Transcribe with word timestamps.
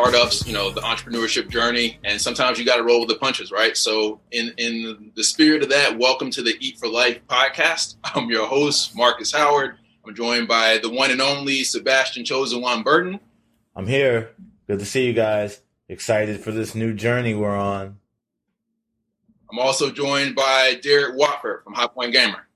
we're 0.00 0.10
startups, 0.10 0.46
you 0.46 0.54
know, 0.54 0.70
the 0.70 0.80
entrepreneurship 0.80 1.48
journey, 1.48 1.98
and 2.04 2.20
sometimes 2.20 2.58
you 2.58 2.64
got 2.64 2.76
to 2.76 2.82
roll 2.82 3.00
with 3.00 3.08
the 3.08 3.16
punches, 3.16 3.52
right? 3.52 3.76
So, 3.76 4.20
in 4.30 4.52
in 4.56 5.12
the 5.14 5.22
spirit 5.22 5.62
of 5.62 5.68
that, 5.68 5.98
welcome 5.98 6.30
to 6.30 6.42
the 6.42 6.56
Eat 6.60 6.78
for 6.78 6.88
Life 6.88 7.20
podcast. 7.28 7.96
I'm 8.04 8.30
your 8.30 8.46
host, 8.46 8.96
Marcus 8.96 9.32
Howard. 9.32 9.76
I'm 10.06 10.14
joined 10.14 10.48
by 10.48 10.78
the 10.78 10.88
one 10.88 11.10
and 11.10 11.20
only 11.20 11.64
Sebastian 11.64 12.24
Chosen 12.24 12.62
One 12.62 12.82
Burton. 12.82 13.20
I'm 13.76 13.86
here. 13.86 14.30
Good 14.66 14.78
to 14.78 14.86
see 14.86 15.06
you 15.06 15.12
guys. 15.12 15.60
Excited 15.88 16.40
for 16.40 16.50
this 16.50 16.74
new 16.74 16.94
journey 16.94 17.34
we're 17.34 17.56
on. 17.56 17.98
I'm 19.52 19.58
also 19.58 19.90
joined 19.90 20.34
by 20.34 20.80
Derek 20.82 21.16
Watford 21.16 21.62
from 21.62 21.74
High 21.74 21.88
Point 21.88 22.12
Gamer. 22.12 22.46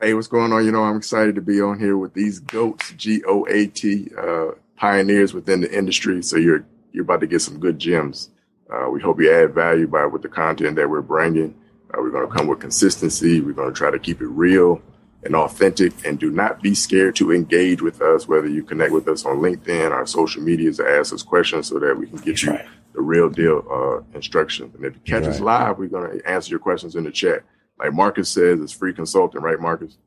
Hey, 0.00 0.12
what's 0.12 0.28
going 0.28 0.52
on? 0.52 0.66
You 0.66 0.72
know, 0.72 0.82
I'm 0.82 0.96
excited 0.96 1.34
to 1.36 1.40
be 1.40 1.62
on 1.62 1.78
here 1.78 1.96
with 1.96 2.12
these 2.12 2.40
goats, 2.40 2.92
G 2.92 3.22
O 3.26 3.46
A 3.46 3.68
T, 3.68 4.10
uh, 4.18 4.50
pioneers 4.76 5.32
within 5.32 5.60
the 5.60 5.72
industry. 5.76 6.22
So 6.22 6.36
you're 6.36 6.64
you're 6.92 7.04
about 7.04 7.20
to 7.20 7.26
get 7.26 7.40
some 7.40 7.58
good 7.58 7.78
gems. 7.78 8.30
Uh, 8.72 8.88
we 8.90 9.00
hope 9.00 9.20
you 9.20 9.32
add 9.32 9.54
value 9.54 9.86
by 9.86 10.06
with 10.06 10.22
the 10.22 10.28
content 10.28 10.76
that 10.76 10.88
we're 10.88 11.02
bringing. 11.02 11.54
Uh, 11.92 11.98
we're 11.98 12.10
going 12.10 12.28
to 12.28 12.32
come 12.32 12.46
with 12.46 12.60
consistency. 12.60 13.40
We're 13.40 13.52
going 13.52 13.72
to 13.72 13.76
try 13.76 13.90
to 13.90 13.98
keep 13.98 14.20
it 14.20 14.28
real 14.28 14.80
and 15.22 15.36
authentic, 15.36 15.92
and 16.06 16.18
do 16.18 16.30
not 16.30 16.62
be 16.62 16.74
scared 16.74 17.14
to 17.16 17.30
engage 17.32 17.82
with 17.82 18.00
us. 18.00 18.26
Whether 18.26 18.48
you 18.48 18.62
connect 18.62 18.92
with 18.92 19.06
us 19.06 19.26
on 19.26 19.38
LinkedIn, 19.38 19.90
our 19.90 20.06
social 20.06 20.42
medias, 20.42 20.78
to 20.78 20.88
ask 20.88 21.12
us 21.12 21.22
questions 21.22 21.68
so 21.68 21.78
that 21.78 21.98
we 21.98 22.06
can 22.06 22.18
get 22.18 22.42
you 22.42 22.58
the 22.94 23.00
real 23.02 23.28
deal 23.28 23.62
uh, 23.70 24.16
instruction. 24.16 24.72
And 24.74 24.84
if 24.84 24.94
you 24.94 25.00
catch 25.04 25.24
us 25.24 25.40
live, 25.40 25.78
we're 25.78 25.88
going 25.88 26.18
to 26.18 26.28
answer 26.28 26.50
your 26.50 26.58
questions 26.58 26.96
in 26.96 27.04
the 27.04 27.10
chat. 27.10 27.42
Like 27.78 27.92
Marcus 27.92 28.28
says, 28.28 28.60
it's 28.60 28.72
free 28.72 28.92
consulting, 28.92 29.42
right, 29.42 29.60
Marcus? 29.60 29.98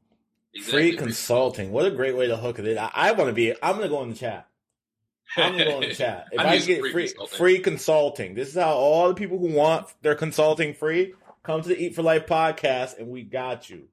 Exactly. 0.53 0.91
Free 0.91 0.97
consulting. 0.97 1.72
What 1.72 1.85
a 1.85 1.91
great 1.91 2.16
way 2.16 2.27
to 2.27 2.38
hook 2.38 2.59
it 2.59 2.67
in. 2.67 2.77
I, 2.77 2.89
I 2.94 3.11
want 3.13 3.29
to 3.29 3.33
be. 3.33 3.53
I'm 3.63 3.77
going 3.77 3.83
to 3.83 3.89
go 3.89 4.02
in 4.03 4.09
the 4.09 4.16
chat. 4.16 4.47
I'm 5.37 5.53
going 5.53 5.65
to 5.65 5.71
go 5.71 5.81
in 5.81 5.89
the 5.89 5.95
chat. 5.95 6.27
If 6.31 6.39
I'm 6.39 6.47
I, 6.47 6.57
get 6.59 6.79
free 6.79 6.91
free 6.91 7.07
consulting. 7.07 7.37
free 7.37 7.59
consulting, 7.59 8.33
this 8.35 8.49
is 8.49 8.55
how 8.55 8.73
all 8.73 9.07
the 9.09 9.15
people 9.15 9.37
who 9.39 9.47
want 9.47 9.87
their 10.01 10.15
consulting 10.15 10.73
free 10.73 11.13
come 11.43 11.61
to 11.61 11.69
the 11.69 11.77
Eat 11.77 11.95
for 11.95 12.01
Life 12.03 12.25
podcast, 12.27 12.97
and 12.97 13.07
we 13.09 13.23
got 13.23 13.69
you. 13.69 13.87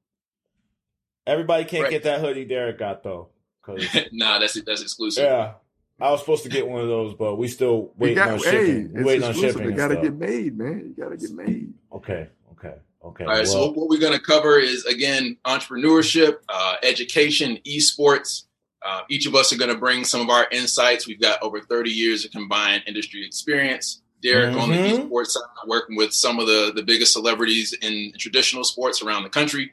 Everybody 1.27 1.65
can't 1.65 1.85
Right. 1.85 1.91
get 1.91 2.03
that 2.05 2.21
hoodie 2.21 2.45
Derek 2.45 2.79
got 2.79 3.03
though. 3.03 3.29
'cause- 3.63 3.85
nah, 4.13 4.39
that's 4.39 4.61
that's 4.63 4.83
exclusive. 4.83 5.25
yeah, 5.25 5.55
I 6.01 6.11
was 6.11 6.21
supposed 6.21 6.43
to 6.45 6.49
get 6.49 6.67
one 6.67 6.81
of 6.81 6.89
those, 6.89 7.15
but 7.15 7.37
we 7.37 7.47
still 7.49 7.93
We 7.99 8.09
waiting 8.09 8.15
got, 8.17 8.31
on 8.31 8.39
hey, 8.39 8.43
shipping. 8.51 8.93
it's 8.97 9.05
waiting 9.05 9.23
on 9.25 9.31
exclusive. 9.31 9.53
shipping. 9.53 9.63
It 9.67 9.69
and 9.69 9.77
got 9.77 9.89
to 9.89 9.95
stuff. 9.95 10.05
get 10.05 10.15
made, 10.15 10.59
man. 10.59 10.95
You 10.97 11.05
got 11.05 11.11
to 11.11 11.17
get 11.17 11.31
made. 11.33 11.75
Okay, 11.93 12.29
okay, 12.53 12.75
okay. 13.05 13.25
All 13.25 13.31
right, 13.31 13.47
so 13.47 13.71
what 13.73 13.89
we're 13.89 13.99
going 14.01 14.15
to 14.19 14.25
cover 14.25 14.59
is 14.59 14.85
again 14.87 15.37
entrepreneurship, 15.45 16.39
uh, 16.49 16.77
education, 16.83 17.59
esports. 17.67 18.45
Uh, 18.85 19.03
each 19.11 19.27
of 19.27 19.35
us 19.35 19.53
are 19.53 19.59
going 19.59 19.71
to 19.73 19.77
bring 19.79 20.05
some 20.05 20.21
of 20.21 20.31
our 20.31 20.47
insights. 20.51 21.07
We've 21.07 21.21
got 21.21 21.43
over 21.43 21.61
30 21.61 21.91
years 21.91 22.25
of 22.25 22.31
combined 22.31 22.83
industry 22.87 23.25
experience. 23.27 24.01
Derek 24.23 24.55
on 24.57 24.69
the 24.71 24.77
Mhm. 24.77 25.09
esports 25.09 25.29
side, 25.29 25.43
working 25.67 25.97
with 25.97 26.13
some 26.13 26.39
of 26.39 26.47
the, 26.47 26.73
the 26.75 26.83
biggest 26.83 27.13
celebrities 27.13 27.73
in 27.81 28.13
traditional 28.19 28.65
sports 28.65 29.01
around 29.03 29.23
the 29.23 29.31
country. 29.31 29.73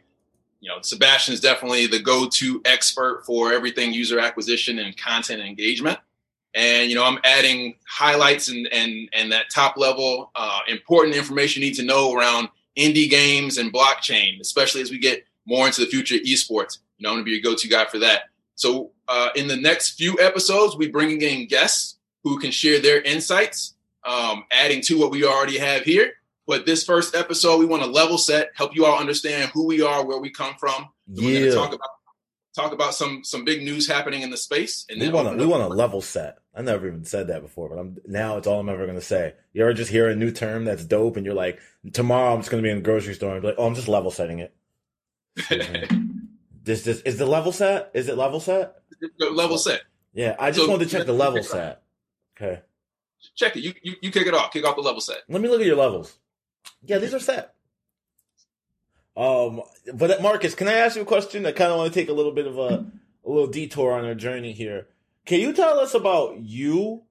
You 0.61 0.69
know, 0.69 0.78
Sebastian 0.81 1.33
is 1.33 1.39
definitely 1.41 1.85
the 1.88 2.00
go-to 2.00 2.61
expert 2.66 3.23
for 3.25 3.52
everything 3.53 3.94
user 3.94 4.19
acquisition 4.19 4.80
and 4.80 4.95
content 4.97 5.41
engagement. 5.41 6.00
And 6.55 6.89
you 6.89 6.95
know, 6.95 7.03
I'm 7.03 7.19
adding 7.25 7.75
highlights 7.88 8.47
and 8.47 8.68
and 8.72 9.09
and 9.13 9.31
that 9.34 9.50
top 9.53 9.78
level 9.78 10.31
uh, 10.35 10.62
important 10.68 11.16
information 11.16 11.62
you 11.62 11.69
need 11.69 11.75
to 11.75 11.84
know 11.84 12.13
around 12.13 12.47
indie 12.78 13.09
games 13.09 13.57
and 13.57 13.72
blockchain, 13.72 14.39
especially 14.39 14.81
as 14.81 14.89
we 14.91 14.97
get 14.97 15.25
more 15.45 15.68
into 15.68 15.81
the 15.81 15.88
future 15.88 16.16
of 16.16 16.22
esports. 16.22 16.79
You 16.97 17.03
know, 17.03 17.09
I'm 17.09 17.16
going 17.16 17.19
to 17.19 17.24
be 17.25 17.31
your 17.31 17.41
go-to 17.41 17.68
guy 17.68 17.85
for 17.85 18.00
that. 18.00 18.29
So, 18.57 18.91
uh, 19.07 19.29
in 19.35 19.47
the 19.47 19.56
next 19.56 19.91
few 19.91 20.19
episodes, 20.19 20.75
we're 20.75 20.91
bringing 20.91 21.22
in 21.22 21.47
guests 21.47 21.97
who 22.23 22.40
can 22.40 22.51
share 22.51 22.81
their 22.81 23.01
insights, 23.01 23.75
um, 24.03 24.44
adding 24.51 24.81
to 24.81 25.00
what 25.00 25.12
we 25.12 25.23
already 25.23 25.57
have 25.57 25.84
here. 25.84 26.13
But 26.47 26.66
this 26.66 26.84
first 26.84 27.16
episode, 27.16 27.59
we 27.59 27.66
want 27.66 27.84
to 27.84 27.90
level 27.90 28.18
set, 28.18 28.50
help 28.56 28.75
you 28.75 28.85
all 28.85 29.00
understand 29.00 29.51
who 29.53 29.66
we 29.68 29.81
are, 29.81 30.06
where 30.06 30.18
we 30.18 30.31
come 30.31 30.56
from. 30.56 30.90
So 31.13 31.22
We're 31.22 31.22
going 31.22 31.34
yeah, 31.35 31.50
to 31.51 31.56
talk 31.56 31.73
about 31.73 31.90
talk 32.56 32.73
about 32.73 32.95
some 32.95 33.23
some 33.23 33.45
big 33.45 33.62
news 33.62 33.88
happening 33.88 34.23
in 34.23 34.31
the 34.31 34.38
space, 34.38 34.85
and 34.89 35.00
we 35.00 35.09
want 35.09 35.29
to 35.29 35.35
we 35.38 35.45
want 35.45 35.62
to 35.63 35.69
level 35.69 36.01
set. 36.01 36.39
I 36.56 36.63
never 36.63 36.88
even 36.88 37.06
said 37.06 37.28
that 37.28 37.44
before, 37.44 37.69
but 37.69 37.78
I'm 37.78 37.97
now 38.07 38.38
it's 38.38 38.47
all 38.47 38.59
I'm 38.59 38.69
ever 38.69 38.88
gonna 38.88 39.01
say. 39.01 39.35
You 39.53 39.62
ever 39.62 39.74
just 39.74 39.91
hear 39.91 40.09
a 40.09 40.16
new 40.16 40.31
term 40.31 40.66
that's 40.66 40.84
dope, 40.84 41.16
and 41.16 41.25
you're 41.25 41.35
like, 41.35 41.59
tomorrow 41.94 42.34
I'm 42.34 42.39
just 42.39 42.50
gonna 42.50 42.63
be 42.63 42.72
in 42.72 42.78
the 42.78 42.84
grocery 42.84 43.13
store 43.13 43.34
and 43.34 43.41
be 43.41 43.50
like, 43.50 43.57
oh, 43.59 43.68
I'm 43.68 43.75
just 43.75 43.88
level 43.88 44.09
setting 44.09 44.39
it. 44.39 44.53
This 46.67 46.83
this 46.83 47.00
is 47.01 47.17
the 47.17 47.25
level 47.25 47.53
set. 47.53 47.91
Is 47.94 48.09
it 48.09 48.17
level 48.17 48.41
set? 48.41 48.75
level 49.19 49.57
set. 49.57 49.83
Yeah, 50.13 50.35
I 50.38 50.51
just 50.51 50.66
So- 50.66 50.69
wanted 50.69 50.89
to 50.89 50.97
check 50.97 51.05
the 51.05 51.13
level 51.13 51.41
set. 51.41 51.81
Okay, 52.35 52.61
Check 53.35 53.55
it. 53.55 53.61
You, 53.61 53.73
you 53.81 53.94
you 54.01 54.11
kick 54.11 54.28
it 54.28 54.33
off. 54.33 54.51
Kick 54.51 54.66
off 54.66 54.75
the 54.75 54.81
level 54.81 55.00
set. 55.01 55.19
let 55.29 55.41
me 55.41 55.47
look 55.47 55.61
at 55.61 55.66
your 55.66 55.77
levels. 55.77 56.17
Yeah, 56.83 56.97
these 56.97 57.13
are 57.13 57.19
set. 57.19 57.56
Um, 59.16 59.61
but 59.94 60.22
Marcus, 60.22 60.53
can 60.56 60.67
I 60.67 60.73
ask 60.73 60.95
you 60.97 61.03
a 61.03 61.06
question? 61.06 61.45
I 61.45 61.51
kind 61.53 61.72
of 61.72 61.77
want 61.77 61.94
to 61.94 62.00
take 62.00 62.09
a 62.09 62.13
little 62.13 62.33
bit 62.33 62.47
of 62.47 62.57
a 62.59 62.85
a 63.25 63.29
little 63.29 63.47
detour 63.47 63.94
on 63.94 64.03
our 64.06 64.13
journey 64.16 64.51
here. 64.51 64.88
Can 65.25 65.39
you 65.39 65.53
tell 65.53 65.79
us 65.79 65.94
about 65.94 66.38
you 66.41 67.03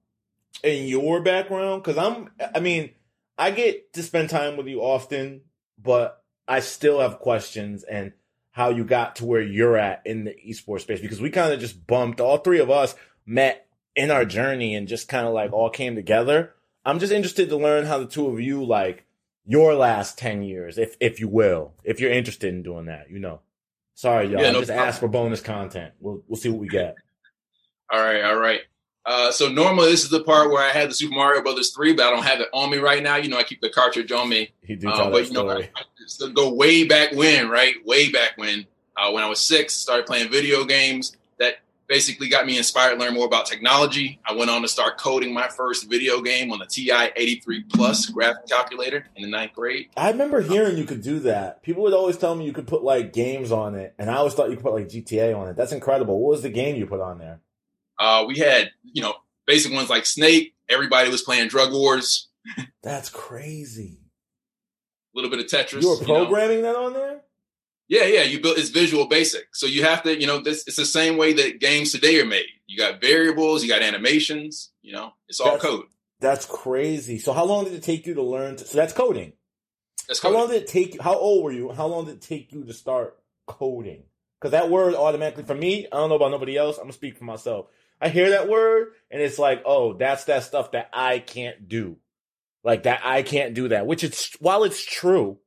and 0.63 0.87
your 0.87 1.21
background? 1.21 1.83
Because 1.83 1.97
I'm, 1.97 2.29
I 2.55 2.59
mean, 2.59 2.91
I 3.37 3.51
get 3.51 3.93
to 3.93 4.03
spend 4.03 4.29
time 4.29 4.55
with 4.55 4.67
you 4.67 4.81
often, 4.81 5.41
but 5.81 6.23
I 6.47 6.59
still 6.61 6.99
have 6.99 7.19
questions 7.19 7.83
and 7.83 8.13
how 8.57 8.69
you 8.69 8.83
got 8.83 9.15
to 9.15 9.23
where 9.23 9.39
you're 9.39 9.77
at 9.77 10.01
in 10.03 10.23
the 10.23 10.35
esports 10.49 10.81
space 10.81 10.99
because 10.99 11.21
we 11.21 11.29
kind 11.29 11.53
of 11.53 11.59
just 11.59 11.85
bumped. 11.85 12.19
All 12.19 12.39
three 12.39 12.59
of 12.59 12.71
us 12.71 12.95
met 13.23 13.67
in 13.95 14.09
our 14.09 14.25
journey 14.25 14.73
and 14.73 14.87
just 14.87 15.07
kind 15.07 15.27
of 15.27 15.33
like 15.33 15.53
all 15.53 15.69
came 15.69 15.93
together. 15.93 16.55
I'm 16.83 16.97
just 16.97 17.13
interested 17.13 17.49
to 17.49 17.55
learn 17.55 17.85
how 17.85 17.99
the 17.99 18.07
two 18.07 18.25
of 18.25 18.39
you 18.39 18.65
like 18.65 19.05
your 19.45 19.75
last 19.75 20.17
10 20.17 20.41
years, 20.41 20.79
if 20.79 20.97
if 20.99 21.19
you 21.19 21.27
will, 21.27 21.75
if 21.83 21.99
you're 21.99 22.11
interested 22.11 22.51
in 22.51 22.63
doing 22.63 22.87
that, 22.87 23.11
you 23.11 23.19
know. 23.19 23.41
Sorry, 23.93 24.25
y'all. 24.25 24.41
Yeah, 24.41 24.51
no 24.51 24.61
just 24.61 24.69
problem. 24.69 24.87
asked 24.87 24.99
for 25.01 25.07
bonus 25.07 25.41
content. 25.41 25.93
We'll 25.99 26.23
we'll 26.27 26.37
see 26.37 26.49
what 26.49 26.59
we 26.59 26.67
get. 26.67 26.95
All 27.91 28.01
right, 28.01 28.23
all 28.23 28.37
right. 28.37 28.61
Uh, 29.07 29.31
so 29.31 29.47
normally 29.47 29.89
this 29.89 30.03
is 30.03 30.09
the 30.09 30.21
part 30.21 30.51
where 30.51 30.61
I 30.61 30.69
had 30.69 30.89
the 30.89 30.93
Super 30.93 31.15
Mario 31.15 31.41
Brothers 31.41 31.71
three, 31.71 31.93
but 31.93 32.05
I 32.05 32.09
don't 32.11 32.25
have 32.25 32.41
it 32.41 32.49
on 32.53 32.69
me 32.69 32.77
right 32.77 33.01
now. 33.01 33.15
You 33.15 33.29
know, 33.29 33.37
I 33.37 33.43
keep 33.43 33.61
the 33.61 33.69
cartridge 33.69 34.11
on 34.11 34.27
me. 34.27 34.51
He 34.61 34.75
do 34.75 34.89
Uh, 34.89 35.09
but 35.09 35.23
that 35.23 35.27
you 35.27 35.33
know. 35.33 35.49
I, 35.49 35.69
I 36.25 36.29
go 36.33 36.53
way 36.53 36.83
back 36.83 37.13
when, 37.13 37.47
right? 37.47 37.73
Way 37.85 38.11
back 38.11 38.33
when, 38.35 38.67
uh, 38.97 39.09
when 39.11 39.23
I 39.23 39.29
was 39.29 39.39
six, 39.39 39.73
started 39.73 40.05
playing 40.05 40.29
video 40.29 40.65
games. 40.65 41.15
That 41.39 41.59
basically 41.87 42.27
got 42.27 42.45
me 42.45 42.57
inspired 42.57 42.95
to 42.95 42.99
learn 42.99 43.13
more 43.13 43.25
about 43.25 43.45
technology. 43.45 44.19
I 44.25 44.33
went 44.33 44.49
on 44.49 44.61
to 44.63 44.67
start 44.67 44.97
coding 44.97 45.33
my 45.33 45.47
first 45.47 45.89
video 45.89 46.19
game 46.19 46.51
on 46.51 46.59
the 46.59 46.65
TI 46.65 47.11
83 47.15 47.63
Plus 47.63 48.07
graphic 48.07 48.47
calculator 48.49 49.07
in 49.15 49.23
the 49.23 49.29
ninth 49.29 49.53
grade. 49.53 49.87
I 49.95 50.11
remember 50.11 50.41
hearing 50.41 50.77
you 50.77 50.83
could 50.83 51.01
do 51.01 51.19
that. 51.19 51.63
People 51.63 51.83
would 51.83 51.93
always 51.93 52.17
tell 52.17 52.35
me 52.35 52.43
you 52.43 52.51
could 52.51 52.67
put 52.67 52.83
like 52.83 53.13
games 53.13 53.53
on 53.53 53.75
it, 53.75 53.93
and 53.97 54.09
I 54.09 54.15
always 54.15 54.33
thought 54.33 54.49
you 54.49 54.57
could 54.57 54.65
put 54.65 54.73
like 54.73 54.89
GTA 54.89 55.37
on 55.37 55.47
it. 55.47 55.55
That's 55.55 55.71
incredible. 55.71 56.19
What 56.19 56.31
was 56.31 56.41
the 56.41 56.49
game 56.49 56.75
you 56.75 56.85
put 56.85 56.99
on 56.99 57.19
there? 57.19 57.39
Uh, 57.99 58.25
we 58.27 58.37
had, 58.37 58.71
you 58.83 59.01
know, 59.01 59.15
basic 59.45 59.73
ones 59.73 59.89
like 59.89 60.05
Snake. 60.05 60.53
Everybody 60.69 61.09
was 61.09 61.21
playing 61.21 61.47
Drug 61.47 61.71
Wars. 61.71 62.27
That's 62.83 63.09
crazy. 63.09 63.99
A 65.13 65.17
little 65.17 65.31
bit 65.31 65.39
of 65.39 65.45
Tetris. 65.47 65.81
You 65.81 65.89
were 65.89 65.99
know. 65.99 66.25
programming 66.25 66.61
that 66.61 66.75
on 66.75 66.93
there? 66.93 67.21
Yeah, 67.87 68.03
yeah. 68.03 68.23
You 68.23 68.41
build 68.41 68.57
it's 68.57 68.69
visual 68.69 69.07
basic, 69.07 69.55
so 69.55 69.65
you 69.65 69.83
have 69.83 70.03
to, 70.03 70.19
you 70.19 70.27
know, 70.27 70.41
this 70.41 70.67
it's 70.67 70.75
the 70.75 70.85
same 70.85 71.17
way 71.17 71.31
that 71.33 71.59
games 71.61 71.93
today 71.93 72.19
are 72.19 72.25
made. 72.25 72.45
You 72.67 72.77
got 72.77 72.99
variables, 72.99 73.63
you 73.63 73.69
got 73.69 73.81
animations. 73.81 74.71
You 74.81 74.91
know, 74.93 75.13
it's 75.29 75.39
all 75.39 75.51
That's- 75.53 75.61
code. 75.63 75.85
That's 76.19 76.45
crazy. 76.47 77.19
So 77.19 77.31
how 77.31 77.45
long 77.45 77.65
did 77.65 77.73
it 77.73 77.83
take 77.83 78.07
you 78.07 78.15
to 78.15 78.23
learn? 78.23 78.55
To, 78.55 78.65
so 78.65 78.75
that's 78.75 78.91
coding. 78.91 79.33
That's 80.07 80.19
coding. 80.19 80.35
How 80.35 80.41
long 80.41 80.51
did 80.51 80.63
it 80.63 80.67
take? 80.67 80.99
How 80.99 81.15
old 81.15 81.43
were 81.43 81.51
you? 81.51 81.71
How 81.71 81.85
long 81.85 82.05
did 82.05 82.15
it 82.15 82.21
take 82.21 82.51
you 82.51 82.63
to 82.63 82.73
start 82.73 83.17
coding? 83.45 84.01
Because 84.41 84.51
that 84.51 84.69
word 84.69 84.95
automatically, 84.95 85.43
for 85.43 85.53
me, 85.55 85.85
I 85.85 85.95
don't 85.97 86.09
know 86.09 86.15
about 86.15 86.31
nobody 86.31 86.57
else. 86.57 86.77
I'm 86.77 86.83
gonna 86.85 86.93
speak 86.93 87.17
for 87.17 87.23
myself. 87.23 87.67
I 87.99 88.09
hear 88.09 88.31
that 88.31 88.47
word 88.47 88.89
and 89.09 89.21
it's 89.21 89.39
like, 89.39 89.63
oh, 89.65 89.93
that's 89.93 90.25
that 90.25 90.43
stuff 90.43 90.71
that 90.71 90.89
I 90.93 91.19
can't 91.19 91.67
do. 91.67 91.97
Like 92.63 92.83
that, 92.83 93.01
I 93.03 93.21
can't 93.23 93.53
do 93.53 93.69
that. 93.69 93.87
Which 93.87 94.03
it's 94.03 94.33
while 94.39 94.63
it's 94.63 94.83
true, 94.83 95.39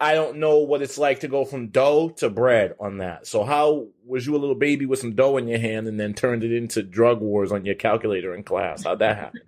I 0.00 0.14
don't 0.14 0.38
know 0.38 0.58
what 0.58 0.82
it's 0.82 0.98
like 0.98 1.20
to 1.20 1.28
go 1.28 1.44
from 1.44 1.68
dough 1.68 2.10
to 2.16 2.28
bread 2.28 2.74
on 2.80 2.98
that. 2.98 3.26
So 3.26 3.44
how 3.44 3.88
was 4.04 4.26
you 4.26 4.34
a 4.34 4.38
little 4.38 4.54
baby 4.54 4.86
with 4.86 4.98
some 4.98 5.14
dough 5.14 5.36
in 5.36 5.46
your 5.46 5.58
hand 5.58 5.86
and 5.86 5.98
then 6.00 6.14
turned 6.14 6.42
it 6.42 6.52
into 6.52 6.82
drug 6.82 7.20
wars 7.20 7.52
on 7.52 7.64
your 7.64 7.74
calculator 7.74 8.34
in 8.34 8.42
class? 8.42 8.84
How'd 8.84 8.98
that 8.98 9.16
happen? 9.16 9.40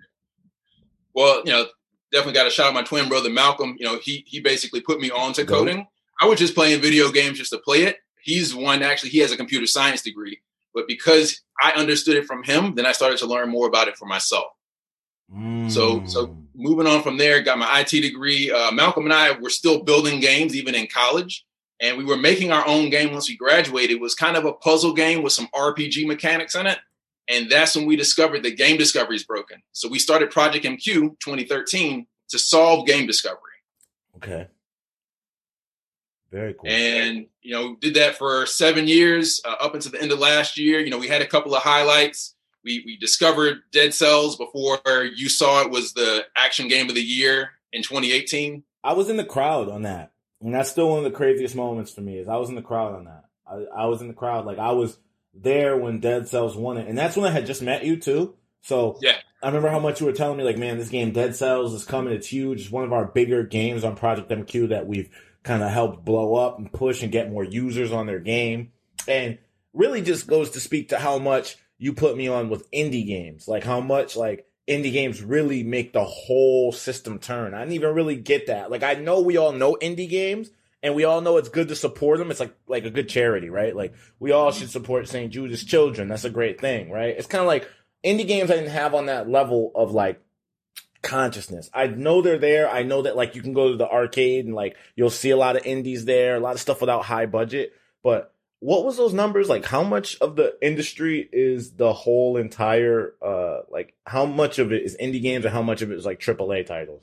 Well, 1.13 1.41
you 1.45 1.51
know, 1.51 1.65
definitely 2.11 2.33
got 2.33 2.47
a 2.47 2.51
shout 2.51 2.67
out 2.67 2.73
my 2.73 2.83
twin 2.83 3.09
brother 3.09 3.29
Malcolm. 3.29 3.75
You 3.79 3.85
know, 3.85 3.99
he 3.99 4.23
he 4.27 4.39
basically 4.39 4.81
put 4.81 4.99
me 4.99 5.11
on 5.11 5.33
to 5.33 5.45
coding. 5.45 5.87
I 6.21 6.25
was 6.25 6.39
just 6.39 6.55
playing 6.55 6.81
video 6.81 7.11
games 7.11 7.37
just 7.37 7.51
to 7.51 7.57
play 7.57 7.83
it. 7.83 7.97
He's 8.21 8.55
one 8.55 8.83
actually. 8.83 9.09
He 9.09 9.19
has 9.19 9.31
a 9.31 9.37
computer 9.37 9.67
science 9.67 10.01
degree, 10.01 10.41
but 10.77 10.87
because 10.87 11.41
I 11.59 11.71
understood 11.71 12.17
it 12.17 12.25
from 12.25 12.43
him, 12.43 12.75
then 12.75 12.85
I 12.85 12.91
started 12.91 13.17
to 13.19 13.25
learn 13.25 13.49
more 13.49 13.67
about 13.67 13.87
it 13.87 13.97
for 13.97 14.05
myself. 14.05 14.51
So 15.69 16.05
so 16.05 16.27
Mm. 16.27 16.45
moving 16.55 16.87
on 16.87 17.01
from 17.01 17.17
there, 17.17 17.41
got 17.41 17.57
my 17.57 17.79
IT 17.81 17.99
degree. 17.99 18.51
Uh, 18.51 18.71
Malcolm 18.71 19.05
and 19.05 19.13
I 19.13 19.31
were 19.31 19.49
still 19.49 19.83
building 19.83 20.19
games 20.19 20.55
even 20.55 20.75
in 20.75 20.85
college, 20.87 21.43
and 21.81 21.97
we 21.97 22.05
were 22.05 22.15
making 22.15 22.51
our 22.51 22.65
own 22.67 22.89
game 22.91 23.11
once 23.11 23.27
we 23.27 23.35
graduated. 23.35 23.97
It 23.97 23.99
was 24.01 24.13
kind 24.15 24.37
of 24.37 24.45
a 24.45 24.53
puzzle 24.53 24.93
game 24.93 25.23
with 25.23 25.33
some 25.33 25.49
RPG 25.53 26.05
mechanics 26.05 26.53
in 26.55 26.67
it. 26.67 26.77
And 27.27 27.49
that's 27.49 27.75
when 27.75 27.85
we 27.87 27.95
discovered 27.97 28.43
that 28.43 28.55
game 28.55 28.77
discovery 28.77 29.17
is 29.17 29.25
broken. 29.25 29.61
So 29.73 29.89
we 29.89 29.99
started 29.99 30.31
Project 30.31 30.63
MQ 30.63 31.17
2013 31.19 32.07
to 32.29 32.39
solve 32.39 32.87
game 32.87 33.05
discovery. 33.05 33.41
Okay. 34.17 34.47
Very 36.37 36.53
cool. 36.53 36.69
And, 36.69 37.25
you 37.41 37.51
know, 37.51 37.75
did 37.77 37.95
that 37.95 38.15
for 38.15 38.45
seven 38.45 38.87
years 38.87 39.41
uh, 39.43 39.55
up 39.59 39.73
until 39.73 39.91
the 39.91 39.99
end 39.99 40.11
of 40.11 40.19
last 40.19 40.55
year. 40.55 40.79
You 40.79 40.91
know, 40.91 40.99
we 40.99 41.07
had 41.07 41.23
a 41.23 41.25
couple 41.25 41.55
of 41.55 41.63
highlights. 41.63 42.35
We, 42.63 42.83
we 42.85 42.95
discovered 42.95 43.61
Dead 43.71 43.91
Cells 43.91 44.37
before 44.37 44.79
you 45.15 45.29
saw 45.29 45.63
it 45.63 45.71
was 45.71 45.93
the 45.93 46.25
action 46.35 46.67
game 46.67 46.89
of 46.89 46.95
the 46.95 47.01
year 47.01 47.53
in 47.73 47.81
2018. 47.81 48.61
I 48.83 48.93
was 48.93 49.09
in 49.09 49.17
the 49.17 49.25
crowd 49.25 49.67
on 49.67 49.81
that. 49.81 50.11
And 50.39 50.53
that's 50.53 50.69
still 50.69 50.89
one 50.89 50.99
of 50.99 51.05
the 51.05 51.17
craziest 51.17 51.55
moments 51.55 51.91
for 51.91 52.01
me 52.01 52.19
is 52.19 52.27
I 52.27 52.35
was 52.35 52.49
in 52.49 52.55
the 52.55 52.61
crowd 52.61 52.93
on 52.93 53.05
that. 53.05 53.23
I, 53.47 53.83
I 53.83 53.85
was 53.87 54.01
in 54.01 54.07
the 54.07 54.13
crowd. 54.13 54.45
Like 54.45 54.59
I 54.59 54.73
was 54.73 54.95
there 55.33 55.75
when 55.75 55.99
Dead 55.99 56.27
Cells 56.27 56.55
won 56.55 56.77
it. 56.77 56.87
And 56.87 56.95
that's 56.95 57.17
when 57.17 57.25
I 57.25 57.31
had 57.31 57.47
just 57.47 57.63
met 57.63 57.83
you 57.83 57.97
too. 57.97 58.35
So 58.61 58.99
yeah, 59.01 59.15
I 59.41 59.47
remember 59.47 59.69
how 59.69 59.79
much 59.79 59.99
you 59.99 60.05
were 60.05 60.13
telling 60.13 60.37
me, 60.37 60.43
like, 60.43 60.57
man, 60.57 60.77
this 60.77 60.89
game 60.89 61.11
Dead 61.13 61.35
Cells 61.35 61.73
is 61.73 61.85
coming. 61.85 62.13
It's 62.13 62.27
huge. 62.27 62.61
It's 62.61 62.71
one 62.71 62.83
of 62.83 62.93
our 62.93 63.05
bigger 63.05 63.43
games 63.43 63.83
on 63.83 63.95
Project 63.95 64.29
MQ 64.29 64.69
that 64.69 64.87
we've 64.87 65.09
kind 65.47 65.63
of 65.63 65.71
helped 65.71 66.05
blow 66.05 66.35
up 66.35 66.59
and 66.59 66.71
push 66.71 67.01
and 67.01 67.11
get 67.11 67.31
more 67.31 67.43
users 67.43 67.91
on 67.91 68.05
their 68.05 68.19
game. 68.19 68.71
And 69.07 69.37
really 69.73 70.01
just 70.01 70.27
goes 70.27 70.51
to 70.51 70.59
speak 70.59 70.89
to 70.89 70.99
how 70.99 71.17
much 71.17 71.57
you 71.77 71.93
put 71.93 72.17
me 72.17 72.27
on 72.27 72.49
with 72.49 72.69
indie 72.71 73.07
games. 73.07 73.47
Like 73.47 73.63
how 73.63 73.79
much 73.79 74.15
like 74.15 74.45
indie 74.67 74.91
games 74.91 75.23
really 75.23 75.63
make 75.63 75.93
the 75.93 76.03
whole 76.03 76.71
system 76.71 77.19
turn. 77.19 77.53
I 77.53 77.59
didn't 77.59 77.73
even 77.73 77.95
really 77.95 78.17
get 78.17 78.47
that. 78.47 78.69
Like 78.69 78.83
I 78.83 78.95
know 78.95 79.21
we 79.21 79.37
all 79.37 79.53
know 79.53 79.77
indie 79.81 80.09
games 80.09 80.49
and 80.83 80.93
we 80.93 81.05
all 81.05 81.21
know 81.21 81.37
it's 81.37 81.49
good 81.49 81.69
to 81.69 81.75
support 81.75 82.19
them. 82.19 82.29
It's 82.29 82.39
like 82.39 82.55
like 82.67 82.85
a 82.85 82.89
good 82.89 83.07
charity, 83.07 83.49
right? 83.49 83.75
Like 83.75 83.93
we 84.19 84.31
all 84.31 84.51
should 84.51 84.69
support 84.69 85.07
St. 85.07 85.31
Jude's 85.31 85.63
Children. 85.63 86.09
That's 86.09 86.25
a 86.25 86.29
great 86.29 86.59
thing, 86.59 86.91
right? 86.91 87.15
It's 87.17 87.27
kind 87.27 87.41
of 87.41 87.47
like 87.47 87.69
indie 88.03 88.27
games 88.27 88.51
I 88.51 88.55
didn't 88.55 88.71
have 88.71 88.93
on 88.93 89.05
that 89.05 89.29
level 89.29 89.71
of 89.75 89.91
like 89.91 90.21
consciousness. 91.01 91.69
I 91.73 91.87
know 91.87 92.21
they're 92.21 92.37
there. 92.37 92.69
I 92.69 92.83
know 92.83 93.03
that 93.03 93.15
like 93.15 93.35
you 93.35 93.41
can 93.41 93.53
go 93.53 93.71
to 93.71 93.77
the 93.77 93.89
arcade 93.89 94.45
and 94.45 94.55
like 94.55 94.75
you'll 94.95 95.09
see 95.09 95.29
a 95.29 95.37
lot 95.37 95.55
of 95.55 95.65
indies 95.65 96.05
there, 96.05 96.35
a 96.35 96.39
lot 96.39 96.55
of 96.55 96.61
stuff 96.61 96.81
without 96.81 97.05
high 97.05 97.25
budget. 97.25 97.73
But 98.03 98.33
what 98.59 98.85
was 98.85 98.97
those 98.97 99.13
numbers? 99.13 99.49
Like 99.49 99.65
how 99.65 99.83
much 99.83 100.17
of 100.19 100.35
the 100.35 100.57
industry 100.61 101.27
is 101.31 101.71
the 101.73 101.93
whole 101.93 102.37
entire 102.37 103.13
uh 103.21 103.61
like 103.69 103.93
how 104.05 104.25
much 104.25 104.59
of 104.59 104.71
it 104.71 104.83
is 104.83 104.97
indie 104.97 105.21
games 105.21 105.45
and 105.45 105.53
how 105.53 105.61
much 105.61 105.81
of 105.81 105.91
it 105.91 105.97
is 105.97 106.05
like 106.05 106.19
AAA 106.19 106.65
titles? 106.65 107.01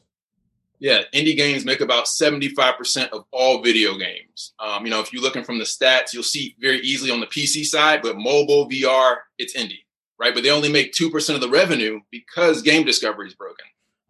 Yeah, 0.81 1.03
indie 1.15 1.37
games 1.37 1.65
make 1.65 1.81
about 1.81 2.07
75% 2.07 3.11
of 3.11 3.25
all 3.31 3.63
video 3.63 3.97
games. 3.97 4.53
Um, 4.59 4.85
you 4.85 4.91
know, 4.91 5.01
if 5.01 5.13
you're 5.13 5.23
looking 5.23 5.45
from 5.45 5.59
the 5.59 5.65
stats, 5.65 6.13
you'll 6.13 6.23
see 6.23 6.57
very 6.61 6.81
easily 6.81 7.11
on 7.11 7.21
the 7.21 7.27
PC 7.27 7.65
side, 7.65 8.03
but 8.03 8.19
mobile, 8.19 8.69
VR, 8.69 9.19
it's 9.39 9.57
indie, 9.57 9.85
right? 10.19 10.35
But 10.35 10.43
they 10.43 10.51
only 10.51 10.71
make 10.71 10.93
2% 10.93 11.35
of 11.35 11.41
the 11.41 11.49
revenue 11.49 12.01
because 12.11 12.61
game 12.61 12.85
discovery 12.85 13.29
is 13.29 13.35
broken. 13.35 13.65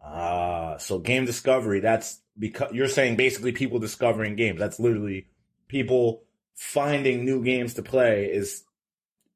Ah, 0.05 0.77
so 0.77 0.99
game 0.99 1.25
discovery, 1.25 1.79
that's 1.79 2.21
because 2.37 2.71
you're 2.71 2.87
saying 2.87 3.15
basically 3.15 3.51
people 3.51 3.79
discovering 3.79 4.35
games. 4.35 4.59
That's 4.59 4.79
literally 4.79 5.27
people 5.67 6.23
finding 6.53 7.25
new 7.25 7.43
games 7.43 7.73
to 7.73 7.83
play 7.83 8.25
is 8.25 8.63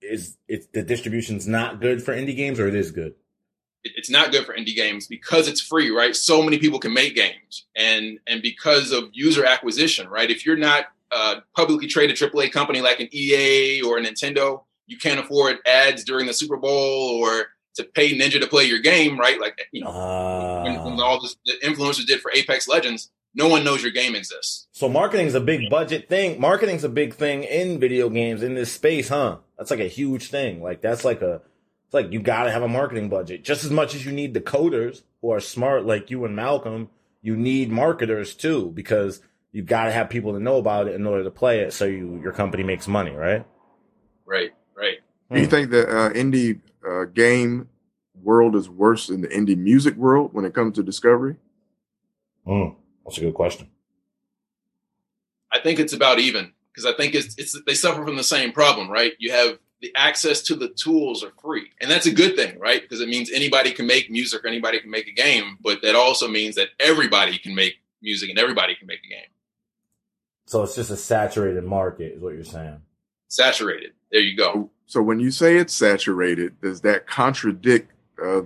is 0.01 0.37
it's 0.47 0.67
the 0.67 0.83
distribution's 0.83 1.47
not 1.47 1.81
good 1.81 2.03
for 2.03 2.15
indie 2.15 2.35
games 2.35 2.59
or 2.59 2.67
it 2.67 2.75
is 2.75 2.91
good? 2.91 3.15
It's 3.83 4.09
not 4.09 4.31
good 4.31 4.45
for 4.45 4.53
indie 4.53 4.75
games 4.75 5.07
because 5.07 5.47
it's 5.47 5.61
free, 5.61 5.89
right? 5.89 6.15
So 6.15 6.41
many 6.41 6.59
people 6.59 6.79
can 6.79 6.93
make 6.93 7.15
games 7.15 7.65
and 7.75 8.19
and 8.27 8.41
because 8.41 8.91
of 8.91 9.09
user 9.11 9.45
acquisition, 9.45 10.07
right? 10.07 10.29
If 10.29 10.45
you're 10.45 10.57
not 10.57 10.85
a 11.11 11.37
publicly 11.55 11.87
traded 11.87 12.15
AAA 12.15 12.51
company 12.51 12.81
like 12.81 12.99
an 12.99 13.09
EA 13.11 13.81
or 13.81 13.97
a 13.97 14.01
Nintendo, 14.01 14.63
you 14.85 14.97
can't 14.97 15.19
afford 15.19 15.57
ads 15.65 16.03
during 16.03 16.27
the 16.27 16.33
Super 16.33 16.57
Bowl 16.57 17.23
or 17.23 17.47
to 17.79 17.85
pay 17.85 18.17
Ninja 18.17 18.39
to 18.39 18.47
play 18.47 18.65
your 18.65 18.79
game, 18.79 19.19
right? 19.19 19.39
Like 19.39 19.59
you 19.71 19.83
know, 19.83 19.89
uh, 19.89 20.63
when, 20.63 20.83
when, 20.83 20.99
all 20.99 21.19
this, 21.21 21.35
the 21.45 21.53
influencers 21.63 22.05
did 22.05 22.21
for 22.21 22.31
Apex 22.31 22.67
Legends, 22.67 23.11
no 23.33 23.47
one 23.47 23.63
knows 23.63 23.81
your 23.81 23.91
game 23.91 24.15
exists. 24.15 24.67
So 24.71 24.89
marketing's 24.89 25.33
a 25.33 25.39
big 25.39 25.69
budget 25.69 26.09
thing. 26.09 26.39
Marketing's 26.39 26.83
a 26.83 26.89
big 26.89 27.13
thing 27.13 27.43
in 27.43 27.79
video 27.79 28.09
games 28.09 28.43
in 28.43 28.55
this 28.55 28.71
space, 28.71 29.09
huh? 29.09 29.37
That's 29.57 29.71
like 29.71 29.79
a 29.79 29.87
huge 29.87 30.29
thing. 30.29 30.61
Like 30.61 30.81
that's 30.81 31.03
like 31.03 31.21
a 31.21 31.41
it's 31.85 31.93
like 31.93 32.11
you 32.11 32.19
got 32.19 32.43
to 32.43 32.51
have 32.51 32.63
a 32.63 32.67
marketing 32.67 33.09
budget 33.09 33.43
just 33.43 33.63
as 33.63 33.71
much 33.71 33.95
as 33.95 34.05
you 34.05 34.11
need 34.11 34.33
the 34.33 34.41
coders 34.41 35.01
who 35.21 35.31
are 35.31 35.39
smart 35.39 35.85
like 35.85 36.11
you 36.11 36.25
and 36.25 36.35
Malcolm. 36.35 36.89
You 37.21 37.35
need 37.35 37.69
marketers 37.69 38.35
too 38.35 38.71
because 38.73 39.21
you 39.51 39.63
got 39.63 39.85
to 39.85 39.91
have 39.91 40.09
people 40.09 40.33
to 40.33 40.39
know 40.39 40.57
about 40.57 40.87
it 40.87 40.95
in 40.95 41.05
order 41.05 41.23
to 41.23 41.31
play 41.31 41.59
it, 41.59 41.73
so 41.73 41.85
you 41.85 42.19
your 42.21 42.31
company 42.31 42.63
makes 42.63 42.87
money, 42.87 43.11
right? 43.11 43.45
Right, 44.25 44.51
right. 44.75 44.99
Do 45.31 45.39
you 45.39 45.47
think 45.47 45.69
the 45.69 45.87
uh, 45.87 46.09
indie 46.13 46.59
uh, 46.87 47.05
game 47.05 47.69
world 48.21 48.55
is 48.55 48.69
worse 48.69 49.07
than 49.07 49.21
the 49.21 49.27
indie 49.27 49.57
music 49.57 49.95
world 49.95 50.33
when 50.33 50.45
it 50.45 50.53
comes 50.53 50.75
to 50.75 50.83
discovery? 50.83 51.35
Mm, 52.47 52.75
that's 53.05 53.17
a 53.17 53.21
good 53.21 53.35
question. 53.35 53.69
I 55.51 55.59
think 55.59 55.79
it's 55.79 55.93
about 55.93 56.19
even 56.19 56.51
because 56.71 56.85
I 56.85 56.95
think 56.95 57.15
it's 57.15 57.35
it's 57.37 57.59
they 57.65 57.73
suffer 57.73 58.03
from 58.03 58.15
the 58.15 58.23
same 58.23 58.51
problem, 58.51 58.89
right? 58.89 59.13
You 59.19 59.31
have 59.31 59.59
the 59.81 59.91
access 59.95 60.41
to 60.43 60.55
the 60.55 60.69
tools 60.69 61.23
are 61.23 61.31
free, 61.41 61.69
and 61.79 61.89
that's 61.89 62.05
a 62.05 62.13
good 62.13 62.35
thing, 62.35 62.59
right? 62.59 62.81
Because 62.81 63.01
it 63.01 63.09
means 63.09 63.31
anybody 63.31 63.71
can 63.71 63.87
make 63.87 64.09
music, 64.09 64.43
or 64.43 64.47
anybody 64.47 64.79
can 64.79 64.89
make 64.89 65.07
a 65.07 65.13
game, 65.13 65.57
but 65.61 65.81
that 65.83 65.95
also 65.95 66.27
means 66.27 66.55
that 66.55 66.69
everybody 66.79 67.37
can 67.37 67.55
make 67.55 67.75
music 68.01 68.29
and 68.29 68.39
everybody 68.39 68.75
can 68.75 68.87
make 68.87 68.99
a 69.05 69.09
game. 69.09 69.29
So 70.45 70.63
it's 70.63 70.75
just 70.75 70.89
a 70.89 70.97
saturated 70.97 71.63
market, 71.63 72.13
is 72.15 72.21
what 72.21 72.33
you're 72.33 72.43
saying. 72.43 72.81
Saturated. 73.27 73.91
There 74.11 74.21
you 74.21 74.35
go. 74.35 74.71
So 74.89 75.03
when 75.03 75.19
you 75.19 75.29
say 75.29 75.57
it's 75.57 75.75
saturated, 75.75 76.59
does 76.61 76.81
that 76.81 77.05
contradict 77.05 77.91
uh, 78.19 78.41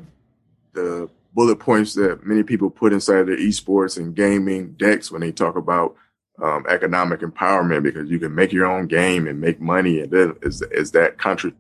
the 0.73 1.09
bullet 1.33 1.55
points 1.55 1.93
that 1.93 2.25
many 2.25 2.43
people 2.43 2.69
put 2.69 2.91
inside 2.91 3.23
their 3.23 3.37
esports 3.37 3.95
and 3.95 4.13
gaming 4.13 4.73
decks 4.73 5.09
when 5.09 5.21
they 5.21 5.31
talk 5.31 5.55
about 5.55 5.95
um, 6.43 6.65
economic 6.67 7.21
empowerment? 7.21 7.83
Because 7.83 8.09
you 8.09 8.19
can 8.19 8.35
make 8.35 8.51
your 8.51 8.65
own 8.65 8.87
game 8.87 9.25
and 9.25 9.39
make 9.39 9.61
money, 9.61 10.01
and 10.01 10.11
then 10.11 10.35
is 10.41 10.61
is 10.63 10.91
that 10.91 11.17
contra- 11.17 11.53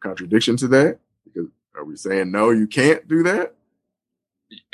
contradiction 0.00 0.54
to 0.58 0.68
that? 0.68 0.98
Because 1.24 1.48
are 1.74 1.86
we 1.86 1.96
saying 1.96 2.30
no, 2.30 2.50
you 2.50 2.66
can't 2.66 3.08
do 3.08 3.22
that? 3.22 3.54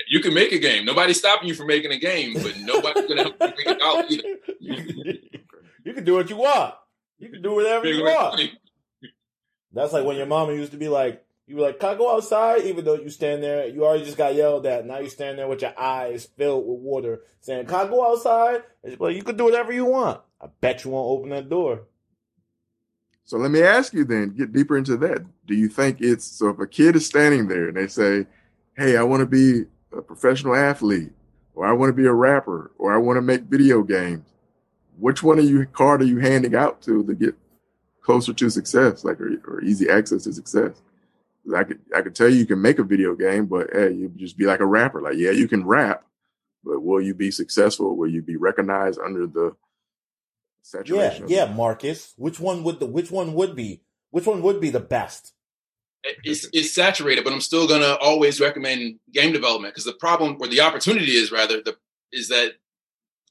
You 0.08 0.18
can 0.18 0.34
make 0.34 0.50
a 0.50 0.58
game. 0.58 0.84
Nobody's 0.84 1.20
stopping 1.20 1.46
you 1.46 1.54
from 1.54 1.68
making 1.68 1.92
a 1.92 1.98
game, 1.98 2.34
but 2.34 2.56
nobody's 2.58 3.06
going 3.06 3.18
to 3.18 3.22
help 3.22 3.36
you 3.40 3.46
make 3.46 3.66
a 3.68 3.78
dollar 3.78 4.04
either. 4.08 4.38
you 5.84 5.94
can 5.94 6.02
do 6.02 6.14
what 6.14 6.30
you 6.30 6.36
want. 6.36 6.74
You 7.20 7.28
can 7.28 7.42
do 7.42 7.54
whatever 7.54 7.86
you 7.86 8.02
want. 8.02 8.40
That's 9.72 9.92
like 9.92 10.04
when 10.04 10.16
your 10.16 10.26
mama 10.26 10.54
used 10.54 10.72
to 10.72 10.78
be 10.78 10.88
like, 10.88 11.22
you 11.46 11.56
were 11.56 11.62
like, 11.62 11.78
can 11.78 11.90
I 11.90 11.94
go 11.94 12.16
outside? 12.16 12.62
Even 12.62 12.84
though 12.84 12.94
you 12.94 13.08
stand 13.08 13.42
there, 13.42 13.66
you 13.66 13.84
already 13.84 14.04
just 14.04 14.16
got 14.16 14.34
yelled 14.34 14.66
at. 14.66 14.86
Now 14.86 14.98
you 14.98 15.08
stand 15.08 15.38
there 15.38 15.46
with 15.46 15.62
your 15.62 15.78
eyes 15.78 16.24
filled 16.36 16.66
with 16.66 16.80
water 16.80 17.20
saying, 17.40 17.66
can 17.66 17.86
I 17.86 17.88
go 17.88 18.10
outside? 18.10 18.62
And 18.82 18.92
she's 18.92 19.00
like, 19.00 19.14
you 19.14 19.22
can 19.22 19.36
do 19.36 19.44
whatever 19.44 19.72
you 19.72 19.84
want. 19.84 20.20
I 20.40 20.46
bet 20.60 20.84
you 20.84 20.90
won't 20.90 21.18
open 21.18 21.30
that 21.30 21.48
door. 21.48 21.82
So 23.24 23.38
let 23.38 23.50
me 23.50 23.62
ask 23.62 23.92
you 23.92 24.04
then, 24.04 24.30
get 24.30 24.52
deeper 24.52 24.76
into 24.76 24.96
that. 24.98 25.24
Do 25.46 25.54
you 25.54 25.68
think 25.68 26.00
it's, 26.00 26.24
so 26.24 26.48
if 26.48 26.58
a 26.58 26.66
kid 26.66 26.96
is 26.96 27.06
standing 27.06 27.48
there 27.48 27.68
and 27.68 27.76
they 27.76 27.86
say, 27.86 28.26
hey, 28.76 28.96
I 28.96 29.02
want 29.02 29.20
to 29.20 29.26
be 29.26 29.66
a 29.96 30.02
professional 30.02 30.54
athlete, 30.54 31.12
or 31.54 31.66
I 31.66 31.72
want 31.72 31.90
to 31.90 31.94
be 31.94 32.06
a 32.06 32.12
rapper, 32.12 32.72
or 32.78 32.92
I 32.92 32.98
want 32.98 33.16
to 33.16 33.22
make 33.22 33.42
video 33.42 33.82
games, 33.82 34.28
which 34.98 35.22
one 35.22 35.38
of 35.38 35.44
you 35.44 35.66
card 35.66 36.02
are 36.02 36.06
you 36.06 36.18
handing 36.18 36.54
out 36.54 36.82
to 36.82 37.04
to 37.04 37.14
get 37.14 37.34
closer 38.06 38.32
to 38.32 38.48
success, 38.48 39.04
like 39.04 39.20
or, 39.20 39.32
or 39.48 39.62
easy 39.62 39.90
access 39.90 40.22
to 40.22 40.32
success. 40.32 40.80
I 41.54 41.64
could 41.64 41.80
I 41.94 42.02
could 42.02 42.14
tell 42.14 42.28
you 42.28 42.36
you 42.36 42.46
can 42.46 42.62
make 42.62 42.78
a 42.78 42.84
video 42.84 43.14
game, 43.16 43.46
but 43.46 43.68
hey, 43.72 43.92
you 43.92 44.12
just 44.16 44.38
be 44.38 44.46
like 44.46 44.60
a 44.60 44.66
rapper. 44.66 45.02
Like, 45.02 45.16
yeah, 45.16 45.32
you 45.32 45.48
can 45.48 45.66
rap, 45.66 46.04
but 46.64 46.82
will 46.82 47.00
you 47.00 47.14
be 47.14 47.32
successful? 47.32 47.96
Will 47.96 48.08
you 48.08 48.22
be 48.22 48.36
recognized 48.36 49.00
under 49.00 49.26
the 49.26 49.56
saturation? 50.62 51.28
Yeah, 51.28 51.46
yeah, 51.46 51.52
Marcus. 51.52 52.14
Which 52.16 52.38
one 52.38 52.62
would 52.62 52.78
the 52.78 52.86
which 52.86 53.10
one 53.10 53.34
would 53.34 53.56
be 53.56 53.82
which 54.10 54.26
one 54.26 54.40
would 54.42 54.60
be 54.60 54.70
the 54.70 54.80
best? 54.80 55.32
It's, 56.22 56.48
it's 56.52 56.72
saturated, 56.72 57.24
but 57.24 57.32
I'm 57.32 57.40
still 57.40 57.66
gonna 57.66 57.98
always 58.00 58.40
recommend 58.40 59.00
game 59.12 59.32
development 59.32 59.74
because 59.74 59.84
the 59.84 59.94
problem 59.94 60.36
or 60.40 60.46
the 60.46 60.60
opportunity 60.60 61.12
is 61.12 61.32
rather 61.32 61.60
the 61.60 61.76
is 62.12 62.28
that 62.28 62.52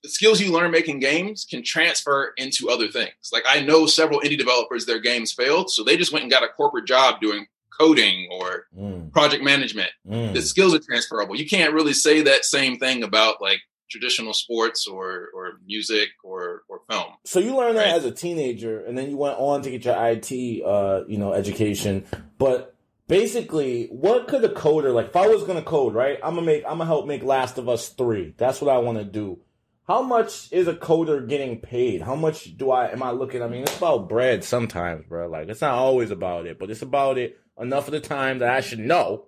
the 0.03 0.09
skills 0.09 0.39
you 0.39 0.51
learn 0.51 0.71
making 0.71 0.99
games 0.99 1.45
can 1.49 1.63
transfer 1.63 2.33
into 2.37 2.69
other 2.69 2.87
things. 2.87 3.31
Like 3.33 3.43
I 3.47 3.61
know 3.61 3.85
several 3.85 4.21
indie 4.21 4.37
developers, 4.37 4.85
their 4.85 4.99
games 4.99 5.31
failed, 5.31 5.71
so 5.71 5.83
they 5.83 5.97
just 5.97 6.11
went 6.11 6.23
and 6.23 6.31
got 6.31 6.43
a 6.43 6.47
corporate 6.47 6.85
job 6.85 7.19
doing 7.21 7.47
coding 7.77 8.27
or 8.31 8.67
mm. 8.77 9.11
project 9.11 9.43
management. 9.43 9.89
Mm. 10.07 10.33
The 10.33 10.41
skills 10.41 10.73
are 10.73 10.79
transferable. 10.79 11.35
You 11.35 11.47
can't 11.47 11.73
really 11.73 11.93
say 11.93 12.21
that 12.21 12.45
same 12.45 12.77
thing 12.77 13.03
about 13.03 13.41
like 13.41 13.61
traditional 13.89 14.33
sports 14.33 14.87
or 14.87 15.29
or 15.33 15.59
music 15.65 16.09
or 16.23 16.63
or 16.69 16.81
film. 16.89 17.13
So 17.25 17.39
you 17.39 17.55
learned 17.55 17.77
that 17.77 17.87
as 17.87 18.05
a 18.05 18.11
teenager, 18.11 18.83
and 18.85 18.97
then 18.97 19.09
you 19.09 19.17
went 19.17 19.37
on 19.37 19.61
to 19.63 19.71
get 19.71 19.85
your 19.85 19.95
IT, 19.95 20.63
uh, 20.63 21.03
you 21.07 21.17
know, 21.17 21.33
education. 21.33 22.05
But 22.37 22.75
basically, 23.07 23.87
what 23.87 24.27
could 24.27 24.43
a 24.43 24.49
coder 24.49 24.93
like? 24.93 25.07
If 25.07 25.15
I 25.15 25.27
was 25.27 25.43
gonna 25.43 25.61
code, 25.61 25.93
right? 25.93 26.19
I'm 26.23 26.35
gonna 26.35 26.45
make, 26.45 26.63
I'm 26.63 26.77
gonna 26.77 26.85
help 26.85 27.07
make 27.07 27.23
Last 27.23 27.57
of 27.57 27.69
Us 27.69 27.89
three. 27.89 28.33
That's 28.37 28.61
what 28.61 28.73
I 28.73 28.77
want 28.79 28.97
to 28.97 29.03
do 29.03 29.39
how 29.87 30.01
much 30.01 30.51
is 30.51 30.67
a 30.67 30.73
coder 30.73 31.27
getting 31.27 31.59
paid? 31.59 32.01
How 32.01 32.15
much 32.15 32.57
do 32.57 32.71
I 32.71 32.91
am 32.91 33.03
I 33.03 33.11
looking? 33.11 33.41
I 33.41 33.47
mean, 33.47 33.63
it's 33.63 33.77
about 33.77 34.09
bread 34.09 34.43
sometimes, 34.43 35.05
bro. 35.07 35.27
Like 35.27 35.47
it's 35.47 35.61
not 35.61 35.75
always 35.75 36.11
about 36.11 36.47
it, 36.47 36.57
but 36.57 36.71
it's 36.71 36.81
about 36.81 37.17
it 37.17 37.39
enough 37.59 37.87
of 37.87 37.91
the 37.91 37.99
time 37.99 38.39
that 38.39 38.49
I 38.49 38.61
should 38.61 38.79
know 38.79 39.25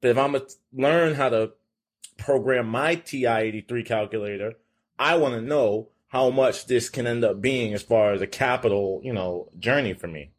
that 0.00 0.10
if 0.10 0.18
I'm 0.18 0.32
gonna 0.32 0.44
learn 0.72 1.14
how 1.14 1.30
to 1.30 1.52
program 2.16 2.68
my 2.68 2.94
TI-83 2.94 3.84
calculator, 3.84 4.54
I 4.98 5.16
want 5.16 5.34
to 5.34 5.40
know 5.40 5.88
how 6.08 6.30
much 6.30 6.66
this 6.66 6.88
can 6.88 7.08
end 7.08 7.24
up 7.24 7.40
being 7.40 7.74
as 7.74 7.82
far 7.82 8.12
as 8.12 8.22
a 8.22 8.26
capital, 8.28 9.00
you 9.02 9.12
know, 9.12 9.48
journey 9.58 9.94
for 9.94 10.06
me. 10.06 10.30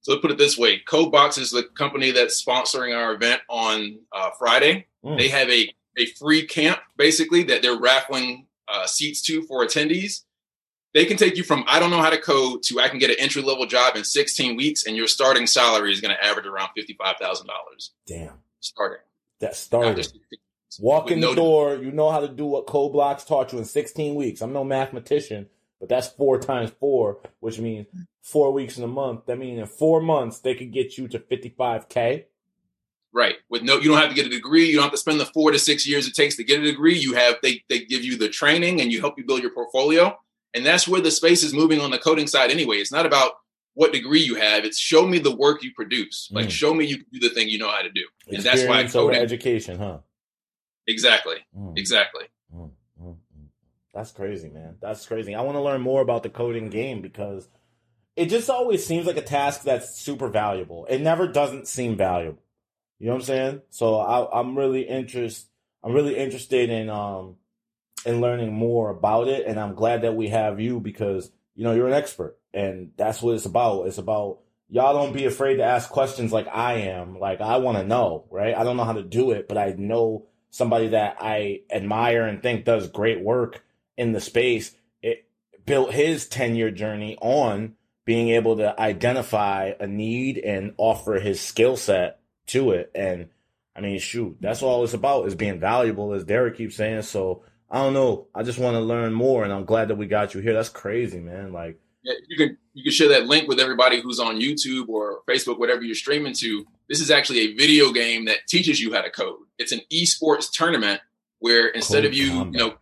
So 0.00 0.12
let's 0.12 0.22
put 0.22 0.32
it 0.32 0.38
this 0.38 0.58
way: 0.58 0.82
CodeBox 0.88 1.38
is 1.38 1.52
the 1.52 1.62
company 1.62 2.10
that's 2.10 2.44
sponsoring 2.44 2.96
our 2.96 3.14
event 3.14 3.42
on 3.48 4.00
uh, 4.12 4.30
Friday. 4.36 4.88
Mm. 5.04 5.18
They 5.18 5.28
have 5.28 5.48
a 5.48 5.72
a 5.96 6.06
free 6.06 6.44
camp 6.46 6.80
basically 6.96 7.42
that 7.44 7.62
they're 7.62 7.78
raffling 7.78 8.46
uh, 8.68 8.86
seats 8.86 9.22
to 9.22 9.42
for 9.42 9.64
attendees. 9.64 10.22
They 10.92 11.04
can 11.04 11.16
take 11.16 11.36
you 11.36 11.42
from 11.42 11.64
I 11.66 11.80
don't 11.80 11.90
know 11.90 12.00
how 12.00 12.10
to 12.10 12.20
code 12.20 12.62
to 12.64 12.80
I 12.80 12.88
can 12.88 12.98
get 12.98 13.10
an 13.10 13.16
entry 13.18 13.42
level 13.42 13.66
job 13.66 13.96
in 13.96 14.04
16 14.04 14.56
weeks, 14.56 14.86
and 14.86 14.96
your 14.96 15.08
starting 15.08 15.46
salary 15.46 15.92
is 15.92 16.00
going 16.00 16.14
to 16.14 16.24
average 16.24 16.46
around 16.46 16.70
fifty 16.76 16.94
five 16.94 17.16
thousand 17.20 17.48
dollars. 17.48 17.92
Damn, 18.06 18.38
starting. 18.60 19.00
That 19.40 19.56
started. 19.56 20.06
Walk 20.80 21.10
in 21.10 21.20
no 21.20 21.30
the 21.30 21.36
door, 21.36 21.76
you 21.76 21.92
know 21.92 22.10
how 22.10 22.20
to 22.20 22.28
do 22.28 22.46
what 22.46 22.66
Code 22.66 22.92
Blocks 22.92 23.24
taught 23.24 23.52
you 23.52 23.58
in 23.58 23.64
16 23.64 24.14
weeks. 24.14 24.40
I'm 24.40 24.52
no 24.52 24.64
mathematician, 24.64 25.46
but 25.78 25.88
that's 25.88 26.08
four 26.08 26.38
times 26.38 26.70
four, 26.80 27.18
which 27.40 27.58
means 27.58 27.86
four 28.22 28.52
weeks 28.52 28.76
in 28.76 28.84
a 28.84 28.88
month. 28.88 29.26
That 29.26 29.38
means 29.38 29.58
in 29.58 29.66
four 29.66 30.00
months 30.00 30.40
they 30.40 30.54
could 30.54 30.72
get 30.72 30.98
you 30.98 31.08
to 31.08 31.18
55k. 31.18 32.24
Right. 33.14 33.36
With 33.48 33.62
no, 33.62 33.78
you 33.78 33.88
don't 33.88 34.00
have 34.00 34.08
to 34.08 34.14
get 34.14 34.26
a 34.26 34.30
degree. 34.30 34.66
You 34.66 34.74
don't 34.74 34.82
have 34.82 34.92
to 34.92 34.98
spend 34.98 35.20
the 35.20 35.26
four 35.26 35.52
to 35.52 35.58
six 35.58 35.86
years 35.86 36.08
it 36.08 36.14
takes 36.14 36.34
to 36.36 36.44
get 36.44 36.58
a 36.58 36.64
degree. 36.64 36.98
You 36.98 37.14
have 37.14 37.36
they 37.42 37.62
they 37.68 37.78
give 37.78 38.02
you 38.02 38.18
the 38.18 38.28
training 38.28 38.80
and 38.80 38.90
you 38.90 39.00
help 39.00 39.16
you 39.16 39.24
build 39.24 39.40
your 39.40 39.52
portfolio. 39.52 40.18
And 40.52 40.66
that's 40.66 40.88
where 40.88 41.00
the 41.00 41.12
space 41.12 41.44
is 41.44 41.54
moving 41.54 41.80
on 41.80 41.92
the 41.92 41.98
coding 41.98 42.26
side 42.26 42.50
anyway. 42.50 42.76
It's 42.76 42.92
not 42.92 43.06
about 43.06 43.32
what 43.74 43.92
degree 43.92 44.20
you 44.20 44.34
have. 44.34 44.64
It's 44.64 44.78
show 44.78 45.06
me 45.06 45.20
the 45.20 45.34
work 45.34 45.62
you 45.62 45.72
produce. 45.74 46.28
Like 46.32 46.46
mm. 46.46 46.50
show 46.50 46.74
me 46.74 46.86
you 46.86 46.96
can 46.96 47.06
do 47.12 47.20
the 47.20 47.34
thing 47.34 47.48
you 47.48 47.58
know 47.58 47.70
how 47.70 47.82
to 47.82 47.90
do. 47.90 48.04
And 48.28 48.42
that's 48.42 48.64
why 48.64 48.84
coding 48.84 49.20
education, 49.20 49.78
huh? 49.78 49.98
Exactly. 50.88 51.36
Mm. 51.56 51.78
Exactly. 51.78 52.24
Mm, 52.54 52.70
mm, 53.00 53.06
mm. 53.06 53.16
That's 53.92 54.10
crazy, 54.10 54.48
man. 54.48 54.76
That's 54.80 55.06
crazy. 55.06 55.34
I 55.34 55.42
want 55.42 55.56
to 55.56 55.62
learn 55.62 55.80
more 55.80 56.02
about 56.02 56.24
the 56.24 56.30
coding 56.30 56.68
game 56.68 57.00
because 57.00 57.48
it 58.16 58.26
just 58.26 58.50
always 58.50 58.84
seems 58.84 59.06
like 59.06 59.16
a 59.16 59.22
task 59.22 59.62
that's 59.62 59.96
super 60.00 60.28
valuable. 60.28 60.86
It 60.86 61.00
never 61.00 61.26
doesn't 61.26 61.68
seem 61.68 61.96
valuable. 61.96 62.43
You 62.98 63.06
know 63.06 63.14
what 63.14 63.22
I'm 63.22 63.26
saying? 63.26 63.62
So 63.70 63.96
I, 63.96 64.40
I'm 64.40 64.56
really 64.56 64.82
interested. 64.82 65.48
I'm 65.82 65.92
really 65.92 66.16
interested 66.16 66.70
in 66.70 66.88
um 66.88 67.36
in 68.06 68.20
learning 68.20 68.52
more 68.52 68.90
about 68.90 69.28
it, 69.28 69.46
and 69.46 69.58
I'm 69.58 69.74
glad 69.74 70.02
that 70.02 70.16
we 70.16 70.28
have 70.28 70.60
you 70.60 70.80
because 70.80 71.30
you 71.54 71.64
know 71.64 71.72
you're 71.72 71.88
an 71.88 71.94
expert, 71.94 72.38
and 72.52 72.92
that's 72.96 73.20
what 73.20 73.34
it's 73.34 73.46
about. 73.46 73.86
It's 73.86 73.98
about 73.98 74.38
y'all 74.68 74.94
don't 74.94 75.12
be 75.12 75.26
afraid 75.26 75.56
to 75.56 75.64
ask 75.64 75.90
questions 75.90 76.32
like 76.32 76.48
I 76.48 76.74
am. 76.74 77.18
Like 77.18 77.40
I 77.40 77.58
want 77.58 77.78
to 77.78 77.84
know, 77.84 78.24
right? 78.30 78.56
I 78.56 78.64
don't 78.64 78.76
know 78.76 78.84
how 78.84 78.92
to 78.92 79.02
do 79.02 79.32
it, 79.32 79.48
but 79.48 79.58
I 79.58 79.74
know 79.76 80.26
somebody 80.50 80.88
that 80.88 81.16
I 81.20 81.62
admire 81.70 82.26
and 82.26 82.42
think 82.42 82.64
does 82.64 82.88
great 82.88 83.20
work 83.20 83.64
in 83.96 84.12
the 84.12 84.20
space. 84.20 84.74
It 85.02 85.28
built 85.66 85.92
his 85.92 86.26
10 86.28 86.54
year 86.54 86.70
journey 86.70 87.18
on 87.20 87.74
being 88.04 88.28
able 88.28 88.56
to 88.58 88.80
identify 88.80 89.72
a 89.80 89.86
need 89.86 90.38
and 90.38 90.74
offer 90.76 91.14
his 91.14 91.40
skill 91.40 91.76
set 91.76 92.20
to 92.48 92.72
it. 92.72 92.90
And 92.94 93.28
I 93.76 93.80
mean, 93.80 93.98
shoot, 93.98 94.36
that's 94.40 94.62
all 94.62 94.84
it's 94.84 94.94
about 94.94 95.26
is 95.26 95.34
being 95.34 95.60
valuable, 95.60 96.12
as 96.12 96.24
Derek 96.24 96.56
keeps 96.56 96.76
saying. 96.76 97.02
So 97.02 97.42
I 97.70 97.78
don't 97.78 97.94
know. 97.94 98.28
I 98.34 98.42
just 98.42 98.58
want 98.58 98.74
to 98.74 98.80
learn 98.80 99.12
more, 99.12 99.44
and 99.44 99.52
I'm 99.52 99.64
glad 99.64 99.88
that 99.88 99.96
we 99.96 100.06
got 100.06 100.34
you 100.34 100.40
here. 100.40 100.52
That's 100.52 100.68
crazy, 100.68 101.18
man. 101.18 101.52
Like, 101.52 101.80
yeah, 102.02 102.14
you 102.28 102.36
can 102.36 102.56
you 102.74 102.84
can 102.84 102.92
share 102.92 103.08
that 103.08 103.26
link 103.26 103.48
with 103.48 103.58
everybody 103.58 104.00
who's 104.00 104.20
on 104.20 104.40
YouTube 104.40 104.88
or 104.88 105.20
Facebook, 105.28 105.58
whatever 105.58 105.82
you're 105.82 105.94
streaming 105.94 106.34
to. 106.34 106.64
This 106.88 107.00
is 107.00 107.10
actually 107.10 107.40
a 107.40 107.54
video 107.54 107.92
game 107.92 108.26
that 108.26 108.46
teaches 108.46 108.80
you 108.80 108.92
how 108.92 109.00
to 109.00 109.10
code. 109.10 109.40
It's 109.58 109.72
an 109.72 109.80
esports 109.92 110.52
tournament 110.52 111.00
where 111.38 111.68
instead 111.68 112.02
code 112.02 112.06
of 112.06 112.14
you, 112.14 112.30
combat. 112.30 112.52
you 112.52 112.58
know, 112.58 112.74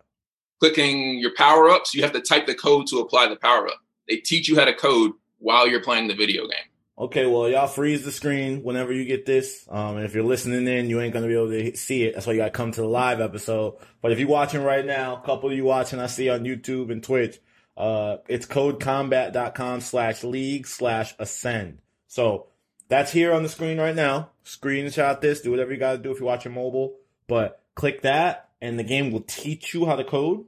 clicking 0.60 1.18
your 1.18 1.34
power 1.36 1.70
ups, 1.70 1.94
you 1.94 2.02
have 2.02 2.12
to 2.12 2.20
type 2.20 2.46
the 2.46 2.54
code 2.54 2.86
to 2.88 2.98
apply 2.98 3.28
the 3.28 3.36
power 3.36 3.68
up. 3.68 3.80
They 4.08 4.16
teach 4.16 4.48
you 4.48 4.58
how 4.58 4.64
to 4.64 4.74
code 4.74 5.12
while 5.38 5.68
you're 5.68 5.82
playing 5.82 6.08
the 6.08 6.14
video 6.14 6.42
game. 6.42 6.71
Okay, 6.98 7.24
well, 7.24 7.48
y'all 7.48 7.66
freeze 7.66 8.04
the 8.04 8.12
screen 8.12 8.62
whenever 8.62 8.92
you 8.92 9.04
get 9.06 9.24
this. 9.24 9.66
Um, 9.70 9.96
and 9.96 10.04
if 10.04 10.14
you're 10.14 10.24
listening 10.24 10.68
in, 10.68 10.90
you 10.90 11.00
ain't 11.00 11.14
gonna 11.14 11.26
be 11.26 11.34
able 11.34 11.48
to 11.48 11.74
see 11.76 12.04
it. 12.04 12.14
That's 12.14 12.26
why 12.26 12.34
you 12.34 12.40
gotta 12.40 12.50
come 12.50 12.70
to 12.72 12.80
the 12.82 12.86
live 12.86 13.20
episode. 13.20 13.76
But 14.02 14.12
if 14.12 14.18
you're 14.18 14.28
watching 14.28 14.62
right 14.62 14.84
now, 14.84 15.16
a 15.16 15.24
couple 15.24 15.50
of 15.50 15.56
you 15.56 15.64
watching, 15.64 15.98
I 15.98 16.06
see 16.06 16.28
on 16.28 16.44
YouTube 16.44 16.92
and 16.92 17.02
Twitch, 17.02 17.40
uh, 17.76 18.18
it's 18.28 18.44
codecombat.com 18.46 19.80
slash 19.80 20.22
league 20.22 20.66
slash 20.66 21.14
ascend. 21.18 21.78
So 22.08 22.48
that's 22.88 23.10
here 23.10 23.32
on 23.32 23.42
the 23.42 23.48
screen 23.48 23.78
right 23.78 23.96
now. 23.96 24.30
Screenshot 24.44 25.20
this, 25.22 25.40
do 25.40 25.50
whatever 25.50 25.72
you 25.72 25.78
gotta 25.78 25.98
do 25.98 26.12
if 26.12 26.18
you're 26.18 26.26
watching 26.26 26.52
mobile. 26.52 26.98
But 27.26 27.62
click 27.74 28.02
that, 28.02 28.50
and 28.60 28.78
the 28.78 28.84
game 28.84 29.10
will 29.10 29.22
teach 29.22 29.72
you 29.72 29.86
how 29.86 29.96
to 29.96 30.04
code. 30.04 30.44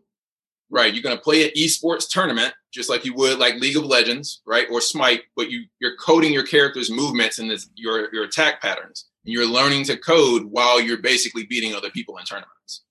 Right. 0.74 0.92
You're 0.92 1.04
going 1.04 1.16
to 1.16 1.22
play 1.22 1.44
an 1.44 1.52
esports 1.56 2.08
tournament 2.08 2.52
just 2.72 2.90
like 2.90 3.04
you 3.04 3.14
would 3.14 3.38
like 3.38 3.54
League 3.60 3.76
of 3.76 3.84
Legends, 3.84 4.42
right? 4.44 4.66
Or 4.72 4.80
Smite, 4.80 5.22
but 5.36 5.48
you 5.48 5.66
you're 5.78 5.96
coding 5.96 6.32
your 6.32 6.42
character's 6.42 6.90
movements 6.90 7.38
and 7.38 7.48
this, 7.48 7.70
your 7.76 8.12
your 8.12 8.24
attack 8.24 8.60
patterns. 8.60 9.06
And 9.24 9.32
you're 9.32 9.46
learning 9.46 9.84
to 9.84 9.96
code 9.96 10.46
while 10.46 10.80
you're 10.80 10.98
basically 10.98 11.44
beating 11.44 11.76
other 11.76 11.90
people 11.90 12.18
in 12.18 12.24
tournaments. 12.24 12.82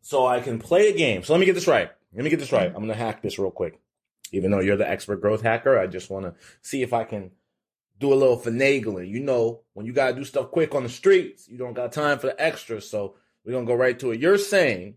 So 0.00 0.26
I 0.26 0.40
can 0.40 0.58
play 0.58 0.88
a 0.88 0.96
game. 0.96 1.22
So 1.22 1.34
let 1.34 1.40
me 1.40 1.44
get 1.44 1.54
this 1.54 1.66
right. 1.66 1.90
Let 2.14 2.24
me 2.24 2.30
get 2.30 2.40
this 2.40 2.52
right. 2.52 2.68
I'm 2.68 2.76
going 2.76 2.88
to 2.88 2.94
hack 2.94 3.20
this 3.20 3.38
real 3.38 3.50
quick. 3.50 3.78
Even 4.32 4.50
though 4.50 4.60
you're 4.60 4.78
the 4.78 4.88
expert 4.88 5.20
growth 5.20 5.42
hacker, 5.42 5.78
I 5.78 5.86
just 5.88 6.08
want 6.08 6.24
to 6.24 6.34
see 6.62 6.82
if 6.82 6.94
I 6.94 7.04
can 7.04 7.32
do 7.98 8.14
a 8.14 8.16
little 8.16 8.40
finagling. 8.40 9.10
You 9.10 9.20
know, 9.20 9.60
when 9.74 9.84
you 9.84 9.92
got 9.92 10.08
to 10.08 10.16
do 10.16 10.24
stuff 10.24 10.50
quick 10.50 10.74
on 10.74 10.84
the 10.84 10.88
streets, 10.88 11.46
you 11.48 11.58
don't 11.58 11.74
got 11.74 11.92
time 11.92 12.18
for 12.18 12.28
the 12.28 12.42
extras. 12.42 12.88
So 12.88 13.16
we're 13.44 13.52
going 13.52 13.66
to 13.66 13.70
go 13.70 13.76
right 13.76 13.98
to 13.98 14.12
it. 14.12 14.20
You're 14.20 14.38
saying 14.38 14.94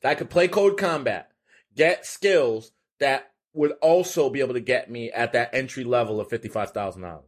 that 0.00 0.08
I 0.08 0.14
could 0.14 0.30
play 0.30 0.48
Code 0.48 0.78
Combat 0.78 1.30
get 1.76 2.06
skills 2.06 2.72
that 3.00 3.32
would 3.52 3.72
also 3.80 4.28
be 4.30 4.40
able 4.40 4.54
to 4.54 4.60
get 4.60 4.90
me 4.90 5.10
at 5.10 5.32
that 5.32 5.50
entry 5.54 5.84
level 5.84 6.20
of 6.20 6.28
$55,000. 6.28 7.22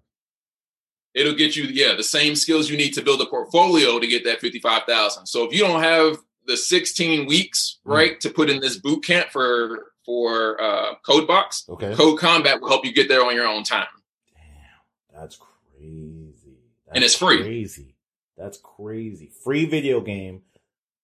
It'll 1.15 1.35
get 1.35 1.57
you, 1.57 1.65
yeah, 1.65 1.95
the 1.95 2.03
same 2.03 2.37
skills 2.37 2.69
you 2.69 2.77
need 2.77 2.93
to 2.95 3.03
build 3.03 3.23
a 3.23 3.27
portfolio 3.27 3.99
to 3.99 4.07
get 4.07 4.25
that 4.25 4.41
55,000. 4.41 5.27
So 5.27 5.45
if 5.45 5.53
you 5.53 5.61
don't 5.61 5.83
have 5.83 6.19
the 6.47 6.57
16 6.57 7.27
weeks, 7.27 7.79
mm. 7.87 7.95
right, 7.95 8.21
to 8.21 8.31
put 8.31 8.51
in 8.51 8.61
this 8.61 8.77
boot 8.77 9.05
camp 9.05 9.31
for 9.31 9.93
for 10.05 10.61
uh, 10.63 10.95
CodeBox, 11.05 11.69
okay. 11.69 11.95
Code 11.95 12.19
Combat 12.21 12.61
will 12.61 12.69
help 12.69 12.85
you 12.85 12.93
get 12.93 13.09
there 13.09 13.25
on 13.25 13.35
your 13.35 13.49
own 13.49 13.65
time. 13.65 13.89
Damn, 14.33 15.21
that's 15.21 15.37
crazy. 15.37 16.59
That's 16.87 16.97
and 16.97 17.05
it's 17.05 17.17
free. 17.17 17.43
Crazy. 17.43 17.97
That's 18.37 18.59
crazy. 18.59 19.33
Free 19.43 19.65
video 19.65 20.01
game. 20.01 20.43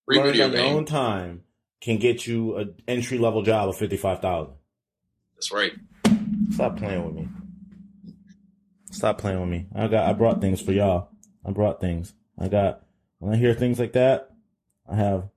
Free 0.04 0.20
video 0.20 0.44
on 0.44 0.52
game. 0.52 0.60
your 0.60 0.76
own 0.76 0.84
time 0.84 1.42
can 1.82 1.98
get 1.98 2.26
you 2.26 2.56
an 2.56 2.74
entry 2.86 3.18
level 3.18 3.42
job 3.42 3.68
of 3.68 3.76
fifty 3.76 3.96
five 3.98 4.20
thousand. 4.20 4.54
That's 5.34 5.52
right. 5.52 5.72
Stop 6.52 6.78
playing 6.78 7.04
with 7.04 7.14
me. 7.14 7.28
Stop 8.90 9.18
playing 9.18 9.40
with 9.40 9.50
me. 9.50 9.66
I 9.74 9.88
got 9.88 10.08
I 10.08 10.12
brought 10.12 10.40
things 10.40 10.60
for 10.60 10.72
y'all. 10.72 11.10
I 11.44 11.50
brought 11.50 11.80
things. 11.80 12.14
I 12.38 12.48
got 12.48 12.84
when 13.18 13.34
I 13.34 13.36
hear 13.36 13.52
things 13.52 13.78
like 13.78 13.92
that, 13.94 14.30
I 14.88 14.94
have 14.94 15.28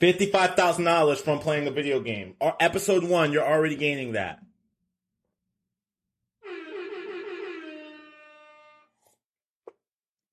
fifty 0.00 0.26
five 0.26 0.56
thousand 0.56 0.84
dollars 0.84 1.20
from 1.20 1.38
playing 1.38 1.68
a 1.68 1.70
video 1.70 2.00
game. 2.00 2.34
Or 2.40 2.56
episode 2.58 3.04
one, 3.04 3.32
you're 3.32 3.46
already 3.46 3.76
gaining 3.76 4.12
that. 4.12 4.40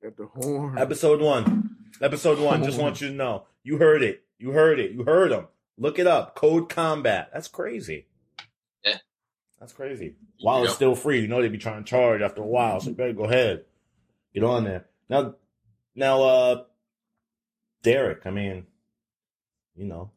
At 0.04 0.18
the 0.18 0.26
horn. 0.26 0.80
Episode 0.80 1.22
one. 1.22 1.76
Episode 2.02 2.40
one. 2.40 2.64
Just 2.64 2.80
want 2.82 3.02
you 3.02 3.10
to 3.10 3.14
know. 3.14 3.46
You 3.62 3.78
heard 3.78 4.02
it. 4.02 4.24
You 4.42 4.52
heard 4.52 4.80
it. 4.80 4.92
You 4.92 5.04
heard 5.04 5.32
them. 5.32 5.48
Look 5.78 6.00
it 6.00 6.08
up. 6.08 6.36
Code 6.36 6.68
Combat. 6.68 7.30
That's 7.32 7.48
crazy. 7.48 8.08
Yeah. 8.84 8.98
That's 9.60 9.72
crazy. 9.72 10.16
While 10.40 10.64
it's 10.64 10.74
still 10.74 10.96
free, 10.96 11.22
you 11.22 11.28
know 11.28 11.40
they'd 11.42 11.52
be 11.52 11.60
trying 11.60 11.84
to 11.84 11.90
charge 11.90 12.22
after 12.22 12.42
a 12.42 12.48
while, 12.48 12.80
so 12.80 12.90
you 12.90 12.96
better 12.96 13.14
go 13.14 13.26
ahead. 13.26 13.66
Get 14.34 14.44
on 14.44 14.64
there. 14.64 14.88
Now 15.10 15.36
now 15.94 16.24
uh 16.24 16.64
Derek, 17.84 18.26
I 18.26 18.32
mean, 18.32 18.66
you 19.76 19.86
know, 19.86 20.10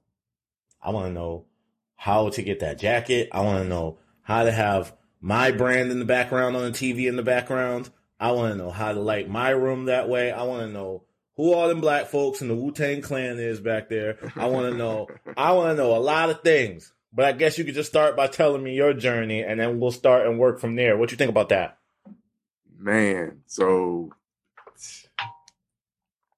I 0.82 0.90
wanna 0.90 1.12
know 1.12 1.44
how 1.96 2.30
to 2.30 2.42
get 2.42 2.60
that 2.60 2.78
jacket. 2.78 3.28
I 3.30 3.40
wanna 3.40 3.64
know 3.64 3.98
how 4.22 4.44
to 4.44 4.52
have 4.52 4.96
my 5.20 5.50
brand 5.50 5.90
in 5.90 5.98
the 5.98 6.06
background 6.06 6.56
on 6.56 6.62
the 6.62 6.70
TV 6.70 7.08
in 7.08 7.16
the 7.16 7.22
background. 7.22 7.90
I 8.18 8.32
wanna 8.32 8.54
know 8.54 8.70
how 8.70 8.92
to 8.92 9.00
light 9.00 9.28
my 9.28 9.50
room 9.50 9.84
that 9.84 10.08
way. 10.08 10.32
I 10.32 10.44
wanna 10.44 10.68
know 10.68 11.04
who 11.36 11.52
all 11.52 11.68
them 11.68 11.80
black 11.80 12.06
folks 12.06 12.42
in 12.42 12.48
the 12.48 12.54
Wu 12.54 12.70
Tang 12.72 13.02
Clan 13.02 13.38
is 13.38 13.60
back 13.60 13.88
there. 13.88 14.18
I 14.36 14.46
want 14.46 14.70
to 14.70 14.76
know. 14.76 15.08
I 15.36 15.52
want 15.52 15.70
to 15.70 15.82
know 15.82 15.96
a 15.96 15.98
lot 15.98 16.30
of 16.30 16.42
things. 16.42 16.92
But 17.12 17.26
I 17.26 17.32
guess 17.32 17.58
you 17.58 17.64
could 17.64 17.74
just 17.74 17.88
start 17.90 18.16
by 18.16 18.26
telling 18.26 18.62
me 18.62 18.74
your 18.74 18.92
journey, 18.92 19.42
and 19.42 19.60
then 19.60 19.78
we'll 19.78 19.92
start 19.92 20.26
and 20.26 20.38
work 20.38 20.58
from 20.58 20.74
there. 20.74 20.96
What 20.96 21.12
you 21.12 21.16
think 21.16 21.30
about 21.30 21.50
that? 21.50 21.78
Man, 22.76 23.42
so 23.46 24.10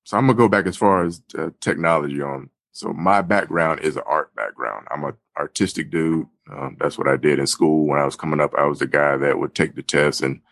so 0.05 0.17
I'm 0.17 0.27
gonna 0.27 0.37
go 0.37 0.49
back 0.49 0.67
as 0.67 0.77
far 0.77 1.05
as 1.05 1.23
uh, 1.37 1.51
technology 1.61 2.21
on. 2.21 2.51
So 2.73 2.93
my 2.93 3.23
background 3.23 3.81
is 3.81 3.97
an 3.97 4.03
art 4.07 4.35
background. 4.37 4.87
I'm 4.91 5.03
an 5.03 5.15
artistic 5.37 5.91
dude. 5.91 6.27
Um, 6.53 6.77
that's 6.79 6.99
what 6.99 7.09
I 7.09 7.17
did 7.17 7.39
in 7.39 7.47
school 7.47 7.87
when 7.87 7.99
I 7.99 8.05
was 8.05 8.15
coming 8.15 8.39
up. 8.39 8.53
I 8.57 8.67
was 8.67 8.79
the 8.79 8.87
guy 8.87 9.17
that 9.17 9.39
would 9.39 9.55
take 9.55 9.75
the 9.75 9.83
test 9.83 10.21
and 10.21 10.43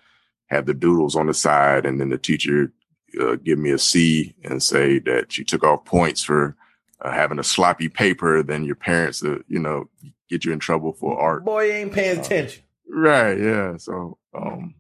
have 0.47 0.65
the 0.65 0.75
doodles 0.75 1.17
on 1.17 1.27
the 1.27 1.35
side, 1.35 1.85
and 1.85 2.01
then 2.01 2.09
the 2.09 2.19
teacher 2.19 2.73
uh, 3.21 3.37
give 3.37 3.59
me 3.59 3.71
a 3.71 3.79
C 3.79 4.35
and 4.45 4.63
say 4.63 4.99
that 5.01 5.39
you 5.39 5.45
took 5.45 5.65
off 5.65 5.85
points 5.85 6.23
for 6.23 6.57
uh, 7.01 7.13
having 7.13 7.39
a 7.39 7.45
sloppy 7.45 7.89
paper, 7.89 8.43
then 8.43 8.65
your 8.65 8.77
parents, 8.77 9.23
uh, 9.23 9.39
you 9.49 9.59
know, 9.59 9.89
get 10.29 10.45
you 10.45 10.53
in 10.53 10.59
trouble 10.59 10.93
for 10.93 11.19
art. 11.19 11.45
Boy 11.45 11.71
ain't 11.73 11.93
paying 11.93 12.19
uh, 12.19 12.23
attention. 12.23 12.63
Right. 12.89 13.39
Yeah. 13.39 13.77
So, 13.77 14.19
um, 14.35 14.75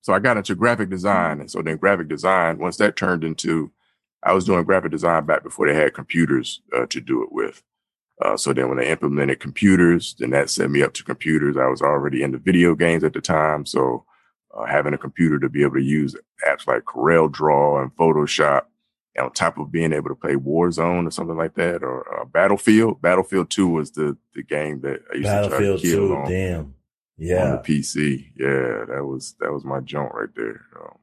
so 0.00 0.12
I 0.12 0.18
got 0.18 0.36
into 0.36 0.54
graphic 0.54 0.90
design. 0.90 1.40
And 1.40 1.50
so 1.50 1.62
then 1.62 1.76
graphic 1.76 2.08
design, 2.08 2.58
once 2.58 2.76
that 2.78 2.96
turned 2.96 3.24
into, 3.24 3.70
I 4.22 4.32
was 4.32 4.44
doing 4.44 4.64
graphic 4.64 4.90
design 4.90 5.26
back 5.26 5.42
before 5.42 5.66
they 5.66 5.74
had 5.74 5.94
computers 5.94 6.60
uh, 6.76 6.86
to 6.86 7.00
do 7.00 7.22
it 7.22 7.32
with. 7.32 7.62
Uh, 8.20 8.36
so 8.36 8.52
then 8.52 8.68
when 8.68 8.78
they 8.78 8.88
implemented 8.88 9.40
computers, 9.40 10.14
then 10.18 10.30
that 10.30 10.50
set 10.50 10.70
me 10.70 10.82
up 10.82 10.94
to 10.94 11.04
computers. 11.04 11.56
I 11.56 11.66
was 11.66 11.82
already 11.82 12.22
into 12.22 12.38
video 12.38 12.74
games 12.74 13.02
at 13.02 13.14
the 13.14 13.20
time. 13.20 13.66
So 13.66 14.04
uh, 14.56 14.64
having 14.66 14.94
a 14.94 14.98
computer 14.98 15.38
to 15.38 15.48
be 15.48 15.62
able 15.62 15.74
to 15.76 15.82
use 15.82 16.14
apps 16.46 16.66
like 16.66 16.84
Corel 16.84 17.30
Draw 17.30 17.80
and 17.82 17.94
Photoshop 17.96 18.62
on 19.20 19.30
top 19.32 19.58
of 19.58 19.70
being 19.70 19.92
able 19.92 20.08
to 20.08 20.14
play 20.14 20.34
Warzone 20.34 21.06
or 21.06 21.10
something 21.10 21.36
like 21.36 21.54
that, 21.54 21.82
or 21.82 22.20
uh, 22.20 22.24
Battlefield. 22.24 23.02
Battlefield 23.02 23.50
Two 23.50 23.68
was 23.68 23.90
the 23.92 24.16
the 24.34 24.42
game 24.42 24.80
that 24.82 25.00
I 25.12 25.16
used 25.16 25.24
Battlefield 25.24 25.80
to 25.80 25.82
try 25.82 25.90
to 25.90 25.96
kill 25.96 26.08
2, 26.08 26.16
on, 26.16 26.30
damn. 26.30 26.74
Yeah. 27.18 27.44
on 27.44 27.50
the 27.52 27.58
PC. 27.58 28.32
Yeah, 28.36 28.84
that 28.94 29.04
was 29.04 29.34
that 29.40 29.52
was 29.52 29.64
my 29.64 29.80
joint 29.80 30.12
right 30.14 30.34
there. 30.34 30.62
Um, 30.80 30.96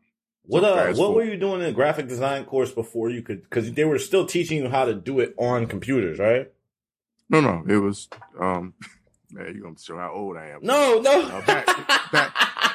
What 0.43 0.63
uh, 0.63 0.87
what 0.87 0.95
forward- 0.95 1.15
were 1.15 1.31
you 1.31 1.37
doing 1.37 1.61
in 1.61 1.67
a 1.67 1.71
graphic 1.71 2.07
design 2.07 2.45
course 2.45 2.71
before 2.71 3.09
you 3.11 3.21
could? 3.21 3.43
Because 3.43 3.71
they 3.73 3.85
were 3.85 3.99
still 3.99 4.25
teaching 4.25 4.57
you 4.63 4.69
how 4.69 4.85
to 4.85 4.95
do 4.95 5.19
it 5.19 5.33
on 5.37 5.67
computers, 5.67 6.17
right? 6.19 6.51
No, 7.29 7.41
no, 7.41 7.63
it 7.67 7.77
was. 7.77 8.09
um 8.39 8.73
Man, 9.31 9.53
you're 9.53 9.61
gonna 9.63 9.77
show 9.77 9.95
how 9.97 10.11
old 10.11 10.35
I 10.37 10.47
am? 10.47 10.61
No, 10.63 10.99
no. 10.99 11.21
Uh, 11.21 11.45
back- 11.45 12.11
back- 12.11 12.68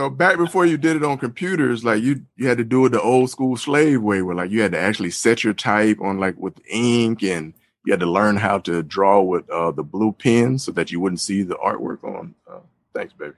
So 0.00 0.08
back 0.08 0.38
before 0.38 0.64
you 0.64 0.78
did 0.78 0.96
it 0.96 1.04
on 1.04 1.18
computers, 1.18 1.84
like 1.84 2.02
you 2.02 2.22
you 2.34 2.48
had 2.48 2.56
to 2.56 2.64
do 2.64 2.86
it 2.86 2.88
the 2.88 3.02
old 3.02 3.28
school 3.28 3.54
slave 3.58 4.00
way, 4.00 4.22
where 4.22 4.34
like 4.34 4.50
you 4.50 4.62
had 4.62 4.72
to 4.72 4.78
actually 4.78 5.10
set 5.10 5.44
your 5.44 5.52
type 5.52 6.00
on 6.00 6.18
like 6.18 6.38
with 6.38 6.58
ink, 6.70 7.22
and 7.22 7.52
you 7.84 7.92
had 7.92 8.00
to 8.00 8.06
learn 8.06 8.38
how 8.38 8.60
to 8.60 8.82
draw 8.82 9.20
with 9.20 9.50
uh, 9.50 9.72
the 9.72 9.82
blue 9.82 10.12
pen 10.12 10.58
so 10.58 10.72
that 10.72 10.90
you 10.90 11.00
wouldn't 11.00 11.20
see 11.20 11.42
the 11.42 11.56
artwork 11.56 12.02
on. 12.02 12.34
Uh, 12.50 12.60
thanks, 12.94 13.12
baby. 13.12 13.34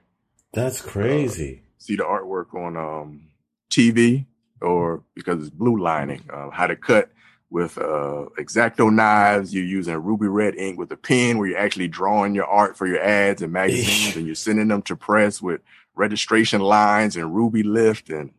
That's 0.53 0.79
crazy. 0.79 1.63
See 1.79 1.97
the 1.97 2.03
artwork 2.03 2.55
on 2.55 2.77
um, 2.77 3.27
TV 3.69 4.25
or 4.61 5.03
because 5.15 5.41
it's 5.41 5.49
blue 5.49 5.81
lining. 5.81 6.21
Uh, 6.31 6.49
how 6.49 6.67
to 6.67 6.77
cut 6.77 7.11
with 7.49 7.77
uh, 7.77 8.27
exacto 8.39 8.89
knives. 8.89 9.53
You're 9.53 9.65
using 9.65 9.95
ruby 9.95 10.27
red 10.27 10.55
ink 10.55 10.79
with 10.79 10.93
a 10.93 10.97
pen, 10.97 11.39
where 11.39 11.49
you're 11.49 11.59
actually 11.59 11.89
drawing 11.89 12.33
your 12.33 12.47
art 12.47 12.77
for 12.77 12.87
your 12.87 13.01
ads 13.01 13.41
and 13.41 13.51
magazines, 13.61 14.15
and 14.15 14.25
you're 14.25 14.33
sending 14.33 14.69
them 14.69 14.81
to 14.83 14.95
press 14.95 15.41
with 15.41 15.59
registration 15.95 16.61
lines 16.61 17.15
and 17.15 17.33
Rubylith, 17.33 18.09
and 18.09 18.31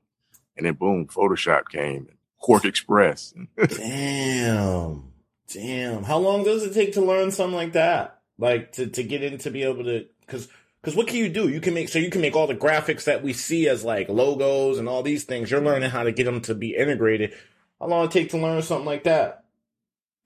and 0.57 0.67
then 0.67 0.75
boom, 0.75 1.07
Photoshop 1.07 1.69
came, 1.69 2.09
and 2.09 2.19
QuarkXPress. 2.43 3.47
Damn. 3.77 5.13
Damn. 5.53 6.05
How 6.05 6.19
long 6.19 6.45
does 6.45 6.63
it 6.65 6.75
take 6.75 6.95
to 6.95 7.01
learn 7.01 7.31
something 7.31 7.57
like 7.57 7.73
that? 7.73 8.21
Like 8.39 8.73
to, 8.73 8.87
to 8.87 9.03
get 9.03 9.23
in 9.23 9.39
to 9.39 9.51
be 9.51 9.63
able 9.63 9.85
to 9.85 10.07
because 10.21 10.49
because 10.81 10.97
what 10.97 11.07
can 11.07 11.17
you 11.17 11.29
do? 11.29 11.49
You 11.49 11.61
can 11.61 11.75
make 11.75 11.89
so 11.89 11.99
you 11.99 12.11
can 12.11 12.21
make 12.21 12.37
all 12.37 12.47
the 12.47 12.55
graphics 12.55 13.05
that 13.05 13.23
we 13.23 13.33
see 13.33 13.69
as 13.69 13.85
like 13.85 14.09
logos 14.09 14.79
and 14.79 14.89
all 14.89 15.03
these 15.03 15.25
things. 15.25 15.51
You're 15.51 15.61
learning 15.61 15.91
how 15.91 16.03
to 16.03 16.13
get 16.13 16.25
them 16.25 16.41
to 16.43 16.55
be 16.55 16.75
integrated. 16.77 17.35
How 17.81 17.87
long 17.87 18.05
it 18.07 18.11
take 18.11 18.31
to 18.31 18.39
learn 18.39 18.63
something 18.63 18.87
like 18.87 19.05
that? 19.05 19.45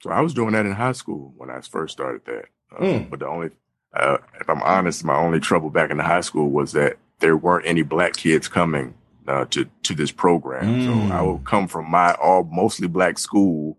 So 0.03 0.11
I 0.11 0.21
was 0.21 0.35
doing 0.35 0.53
that 0.53 0.67
in 0.67 0.73
high 0.73 0.93
school 0.93 1.33
when 1.37 1.51
I 1.51 1.61
first 1.61 1.93
started 1.93 2.25
that. 2.27 2.45
Uh, 2.75 2.83
Mm. 2.83 3.11
But 3.11 3.21
the 3.21 3.27
only, 3.27 3.51
uh, 3.95 4.19
if 4.41 4.49
I'm 4.49 4.63
honest, 4.63 5.03
my 5.05 5.17
only 5.17 5.41
trouble 5.41 5.71
back 5.71 5.91
in 5.91 5.97
the 5.97 6.03
high 6.03 6.21
school 6.21 6.51
was 6.51 6.73
that 6.73 6.99
there 7.21 7.37
weren't 7.37 7.67
any 7.67 7.83
black 7.83 8.15
kids 8.15 8.49
coming 8.49 8.95
uh, 9.27 9.45
to 9.47 9.67
to 9.83 9.95
this 9.95 10.11
program. 10.13 10.65
Mm. 10.81 11.09
So 11.09 11.15
I 11.15 11.23
would 11.23 11.45
come 11.45 11.69
from 11.69 11.91
my 11.91 12.13
all 12.15 12.45
mostly 12.45 12.89
black 12.89 13.19
school 13.19 13.77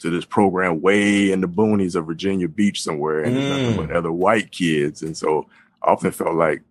to 0.00 0.10
this 0.10 0.24
program 0.24 0.80
way 0.80 1.30
in 1.30 1.40
the 1.42 1.48
boonies 1.48 1.94
of 1.94 2.06
Virginia 2.06 2.48
Beach 2.48 2.82
somewhere, 2.82 3.20
and 3.22 3.36
there's 3.36 3.48
nothing 3.50 3.74
Mm. 3.74 3.88
but 3.88 3.96
other 3.96 4.12
white 4.12 4.50
kids. 4.50 5.02
And 5.02 5.16
so 5.16 5.46
I 5.82 5.90
often 5.92 6.10
felt 6.10 6.34
like 6.34 6.62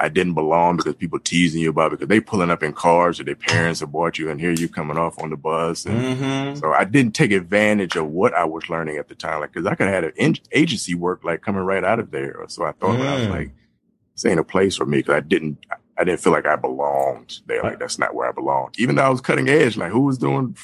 I 0.00 0.08
didn't 0.08 0.34
belong 0.34 0.76
because 0.76 0.94
people 0.94 1.18
teasing 1.18 1.60
you 1.60 1.70
about 1.70 1.88
it 1.92 1.98
because 1.98 2.08
they 2.08 2.20
pulling 2.20 2.50
up 2.50 2.62
in 2.62 2.72
cars 2.72 3.18
or 3.18 3.24
their 3.24 3.34
parents 3.34 3.80
have 3.80 3.90
bought 3.92 4.16
you, 4.18 4.30
and 4.30 4.40
here 4.40 4.52
you 4.52 4.68
coming 4.68 4.96
off 4.96 5.18
on 5.22 5.30
the 5.30 5.36
bus 5.36 5.84
and. 5.86 6.00
Mm-hmm. 6.00 6.58
So 6.60 6.72
I 6.72 6.84
didn't 6.84 7.14
take 7.14 7.32
advantage 7.32 7.96
of 7.96 8.06
what 8.06 8.32
I 8.34 8.44
was 8.44 8.68
learning 8.70 8.96
at 8.96 9.08
the 9.08 9.14
time, 9.14 9.40
like 9.40 9.52
because 9.52 9.66
I 9.66 9.74
could 9.74 9.86
have 9.88 10.04
had 10.04 10.12
an 10.16 10.36
agency 10.52 10.94
work 10.94 11.24
like 11.24 11.42
coming 11.42 11.62
right 11.62 11.84
out 11.84 11.98
of 12.00 12.10
there. 12.10 12.44
So 12.48 12.64
I 12.64 12.72
thought 12.72 13.00
I 13.00 13.14
was 13.16 13.26
Mm. 13.26 13.30
like, 13.30 13.50
this 14.18 14.28
ain't 14.30 14.40
a 14.40 14.44
place 14.44 14.76
for 14.76 14.84
me 14.84 14.98
because 14.98 15.14
I 15.14 15.20
didn't, 15.20 15.58
I 15.96 16.02
didn't 16.02 16.20
feel 16.20 16.32
like 16.32 16.46
I 16.46 16.56
belonged 16.56 17.40
there. 17.46 17.62
Like 17.62 17.78
that's 17.78 17.98
not 17.98 18.14
where 18.14 18.28
I 18.28 18.32
belonged. 18.32 18.74
Even 18.78 18.96
though 18.96 19.04
I 19.04 19.08
was 19.10 19.20
cutting 19.20 19.48
edge, 19.48 19.76
like 19.76 19.92
who 19.92 20.00
was 20.00 20.18
doing 20.18 20.56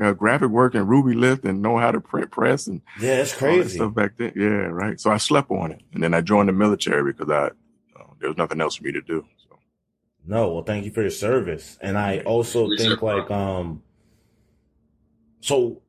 uh, 0.00 0.12
graphic 0.12 0.48
work 0.48 0.74
and 0.74 0.88
Rubylith 0.88 1.44
and 1.44 1.60
know 1.60 1.76
how 1.76 1.90
to 1.90 2.00
print 2.00 2.30
press 2.30 2.66
and 2.66 2.80
Yeah, 2.98 3.20
it's 3.20 3.32
all 3.34 3.38
that 3.38 3.38
crazy. 3.38 3.76
stuff 3.76 3.94
back 3.94 4.16
then. 4.16 4.32
Yeah, 4.34 4.48
right. 4.48 4.98
So 4.98 5.10
I 5.10 5.18
slept 5.18 5.50
on 5.50 5.72
it, 5.72 5.82
and 5.92 6.02
then 6.02 6.14
I 6.14 6.22
joined 6.22 6.48
the 6.48 6.54
military 6.54 7.12
because 7.12 7.28
I 7.28 7.48
uh, 8.00 8.06
there 8.18 8.30
was 8.30 8.38
nothing 8.38 8.60
else 8.62 8.76
for 8.76 8.84
me 8.84 8.92
to 8.92 9.02
do. 9.02 9.26
So 9.46 9.58
No, 10.26 10.54
well, 10.54 10.64
thank 10.64 10.86
you 10.86 10.90
for 10.90 11.02
your 11.02 11.10
service. 11.10 11.76
And 11.82 11.98
I 11.98 12.20
also 12.20 12.66
Research 12.68 12.88
think 12.88 13.02
like, 13.02 13.30
um, 13.30 13.82
so 15.40 15.82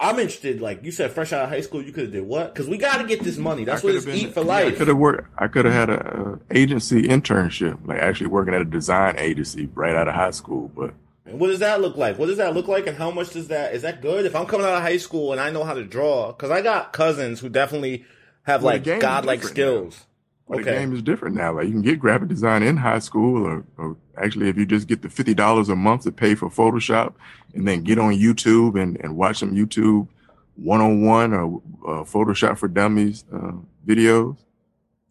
I'm 0.00 0.18
interested, 0.18 0.62
like 0.62 0.82
you 0.82 0.90
said, 0.90 1.12
fresh 1.12 1.32
out 1.34 1.44
of 1.44 1.50
high 1.50 1.60
school, 1.60 1.82
you 1.82 1.92
could 1.92 2.04
have 2.04 2.12
did 2.12 2.24
what? 2.26 2.54
Cause 2.54 2.66
we 2.66 2.78
got 2.78 2.98
to 3.02 3.06
get 3.06 3.22
this 3.22 3.36
money. 3.36 3.64
That's 3.64 3.82
what 3.82 3.94
it's 3.94 4.06
been- 4.06 4.16
eat 4.16 4.32
for 4.32 4.42
life. 4.42 4.74
I 4.74 4.76
could 4.78 4.88
have 4.88 4.96
worked. 4.96 5.28
I 5.36 5.46
could 5.46 5.66
have 5.66 5.74
had 5.74 5.90
a, 5.90 6.38
a 6.50 6.56
agency 6.56 7.02
internship, 7.02 7.86
like 7.86 7.98
actually 8.00 8.28
working 8.28 8.54
at 8.54 8.62
a 8.62 8.64
design 8.64 9.16
agency 9.18 9.68
right 9.74 9.94
out 9.94 10.08
of 10.08 10.14
high 10.14 10.30
school. 10.30 10.70
But 10.74 10.94
And 11.26 11.38
what 11.38 11.48
does 11.48 11.58
that 11.58 11.82
look 11.82 11.96
like? 11.98 12.18
What 12.18 12.26
does 12.26 12.38
that 12.38 12.54
look 12.54 12.66
like? 12.66 12.86
And 12.86 12.96
how 12.96 13.10
much 13.10 13.30
does 13.30 13.48
that, 13.48 13.74
is 13.74 13.82
that 13.82 14.00
good? 14.00 14.24
If 14.24 14.34
I'm 14.34 14.46
coming 14.46 14.66
out 14.66 14.72
of 14.74 14.82
high 14.82 14.96
school 14.96 15.32
and 15.32 15.40
I 15.40 15.50
know 15.50 15.64
how 15.64 15.74
to 15.74 15.84
draw, 15.84 16.32
cause 16.32 16.50
I 16.50 16.62
got 16.62 16.94
cousins 16.94 17.40
who 17.40 17.50
definitely 17.50 18.04
have 18.44 18.62
Well, 18.62 18.74
like 18.76 19.00
godlike 19.00 19.42
skills. 19.42 20.06
Okay. 20.52 20.62
the 20.62 20.70
game 20.70 20.92
is 20.94 21.02
different 21.02 21.36
now. 21.36 21.54
Like 21.54 21.66
you 21.66 21.72
can 21.72 21.82
get 21.82 22.00
graphic 22.00 22.28
design 22.28 22.62
in 22.62 22.76
high 22.76 22.98
school, 22.98 23.46
or, 23.46 23.64
or 23.76 23.96
actually, 24.16 24.48
if 24.48 24.56
you 24.56 24.66
just 24.66 24.88
get 24.88 25.02
the 25.02 25.08
fifty 25.08 25.34
dollars 25.34 25.68
a 25.68 25.76
month 25.76 26.02
to 26.04 26.12
pay 26.12 26.34
for 26.34 26.50
Photoshop, 26.50 27.14
and 27.54 27.66
then 27.68 27.82
get 27.82 27.98
on 27.98 28.14
YouTube 28.14 28.80
and, 28.80 28.98
and 29.00 29.16
watch 29.16 29.38
some 29.38 29.54
YouTube 29.54 30.08
one 30.56 30.80
on 30.80 31.02
one 31.02 31.32
or 31.32 31.62
uh, 31.86 32.04
Photoshop 32.04 32.58
for 32.58 32.68
Dummies 32.68 33.24
uh, 33.32 33.52
videos. 33.86 34.36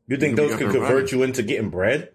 You 0.08 0.18
think 0.18 0.36
those 0.36 0.56
could 0.56 0.72
convert 0.72 0.90
running. 0.90 1.08
you 1.12 1.24
into 1.24 1.44
getting 1.44 1.70
bread? 1.70 2.12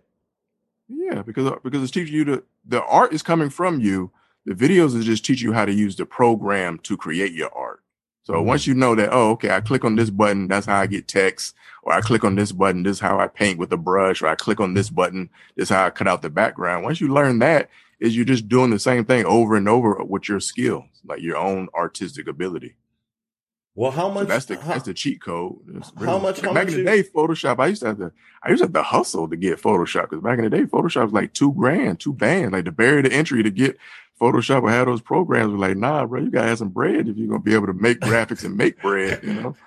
Yeah, 0.89 1.23
because 1.23 1.53
because 1.63 1.83
it's 1.83 1.93
teaching 1.93 2.15
you 2.15 2.25
to 2.25 2.43
the 2.67 2.83
art 2.85 3.13
is 3.13 3.23
coming 3.23 3.51
from 3.51 3.81
you. 3.81 4.11
The 4.47 4.55
videos 4.55 4.95
is 4.95 5.07
just 5.07 5.25
teach 5.25 5.41
you 5.41 5.53
how 5.53 5.65
to 5.65 5.73
use 5.73 5.97
the 5.97 6.05
program 6.05 6.79
to 6.81 6.97
create 6.97 7.33
your 7.33 7.55
art. 7.57 7.84
So 8.25 8.35
Mhm. 8.35 8.45
once 8.47 8.67
you 8.67 8.75
know 8.75 8.95
that, 8.95 9.11
oh, 9.13 9.31
okay, 9.33 9.51
I 9.51 9.61
click 9.61 9.85
on 9.85 9.97
this 9.97 10.11
button, 10.11 10.49
that's 10.49 10.67
how 10.67 10.81
I 10.81 10.87
get 10.87 11.07
text, 11.07 11.55
or 11.83 11.93
I 11.93 12.01
click 12.01 12.25
on 12.25 12.35
this 12.37 12.53
button, 12.53 12.83
this 12.83 12.97
is 12.97 13.01
how 13.01 13.19
I 13.21 13.27
paint 13.29 13.59
with 13.59 13.73
a 13.73 13.77
brush, 13.77 14.23
or 14.23 14.27
I 14.29 14.35
click 14.35 14.61
on 14.61 14.75
this 14.75 14.89
button, 14.91 15.29
this 15.57 15.65
is 15.65 15.69
how 15.77 15.85
I 15.87 15.91
cut 15.91 16.09
out 16.09 16.23
the 16.23 16.31
background. 16.31 16.85
Once 16.85 17.01
you 17.01 17.09
learn 17.09 17.39
that, 17.41 17.69
is 18.01 18.17
you're 18.17 18.25
just 18.25 18.49
doing 18.49 18.71
the 18.71 18.79
same 18.79 19.05
thing 19.05 19.25
over 19.25 19.55
and 19.57 19.69
over 19.69 20.03
with 20.05 20.29
your 20.29 20.41
skill, 20.41 20.87
like 21.07 21.21
your 21.23 21.37
own 21.37 21.69
artistic 21.75 22.27
ability. 22.27 22.75
Well, 23.77 23.91
how 23.91 24.09
So 24.09 24.15
much? 24.15 24.29
that's 24.29 24.45
the 24.47 24.57
how- 24.61 24.73
that's 24.73 24.85
the 24.85 24.95
cheat 24.95 25.21
code. 25.21 25.57
It's 25.75 25.91
how 25.99 26.19
much- 26.19 26.41
how 26.41 26.53
back 26.53 26.67
much 26.67 26.75
in 26.75 26.85
the 26.85 26.91
day, 26.91 27.03
Photoshop. 27.03 27.59
I 27.59 27.67
used 27.69 27.83
to 27.83 27.89
have 27.89 27.99
to. 27.99 28.13
I 28.43 28.51
used 28.51 28.61
to 28.61 28.67
have 28.67 28.73
to 28.75 28.83
hustle 28.83 29.29
to 29.29 29.37
get 29.37 29.61
Photoshop 29.61 30.11
because 30.11 30.23
back 30.23 30.39
in 30.39 30.45
the 30.45 30.51
day, 30.51 30.63
Photoshop 30.65 31.05
was 31.05 31.13
like 31.13 31.33
two 31.33 31.53
grand, 31.53 31.99
two 31.99 32.13
bands. 32.13 32.53
Like 32.53 32.67
to 32.67 32.73
bury 32.73 33.03
the 33.03 33.13
entry 33.13 33.43
to 33.43 33.51
get 33.51 33.77
Photoshop 34.21 34.63
or 34.63 34.71
have 34.71 34.87
those 34.87 35.01
programs. 35.01 35.53
Were 35.53 35.59
like, 35.59 35.77
nah, 35.77 36.07
bro, 36.07 36.23
you 36.23 36.31
gotta 36.31 36.49
have 36.49 36.59
some 36.59 36.71
bread 36.71 37.09
if 37.09 37.17
you're 37.17 37.29
gonna 37.29 37.41
be 37.41 37.55
able 37.55 37.67
to 37.67 37.75
make 37.75 38.01
graphics 38.01 38.45
and 38.45 38.57
make 38.57 38.81
bread. 38.81 39.21
You 39.23 39.35
know. 39.35 39.57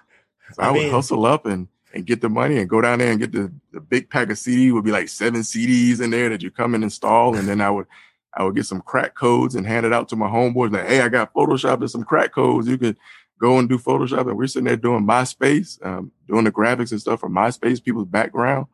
So 0.54 0.64
I, 0.64 0.70
I 0.70 0.72
would 0.72 0.90
hustle 0.90 1.26
up 1.26 1.46
and 1.46 1.68
and 1.94 2.06
get 2.06 2.22
the 2.22 2.30
money 2.30 2.58
and 2.58 2.70
go 2.70 2.80
down 2.80 3.00
there 3.00 3.12
and 3.12 3.20
get 3.20 3.34
the 3.34 3.52
the 3.74 3.82
big 3.82 4.10
pack 4.10 4.30
of 4.30 4.38
CD 4.38 4.72
would 4.72 4.86
be 4.86 4.94
like 4.94 5.10
seven 5.10 5.42
CDs 5.42 6.00
in 6.00 6.10
there 6.10 6.30
that 6.30 6.42
you 6.42 6.52
come 6.52 6.74
and 6.74 6.86
install, 6.86 7.36
and 7.36 7.50
then 7.50 7.60
I 7.60 7.70
would. 7.70 7.86
I 8.34 8.44
would 8.44 8.56
get 8.56 8.66
some 8.66 8.82
crack 8.82 9.16
codes 9.16 9.56
and 9.56 9.66
hand 9.66 9.86
it 9.86 9.92
out 9.92 10.10
to 10.10 10.16
my 10.16 10.28
homeboys. 10.28 10.72
Like, 10.72 10.88
hey, 10.88 11.02
I 11.02 11.10
got 11.10 11.34
Photoshop 11.34 11.80
and 11.82 11.90
some 11.90 12.04
crack 12.04 12.34
codes. 12.34 12.68
You 12.68 12.78
could 12.78 12.96
go 13.40 13.58
and 13.60 13.68
do 13.68 13.78
Photoshop. 13.78 14.28
And 14.28 14.38
we're 14.38 14.48
sitting 14.48 14.66
there 14.66 14.78
doing 14.78 15.06
MySpace, 15.06 15.84
um, 15.86 16.12
doing 16.28 16.44
the 16.44 16.52
graphics 16.52 16.92
and 16.92 17.02
stuff 17.02 17.22
for 17.22 17.30
MySpace, 17.30 17.84
people's 17.84 18.08
background. 18.08 18.68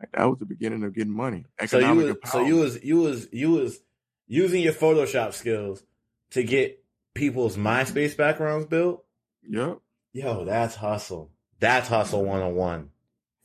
Like 0.00 0.12
that 0.12 0.28
was 0.28 0.38
the 0.38 0.44
beginning 0.44 0.84
of 0.84 0.94
getting 0.94 1.12
money. 1.12 1.46
So 1.66 1.78
you 1.78 1.84
Economic 1.86 2.22
was, 2.22 2.30
so 2.30 2.40
you 2.40 2.56
was 2.56 2.84
you 2.84 2.96
was 2.98 3.28
you 3.32 3.50
was 3.52 3.80
using 4.26 4.62
your 4.62 4.72
Photoshop 4.72 5.32
skills 5.32 5.82
to 6.30 6.42
get 6.42 6.82
people's 7.14 7.56
MySpace 7.56 8.16
backgrounds 8.16 8.66
built. 8.66 9.04
Yep. 9.48 9.78
Yo, 10.12 10.44
that's 10.44 10.76
hustle. 10.76 11.30
That's 11.60 11.88
hustle 11.88 12.24
one 12.24 12.42
on 12.42 12.54
one 12.54 12.90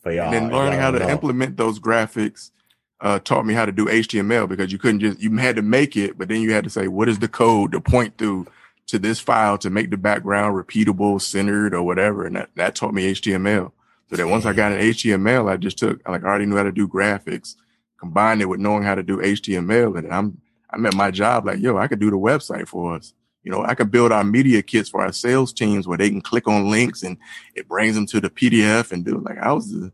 for 0.02 0.12
y'all. 0.12 0.26
And 0.26 0.34
then 0.34 0.52
learning 0.52 0.80
how 0.80 0.92
to 0.92 1.00
know. 1.00 1.10
implement 1.10 1.58
those 1.58 1.80
graphics 1.80 2.52
uh, 3.00 3.20
taught 3.20 3.46
me 3.46 3.54
how 3.54 3.66
to 3.66 3.72
do 3.72 3.86
HTML 3.86 4.48
because 4.48 4.72
you 4.72 4.78
couldn't 4.78 5.00
just, 5.00 5.20
you 5.22 5.36
had 5.38 5.56
to 5.56 5.62
make 5.62 5.96
it, 5.96 6.18
but 6.18 6.28
then 6.28 6.42
you 6.42 6.54
had 6.54 6.64
to 6.64 6.70
say, 6.70 6.88
what 6.88 7.10
is 7.10 7.20
the 7.20 7.28
code 7.28 7.72
to 7.72 7.82
point 7.82 8.18
through 8.18 8.48
to 8.92 9.00
this 9.00 9.22
file 9.22 9.58
to 9.58 9.70
make 9.70 9.90
the 9.90 9.98
background 9.98 10.54
repeatable, 10.54 11.22
centered, 11.22 11.74
or 11.74 11.82
whatever. 11.82 12.26
And 12.26 12.36
that, 12.36 12.50
that 12.56 12.76
taught 12.76 12.94
me 12.94 13.14
HTML. 13.14 13.72
So 14.10 14.18
that 14.18 14.28
once 14.28 14.46
I 14.46 14.52
got 14.52 14.74
an 14.74 14.80
HTML, 14.80 15.50
I 15.50 15.56
just 15.56 15.78
took, 15.78 16.06
like, 16.08 16.26
I 16.26 16.28
already 16.28 16.46
knew 16.46 16.58
how 16.58 16.64
to 16.64 16.74
do 16.74 16.90
graphics, 16.90 17.56
combined 17.98 18.42
it 18.42 18.50
with 18.50 18.60
knowing 18.60 18.84
how 18.84 18.96
to 18.96 19.04
do 19.04 19.18
HTML, 19.18 19.98
and 19.98 20.14
I'm 20.14 20.42
I'm 20.72 20.86
at 20.86 20.96
my 20.96 21.12
job 21.12 21.46
like, 21.46 21.60
yo, 21.60 21.78
I 21.78 21.88
could 21.88 22.00
do 22.00 22.10
the 22.10 22.18
website 22.18 22.68
for 22.68 22.96
us. 22.96 23.14
You 23.44 23.52
know, 23.52 23.64
I 23.64 23.74
could 23.74 23.90
build 23.90 24.12
our 24.12 24.24
media 24.24 24.62
kits 24.62 24.90
for 24.90 25.02
our 25.02 25.12
sales 25.12 25.52
teams 25.52 25.88
where 25.88 25.98
they 25.98 26.10
can 26.10 26.22
click 26.22 26.48
on 26.48 26.70
links 26.70 27.02
and 27.02 27.18
it 27.56 27.68
brings 27.68 27.96
them 27.96 28.06
to 28.08 28.22
the 28.22 28.30
PDF 28.30 28.92
and 28.92 29.04
do 29.04 29.18
it. 29.18 29.24
Like 29.24 29.40
I 29.40 29.52
was 29.52 29.72
the 29.72 29.92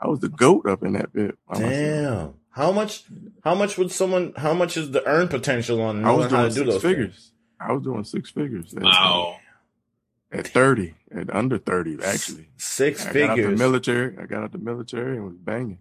I 0.00 0.08
was 0.08 0.20
the 0.20 0.28
goat 0.28 0.66
up 0.66 0.82
in 0.82 0.92
that 0.94 1.12
bit. 1.12 1.36
Damn. 1.52 2.34
How 2.50 2.72
much? 2.72 3.04
How 3.44 3.54
much 3.54 3.78
would 3.78 3.92
someone? 3.92 4.32
How 4.36 4.52
much 4.52 4.76
is 4.76 4.90
the 4.90 5.06
earn 5.06 5.28
potential 5.28 5.80
on 5.80 6.02
knowing 6.02 6.28
how 6.28 6.48
to 6.48 6.50
do 6.54 6.64
those 6.64 6.82
figures? 6.82 7.14
Things? 7.14 7.32
I 7.60 7.72
was 7.72 7.82
doing 7.82 8.04
six 8.04 8.30
figures. 8.30 8.74
Wow. 8.76 9.36
At 10.30 10.46
thirty, 10.46 10.94
at 11.14 11.34
under 11.34 11.58
thirty, 11.58 11.98
actually. 12.02 12.48
Six 12.56 13.06
I 13.06 13.12
figures. 13.12 13.28
Got 13.28 13.38
out 13.38 13.50
the 13.50 13.56
military. 13.56 14.18
I 14.18 14.26
got 14.26 14.42
out 14.42 14.52
the 14.52 14.58
military 14.58 15.16
and 15.16 15.24
was 15.24 15.36
banging. 15.36 15.78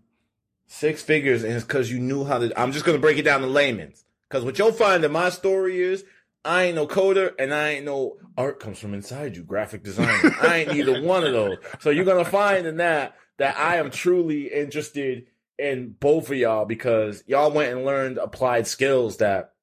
Six 0.68 1.02
figures, 1.02 1.44
and 1.44 1.54
it's 1.54 1.66
because 1.66 1.92
you 1.92 2.00
knew 2.00 2.24
how 2.26 2.40
to. 2.40 2.60
I'm 2.60 2.72
just 2.72 2.86
gonna 2.86 3.00
break 3.00 3.18
it 3.18 3.24
down 3.24 3.42
to 3.42 3.48
layman's. 3.48 4.06
Because 4.30 4.44
what 4.44 4.58
you'll 4.60 4.72
find 4.72 5.04
in 5.04 5.12
my 5.12 5.30
story 5.30 5.80
is, 5.80 6.04
I 6.44 6.64
ain't 6.64 6.76
no 6.76 6.88
coder, 6.88 7.34
and 7.40 7.54
I 7.54 7.70
ain't 7.70 7.86
no 7.86 8.18
art 8.38 8.60
comes 8.60 8.80
from 8.80 8.94
inside 8.94 9.36
you, 9.36 9.44
graphic 9.44 9.84
designer. 9.84 10.36
I 10.42 10.58
ain't 10.60 10.74
either 10.74 11.02
one 11.02 11.24
of 11.24 11.34
those. 11.34 11.58
So 11.80 11.90
you're 11.90 12.06
gonna 12.06 12.26
find 12.26 12.66
in 12.66 12.78
that 12.78 13.16
that 13.38 13.58
I 13.58 13.78
am 13.78 13.92
truly 13.92 14.48
interested 14.48 15.28
in 15.58 15.96
both 16.00 16.30
of 16.30 16.38
y'all 16.38 16.66
because 16.66 17.24
y'all 17.28 17.52
went 17.52 17.72
and 17.72 17.86
learned 17.86 18.18
applied 18.18 18.68
skills 18.68 19.18
that. 19.18 19.54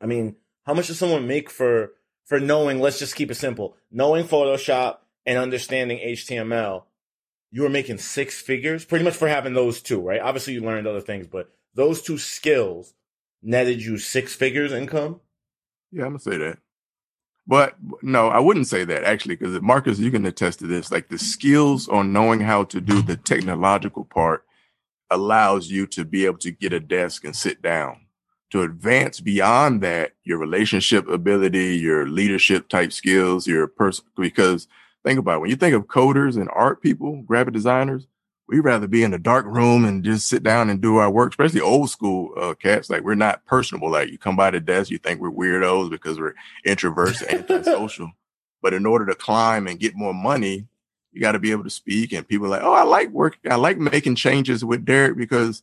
I 0.00 0.06
mean, 0.06 0.36
how 0.64 0.74
much 0.74 0.88
does 0.88 0.98
someone 0.98 1.26
make 1.26 1.50
for 1.50 1.92
for 2.24 2.40
knowing? 2.40 2.80
Let's 2.80 2.98
just 2.98 3.16
keep 3.16 3.30
it 3.30 3.36
simple. 3.36 3.76
Knowing 3.90 4.26
Photoshop 4.26 4.98
and 5.24 5.38
understanding 5.38 5.98
HTML 5.98 6.84
you 7.50 7.62
were 7.62 7.68
making 7.70 7.98
six 7.98 8.40
figures 8.40 8.84
pretty 8.84 9.04
much 9.04 9.14
for 9.14 9.28
having 9.28 9.54
those 9.54 9.80
two, 9.80 10.00
right? 10.00 10.20
Obviously, 10.20 10.52
you 10.52 10.60
learned 10.60 10.86
other 10.86 11.00
things, 11.00 11.26
but 11.26 11.50
those 11.74 12.02
two 12.02 12.18
skills 12.18 12.92
netted 13.42 13.82
you 13.82 13.98
six 13.98 14.34
figures 14.34 14.72
income. 14.72 15.20
Yeah, 15.92 16.04
I'm 16.04 16.10
gonna 16.10 16.20
say 16.20 16.36
that. 16.38 16.58
But 17.46 17.76
no, 18.02 18.28
I 18.28 18.40
wouldn't 18.40 18.66
say 18.66 18.84
that 18.84 19.04
actually, 19.04 19.36
because 19.36 19.60
Marcus, 19.62 19.98
you 19.98 20.10
can 20.10 20.26
attest 20.26 20.58
to 20.60 20.66
this. 20.66 20.90
Like 20.90 21.08
the 21.08 21.18
skills 21.18 21.88
on 21.88 22.12
knowing 22.12 22.40
how 22.40 22.64
to 22.64 22.80
do 22.80 23.02
the 23.02 23.16
technological 23.16 24.04
part 24.04 24.44
allows 25.10 25.70
you 25.70 25.86
to 25.86 26.04
be 26.04 26.26
able 26.26 26.38
to 26.38 26.50
get 26.50 26.72
a 26.72 26.80
desk 26.80 27.24
and 27.24 27.36
sit 27.36 27.62
down. 27.62 28.00
To 28.50 28.62
advance 28.62 29.20
beyond 29.20 29.80
that, 29.82 30.12
your 30.24 30.38
relationship 30.38 31.08
ability, 31.08 31.76
your 31.76 32.08
leadership 32.08 32.68
type 32.68 32.92
skills, 32.92 33.46
your 33.46 33.66
person, 33.66 34.04
because 34.16 34.68
think 35.04 35.18
about 35.18 35.36
it. 35.36 35.40
When 35.40 35.50
you 35.50 35.56
think 35.56 35.74
of 35.74 35.86
coders 35.86 36.36
and 36.36 36.48
art 36.52 36.80
people, 36.80 37.22
graphic 37.22 37.54
designers, 37.54 38.06
we 38.48 38.60
rather 38.60 38.86
be 38.86 39.02
in 39.02 39.12
a 39.12 39.18
dark 39.18 39.44
room 39.46 39.84
and 39.84 40.04
just 40.04 40.28
sit 40.28 40.42
down 40.42 40.70
and 40.70 40.80
do 40.80 40.96
our 40.96 41.10
work, 41.10 41.30
especially 41.32 41.60
old 41.60 41.90
school 41.90 42.32
uh, 42.36 42.54
cats. 42.54 42.88
Like 42.88 43.02
we're 43.02 43.14
not 43.14 43.44
personable. 43.44 43.90
Like 43.90 44.10
you 44.10 44.18
come 44.18 44.36
by 44.36 44.50
the 44.50 44.60
desk, 44.60 44.90
you 44.90 44.98
think 44.98 45.20
we're 45.20 45.30
weirdos 45.30 45.90
because 45.90 46.18
we're 46.18 46.34
introverts 46.66 47.22
and 47.22 47.50
antisocial. 47.50 48.12
But 48.62 48.72
in 48.72 48.86
order 48.86 49.06
to 49.06 49.14
climb 49.14 49.68
and 49.68 49.78
get 49.78 49.94
more 49.94 50.14
money, 50.14 50.66
you 51.12 51.20
got 51.20 51.32
to 51.32 51.38
be 51.38 51.52
able 51.52 51.62
to 51.64 51.70
speak. 51.70 52.12
And 52.12 52.26
people 52.26 52.46
are 52.46 52.50
like, 52.50 52.62
oh, 52.62 52.72
I 52.72 52.82
like 52.82 53.10
work. 53.10 53.38
I 53.48 53.54
like 53.54 53.78
making 53.78 54.16
changes 54.16 54.64
with 54.64 54.84
Derek 54.84 55.16
because 55.16 55.62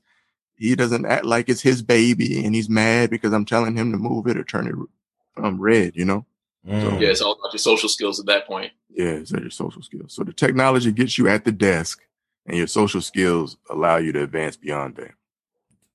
he 0.55 0.73
doesn't 0.75 1.05
act 1.05 1.25
like 1.25 1.49
it's 1.49 1.61
his 1.61 1.81
baby 1.81 2.45
and 2.45 2.55
he's 2.55 2.69
mad 2.69 3.09
because 3.09 3.33
I'm 3.33 3.43
telling 3.45 3.75
him 3.75 3.91
to 3.91 3.97
move 3.97 4.27
it 4.27 4.37
or 4.37 4.43
turn 4.43 4.67
it 4.67 5.43
um, 5.43 5.59
red, 5.59 5.97
you 5.97 6.05
know? 6.05 6.25
Mm. 6.65 7.01
yeah, 7.01 7.09
it's 7.09 7.19
all 7.19 7.33
about 7.33 7.51
your 7.51 7.59
social 7.59 7.89
skills 7.89 8.21
at 8.21 8.27
that 8.27 8.47
point. 8.47 8.71
Yeah, 8.89 9.07
it's 9.07 9.31
your 9.31 9.49
social 9.49 9.81
skills. 9.81 10.13
So 10.13 10.23
the 10.23 10.31
technology 10.31 10.91
gets 10.93 11.17
you 11.17 11.27
at 11.27 11.43
the 11.43 11.51
desk 11.51 11.99
and 12.45 12.57
your 12.57 12.67
social 12.67 13.01
skills 13.01 13.57
allow 13.69 13.97
you 13.97 14.11
to 14.11 14.23
advance 14.23 14.55
beyond 14.57 14.95
that. 14.95 15.11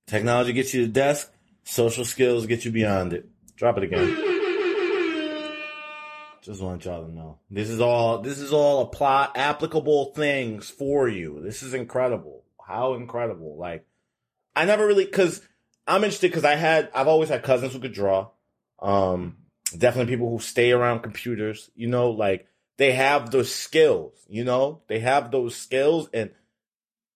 Technology 0.06 0.52
gets 0.52 0.72
you 0.72 0.82
to 0.82 0.86
the 0.86 0.92
desk, 0.92 1.32
social 1.64 2.04
skills 2.04 2.46
get 2.46 2.64
you 2.64 2.70
beyond 2.70 3.12
it. 3.12 3.28
Drop 3.56 3.76
it 3.76 3.84
again. 3.84 4.28
Just 6.40 6.62
want 6.62 6.84
y'all 6.84 7.04
to 7.04 7.12
know. 7.12 7.38
This 7.50 7.68
is 7.68 7.80
all 7.80 8.22
this 8.22 8.38
is 8.38 8.52
all 8.52 8.82
apply 8.82 9.28
applicable 9.34 10.14
things 10.14 10.70
for 10.70 11.08
you. 11.08 11.40
This 11.42 11.62
is 11.62 11.74
incredible. 11.74 12.44
How 12.66 12.94
incredible. 12.94 13.58
Like 13.58 13.84
I 14.56 14.64
never 14.64 14.86
really 14.86 15.04
cuz 15.04 15.42
I'm 15.86 16.04
interested 16.04 16.32
cuz 16.32 16.44
I 16.44 16.54
had 16.54 16.88
I've 16.94 17.08
always 17.08 17.28
had 17.28 17.42
cousins 17.42 17.74
who 17.74 17.80
could 17.80 17.92
draw. 17.92 18.30
Um 18.78 19.36
definitely 19.76 20.10
people 20.10 20.30
who 20.30 20.38
stay 20.38 20.70
around 20.72 21.00
computers, 21.00 21.70
you 21.74 21.88
know, 21.88 22.10
like 22.10 22.46
they 22.78 22.92
have 22.92 23.30
those 23.30 23.54
skills, 23.54 24.14
you 24.28 24.44
know, 24.44 24.80
they 24.88 25.00
have 25.00 25.30
those 25.30 25.54
skills. 25.54 26.08
And 26.14 26.30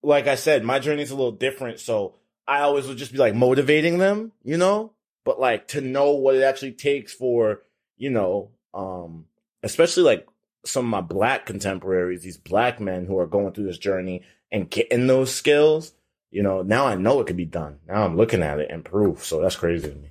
like 0.03 0.27
I 0.27 0.35
said, 0.35 0.65
my 0.65 0.79
journey 0.81 1.03
is 1.03 1.13
a 1.13 1.17
little 1.17 1.33
different. 1.33 1.81
So 1.81 2.17
I 2.47 2.61
always 2.61 2.87
would 2.87 2.99
just 2.99 3.13
be 3.13 3.19
like 3.19 3.35
motivating 3.35 3.99
them, 3.99 4.33
you 4.43 4.59
know, 4.59 4.93
but 5.25 5.41
like 5.41 5.69
to 5.69 5.81
know 5.81 6.13
what 6.13 6.35
it 6.35 6.43
actually 6.43 6.73
takes 6.73 7.15
for, 7.15 7.63
you 7.97 8.11
know, 8.11 8.51
um, 8.75 9.27
especially 9.63 10.03
like 10.03 10.27
some 10.65 10.85
of 10.85 10.91
my 10.91 11.01
black 11.01 11.47
contemporaries, 11.47 12.23
these 12.23 12.37
black 12.37 12.81
men 12.81 13.07
who 13.07 13.17
are 13.19 13.27
going 13.27 13.53
through 13.53 13.67
this 13.67 13.79
journey 13.79 14.23
and 14.51 14.69
getting 14.69 15.07
those 15.07 15.33
skills, 15.33 15.93
you 16.33 16.43
know, 16.43 16.63
now 16.63 16.87
I 16.87 16.97
know 16.97 17.21
it 17.21 17.29
can 17.29 17.37
be 17.37 17.45
done. 17.45 17.79
Now 17.87 18.05
I'm 18.05 18.17
looking 18.17 18.43
at 18.43 18.59
it 18.59 18.71
and 18.71 18.85
proof. 18.85 19.25
So 19.25 19.41
that's 19.41 19.57
crazy 19.57 19.89
to 19.91 19.95
me. 19.95 20.11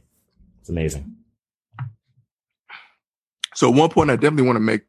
It's 0.61 0.69
amazing. 0.69 1.17
So 3.53 3.69
one 3.69 3.89
point 3.89 4.09
I 4.09 4.15
definitely 4.15 4.45
want 4.45 4.55
to 4.55 4.61
make 4.61 4.83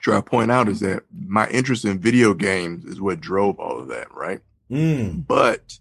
sure 0.00 0.16
I 0.16 0.20
point 0.20 0.50
out 0.50 0.68
is 0.68 0.80
that 0.80 1.04
my 1.12 1.48
interest 1.48 1.84
in 1.84 1.98
video 1.98 2.34
games 2.34 2.84
is 2.84 3.00
what 3.00 3.20
drove 3.20 3.58
all 3.58 3.80
of 3.80 3.88
that, 3.88 4.12
right? 4.14 4.40
Mm. 4.70 5.26
But 5.26 5.78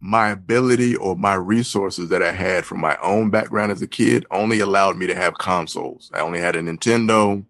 my 0.00 0.30
ability 0.30 0.96
or 0.96 1.14
my 1.16 1.34
resources 1.34 2.08
that 2.08 2.22
I 2.22 2.32
had 2.32 2.64
from 2.64 2.80
my 2.80 2.96
own 3.02 3.30
background 3.30 3.70
as 3.70 3.82
a 3.82 3.86
kid 3.86 4.26
only 4.30 4.58
allowed 4.58 4.96
me 4.96 5.06
to 5.06 5.14
have 5.14 5.38
consoles. 5.38 6.10
I 6.12 6.20
only 6.20 6.40
had 6.40 6.56
a 6.56 6.60
Nintendo 6.60 7.44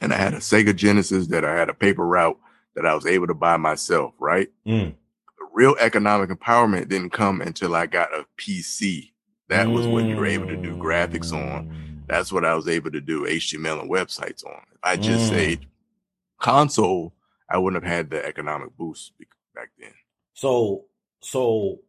and 0.00 0.12
I 0.12 0.16
had 0.16 0.34
a 0.34 0.38
Sega 0.38 0.76
Genesis 0.76 1.28
that 1.28 1.44
I 1.44 1.54
had 1.54 1.70
a 1.70 1.74
paper 1.74 2.06
route 2.06 2.38
that 2.74 2.84
I 2.84 2.94
was 2.94 3.06
able 3.06 3.26
to 3.26 3.34
buy 3.34 3.56
myself, 3.56 4.12
right? 4.18 4.48
Mm. 4.66 4.94
The 5.38 5.46
real 5.52 5.76
economic 5.80 6.30
empowerment 6.30 6.88
didn't 6.88 7.10
come 7.10 7.40
until 7.40 7.74
I 7.74 7.86
got 7.86 8.12
a 8.12 8.26
PC. 8.36 9.12
That 9.48 9.68
was 9.68 9.86
when 9.86 10.08
you 10.08 10.16
were 10.16 10.26
able 10.26 10.46
to 10.48 10.56
do 10.56 10.76
graphics 10.76 11.32
on. 11.32 11.87
That's 12.08 12.32
what 12.32 12.44
I 12.44 12.54
was 12.54 12.68
able 12.68 12.90
to 12.90 13.00
do 13.00 13.26
HTML 13.26 13.80
and 13.82 13.90
websites 13.90 14.44
on. 14.44 14.62
If 14.72 14.78
I 14.82 14.96
just 14.96 15.26
Mm. 15.26 15.28
say 15.28 15.58
console, 16.38 17.12
I 17.50 17.58
wouldn't 17.58 17.82
have 17.82 17.92
had 17.92 18.10
the 18.10 18.24
economic 18.24 18.76
boost 18.76 19.12
back 19.54 19.70
then. 19.78 19.92
So, 20.34 20.86
so 21.20 21.80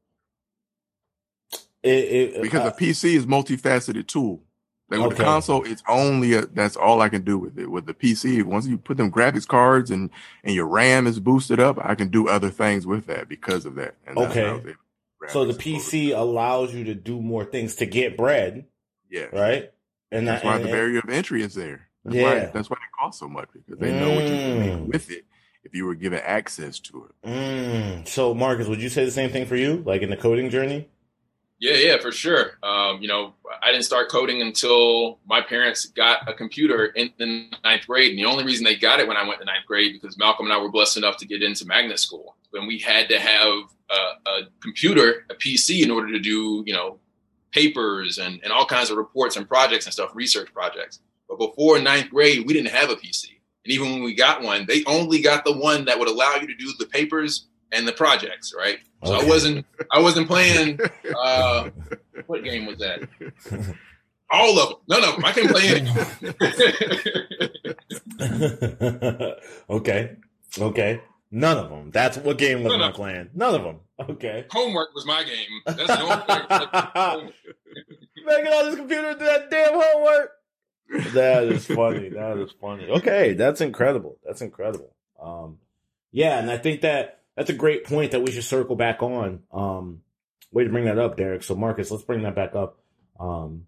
it, 1.83 1.89
it 2.33 2.41
Because 2.41 2.65
uh, 2.65 2.69
a 2.69 2.71
PC 2.71 3.15
is 3.15 3.25
multifaceted 3.25 4.07
tool. 4.07 4.43
Like 4.89 5.01
with 5.01 5.11
Okay. 5.11 5.17
the 5.19 5.23
console, 5.23 5.63
it's 5.65 5.83
only 5.87 6.33
a, 6.33 6.47
that's 6.47 6.75
all 6.75 6.99
I 7.01 7.09
can 7.09 7.21
do 7.21 7.37
with 7.37 7.59
it. 7.59 7.69
With 7.69 7.85
the 7.85 7.93
PC, 7.93 8.43
once 8.43 8.65
you 8.65 8.77
put 8.77 8.97
them 8.97 9.11
graphics 9.11 9.47
cards 9.47 9.91
and 9.91 10.09
and 10.43 10.55
your 10.55 10.67
RAM 10.67 11.05
is 11.05 11.19
boosted 11.19 11.59
up, 11.59 11.77
I 11.79 11.93
can 11.95 12.09
do 12.09 12.27
other 12.27 12.49
things 12.49 12.87
with 12.87 13.05
that 13.05 13.29
because 13.29 13.65
of 13.65 13.75
that. 13.75 13.95
And 14.07 14.17
Okay. 14.17 14.41
how 14.41 14.47
I 14.47 14.53
was 14.53 14.61
able 14.61 14.73
to 14.73 14.77
so 15.27 15.45
the 15.45 15.53
PC 15.53 16.17
allows 16.17 16.73
you 16.73 16.85
to 16.85 16.95
do 16.95 17.21
more 17.21 17.45
things 17.45 17.75
to 17.75 17.85
get 17.85 18.17
bread, 18.17 18.65
Yeah. 19.11 19.27
right? 19.31 19.71
And 20.11 20.27
That's 20.27 20.41
that, 20.43 20.47
why 20.47 20.55
and, 20.55 20.65
the 20.65 20.69
barrier 20.69 20.99
of 20.99 21.09
entry 21.09 21.41
is 21.43 21.53
there. 21.53 21.87
That's 22.03 22.15
Yeah. 22.15 22.23
why 22.23 22.51
that's 22.53 22.69
why 22.69 22.77
it 22.77 22.89
costs 22.99 23.19
so 23.19 23.27
much 23.27 23.49
because 23.53 23.79
they 23.79 23.91
know 23.91 24.09
what 24.11 24.23
you 24.23 24.29
can 24.29 24.57
Mm. 24.57 24.83
make 24.85 24.93
with 24.93 25.11
it 25.11 25.25
if 25.63 25.75
you 25.75 25.85
were 25.85 25.95
given 25.95 26.19
access 26.23 26.79
to 26.79 27.05
it. 27.09 27.27
Mm. 27.29 28.07
So, 28.07 28.33
Marcus, 28.33 28.67
would 28.67 28.81
you 28.81 28.89
say 28.89 29.05
the 29.05 29.11
same 29.11 29.29
thing 29.29 29.45
for 29.45 29.55
you, 29.55 29.83
like 29.85 30.01
in 30.01 30.09
the 30.09 30.17
coding 30.17 30.49
journey? 30.49 30.87
Yeah, 31.61 31.73
yeah, 31.73 31.97
for 31.97 32.13
sure. 32.13 32.57
Um, 32.63 33.01
you 33.01 33.09
know, 33.09 33.33
I 33.61 33.71
didn't 33.73 33.83
start 33.83 34.09
coding 34.09 34.41
until 34.41 35.19
my 35.27 35.41
parents 35.41 35.85
got 35.87 36.27
a 36.29 36.33
computer 36.33 36.85
in 36.85 37.11
the 37.17 37.49
ninth 37.65 37.85
grade. 37.85 38.11
And 38.11 38.17
the 38.19 38.23
only 38.25 38.45
reason 38.45 38.63
they 38.63 38.77
got 38.77 39.01
it 39.01 39.07
when 39.09 39.17
I 39.17 39.27
went 39.27 39.41
to 39.41 39.45
ninth 39.45 39.65
grade 39.67 39.91
because 40.01 40.17
Malcolm 40.17 40.45
and 40.45 40.53
I 40.53 40.57
were 40.57 40.71
blessed 40.71 40.95
enough 40.95 41.17
to 41.17 41.27
get 41.27 41.43
into 41.43 41.65
magnet 41.65 41.99
school. 41.99 42.37
When 42.51 42.65
we 42.65 42.79
had 42.79 43.09
to 43.09 43.19
have 43.19 43.53
a, 43.91 44.29
a 44.29 44.41
computer, 44.61 45.25
a 45.29 45.35
PC, 45.35 45.83
in 45.83 45.91
order 45.91 46.09
to 46.13 46.19
do, 46.19 46.63
you 46.65 46.71
know, 46.73 46.97
papers 47.51 48.17
and, 48.17 48.39
and 48.43 48.51
all 48.51 48.65
kinds 48.65 48.89
of 48.89 48.97
reports 48.97 49.37
and 49.37 49.47
projects 49.47 49.85
and 49.85 49.93
stuff, 49.93 50.11
research 50.13 50.51
projects. 50.53 50.99
But 51.27 51.37
before 51.37 51.79
ninth 51.79 52.09
grade, 52.09 52.45
we 52.45 52.53
didn't 52.53 52.71
have 52.71 52.89
a 52.89 52.95
PC. 52.95 53.27
And 53.65 53.73
even 53.73 53.91
when 53.91 54.03
we 54.03 54.13
got 54.15 54.41
one, 54.41 54.65
they 54.67 54.83
only 54.85 55.21
got 55.21 55.43
the 55.45 55.53
one 55.57 55.85
that 55.85 55.99
would 55.99 56.07
allow 56.07 56.35
you 56.35 56.47
to 56.47 56.55
do 56.55 56.71
the 56.79 56.85
papers 56.85 57.45
and 57.71 57.87
the 57.87 57.93
projects, 57.93 58.53
right? 58.57 58.79
So 59.05 59.15
Okay. 59.15 59.25
I 59.25 59.29
wasn't 59.29 59.65
I 59.91 59.99
wasn't 60.01 60.27
playing 60.27 60.79
uh 61.23 61.69
what 62.25 62.43
game 62.43 62.65
was 62.65 62.77
that? 62.79 63.07
All 64.31 64.59
of 64.59 64.69
them. 64.69 64.77
None 64.87 65.03
of 65.03 65.15
them. 65.15 65.25
I 65.25 65.31
can't 65.31 65.49
play 65.49 65.69
any. 65.69 65.91
okay, 69.69 70.15
okay. 70.59 71.01
None 71.31 71.57
of 71.57 71.69
them. 71.69 71.91
That's 71.91 72.17
what 72.17 72.37
game 72.37 72.63
was 72.63 72.71
None 72.71 72.79
my 72.79 72.91
plan. 72.91 73.29
None 73.35 73.55
of 73.55 73.63
them. 73.63 73.79
Okay. 73.99 74.45
Homework 74.49 74.93
was 74.95 75.05
my 75.05 75.23
game. 75.23 75.61
That's 75.65 75.85
the 75.85 76.01
only 76.01 77.25
thing. 77.25 77.33
Making 78.25 78.53
all 78.53 78.65
this 78.65 78.75
computer 78.75 79.13
do 79.13 79.25
that 79.25 79.49
damn 79.51 79.73
homework. 79.73 80.31
That 81.13 81.43
is 81.43 81.65
funny. 81.67 82.09
That 82.09 82.37
is 82.37 82.51
funny. 82.59 82.89
Okay, 82.89 83.33
that's 83.33 83.61
incredible. 83.61 84.17
That's 84.25 84.41
incredible. 84.41 84.95
Um, 85.21 85.59
yeah, 86.11 86.39
and 86.39 86.49
I 86.49 86.57
think 86.57 86.81
that 86.81 87.21
that's 87.35 87.49
a 87.51 87.53
great 87.53 87.85
point 87.85 88.11
that 88.11 88.21
we 88.21 88.31
should 88.31 88.43
circle 88.43 88.75
back 88.75 89.03
on. 89.03 89.43
Um, 89.51 90.01
way 90.51 90.63
to 90.63 90.69
bring 90.69 90.85
that 90.85 90.97
up, 90.97 91.15
Derek. 91.15 91.43
So 91.43 91.55
Marcus, 91.55 91.91
let's 91.91 92.03
bring 92.03 92.23
that 92.23 92.35
back 92.35 92.55
up. 92.55 92.79
Um, 93.19 93.67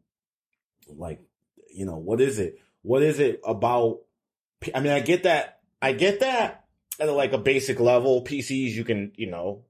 like, 0.87 1.21
you 1.73 1.85
know, 1.85 1.97
what 1.97 2.19
is 2.19 2.39
it? 2.39 2.57
What 2.81 3.03
is 3.03 3.19
it 3.19 3.39
about? 3.45 3.99
I 4.73 4.79
mean, 4.79 4.91
I 4.91 4.99
get 4.99 5.23
that. 5.23 5.59
I 5.81 5.93
get 5.93 6.21
that 6.21 6.60
at 7.01 7.09
a, 7.09 7.13
like 7.13 7.33
a 7.33 7.37
basic 7.37 7.79
level. 7.79 8.23
PCs, 8.23 8.71
you 8.73 8.83
can, 8.85 9.11
you 9.15 9.29
know, 9.29 9.63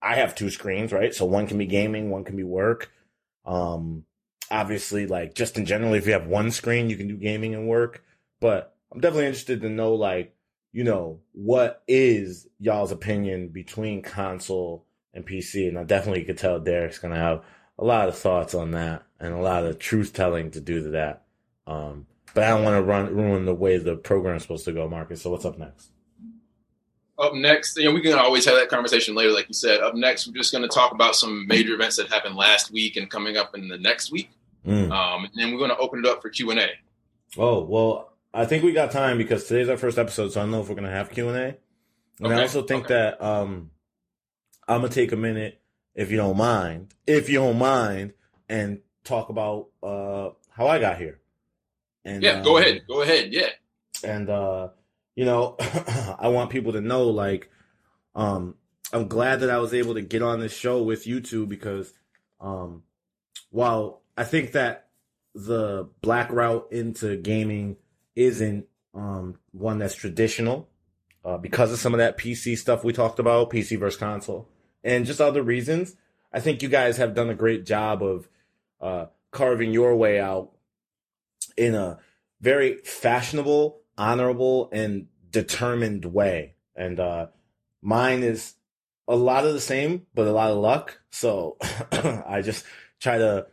I 0.00 0.16
have 0.16 0.34
two 0.34 0.50
screens, 0.50 0.92
right? 0.92 1.14
So 1.14 1.26
one 1.26 1.46
can 1.46 1.58
be 1.58 1.66
gaming, 1.66 2.10
one 2.10 2.24
can 2.24 2.34
be 2.34 2.42
work. 2.42 2.90
Um, 3.44 4.04
obviously, 4.50 5.06
like 5.06 5.34
just 5.34 5.58
in 5.58 5.66
general, 5.66 5.94
if 5.94 6.06
you 6.06 6.14
have 6.14 6.26
one 6.26 6.50
screen, 6.50 6.88
you 6.88 6.96
can 6.96 7.08
do 7.08 7.16
gaming 7.16 7.54
and 7.54 7.68
work. 7.68 8.02
But 8.40 8.74
I'm 8.90 9.00
definitely 9.00 9.26
interested 9.26 9.60
to 9.60 9.68
know, 9.68 9.94
like, 9.94 10.34
you 10.72 10.82
know, 10.82 11.20
what 11.32 11.82
is 11.86 12.46
y'all's 12.58 12.92
opinion 12.92 13.48
between 13.48 14.02
console 14.02 14.86
and 15.12 15.26
PC? 15.26 15.68
And 15.68 15.78
I 15.78 15.84
definitely 15.84 16.24
could 16.24 16.38
tell 16.38 16.58
Derek's 16.58 16.98
gonna 16.98 17.16
have 17.16 17.44
a 17.78 17.84
lot 17.84 18.08
of 18.08 18.16
thoughts 18.16 18.54
on 18.54 18.70
that 18.72 19.02
and 19.20 19.34
a 19.34 19.40
lot 19.40 19.64
of 19.64 19.78
truth 19.78 20.14
telling 20.14 20.50
to 20.52 20.60
do 20.60 20.82
to 20.82 20.90
that. 20.90 21.24
Um, 21.66 22.06
but 22.34 22.44
I 22.44 22.48
don't 22.48 22.64
want 22.64 22.76
to 22.76 22.82
run 22.82 23.14
ruin 23.14 23.44
the 23.44 23.54
way 23.54 23.78
the 23.78 23.96
program's 23.96 24.42
supposed 24.42 24.66
to 24.66 24.72
go, 24.72 24.88
Marcus. 24.88 25.22
So 25.22 25.30
what's 25.30 25.44
up 25.44 25.58
next? 25.58 25.90
Up 27.18 27.34
next, 27.34 27.78
you 27.78 27.84
know, 27.84 27.92
we 27.92 28.02
can 28.02 28.18
always 28.18 28.44
have 28.44 28.56
that 28.56 28.68
conversation 28.68 29.14
later, 29.14 29.32
like 29.32 29.48
you 29.48 29.54
said. 29.54 29.80
Up 29.80 29.94
next, 29.94 30.26
we're 30.26 30.34
just 30.34 30.52
going 30.52 30.62
to 30.62 30.68
talk 30.68 30.92
about 30.92 31.16
some 31.16 31.46
major 31.46 31.74
events 31.74 31.96
that 31.96 32.08
happened 32.08 32.36
last 32.36 32.70
week 32.70 32.96
and 32.96 33.10
coming 33.10 33.38
up 33.38 33.54
in 33.54 33.68
the 33.68 33.78
next 33.78 34.12
week. 34.12 34.30
Mm. 34.66 34.90
Um, 34.90 35.24
and 35.24 35.32
then 35.34 35.52
we're 35.52 35.58
going 35.58 35.70
to 35.70 35.78
open 35.78 36.00
it 36.00 36.06
up 36.06 36.20
for 36.20 36.28
Q 36.28 36.50
and 36.50 36.60
A. 36.60 36.68
Oh 37.38 37.62
well, 37.62 38.12
I 38.34 38.44
think 38.44 38.64
we 38.64 38.72
got 38.72 38.90
time 38.90 39.16
because 39.16 39.44
today's 39.44 39.68
our 39.68 39.76
first 39.76 39.98
episode, 39.98 40.32
so 40.32 40.40
I 40.40 40.42
don't 40.42 40.50
know 40.50 40.60
if 40.60 40.68
we're 40.68 40.74
going 40.74 40.84
to 40.84 40.90
have 40.90 41.10
Q 41.10 41.28
and 41.28 41.38
A. 41.38 41.56
And 42.18 42.26
okay. 42.28 42.34
I 42.34 42.42
also 42.42 42.62
think 42.62 42.86
okay. 42.86 42.94
that 42.94 43.22
um, 43.22 43.70
I'm 44.66 44.80
gonna 44.80 44.92
take 44.92 45.12
a 45.12 45.16
minute, 45.16 45.60
if 45.94 46.10
you 46.10 46.16
don't 46.16 46.36
mind, 46.36 46.94
if 47.06 47.28
you 47.28 47.36
don't 47.36 47.58
mind, 47.58 48.14
and 48.48 48.80
talk 49.04 49.28
about 49.28 49.68
uh, 49.82 50.30
how 50.50 50.66
I 50.66 50.78
got 50.78 50.98
here. 50.98 51.20
And 52.04 52.22
yeah, 52.22 52.42
go 52.42 52.56
um, 52.56 52.62
ahead, 52.62 52.82
go 52.88 53.02
ahead, 53.02 53.32
yeah. 53.32 53.50
And 54.02 54.30
uh, 54.30 54.68
you 55.16 55.24
know, 55.24 55.56
I 56.18 56.28
want 56.28 56.50
people 56.50 56.72
to 56.74 56.80
know, 56.80 57.08
like, 57.08 57.50
um, 58.14 58.54
I'm 58.92 59.08
glad 59.08 59.40
that 59.40 59.50
I 59.50 59.58
was 59.58 59.74
able 59.74 59.94
to 59.94 60.02
get 60.02 60.22
on 60.22 60.38
this 60.38 60.56
show 60.56 60.82
with 60.82 61.06
you 61.06 61.20
two 61.20 61.46
because, 61.46 61.92
um, 62.40 62.84
while 63.50 64.02
I 64.16 64.24
think 64.24 64.52
that 64.52 64.88
the 65.34 65.88
black 66.00 66.30
route 66.30 66.68
into 66.70 67.16
gaming 67.16 67.76
isn't 68.14 68.66
um, 68.94 69.38
one 69.52 69.78
that's 69.78 69.94
traditional 69.94 70.68
uh, 71.24 71.36
because 71.36 71.72
of 71.72 71.78
some 71.78 71.92
of 71.92 71.98
that 71.98 72.16
PC 72.16 72.56
stuff 72.56 72.84
we 72.84 72.92
talked 72.92 73.18
about, 73.18 73.50
PC 73.50 73.78
versus 73.78 73.98
console, 73.98 74.48
and 74.84 75.04
just 75.04 75.20
other 75.20 75.42
reasons. 75.42 75.96
I 76.32 76.40
think 76.40 76.62
you 76.62 76.68
guys 76.68 76.96
have 76.98 77.14
done 77.14 77.30
a 77.30 77.34
great 77.34 77.66
job 77.66 78.02
of 78.02 78.28
uh, 78.80 79.06
carving 79.30 79.72
your 79.72 79.96
way 79.96 80.20
out 80.20 80.52
in 81.56 81.74
a 81.74 81.98
very 82.40 82.78
fashionable, 82.78 83.80
honorable, 83.98 84.68
and 84.72 85.06
determined 85.30 86.04
way. 86.04 86.54
And 86.74 87.00
uh, 87.00 87.28
mine 87.82 88.22
is 88.22 88.54
a 89.08 89.16
lot 89.16 89.46
of 89.46 89.54
the 89.54 89.60
same, 89.60 90.06
but 90.14 90.26
a 90.26 90.32
lot 90.32 90.50
of 90.50 90.58
luck. 90.58 91.00
So 91.10 91.56
I 91.92 92.42
just 92.42 92.64
try 93.00 93.18
to, 93.18 93.46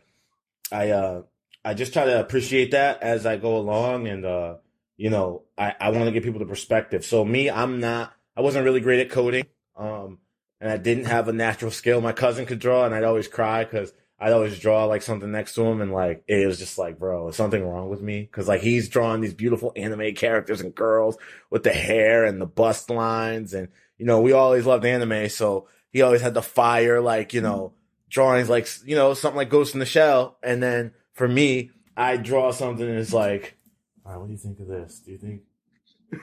I 0.70 0.90
uh, 0.90 1.22
I 1.64 1.74
just 1.74 1.92
try 1.92 2.04
to 2.04 2.20
appreciate 2.20 2.72
that 2.72 3.02
as 3.02 3.24
I 3.24 3.36
go 3.36 3.56
along, 3.56 4.06
and 4.06 4.24
uh, 4.24 4.56
you 4.96 5.10
know, 5.10 5.42
I 5.56 5.74
I 5.80 5.90
want 5.90 6.04
to 6.06 6.12
give 6.12 6.22
people 6.22 6.40
the 6.40 6.46
perspective. 6.46 7.04
So 7.04 7.24
me, 7.24 7.50
I'm 7.50 7.80
not, 7.80 8.12
I 8.36 8.42
wasn't 8.42 8.64
really 8.64 8.80
great 8.80 9.00
at 9.00 9.10
coding, 9.10 9.46
um, 9.76 10.18
and 10.60 10.70
I 10.70 10.76
didn't 10.76 11.06
have 11.06 11.28
a 11.28 11.32
natural 11.32 11.70
skill. 11.70 12.00
My 12.00 12.12
cousin 12.12 12.44
could 12.46 12.58
draw, 12.58 12.84
and 12.84 12.94
I'd 12.94 13.04
always 13.04 13.28
cry 13.28 13.64
because 13.64 13.92
I'd 14.24 14.32
always 14.32 14.58
draw 14.58 14.86
like 14.86 15.02
something 15.02 15.30
next 15.30 15.54
to 15.56 15.66
him, 15.66 15.82
and 15.82 15.92
like 15.92 16.24
it 16.26 16.46
was 16.46 16.58
just 16.58 16.78
like, 16.78 16.98
bro, 16.98 17.28
is 17.28 17.36
something 17.36 17.62
wrong 17.62 17.90
with 17.90 18.00
me? 18.00 18.22
Because 18.22 18.48
like 18.48 18.62
he's 18.62 18.88
drawing 18.88 19.20
these 19.20 19.34
beautiful 19.34 19.70
anime 19.76 20.14
characters 20.14 20.62
and 20.62 20.74
girls 20.74 21.18
with 21.50 21.62
the 21.62 21.74
hair 21.74 22.24
and 22.24 22.40
the 22.40 22.46
bust 22.46 22.88
lines, 22.88 23.52
and 23.52 23.68
you 23.98 24.06
know 24.06 24.22
we 24.22 24.32
always 24.32 24.64
loved 24.64 24.86
anime, 24.86 25.28
so 25.28 25.68
he 25.90 26.00
always 26.00 26.22
had 26.22 26.32
the 26.32 26.40
fire, 26.40 27.02
like 27.02 27.34
you 27.34 27.42
know 27.42 27.74
drawings, 28.08 28.48
like 28.48 28.66
you 28.86 28.96
know 28.96 29.12
something 29.12 29.36
like 29.36 29.50
Ghost 29.50 29.74
in 29.74 29.80
the 29.80 29.84
Shell, 29.84 30.38
and 30.42 30.62
then 30.62 30.94
for 31.12 31.28
me, 31.28 31.72
I 31.94 32.16
draw 32.16 32.50
something 32.50 32.88
and 32.88 32.98
it's 32.98 33.12
like, 33.12 33.58
all 34.06 34.12
right, 34.12 34.18
what 34.18 34.28
do 34.28 34.32
you 34.32 34.38
think 34.38 34.58
of 34.58 34.68
this? 34.68 35.00
Do 35.00 35.12
you 35.12 35.18
think? 35.18 35.42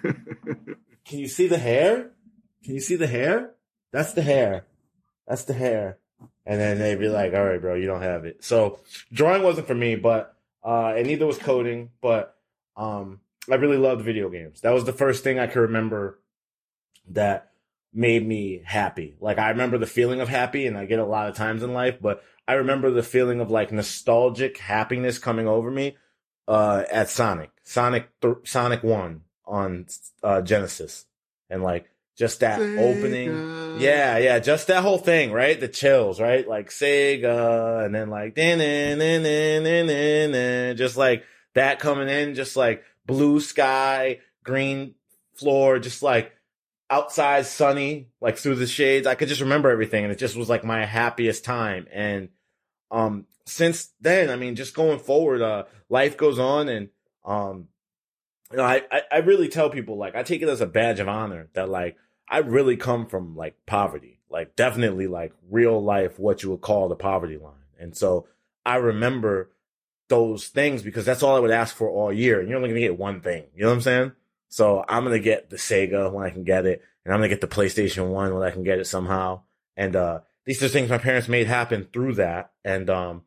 Can 1.05 1.19
you 1.19 1.27
see 1.27 1.45
the 1.45 1.59
hair? 1.59 2.13
Can 2.65 2.73
you 2.73 2.81
see 2.81 2.95
the 2.95 3.05
hair? 3.05 3.51
That's 3.91 4.13
the 4.13 4.23
hair. 4.23 4.65
That's 5.27 5.43
the 5.43 5.53
hair 5.53 5.99
and 6.45 6.59
then 6.59 6.79
they'd 6.79 6.99
be 6.99 7.09
like, 7.09 7.33
"All 7.33 7.45
right, 7.45 7.61
bro, 7.61 7.75
you 7.75 7.85
don't 7.85 8.01
have 8.01 8.25
it." 8.25 8.43
So 8.43 8.79
drawing 9.11 9.43
wasn't 9.43 9.67
for 9.67 9.75
me, 9.75 9.95
but 9.95 10.35
uh, 10.63 10.93
and 10.95 11.07
neither 11.07 11.25
was 11.25 11.37
coding. 11.37 11.89
But 12.01 12.35
um, 12.75 13.21
I 13.49 13.55
really 13.55 13.77
loved 13.77 14.03
video 14.03 14.29
games. 14.29 14.61
That 14.61 14.73
was 14.73 14.85
the 14.85 14.93
first 14.93 15.23
thing 15.23 15.39
I 15.39 15.47
could 15.47 15.61
remember 15.61 16.19
that 17.09 17.51
made 17.93 18.25
me 18.25 18.61
happy. 18.63 19.15
Like 19.19 19.37
I 19.37 19.49
remember 19.49 19.77
the 19.77 19.85
feeling 19.85 20.21
of 20.21 20.29
happy, 20.29 20.67
and 20.67 20.77
I 20.77 20.85
get 20.85 20.99
a 20.99 21.05
lot 21.05 21.29
of 21.29 21.35
times 21.35 21.63
in 21.63 21.73
life, 21.73 21.97
but 22.01 22.23
I 22.47 22.53
remember 22.53 22.91
the 22.91 23.03
feeling 23.03 23.39
of 23.39 23.51
like 23.51 23.71
nostalgic 23.71 24.57
happiness 24.57 25.19
coming 25.19 25.47
over 25.47 25.69
me 25.69 25.97
uh, 26.47 26.83
at 26.91 27.09
Sonic, 27.09 27.51
Sonic, 27.63 28.09
th- 28.21 28.37
Sonic 28.43 28.83
One 28.83 29.21
on 29.45 29.85
uh, 30.23 30.41
Genesis, 30.41 31.05
and 31.49 31.63
like 31.63 31.90
just 32.17 32.41
that 32.41 32.59
Sega. 32.59 32.79
opening. 32.79 33.79
Yeah, 33.79 34.17
yeah, 34.17 34.39
just 34.39 34.67
that 34.67 34.83
whole 34.83 34.97
thing, 34.97 35.31
right? 35.31 35.59
The 35.59 35.67
chills, 35.67 36.19
right? 36.19 36.47
Like 36.47 36.69
Sega, 36.69 37.85
and 37.85 37.95
then 37.95 38.09
like 38.09 38.35
just 40.77 40.97
like 40.97 41.23
that 41.55 41.79
coming 41.79 42.09
in, 42.09 42.35
just 42.35 42.55
like 42.55 42.83
blue 43.05 43.39
sky, 43.39 44.19
green 44.43 44.95
floor, 45.35 45.79
just 45.79 46.03
like 46.03 46.33
outside 46.89 47.45
sunny, 47.45 48.09
like 48.19 48.37
through 48.37 48.55
the 48.55 48.67
shades. 48.67 49.07
I 49.07 49.15
could 49.15 49.29
just 49.29 49.41
remember 49.41 49.69
everything, 49.69 50.03
and 50.03 50.11
it 50.11 50.19
just 50.19 50.35
was 50.35 50.49
like 50.49 50.63
my 50.63 50.85
happiest 50.85 51.45
time. 51.45 51.87
And 51.91 52.29
um, 52.91 53.25
since 53.45 53.89
then, 54.01 54.29
I 54.29 54.35
mean, 54.35 54.55
just 54.55 54.75
going 54.75 54.99
forward, 54.99 55.41
uh, 55.41 55.63
life 55.89 56.17
goes 56.17 56.39
on, 56.39 56.69
and 56.69 56.89
um, 57.25 57.67
you 58.51 58.57
know, 58.57 58.63
I, 58.63 58.83
I, 58.91 59.01
I 59.11 59.17
really 59.17 59.47
tell 59.47 59.69
people 59.69 59.97
like 59.97 60.15
I 60.15 60.23
take 60.23 60.41
it 60.41 60.49
as 60.49 60.61
a 60.61 60.65
badge 60.65 60.99
of 60.99 61.07
honor 61.07 61.49
that 61.53 61.69
like 61.69 61.97
I 62.27 62.39
really 62.39 62.77
come 62.77 63.07
from 63.07 63.35
like 63.35 63.55
poverty, 63.65 64.19
like 64.29 64.55
definitely 64.55 65.07
like 65.07 65.33
real 65.49 65.81
life, 65.83 66.19
what 66.19 66.43
you 66.43 66.51
would 66.51 66.61
call 66.61 66.89
the 66.89 66.95
poverty 66.95 67.37
line. 67.37 67.53
And 67.79 67.95
so 67.95 68.27
I 68.65 68.75
remember 68.77 69.51
those 70.07 70.47
things 70.47 70.83
because 70.83 71.05
that's 71.05 71.23
all 71.23 71.35
I 71.35 71.39
would 71.39 71.51
ask 71.51 71.75
for 71.75 71.89
all 71.89 72.11
year. 72.11 72.39
And 72.39 72.49
you're 72.49 72.57
only 72.57 72.69
gonna 72.69 72.79
get 72.79 72.97
one 72.97 73.21
thing. 73.21 73.45
You 73.55 73.63
know 73.63 73.69
what 73.69 73.75
I'm 73.75 73.81
saying? 73.81 74.11
So 74.49 74.83
I'm 74.87 75.03
gonna 75.03 75.19
get 75.19 75.49
the 75.49 75.57
Sega 75.57 76.11
when 76.11 76.25
I 76.25 76.29
can 76.29 76.43
get 76.43 76.65
it, 76.65 76.83
and 77.05 77.13
I'm 77.13 77.19
gonna 77.19 77.29
get 77.29 77.41
the 77.41 77.47
PlayStation 77.47 78.09
One 78.09 78.33
when 78.33 78.43
I 78.43 78.51
can 78.51 78.63
get 78.63 78.79
it 78.79 78.87
somehow. 78.87 79.41
And 79.77 79.95
uh 79.95 80.19
these 80.45 80.61
are 80.63 80.67
things 80.67 80.89
my 80.89 80.97
parents 80.97 81.27
made 81.27 81.47
happen 81.47 81.87
through 81.93 82.15
that. 82.15 82.51
And 82.63 82.89
um, 82.89 83.23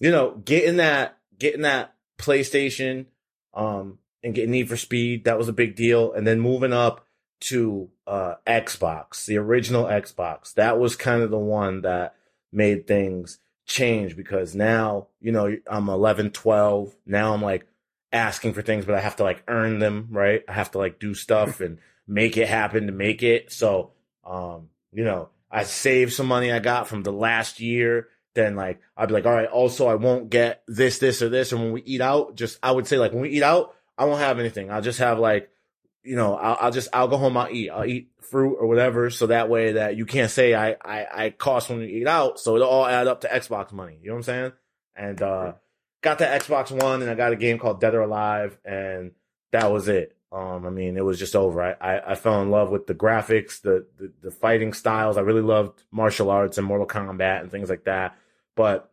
you 0.00 0.10
know, 0.10 0.30
getting 0.32 0.76
that 0.76 1.18
getting 1.38 1.62
that 1.62 1.94
PlayStation, 2.18 3.06
um, 3.54 3.98
and 4.26 4.34
getting 4.34 4.50
Need 4.50 4.68
for 4.68 4.76
Speed. 4.76 5.24
That 5.24 5.38
was 5.38 5.48
a 5.48 5.52
big 5.54 5.76
deal. 5.76 6.12
And 6.12 6.26
then 6.26 6.40
moving 6.40 6.72
up 6.72 7.06
to 7.42 7.88
uh, 8.06 8.34
Xbox, 8.46 9.24
the 9.24 9.38
original 9.38 9.84
Xbox. 9.84 10.52
That 10.54 10.78
was 10.78 10.96
kind 10.96 11.22
of 11.22 11.30
the 11.30 11.38
one 11.38 11.82
that 11.82 12.16
made 12.52 12.86
things 12.86 13.38
change 13.66 14.16
because 14.16 14.54
now, 14.54 15.06
you 15.20 15.30
know, 15.30 15.56
I'm 15.68 15.88
11, 15.88 16.30
12. 16.30 16.94
Now 17.06 17.34
I'm 17.34 17.42
like 17.42 17.66
asking 18.12 18.54
for 18.54 18.62
things, 18.62 18.84
but 18.84 18.96
I 18.96 19.00
have 19.00 19.16
to 19.16 19.22
like 19.22 19.44
earn 19.46 19.78
them, 19.78 20.08
right? 20.10 20.42
I 20.48 20.52
have 20.52 20.72
to 20.72 20.78
like 20.78 20.98
do 20.98 21.14
stuff 21.14 21.60
and 21.60 21.78
make 22.08 22.36
it 22.36 22.48
happen 22.48 22.86
to 22.86 22.92
make 22.92 23.22
it. 23.22 23.52
So, 23.52 23.92
um, 24.24 24.70
you 24.92 25.04
know, 25.04 25.28
I 25.52 25.62
saved 25.62 26.12
some 26.12 26.26
money 26.26 26.50
I 26.50 26.58
got 26.58 26.88
from 26.88 27.04
the 27.04 27.12
last 27.12 27.60
year. 27.60 28.08
Then 28.34 28.56
like 28.56 28.80
I'd 28.96 29.06
be 29.06 29.14
like, 29.14 29.24
all 29.24 29.32
right, 29.32 29.48
also 29.48 29.86
I 29.86 29.94
won't 29.94 30.30
get 30.30 30.64
this, 30.66 30.98
this, 30.98 31.22
or 31.22 31.28
this. 31.28 31.52
And 31.52 31.62
when 31.62 31.72
we 31.72 31.82
eat 31.82 32.00
out, 32.00 32.34
just 32.34 32.58
I 32.60 32.72
would 32.72 32.88
say 32.88 32.98
like 32.98 33.12
when 33.12 33.22
we 33.22 33.30
eat 33.30 33.44
out, 33.44 33.75
I 33.98 34.04
won't 34.04 34.20
have 34.20 34.38
anything. 34.38 34.70
I'll 34.70 34.82
just 34.82 34.98
have 34.98 35.18
like, 35.18 35.50
you 36.02 36.16
know, 36.16 36.36
I'll, 36.36 36.56
I'll, 36.60 36.70
just 36.70 36.88
I'll 36.92 37.08
go 37.08 37.16
home. 37.16 37.36
I'll 37.36 37.50
eat. 37.50 37.70
I'll 37.70 37.84
eat 37.84 38.10
fruit 38.20 38.56
or 38.60 38.66
whatever, 38.66 39.10
so 39.10 39.28
that 39.28 39.48
way 39.48 39.72
that 39.72 39.96
you 39.96 40.06
can't 40.06 40.30
say 40.30 40.54
I 40.54 40.76
I, 40.84 41.06
I 41.24 41.30
cost 41.30 41.68
when 41.68 41.80
you 41.80 41.86
eat 41.86 42.06
out. 42.06 42.38
So 42.38 42.56
it'll 42.56 42.68
all 42.68 42.86
add 42.86 43.08
up 43.08 43.22
to 43.22 43.28
Xbox 43.28 43.72
money. 43.72 43.98
You 44.00 44.08
know 44.08 44.14
what 44.14 44.18
I'm 44.18 44.22
saying? 44.24 44.52
And 44.94 45.22
uh, 45.22 45.52
got 46.02 46.18
the 46.18 46.24
Xbox 46.24 46.70
One, 46.70 47.02
and 47.02 47.10
I 47.10 47.14
got 47.14 47.32
a 47.32 47.36
game 47.36 47.58
called 47.58 47.80
Dead 47.80 47.94
or 47.94 48.02
Alive, 48.02 48.58
and 48.64 49.12
that 49.52 49.72
was 49.72 49.88
it. 49.88 50.16
Um, 50.32 50.66
I 50.66 50.70
mean, 50.70 50.96
it 50.96 51.04
was 51.04 51.18
just 51.18 51.36
over. 51.36 51.62
I, 51.62 51.72
I, 51.80 52.12
I 52.12 52.14
fell 52.14 52.42
in 52.42 52.50
love 52.50 52.70
with 52.70 52.86
the 52.86 52.94
graphics, 52.94 53.60
the, 53.60 53.86
the 53.98 54.12
the 54.22 54.30
fighting 54.30 54.72
styles. 54.72 55.16
I 55.16 55.22
really 55.22 55.42
loved 55.42 55.82
martial 55.90 56.30
arts 56.30 56.58
and 56.58 56.66
Mortal 56.66 56.86
Kombat 56.86 57.40
and 57.40 57.50
things 57.50 57.70
like 57.70 57.84
that. 57.84 58.16
But 58.54 58.90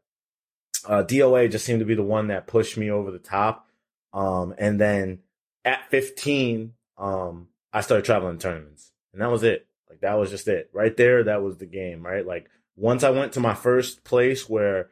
uh, 0.87 1.03
DOA 1.03 1.51
just 1.51 1.65
seemed 1.65 1.79
to 1.79 1.85
be 1.85 1.95
the 1.95 2.03
one 2.03 2.27
that 2.27 2.47
pushed 2.47 2.77
me 2.77 2.89
over 2.91 3.11
the 3.11 3.19
top. 3.19 3.67
Um, 4.13 4.53
and 4.57 4.79
then 4.79 5.19
at 5.65 5.89
15, 5.89 6.73
um, 6.97 7.47
I 7.71 7.81
started 7.81 8.05
traveling 8.05 8.37
tournaments, 8.37 8.91
and 9.11 9.21
that 9.21 9.31
was 9.31 9.43
it. 9.43 9.67
Like 9.89 10.01
that 10.01 10.13
was 10.13 10.29
just 10.29 10.47
it. 10.47 10.69
Right 10.73 10.95
there, 10.95 11.23
that 11.23 11.41
was 11.41 11.57
the 11.57 11.65
game, 11.65 12.05
right? 12.05 12.25
Like 12.25 12.49
once 12.75 13.03
I 13.03 13.09
went 13.09 13.33
to 13.33 13.39
my 13.39 13.53
first 13.53 14.03
place 14.03 14.47
where 14.47 14.89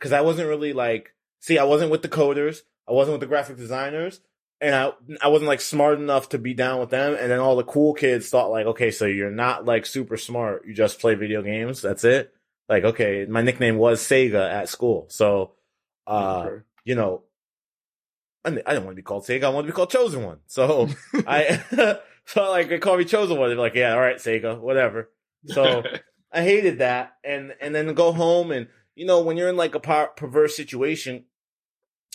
cuz 0.00 0.12
I 0.12 0.20
wasn't 0.20 0.48
really 0.48 0.72
like 0.72 1.14
see, 1.40 1.58
I 1.58 1.64
wasn't 1.64 1.90
with 1.90 2.02
the 2.02 2.08
coders, 2.08 2.62
I 2.88 2.92
wasn't 2.92 3.14
with 3.14 3.20
the 3.20 3.26
graphic 3.26 3.56
designers, 3.56 4.20
and 4.60 4.74
I 4.74 4.92
I 5.22 5.28
wasn't 5.28 5.48
like 5.48 5.60
smart 5.60 5.98
enough 5.98 6.28
to 6.30 6.38
be 6.38 6.54
down 6.54 6.80
with 6.80 6.90
them. 6.90 7.14
And 7.14 7.30
then 7.30 7.38
all 7.38 7.56
the 7.56 7.64
cool 7.64 7.94
kids 7.94 8.28
thought 8.28 8.50
like, 8.50 8.66
okay, 8.66 8.90
so 8.90 9.06
you're 9.06 9.30
not 9.30 9.64
like 9.64 9.86
super 9.86 10.16
smart. 10.16 10.66
You 10.66 10.74
just 10.74 11.00
play 11.00 11.14
video 11.14 11.42
games. 11.42 11.80
That's 11.82 12.04
it. 12.04 12.34
Like, 12.68 12.84
okay, 12.84 13.26
my 13.28 13.42
nickname 13.42 13.78
was 13.78 14.00
Sega 14.00 14.48
at 14.48 14.68
school. 14.68 15.06
So, 15.10 15.54
uh, 16.06 16.50
you 16.84 16.94
know, 16.94 17.24
I, 18.44 18.50
didn't, 18.50 18.66
want 18.66 18.90
to 18.90 18.94
be 18.94 19.02
called 19.02 19.24
Sega. 19.24 19.44
I 19.44 19.48
wanted 19.50 19.66
to 19.66 19.72
be 19.72 19.76
called 19.76 19.90
Chosen 19.90 20.24
One. 20.24 20.38
So 20.46 20.88
I, 21.26 21.62
so 22.24 22.50
like 22.50 22.68
they 22.68 22.78
call 22.78 22.96
me 22.96 23.04
Chosen 23.04 23.38
One. 23.38 23.48
They're 23.48 23.58
like, 23.58 23.74
yeah, 23.74 23.92
all 23.92 24.00
right, 24.00 24.16
Sega, 24.16 24.58
whatever. 24.58 25.10
So 25.46 25.82
I 26.32 26.42
hated 26.42 26.78
that. 26.78 27.16
And, 27.24 27.54
and 27.60 27.74
then 27.74 27.92
go 27.94 28.12
home 28.12 28.50
and, 28.50 28.68
you 28.94 29.06
know, 29.06 29.20
when 29.20 29.36
you're 29.36 29.48
in 29.48 29.56
like 29.56 29.74
a 29.74 29.80
perverse 30.16 30.56
situation, 30.56 31.24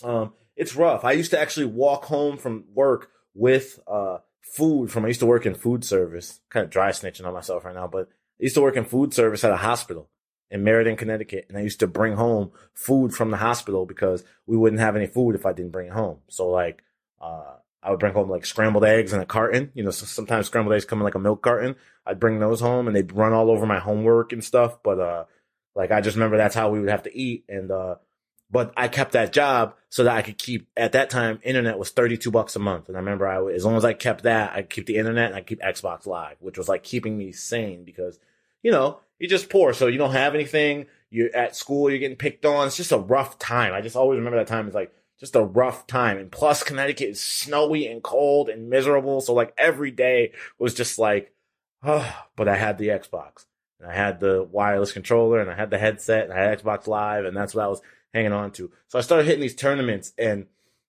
um, 0.04 0.34
it's 0.56 0.76
rough. 0.76 1.04
I 1.04 1.12
used 1.14 1.32
to 1.32 1.40
actually 1.40 1.68
walk 1.68 2.06
home 2.06 2.38
from 2.38 2.66
work 2.74 3.10
with 3.34 3.80
uh 3.88 4.20
food 4.42 4.90
from 4.90 5.04
I 5.04 5.10
used 5.10 5.20
to 5.20 5.26
work 5.26 5.46
in 5.46 5.54
food 5.54 5.84
service. 5.84 6.40
Kind 6.50 6.64
of 6.64 6.70
dry 6.70 6.90
snitching 6.90 7.26
on 7.26 7.34
myself 7.34 7.66
right 7.66 7.76
now, 7.76 7.88
but 7.88 8.08
I 8.08 8.44
used 8.44 8.56
to 8.56 8.62
work 8.62 8.78
in 8.78 8.86
food 8.86 9.14
service 9.14 9.44
at 9.44 9.52
a 9.52 9.58
hospital 9.58 10.10
in 10.52 10.64
Meriden, 10.64 10.96
Connecticut, 10.96 11.46
and 11.50 11.58
I 11.58 11.62
used 11.62 11.80
to 11.80 11.88
bring 11.88 12.14
home 12.14 12.52
food 12.74 13.14
from 13.14 13.32
the 13.32 13.38
hospital 13.38 13.86
because 13.86 14.24
we 14.46 14.58
wouldn't 14.58 14.80
have 14.80 14.96
any 14.96 15.08
food 15.08 15.36
if 15.36 15.46
I 15.46 15.54
didn't 15.54 15.72
bring 15.72 15.88
it 15.88 15.94
home. 15.94 16.20
So 16.30 16.48
like 16.50 16.84
uh 17.22 17.56
I 17.82 17.92
would 17.92 18.00
bring 18.00 18.14
home 18.14 18.30
like 18.30 18.46
scrambled 18.46 18.84
eggs 18.84 19.14
in 19.14 19.20
a 19.20 19.26
carton. 19.26 19.72
You 19.74 19.84
know, 19.84 19.92
so 19.92 20.06
sometimes 20.06 20.48
scrambled 20.48 20.74
eggs 20.76 20.86
come 20.86 21.00
in 21.00 21.06
like 21.06 21.16
a 21.16 21.20
milk 21.20 21.42
carton. 21.42 21.76
I'd 22.06 22.20
bring 22.20 22.40
those 22.40 22.60
home 22.60 22.88
and 22.88 22.96
they'd 22.96 23.12
run 23.12 23.34
all 23.34 23.52
over 23.52 23.66
my 23.66 23.80
homework 23.80 24.34
and 24.34 24.44
stuff. 24.44 24.82
But 24.84 25.00
uh 25.00 25.26
like 25.76 25.92
I 25.92 26.02
just 26.02 26.16
remember 26.16 26.38
that's 26.38 26.56
how 26.56 26.70
we 26.70 26.80
would 26.80 26.90
have 26.90 27.04
to 27.04 27.18
eat. 27.18 27.46
And 27.50 27.72
uh 27.72 27.96
but 28.52 28.74
I 28.78 28.88
kept 28.88 29.14
that 29.14 29.34
job 29.34 29.76
so 29.90 30.04
that 30.04 30.16
I 30.16 30.22
could 30.22 30.38
keep, 30.38 30.68
at 30.78 30.92
that 30.92 31.10
time, 31.10 31.40
internet 31.44 31.80
was 31.80 31.90
32 31.90 32.30
bucks 32.30 32.56
a 32.56 32.60
month. 32.60 32.88
And 32.88 32.96
I 32.96 33.00
remember 33.00 33.28
I, 33.28 33.44
as 33.54 33.66
long 33.66 33.76
as 33.76 33.84
I 33.84 33.94
kept 33.94 34.24
that, 34.24 34.54
I 34.54 34.62
keep 34.62 34.86
the 34.86 34.98
internet 34.98 35.28
and 35.28 35.36
I 35.36 35.42
keep 35.42 35.62
Xbox 35.62 36.06
Live, 36.06 36.38
which 36.40 36.58
was 36.58 36.70
like 36.70 36.84
keeping 36.84 37.18
me 37.18 37.32
sane 37.32 37.84
because, 37.84 38.20
you 38.62 38.72
know, 38.72 39.00
you're 39.20 39.30
just 39.30 39.50
poor. 39.50 39.74
So 39.74 39.88
you 39.88 39.98
don't 39.98 40.12
have 40.12 40.36
anything. 40.36 40.88
You're 41.10 41.36
at 41.36 41.56
school, 41.56 41.90
you're 41.90 42.00
getting 42.00 42.18
picked 42.18 42.46
on. 42.46 42.68
It's 42.68 42.76
just 42.76 42.92
a 42.92 42.98
rough 42.98 43.40
time. 43.40 43.74
I 43.74 43.82
just 43.82 43.96
always 43.96 44.18
remember 44.18 44.38
that 44.40 44.48
time. 44.48 44.68
It's 44.68 44.76
like 44.76 44.92
just 45.20 45.36
a 45.36 45.44
rough 45.44 45.88
time. 45.88 46.18
And 46.18 46.32
plus 46.32 46.64
Connecticut 46.64 47.10
is 47.10 47.24
snowy 47.24 47.88
and 47.88 48.04
cold 48.04 48.50
and 48.50 48.70
miserable. 48.70 49.22
So 49.22 49.34
like 49.34 49.54
every 49.58 49.92
day 49.92 50.34
was 50.60 50.74
just 50.74 51.00
like, 51.00 51.34
oh, 51.84 52.26
but 52.36 52.48
I 52.50 52.58
had 52.58 52.78
the 52.78 52.90
Xbox. 52.90 53.46
And 53.80 53.90
I 53.90 53.96
had 53.96 54.20
the 54.20 54.44
wireless 54.44 54.92
controller 54.92 55.40
and 55.40 55.50
I 55.50 55.56
had 55.56 55.70
the 55.70 55.78
headset 55.78 56.26
and 56.26 56.34
I 56.34 56.42
had 56.42 56.62
Xbox 56.62 56.88
Live 56.88 57.26
and 57.26 57.36
that's 57.36 57.56
what 57.56 57.66
I 57.66 57.68
was 57.68 57.82
hanging 58.14 58.34
on 58.34 58.52
to. 58.54 58.72
So 58.88 58.98
I 58.98 59.02
started 59.02 59.26
hitting 59.26 59.42
these 59.42 59.56
tournaments 59.56 60.14
and 60.18 60.48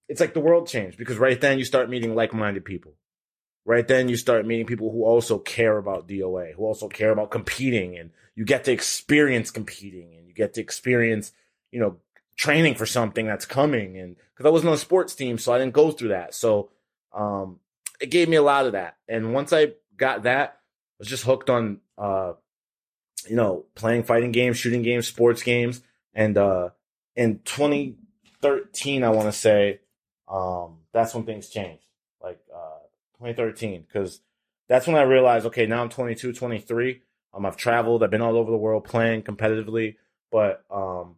it's 0.08 0.20
like 0.20 0.34
the 0.34 0.40
world 0.40 0.68
changed 0.68 0.98
because 0.98 1.18
right 1.18 1.40
then 1.40 1.58
you 1.58 1.64
start 1.64 1.90
meeting 1.90 2.14
like-minded 2.14 2.64
people. 2.64 2.94
Right 3.66 3.86
then 3.86 4.08
you 4.08 4.16
start 4.16 4.46
meeting 4.46 4.64
people 4.64 4.92
who 4.92 5.04
also 5.04 5.38
care 5.40 5.76
about 5.76 6.06
DOA, 6.06 6.54
who 6.54 6.64
also 6.64 6.88
care 6.88 7.10
about 7.10 7.32
competing 7.32 7.98
and 7.98 8.10
you 8.36 8.44
get 8.44 8.62
to 8.64 8.72
experience 8.72 9.50
competing 9.50 10.14
and 10.16 10.28
you 10.28 10.32
get 10.32 10.54
to 10.54 10.60
experience, 10.60 11.32
you 11.72 11.80
know, 11.80 11.96
training 12.36 12.76
for 12.76 12.86
something 12.86 13.26
that's 13.26 13.44
coming. 13.44 13.98
And 13.98 14.14
cause 14.36 14.46
I 14.46 14.50
wasn't 14.50 14.68
on 14.68 14.74
a 14.74 14.78
sports 14.78 15.16
team, 15.16 15.36
so 15.36 15.52
I 15.52 15.58
didn't 15.58 15.72
go 15.72 15.90
through 15.90 16.10
that. 16.10 16.32
So, 16.32 16.70
um, 17.12 17.58
it 18.00 18.10
gave 18.10 18.28
me 18.28 18.36
a 18.36 18.42
lot 18.42 18.66
of 18.66 18.72
that. 18.72 18.98
And 19.08 19.34
once 19.34 19.52
I 19.52 19.72
got 19.96 20.22
that, 20.22 20.50
I 20.50 20.94
was 21.00 21.08
just 21.08 21.24
hooked 21.24 21.50
on, 21.50 21.80
uh, 21.98 22.34
you 23.28 23.34
know, 23.34 23.64
playing 23.74 24.04
fighting 24.04 24.30
games, 24.30 24.58
shooting 24.58 24.82
games, 24.82 25.08
sports 25.08 25.42
games. 25.42 25.82
And, 26.14 26.38
uh, 26.38 26.70
in 27.16 27.40
2013, 27.44 29.02
I 29.02 29.08
want 29.08 29.26
to 29.26 29.32
say, 29.32 29.80
um, 30.28 30.82
that's 30.92 31.14
when 31.14 31.24
things 31.24 31.48
changed. 31.48 31.85
Like 33.20 33.38
uh, 33.38 33.42
2013, 33.42 33.84
because 33.86 34.20
that's 34.68 34.86
when 34.86 34.96
I 34.96 35.02
realized, 35.02 35.46
okay, 35.46 35.66
now 35.66 35.82
I'm 35.82 35.88
22, 35.88 36.32
23. 36.32 37.02
Um, 37.34 37.46
I've 37.46 37.56
traveled, 37.56 38.02
I've 38.02 38.10
been 38.10 38.22
all 38.22 38.36
over 38.36 38.50
the 38.50 38.56
world 38.56 38.84
playing 38.84 39.22
competitively, 39.22 39.96
but 40.30 40.64
um, 40.70 41.16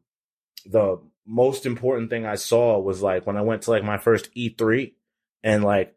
the 0.67 1.01
most 1.27 1.67
important 1.67 2.11
thing 2.11 2.27
I 2.27 2.35
saw 2.35 2.79
was 2.79 3.03
like 3.03 3.27
when 3.27 3.37
I 3.37 3.43
went 3.43 3.63
to 3.63 3.71
like 3.71 3.85
my 3.85 3.99
first 3.99 4.35
E3, 4.35 4.93
and 5.43 5.63
like, 5.63 5.95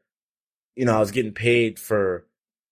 you 0.75 0.85
know, 0.85 0.95
I 0.95 0.99
was 0.99 1.11
getting 1.11 1.33
paid 1.33 1.79
for 1.79 2.27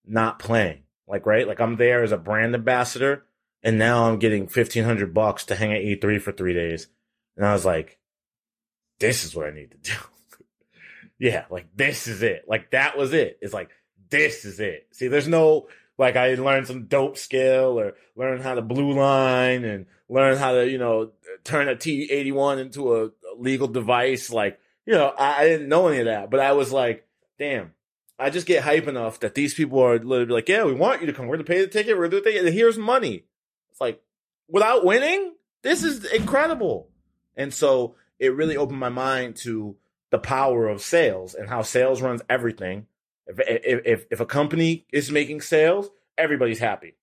not 0.06 0.38
playing. 0.38 0.82
Like, 1.08 1.26
right? 1.26 1.46
Like 1.46 1.60
I'm 1.60 1.76
there 1.76 2.04
as 2.04 2.12
a 2.12 2.16
brand 2.16 2.54
ambassador, 2.54 3.24
and 3.62 3.78
now 3.78 4.08
I'm 4.08 4.18
getting 4.18 4.46
fifteen 4.46 4.84
hundred 4.84 5.12
bucks 5.12 5.44
to 5.46 5.56
hang 5.56 5.72
at 5.72 5.82
E3 5.82 6.20
for 6.20 6.30
three 6.30 6.54
days 6.54 6.86
and 7.40 7.48
I 7.48 7.54
was 7.54 7.64
like, 7.64 7.98
this 8.98 9.24
is 9.24 9.34
what 9.34 9.46
I 9.46 9.50
need 9.50 9.70
to 9.70 9.78
do. 9.78 9.96
Yeah, 11.20 11.44
like 11.50 11.66
this 11.76 12.08
is 12.08 12.22
it. 12.22 12.46
Like 12.48 12.70
that 12.70 12.96
was 12.96 13.12
it. 13.12 13.38
It's 13.42 13.54
like, 13.54 13.68
this 14.08 14.44
is 14.44 14.58
it. 14.58 14.88
See, 14.92 15.06
there's 15.06 15.28
no, 15.28 15.68
like 15.98 16.16
I 16.16 16.34
learned 16.34 16.66
some 16.66 16.86
dope 16.86 17.18
skill 17.18 17.78
or 17.78 17.92
learn 18.16 18.40
how 18.40 18.54
to 18.54 18.62
blue 18.62 18.92
line 18.94 19.64
and 19.64 19.86
learn 20.08 20.38
how 20.38 20.52
to, 20.52 20.68
you 20.68 20.78
know, 20.78 21.12
turn 21.44 21.68
a 21.68 21.76
T81 21.76 22.58
into 22.58 22.96
a, 22.96 23.10
legal 23.36 23.68
device. 23.68 24.30
Like, 24.30 24.58
you 24.84 24.94
know, 24.94 25.08
I, 25.16 25.42
I, 25.42 25.44
didn't 25.44 25.68
know 25.68 25.88
any 25.88 26.00
of 26.00 26.06
that, 26.06 26.30
but 26.30 26.40
I 26.40 26.52
was 26.52 26.72
like, 26.72 27.06
damn, 27.38 27.72
I 28.18 28.28
just 28.28 28.46
get 28.46 28.64
hype 28.64 28.88
enough 28.88 29.20
that 29.20 29.34
these 29.34 29.54
people 29.54 29.78
are 29.80 29.98
literally 29.98 30.32
like, 30.32 30.48
yeah, 30.48 30.64
we 30.64 30.74
want 30.74 31.00
you 31.00 31.06
to 31.06 31.12
come. 31.12 31.26
We're 31.26 31.36
going 31.36 31.46
to 31.46 31.52
pay 31.52 31.60
the 31.60 31.68
ticket. 31.68 31.96
We're 31.96 32.08
going 32.08 32.10
to 32.10 32.16
do 32.18 32.24
the 32.24 32.38
ticket. 32.38 32.52
Here's 32.54 32.76
money. 32.76 33.24
It's 33.70 33.80
like, 33.80 34.02
without 34.48 34.84
winning, 34.84 35.34
this 35.62 35.84
is 35.84 36.04
incredible. 36.04 36.88
And 37.36 37.54
so 37.54 37.94
it 38.18 38.34
really 38.34 38.56
opened 38.56 38.80
my 38.80 38.88
mind 38.88 39.36
to 39.36 39.76
the 40.10 40.18
power 40.18 40.68
of 40.68 40.82
sales 40.82 41.34
and 41.34 41.48
how 41.48 41.62
sales 41.62 42.02
runs 42.02 42.22
everything. 42.28 42.86
If, 43.26 43.38
if, 43.86 44.06
if 44.10 44.20
a 44.20 44.26
company 44.26 44.86
is 44.92 45.10
making 45.10 45.40
sales, 45.40 45.90
everybody's 46.18 46.58
happy. 46.58 46.96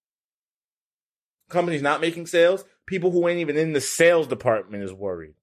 Company's 1.50 1.82
not 1.82 2.02
making 2.02 2.28
sales, 2.28 2.66
people 2.86 3.12
who 3.12 3.28
ain't 3.28 3.40
even 3.40 3.58
in 3.58 3.72
the 3.72 3.80
sales 3.80 4.28
department 4.28 4.84
is 4.84 4.92
worried. 4.92 5.36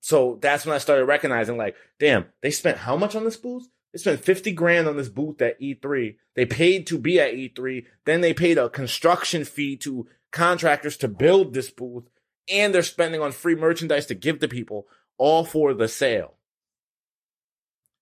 So 0.00 0.38
that's 0.40 0.64
when 0.64 0.74
I 0.74 0.78
started 0.78 1.04
recognizing, 1.04 1.58
like, 1.58 1.76
damn, 1.98 2.26
they 2.40 2.50
spent 2.50 2.78
how 2.78 2.96
much 2.96 3.14
on 3.14 3.24
this 3.24 3.36
booth? 3.36 3.68
They 3.92 3.98
spent 3.98 4.20
50 4.20 4.52
grand 4.52 4.88
on 4.88 4.96
this 4.96 5.08
booth 5.08 5.42
at 5.42 5.60
E3. 5.60 6.16
They 6.34 6.46
paid 6.46 6.86
to 6.86 6.98
be 6.98 7.20
at 7.20 7.34
E3. 7.34 7.84
Then 8.04 8.20
they 8.20 8.32
paid 8.32 8.56
a 8.56 8.70
construction 8.70 9.44
fee 9.44 9.76
to 9.78 10.06
contractors 10.30 10.96
to 10.98 11.08
build 11.08 11.52
this 11.52 11.70
booth 11.70 12.08
and 12.48 12.74
they're 12.74 12.82
spending 12.82 13.20
on 13.20 13.32
free 13.32 13.54
merchandise 13.54 14.06
to 14.06 14.14
give 14.14 14.40
to 14.40 14.48
people 14.48 14.86
all 15.18 15.44
for 15.44 15.74
the 15.74 15.88
sale. 15.88 16.34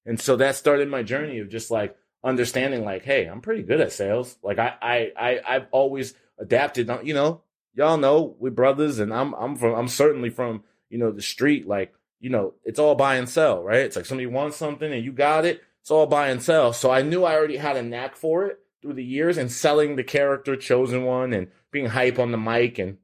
And 0.06 0.20
so 0.20 0.36
that 0.36 0.56
started 0.56 0.88
my 0.88 1.02
journey 1.02 1.38
of 1.38 1.48
just 1.48 1.70
like 1.70 1.96
understanding 2.22 2.84
like, 2.84 3.04
hey, 3.04 3.26
I'm 3.26 3.40
pretty 3.40 3.62
good 3.62 3.80
at 3.80 3.92
sales. 3.92 4.36
Like 4.42 4.58
I 4.58 4.74
I 4.80 5.12
I 5.16 5.40
I've 5.46 5.66
always 5.70 6.14
adapted, 6.38 6.90
you 7.02 7.14
know, 7.14 7.42
y'all 7.74 7.96
know 7.96 8.36
we 8.38 8.50
brothers 8.50 8.98
and 8.98 9.12
I'm 9.12 9.34
I'm 9.34 9.56
from 9.56 9.74
I'm 9.74 9.88
certainly 9.88 10.30
from, 10.30 10.64
you 10.90 10.98
know, 10.98 11.10
the 11.10 11.22
street 11.22 11.66
like, 11.66 11.94
you 12.20 12.30
know, 12.30 12.54
it's 12.64 12.78
all 12.78 12.94
buy 12.94 13.16
and 13.16 13.28
sell, 13.28 13.62
right? 13.62 13.80
It's 13.80 13.96
like 13.96 14.06
somebody 14.06 14.26
wants 14.26 14.56
something 14.56 14.92
and 14.92 15.04
you 15.04 15.12
got 15.12 15.44
it, 15.44 15.62
it's 15.80 15.90
all 15.90 16.06
buy 16.06 16.28
and 16.28 16.42
sell. 16.42 16.72
So 16.72 16.90
I 16.90 17.02
knew 17.02 17.24
I 17.24 17.34
already 17.34 17.56
had 17.56 17.76
a 17.76 17.82
knack 17.82 18.16
for 18.16 18.46
it 18.46 18.58
through 18.82 18.94
the 18.94 19.04
years 19.04 19.38
and 19.38 19.50
selling 19.50 19.96
the 19.96 20.04
character 20.04 20.56
chosen 20.56 21.04
one 21.04 21.32
and 21.32 21.48
being 21.70 21.86
hype 21.86 22.18
on 22.18 22.32
the 22.32 22.38
mic 22.38 22.78
and 22.78 22.98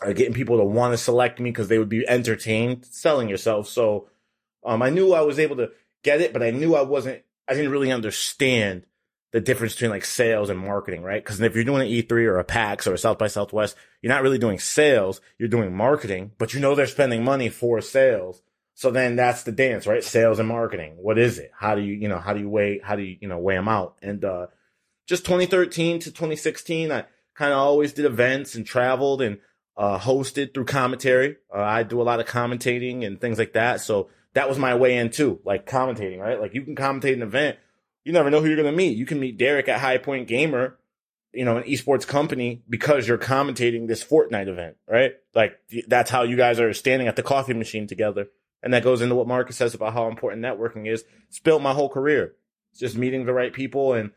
uh, 0.00 0.12
getting 0.12 0.34
people 0.34 0.58
to 0.58 0.64
want 0.64 0.92
to 0.92 0.98
select 0.98 1.40
me 1.40 1.50
because 1.50 1.68
they 1.68 1.78
would 1.78 1.88
be 1.88 2.08
entertained 2.08 2.84
selling 2.84 3.28
yourself. 3.28 3.68
So 3.68 4.08
um, 4.64 4.82
I 4.82 4.90
knew 4.90 5.12
I 5.12 5.22
was 5.22 5.38
able 5.38 5.56
to 5.56 5.70
get 6.02 6.20
it, 6.20 6.32
but 6.32 6.42
I 6.42 6.50
knew 6.50 6.74
I 6.74 6.82
wasn't. 6.82 7.22
I 7.48 7.54
didn't 7.54 7.70
really 7.70 7.90
understand 7.90 8.84
the 9.32 9.40
difference 9.40 9.74
between 9.74 9.90
like 9.90 10.04
sales 10.04 10.50
and 10.50 10.58
marketing, 10.58 11.02
right? 11.02 11.22
Because 11.22 11.40
if 11.40 11.54
you're 11.54 11.64
doing 11.64 11.82
an 11.82 11.88
E3 11.88 12.10
or 12.26 12.38
a 12.38 12.44
PAX 12.44 12.86
or 12.86 12.94
a 12.94 12.98
South 12.98 13.18
by 13.18 13.26
Southwest, 13.26 13.76
you're 14.00 14.12
not 14.12 14.22
really 14.22 14.38
doing 14.38 14.58
sales. 14.58 15.20
You're 15.38 15.48
doing 15.48 15.74
marketing, 15.74 16.32
but 16.38 16.54
you 16.54 16.60
know 16.60 16.74
they're 16.74 16.86
spending 16.86 17.24
money 17.24 17.48
for 17.48 17.80
sales. 17.80 18.42
So 18.74 18.90
then 18.90 19.16
that's 19.16 19.42
the 19.42 19.52
dance, 19.52 19.86
right? 19.86 20.04
Sales 20.04 20.38
and 20.38 20.48
marketing. 20.48 20.94
What 20.96 21.18
is 21.18 21.38
it? 21.38 21.50
How 21.52 21.74
do 21.74 21.82
you, 21.82 21.94
you 21.94 22.08
know, 22.08 22.20
how 22.20 22.32
do 22.32 22.40
you 22.40 22.48
weigh, 22.48 22.80
how 22.82 22.94
do 22.94 23.02
you, 23.02 23.16
you 23.20 23.28
know, 23.28 23.38
weigh 23.38 23.56
them 23.56 23.68
out? 23.68 23.98
And, 24.02 24.24
uh, 24.24 24.46
just 25.06 25.24
2013 25.24 25.98
to 26.00 26.10
2016, 26.10 26.92
I 26.92 27.04
kind 27.34 27.52
of 27.52 27.58
always 27.58 27.92
did 27.92 28.04
events 28.04 28.54
and 28.54 28.64
traveled 28.64 29.20
and 29.20 29.38
uh, 29.78 29.98
hosted 29.98 30.52
through 30.52 30.64
commentary. 30.64 31.36
Uh, 31.54 31.62
I 31.62 31.84
do 31.84 32.02
a 32.02 32.04
lot 32.04 32.18
of 32.18 32.26
commentating 32.26 33.06
and 33.06 33.20
things 33.20 33.38
like 33.38 33.52
that. 33.52 33.80
So 33.80 34.10
that 34.34 34.48
was 34.48 34.58
my 34.58 34.74
way 34.74 34.96
in 34.96 35.10
too, 35.10 35.40
like 35.44 35.66
commentating, 35.66 36.18
right? 36.18 36.40
Like 36.40 36.52
you 36.52 36.62
can 36.62 36.74
commentate 36.74 37.14
an 37.14 37.22
event. 37.22 37.58
You 38.04 38.12
never 38.12 38.28
know 38.28 38.40
who 38.40 38.48
you're 38.48 38.56
going 38.56 38.70
to 38.70 38.76
meet. 38.76 38.96
You 38.96 39.06
can 39.06 39.20
meet 39.20 39.38
Derek 39.38 39.68
at 39.68 39.80
High 39.80 39.98
Point 39.98 40.26
Gamer, 40.26 40.76
you 41.32 41.44
know, 41.44 41.58
an 41.58 41.62
esports 41.62 42.06
company 42.06 42.62
because 42.68 43.06
you're 43.06 43.18
commentating 43.18 43.86
this 43.86 44.02
Fortnite 44.02 44.48
event, 44.48 44.76
right? 44.88 45.12
Like 45.32 45.60
that's 45.86 46.10
how 46.10 46.22
you 46.24 46.36
guys 46.36 46.58
are 46.58 46.74
standing 46.74 47.06
at 47.06 47.14
the 47.14 47.22
coffee 47.22 47.54
machine 47.54 47.86
together. 47.86 48.28
And 48.62 48.74
that 48.74 48.82
goes 48.82 49.00
into 49.00 49.14
what 49.14 49.28
Marcus 49.28 49.56
says 49.56 49.74
about 49.74 49.92
how 49.92 50.08
important 50.08 50.42
networking 50.42 50.92
is. 50.92 51.04
It's 51.28 51.38
built 51.38 51.62
my 51.62 51.72
whole 51.72 51.88
career. 51.88 52.34
It's 52.72 52.80
just 52.80 52.96
meeting 52.96 53.26
the 53.26 53.32
right 53.32 53.52
people 53.52 53.92
and 53.92 54.10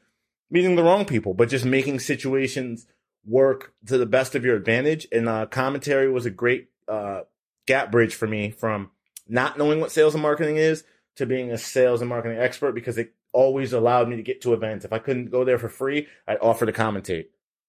meeting 0.50 0.76
the 0.76 0.84
wrong 0.84 1.06
people, 1.06 1.36
but 1.36 1.50
just 1.50 1.66
making 1.66 2.00
situations 2.00 2.88
work 3.26 3.74
to 3.88 3.98
the 3.98 4.06
best 4.06 4.36
of 4.36 4.46
your 4.46 4.56
advantage. 4.56 5.08
And 5.12 5.30
uh, 5.30 5.46
commentary 5.46 6.10
was 6.10 6.26
a 6.26 6.32
great 6.32 6.70
uh, 6.88 7.22
gap 7.68 7.92
bridge 7.92 8.16
for 8.16 8.28
me 8.28 8.52
from 8.52 8.92
not 9.28 9.58
knowing 9.58 9.80
what 9.80 9.92
sales 9.92 10.14
and 10.14 10.22
marketing 10.22 10.58
is 10.58 10.84
to 11.16 11.26
being 11.26 11.52
a 11.52 11.58
sales 11.58 12.02
and 12.02 12.10
marketing 12.10 12.38
expert 12.38 12.74
because 12.74 12.98
it 12.98 13.14
always 13.34 13.74
allowed 13.74 14.10
me 14.10 14.16
to 14.18 14.24
get 14.24 14.42
to 14.42 14.54
events. 14.54 14.86
If 14.86 14.94
I 14.94 15.00
couldn't 15.00 15.32
go 15.32 15.46
there 15.46 15.58
for 15.58 15.70
free, 15.70 16.08
I'd 16.28 16.40
offer 16.42 16.66
to 16.66 16.74
commentate. 16.74 17.28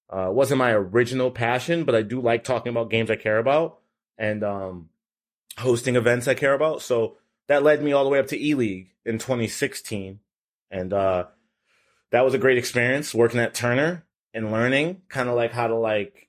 Uh, 0.09 0.29
wasn't 0.29 0.59
my 0.59 0.71
original 0.71 1.31
passion, 1.31 1.85
but 1.85 1.95
I 1.95 2.01
do 2.01 2.21
like 2.21 2.43
talking 2.43 2.69
about 2.69 2.89
games 2.89 3.09
I 3.09 3.15
care 3.15 3.39
about 3.39 3.79
and 4.17 4.43
um, 4.43 4.89
hosting 5.57 5.95
events 5.95 6.27
I 6.27 6.33
care 6.33 6.53
about. 6.53 6.81
So 6.81 7.17
that 7.47 7.63
led 7.63 7.81
me 7.81 7.93
all 7.93 8.03
the 8.03 8.09
way 8.09 8.19
up 8.19 8.27
to 8.27 8.39
E 8.39 8.53
League 8.53 8.91
in 9.05 9.17
2016, 9.17 10.19
and 10.71 10.93
uh, 10.93 11.25
that 12.11 12.23
was 12.23 12.33
a 12.33 12.37
great 12.37 12.57
experience 12.57 13.13
working 13.13 13.39
at 13.39 13.53
Turner 13.53 14.05
and 14.33 14.51
learning 14.51 15.01
kind 15.09 15.29
of 15.29 15.35
like 15.35 15.51
how 15.51 15.67
to 15.67 15.75
like 15.75 16.27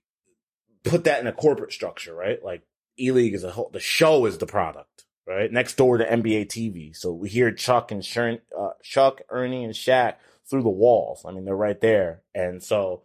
put 0.83 1.05
that 1.05 1.21
in 1.21 1.27
a 1.27 1.33
corporate 1.33 1.73
structure, 1.73 2.15
right? 2.15 2.43
Like 2.45 2.63
E 2.99 3.11
League 3.11 3.35
is 3.35 3.45
a 3.45 3.51
whole, 3.51 3.71
the 3.73 3.81
show 3.81 4.27
is 4.27 4.39
the 4.39 4.47
product, 4.47 5.05
right? 5.27 5.51
Next 5.51 5.77
door 5.77 5.99
to 5.99 6.05
NBA 6.05 6.47
TV. 6.47 6.95
So 6.95 7.13
we 7.13 7.29
hear 7.29 7.51
Chuck 7.51 7.91
and 7.91 8.03
Shern, 8.03 8.41
uh, 8.57 8.71
Chuck, 8.83 9.23
Ernie, 9.31 9.65
and 9.65 9.75
Shaq 9.75 10.17
through 10.49 10.63
the 10.63 10.69
walls. 10.69 11.25
I 11.25 11.33
mean, 11.33 11.45
they're 11.45 11.57
right 11.57 11.81
there. 11.81 12.23
And 12.35 12.63
so 12.63 13.03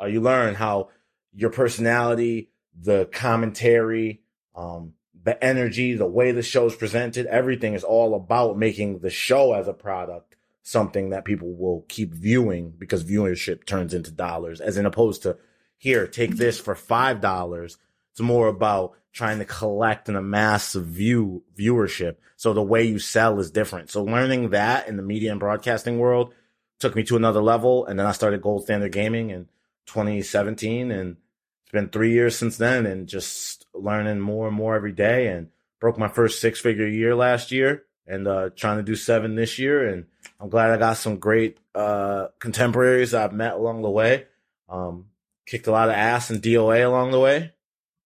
uh, 0.00 0.06
you 0.06 0.20
learn 0.20 0.54
how 0.54 0.88
your 1.32 1.50
personality, 1.50 2.50
the 2.78 3.06
commentary, 3.06 4.22
um, 4.54 4.94
the 5.24 5.42
energy, 5.42 5.94
the 5.94 6.06
way 6.06 6.32
the 6.32 6.42
show's 6.42 6.74
presented, 6.74 7.26
everything 7.26 7.74
is 7.74 7.84
all 7.84 8.14
about 8.14 8.58
making 8.58 8.98
the 8.98 9.10
show 9.10 9.52
as 9.52 9.68
a 9.68 9.72
product 9.72 10.36
something 10.62 11.10
that 11.10 11.24
people 11.24 11.54
will 11.54 11.84
keep 11.88 12.14
viewing 12.14 12.72
because 12.78 13.04
viewership 13.04 13.66
turns 13.66 13.94
into 13.94 14.10
dollars 14.10 14.60
as 14.60 14.76
in 14.76 14.86
opposed 14.86 15.22
to 15.22 15.36
here, 15.82 16.06
take 16.06 16.36
this 16.36 16.60
for 16.60 16.76
five 16.76 17.20
dollars. 17.20 17.76
It's 18.12 18.20
more 18.20 18.46
about 18.46 18.92
trying 19.12 19.40
to 19.40 19.44
collect 19.44 20.08
an 20.08 20.14
amass 20.14 20.76
of 20.76 20.84
view 20.84 21.42
viewership. 21.58 22.16
So 22.36 22.52
the 22.52 22.62
way 22.62 22.84
you 22.84 23.00
sell 23.00 23.40
is 23.40 23.50
different. 23.50 23.90
So 23.90 24.04
learning 24.04 24.50
that 24.50 24.86
in 24.86 24.96
the 24.96 25.02
media 25.02 25.32
and 25.32 25.40
broadcasting 25.40 25.98
world 25.98 26.34
took 26.78 26.94
me 26.94 27.02
to 27.04 27.16
another 27.16 27.42
level. 27.42 27.84
And 27.86 27.98
then 27.98 28.06
I 28.06 28.12
started 28.12 28.42
Gold 28.42 28.62
Standard 28.62 28.92
Gaming 28.92 29.30
in 29.30 29.48
2017 29.86 30.92
and 30.92 31.16
it's 31.64 31.72
been 31.72 31.88
three 31.88 32.12
years 32.12 32.36
since 32.36 32.56
then 32.56 32.86
and 32.86 33.08
just 33.08 33.66
learning 33.74 34.20
more 34.20 34.46
and 34.46 34.56
more 34.56 34.76
every 34.76 34.92
day 34.92 35.26
and 35.26 35.48
broke 35.80 35.98
my 35.98 36.08
first 36.08 36.40
six 36.40 36.60
figure 36.60 36.86
year 36.86 37.16
last 37.16 37.50
year 37.50 37.84
and 38.06 38.28
uh, 38.28 38.50
trying 38.54 38.76
to 38.76 38.84
do 38.84 38.94
seven 38.94 39.34
this 39.34 39.58
year. 39.58 39.84
And 39.86 40.06
I'm 40.42 40.48
glad 40.48 40.70
I 40.70 40.76
got 40.76 40.96
some 40.96 41.18
great 41.18 41.58
uh, 41.72 42.26
contemporaries 42.40 43.14
I've 43.14 43.32
met 43.32 43.54
along 43.54 43.82
the 43.82 43.90
way. 43.90 44.26
Um, 44.68 45.06
kicked 45.46 45.68
a 45.68 45.70
lot 45.70 45.88
of 45.88 45.94
ass 45.94 46.32
in 46.32 46.40
DOA 46.40 46.84
along 46.84 47.12
the 47.12 47.20
way. 47.20 47.52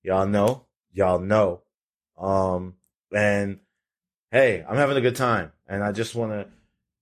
Y'all 0.02 0.26
know, 0.26 0.66
y'all 0.92 1.18
know. 1.18 1.62
Um, 2.18 2.74
and 3.10 3.60
hey, 4.30 4.62
I'm 4.68 4.76
having 4.76 4.98
a 4.98 5.00
good 5.00 5.16
time. 5.16 5.52
And 5.66 5.82
I 5.82 5.92
just 5.92 6.14
want 6.14 6.32
to, 6.32 6.46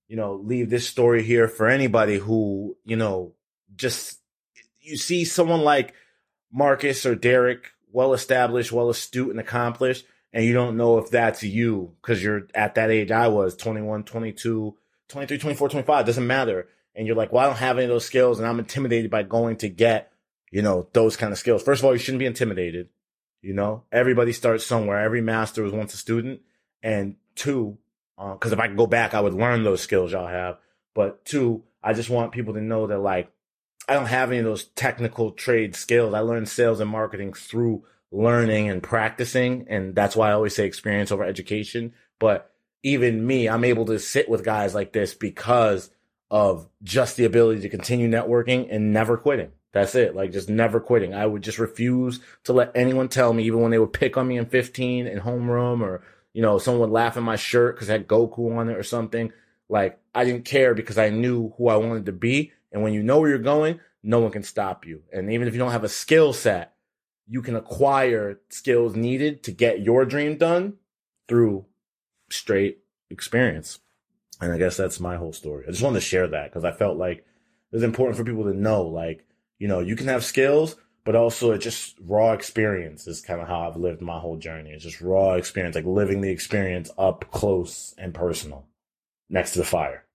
you 0.07 0.15
know, 0.15 0.35
leave 0.35 0.69
this 0.69 0.87
story 0.87 1.21
here 1.21 1.49
for 1.49 1.67
anybody 1.67 2.17
who, 2.17 2.77
you 2.85 2.95
know, 2.95 3.33
just 3.75 4.21
you 4.79 4.95
see 4.95 5.25
someone 5.25 5.63
like 5.63 5.93
Marcus 6.49 7.05
or 7.05 7.13
Derek, 7.13 7.71
well 7.91 8.13
established, 8.13 8.71
well 8.71 8.89
astute 8.89 9.31
and 9.31 9.39
accomplished, 9.41 10.05
and 10.31 10.45
you 10.45 10.53
don't 10.53 10.77
know 10.77 10.97
if 10.97 11.09
that's 11.09 11.43
you 11.43 11.93
because 12.01 12.23
you're 12.23 12.47
at 12.55 12.75
that 12.75 12.89
age 12.89 13.11
I 13.11 13.27
was 13.27 13.57
21, 13.57 14.03
22, 14.03 14.77
23, 15.09 15.37
24, 15.37 15.69
25, 15.69 16.05
doesn't 16.05 16.27
matter. 16.27 16.67
And 16.95 17.05
you're 17.05 17.15
like, 17.15 17.31
well, 17.31 17.43
I 17.43 17.47
don't 17.47 17.57
have 17.57 17.77
any 17.77 17.85
of 17.85 17.89
those 17.89 18.05
skills 18.05 18.39
and 18.39 18.47
I'm 18.47 18.59
intimidated 18.59 19.11
by 19.11 19.23
going 19.23 19.57
to 19.57 19.69
get, 19.69 20.11
you 20.51 20.61
know, 20.61 20.87
those 20.93 21.17
kind 21.17 21.31
of 21.33 21.39
skills. 21.39 21.61
First 21.61 21.81
of 21.81 21.85
all, 21.85 21.93
you 21.93 21.99
shouldn't 21.99 22.19
be 22.19 22.25
intimidated. 22.25 22.89
You 23.41 23.53
know, 23.53 23.83
everybody 23.91 24.31
starts 24.31 24.65
somewhere. 24.65 24.99
Every 24.99 25.21
master 25.21 25.61
was 25.61 25.73
once 25.73 25.93
a 25.93 25.97
student. 25.97 26.41
And 26.81 27.15
two, 27.35 27.77
because 28.17 28.53
uh, 28.53 28.55
if 28.55 28.59
I 28.59 28.67
could 28.67 28.77
go 28.77 28.87
back, 28.87 29.13
I 29.13 29.21
would 29.21 29.33
learn 29.33 29.63
those 29.63 29.81
skills 29.81 30.11
y'all 30.11 30.27
have. 30.27 30.57
But 30.93 31.25
two, 31.25 31.63
I 31.83 31.93
just 31.93 32.09
want 32.09 32.31
people 32.31 32.53
to 32.53 32.61
know 32.61 32.87
that 32.87 32.99
like, 32.99 33.31
I 33.87 33.93
don't 33.93 34.07
have 34.07 34.29
any 34.29 34.39
of 34.39 34.45
those 34.45 34.63
technical 34.63 35.31
trade 35.31 35.75
skills. 35.75 36.13
I 36.13 36.21
learned 36.21 36.49
sales 36.49 36.79
and 36.79 36.89
marketing 36.89 37.33
through 37.33 37.83
learning 38.11 38.69
and 38.69 38.81
practicing. 38.81 39.67
And 39.69 39.93
that's 39.93 40.15
why 40.15 40.29
I 40.29 40.33
always 40.33 40.55
say 40.55 40.65
experience 40.65 41.11
over 41.11 41.23
education. 41.23 41.93
But 42.19 42.51
even 42.85 43.25
me, 43.25 43.49
I'm 43.49 43.63
able 43.63 43.85
to 43.85 43.97
sit 43.97 44.29
with 44.29 44.45
guys 44.45 44.75
like 44.75 44.93
this 44.93 45.15
because 45.15 45.89
of 46.29 46.69
just 46.83 47.17
the 47.17 47.25
ability 47.25 47.61
to 47.61 47.69
continue 47.69 48.07
networking 48.07 48.67
and 48.69 48.93
never 48.93 49.17
quitting. 49.17 49.51
That's 49.71 49.95
it. 49.95 50.15
Like 50.15 50.31
just 50.31 50.49
never 50.49 50.79
quitting. 50.79 51.11
I 51.15 51.25
would 51.25 51.41
just 51.41 51.57
refuse 51.57 52.19
to 52.43 52.53
let 52.53 52.71
anyone 52.75 53.07
tell 53.09 53.33
me, 53.33 53.43
even 53.45 53.61
when 53.61 53.71
they 53.71 53.79
would 53.79 53.91
pick 53.91 54.17
on 54.17 54.27
me 54.27 54.37
in 54.37 54.45
15 54.45 55.07
in 55.07 55.19
homeroom 55.19 55.81
or, 55.81 56.03
you 56.31 56.43
know, 56.43 56.59
someone 56.59 56.81
would 56.81 56.93
laugh 56.93 57.17
at 57.17 57.23
my 57.23 57.35
shirt 57.35 57.75
because 57.75 57.89
I 57.89 57.93
had 57.93 58.07
Goku 58.07 58.55
on 58.55 58.69
it 58.69 58.77
or 58.77 58.83
something. 58.83 59.33
Like 59.67 59.99
I 60.13 60.23
didn't 60.23 60.45
care 60.45 60.75
because 60.75 60.99
I 60.99 61.09
knew 61.09 61.53
who 61.57 61.69
I 61.69 61.77
wanted 61.77 62.05
to 62.05 62.11
be. 62.11 62.51
And 62.71 62.83
when 62.83 62.93
you 62.93 63.01
know 63.01 63.19
where 63.19 63.31
you're 63.31 63.39
going, 63.39 63.79
no 64.03 64.19
one 64.19 64.31
can 64.31 64.43
stop 64.43 64.85
you. 64.85 65.01
And 65.11 65.31
even 65.31 65.47
if 65.47 65.55
you 65.55 65.59
don't 65.59 65.71
have 65.71 65.83
a 65.83 65.89
skill 65.89 66.33
set, 66.33 66.75
you 67.27 67.41
can 67.41 67.55
acquire 67.55 68.39
skills 68.49 68.95
needed 68.95 69.41
to 69.43 69.51
get 69.51 69.81
your 69.81 70.05
dream 70.05 70.37
done 70.37 70.75
through 71.27 71.65
straight 72.29 72.79
experience. 73.09 73.79
And 74.41 74.51
I 74.51 74.57
guess 74.57 74.77
that's 74.77 74.99
my 74.99 75.15
whole 75.15 75.33
story. 75.33 75.65
I 75.67 75.71
just 75.71 75.83
wanted 75.83 75.99
to 75.99 76.05
share 76.05 76.27
that 76.27 76.51
because 76.51 76.65
I 76.65 76.71
felt 76.71 76.97
like 76.97 77.19
it 77.19 77.25
was 77.71 77.83
important 77.83 78.17
for 78.17 78.25
people 78.25 78.43
to 78.45 78.53
know, 78.53 78.83
like, 78.83 79.25
you 79.59 79.67
know, 79.67 79.79
you 79.79 79.95
can 79.95 80.07
have 80.07 80.25
skills, 80.25 80.75
but 81.05 81.15
also 81.15 81.55
just 81.57 81.95
raw 82.01 82.33
experience 82.33 83.07
is 83.07 83.21
kind 83.21 83.39
of 83.39 83.47
how 83.47 83.67
I've 83.67 83.77
lived 83.77 84.01
my 84.01 84.19
whole 84.19 84.37
journey. 84.37 84.71
It's 84.71 84.83
just 84.83 85.01
raw 85.01 85.33
experience, 85.33 85.75
like 85.75 85.85
living 85.85 86.21
the 86.21 86.31
experience 86.31 86.89
up 86.97 87.31
close 87.31 87.93
and 87.97 88.13
personal 88.13 88.65
next 89.29 89.51
to 89.51 89.59
the 89.59 89.65
fire. 89.65 90.05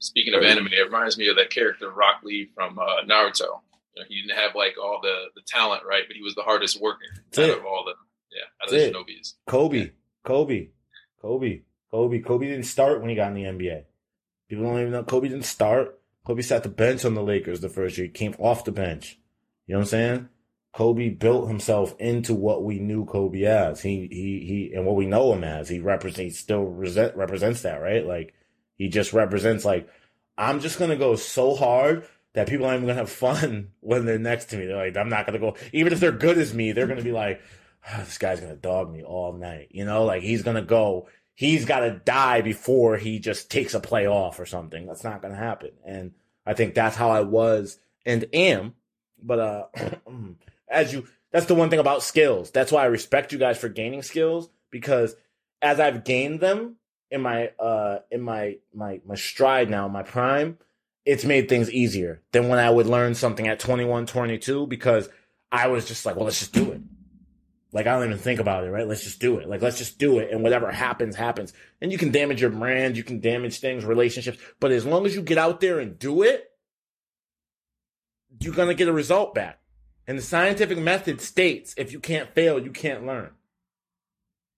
Speaking 0.00 0.34
of 0.34 0.44
anime, 0.44 0.68
it 0.68 0.86
reminds 0.86 1.18
me 1.18 1.28
of 1.28 1.36
that 1.36 1.50
character 1.50 1.90
Rock 1.90 2.22
Lee 2.22 2.48
from 2.54 2.78
uh, 2.78 3.02
Naruto. 3.04 3.60
You 3.94 4.02
know, 4.02 4.04
he 4.08 4.22
didn't 4.22 4.38
have 4.38 4.54
like 4.54 4.76
all 4.82 5.00
the, 5.02 5.24
the 5.34 5.42
talent, 5.46 5.82
right? 5.84 6.04
But 6.06 6.16
he 6.16 6.22
was 6.22 6.36
the 6.36 6.42
hardest 6.42 6.80
worker 6.80 7.00
out 7.36 7.50
of 7.50 7.66
all 7.66 7.84
the 7.84 7.94
yeah, 8.30 8.44
out 8.62 8.72
of 8.72 8.94
the 8.94 8.98
Shinobis. 8.98 9.34
Kobe, 9.48 9.78
yeah. 9.78 9.86
Kobe, 10.28 10.68
Kobe, 11.22 11.62
Kobe. 11.90 12.18
Kobe 12.18 12.48
didn't 12.48 12.66
start 12.66 13.00
when 13.00 13.08
he 13.08 13.16
got 13.16 13.34
in 13.34 13.34
the 13.34 13.44
NBA. 13.44 13.84
People 14.46 14.64
don't 14.64 14.78
even 14.78 14.92
know 14.92 15.02
Kobe 15.02 15.28
didn't 15.28 15.46
start. 15.46 15.98
Kobe 16.26 16.42
sat 16.42 16.62
the 16.62 16.68
bench 16.68 17.06
on 17.06 17.14
the 17.14 17.22
Lakers 17.22 17.62
the 17.62 17.70
first 17.70 17.96
year. 17.96 18.08
He 18.08 18.12
came 18.12 18.34
off 18.38 18.66
the 18.66 18.70
bench. 18.70 19.18
You 19.66 19.72
know 19.72 19.78
what 19.78 19.84
I'm 19.84 19.88
saying? 19.88 20.28
Kobe 20.74 21.08
built 21.08 21.48
himself 21.48 21.94
into 21.98 22.34
what 22.34 22.62
we 22.62 22.78
knew 22.78 23.06
Kobe 23.06 23.42
as. 23.44 23.80
He 23.80 24.06
he 24.12 24.44
he, 24.46 24.74
and 24.74 24.84
what 24.84 24.96
we 24.96 25.06
know 25.06 25.32
him 25.32 25.44
as. 25.44 25.70
He 25.70 25.80
represents. 25.80 26.20
He 26.20 26.28
still 26.28 26.64
resent, 26.64 27.16
represents 27.16 27.62
that, 27.62 27.80
right? 27.80 28.06
Like 28.06 28.34
he 28.76 28.90
just 28.90 29.14
represents. 29.14 29.64
Like 29.64 29.88
I'm 30.36 30.60
just 30.60 30.78
gonna 30.78 30.96
go 30.96 31.16
so 31.16 31.54
hard 31.54 32.06
that 32.34 32.48
people 32.48 32.66
aren't 32.66 32.82
even 32.82 32.88
gonna 32.88 33.00
have 33.00 33.08
fun 33.08 33.70
when 33.80 34.04
they're 34.04 34.18
next 34.18 34.50
to 34.50 34.58
me. 34.58 34.66
They're 34.66 34.76
like, 34.76 34.94
I'm 34.94 35.08
not 35.08 35.24
gonna 35.24 35.38
go. 35.38 35.56
Even 35.72 35.94
if 35.94 36.00
they're 36.00 36.12
good 36.12 36.36
as 36.36 36.52
me, 36.52 36.72
they're 36.72 36.86
gonna 36.86 37.00
be 37.00 37.12
like, 37.12 37.40
oh, 37.92 37.98
this 38.04 38.18
guy's 38.18 38.40
gonna 38.40 38.56
dog 38.56 38.92
me 38.92 39.02
all 39.02 39.32
night. 39.32 39.68
You 39.70 39.84
know, 39.84 40.04
like 40.04 40.22
he's 40.22 40.42
gonna 40.42 40.62
go 40.62 41.08
he's 41.38 41.64
got 41.64 41.80
to 41.80 41.92
die 42.04 42.40
before 42.40 42.96
he 42.96 43.20
just 43.20 43.48
takes 43.48 43.72
a 43.72 43.78
play 43.78 44.08
off 44.08 44.40
or 44.40 44.44
something. 44.44 44.88
That's 44.88 45.04
not 45.04 45.22
to 45.22 45.32
happen. 45.32 45.70
And 45.86 46.10
I 46.44 46.52
think 46.52 46.74
that's 46.74 46.96
how 46.96 47.10
I 47.10 47.20
was 47.20 47.78
and 48.04 48.26
am. 48.32 48.74
But 49.22 49.38
uh, 49.38 49.66
as 50.68 50.92
you, 50.92 51.06
that's 51.30 51.46
the 51.46 51.54
one 51.54 51.70
thing 51.70 51.78
about 51.78 52.02
skills. 52.02 52.50
That's 52.50 52.72
why 52.72 52.82
I 52.82 52.86
respect 52.86 53.32
you 53.32 53.38
guys 53.38 53.56
for 53.56 53.68
gaining 53.68 54.02
skills 54.02 54.50
because 54.72 55.14
as 55.62 55.78
I've 55.78 56.02
gained 56.02 56.40
them 56.40 56.74
in 57.08 57.20
my 57.20 57.52
uh 57.60 58.00
in 58.10 58.20
my 58.20 58.56
my 58.74 59.00
my 59.06 59.14
stride 59.14 59.70
now, 59.70 59.86
my 59.86 60.02
prime, 60.02 60.58
it's 61.04 61.24
made 61.24 61.48
things 61.48 61.70
easier 61.70 62.20
than 62.32 62.48
when 62.48 62.58
I 62.58 62.68
would 62.68 62.86
learn 62.86 63.14
something 63.14 63.46
at 63.46 63.60
21, 63.60 64.06
22 64.06 64.66
because 64.66 65.08
I 65.52 65.68
was 65.68 65.86
just 65.86 66.04
like, 66.04 66.16
well, 66.16 66.24
let's 66.24 66.40
just 66.40 66.52
do 66.52 66.72
it. 66.72 66.80
Like 67.72 67.86
I 67.86 67.94
don't 67.94 68.06
even 68.06 68.18
think 68.18 68.40
about 68.40 68.64
it, 68.64 68.70
right? 68.70 68.86
Let's 68.86 69.04
just 69.04 69.20
do 69.20 69.38
it. 69.38 69.48
Like 69.48 69.60
let's 69.60 69.78
just 69.78 69.98
do 69.98 70.18
it, 70.18 70.30
and 70.32 70.42
whatever 70.42 70.70
happens, 70.70 71.16
happens. 71.16 71.52
And 71.80 71.92
you 71.92 71.98
can 71.98 72.10
damage 72.10 72.40
your 72.40 72.50
brand, 72.50 72.96
you 72.96 73.04
can 73.04 73.20
damage 73.20 73.58
things, 73.60 73.84
relationships, 73.84 74.38
but 74.58 74.72
as 74.72 74.86
long 74.86 75.04
as 75.04 75.14
you 75.14 75.22
get 75.22 75.38
out 75.38 75.60
there 75.60 75.78
and 75.78 75.98
do 75.98 76.22
it, 76.22 76.50
you're 78.40 78.54
gonna 78.54 78.74
get 78.74 78.88
a 78.88 78.92
result 78.92 79.34
back. 79.34 79.60
And 80.06 80.16
the 80.16 80.22
scientific 80.22 80.78
method 80.78 81.20
states 81.20 81.74
if 81.76 81.92
you 81.92 82.00
can't 82.00 82.32
fail, 82.34 82.58
you 82.58 82.70
can't 82.70 83.06
learn. 83.06 83.32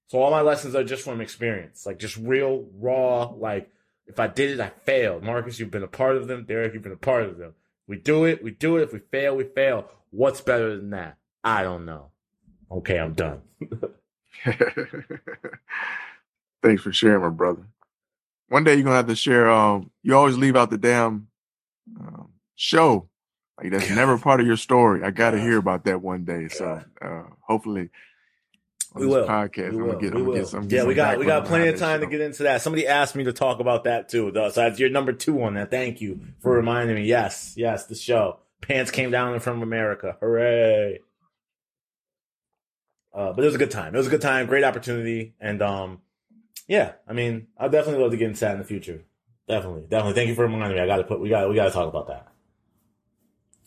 So 0.06 0.20
all 0.20 0.30
my 0.30 0.40
lessons 0.40 0.74
are 0.74 0.84
just 0.84 1.04
from 1.04 1.20
experience, 1.20 1.86
like 1.86 1.98
just 1.98 2.16
real 2.16 2.66
raw. 2.78 3.24
Like 3.24 3.70
if 4.06 4.20
I 4.20 4.28
did 4.28 4.50
it, 4.50 4.60
I 4.60 4.68
failed. 4.68 5.24
Marcus, 5.24 5.58
you've 5.58 5.70
been 5.70 5.82
a 5.82 5.88
part 5.88 6.16
of 6.16 6.28
them. 6.28 6.44
Derek, 6.44 6.74
you've 6.74 6.82
been 6.82 6.92
a 6.92 6.96
part 6.96 7.24
of 7.24 7.38
them. 7.38 7.54
We 7.88 7.96
do 7.96 8.24
it, 8.24 8.42
we 8.42 8.52
do 8.52 8.76
it. 8.76 8.82
If 8.82 8.92
we 8.92 9.00
fail, 9.00 9.36
we 9.36 9.44
fail. 9.44 9.86
What's 10.10 10.40
better 10.40 10.76
than 10.76 10.90
that? 10.90 11.16
I 11.42 11.64
don't 11.64 11.84
know. 11.84 12.10
Okay, 12.70 12.98
I'm 12.98 13.14
done. 13.14 13.42
Thanks 16.62 16.82
for 16.82 16.92
sharing, 16.92 17.22
my 17.22 17.30
brother. 17.30 17.66
One 18.48 18.64
day 18.64 18.74
you're 18.74 18.84
gonna 18.84 18.96
have 18.96 19.06
to 19.08 19.16
share. 19.16 19.50
Um, 19.50 19.90
you 20.02 20.16
always 20.16 20.36
leave 20.36 20.56
out 20.56 20.70
the 20.70 20.78
damn 20.78 21.28
um, 21.98 22.30
show. 22.56 23.08
Like 23.58 23.72
that's 23.72 23.90
never 23.90 24.18
part 24.18 24.40
of 24.40 24.46
your 24.46 24.56
story. 24.56 25.02
I 25.02 25.10
got 25.10 25.32
to 25.32 25.40
hear 25.40 25.58
about 25.58 25.84
that 25.84 26.00
one 26.00 26.24
day. 26.24 26.48
So 26.48 26.82
uh, 27.02 27.22
hopefully, 27.40 27.90
we 28.94 29.06
will. 29.06 29.26
Podcast, 29.26 29.72
we 29.72 29.82
will. 29.82 29.98
Get, 29.98 30.14
we 30.14 30.22
will. 30.22 30.34
Get 30.34 30.48
some, 30.48 30.68
yeah, 30.68 30.80
some 30.80 30.88
we 30.88 30.94
got 30.94 31.18
we 31.18 31.26
got 31.26 31.44
plenty 31.44 31.68
of 31.68 31.78
time 31.78 32.00
show. 32.00 32.06
to 32.06 32.10
get 32.10 32.20
into 32.20 32.44
that. 32.44 32.62
Somebody 32.62 32.86
asked 32.86 33.14
me 33.14 33.24
to 33.24 33.32
talk 33.32 33.60
about 33.60 33.84
that 33.84 34.08
too, 34.08 34.30
though. 34.30 34.48
So 34.50 34.62
that's 34.62 34.78
your 34.78 34.90
number 34.90 35.12
two 35.12 35.42
on 35.42 35.54
that. 35.54 35.70
Thank 35.70 36.00
you 36.00 36.20
for 36.40 36.52
reminding 36.52 36.96
me. 36.96 37.04
Yes, 37.04 37.54
yes, 37.56 37.86
the 37.86 37.94
show. 37.94 38.38
Pants 38.60 38.90
came 38.90 39.10
down 39.10 39.40
from 39.40 39.62
America. 39.62 40.16
Hooray! 40.20 41.00
Uh, 43.12 43.32
but 43.32 43.42
it 43.42 43.46
was 43.46 43.54
a 43.54 43.58
good 43.58 43.70
time. 43.70 43.94
It 43.94 43.98
was 43.98 44.06
a 44.06 44.10
good 44.10 44.20
time. 44.20 44.46
Great 44.46 44.64
opportunity, 44.64 45.34
and 45.40 45.60
um, 45.62 46.00
yeah. 46.68 46.92
I 47.08 47.12
mean, 47.12 47.48
I'd 47.58 47.72
definitely 47.72 48.02
love 48.02 48.12
to 48.12 48.16
get 48.16 48.28
into 48.28 48.40
that 48.40 48.52
in 48.52 48.58
the 48.58 48.64
future. 48.64 49.02
Definitely, 49.48 49.82
definitely. 49.88 50.14
Thank 50.14 50.28
you 50.28 50.34
for 50.36 50.42
reminding 50.42 50.76
me. 50.76 50.82
I 50.82 50.86
got 50.86 50.98
to 50.98 51.04
put. 51.04 51.20
We 51.20 51.28
got. 51.28 51.48
We 51.48 51.56
got 51.56 51.64
to 51.64 51.70
talk 51.72 51.88
about 51.88 52.06
that. 52.06 52.28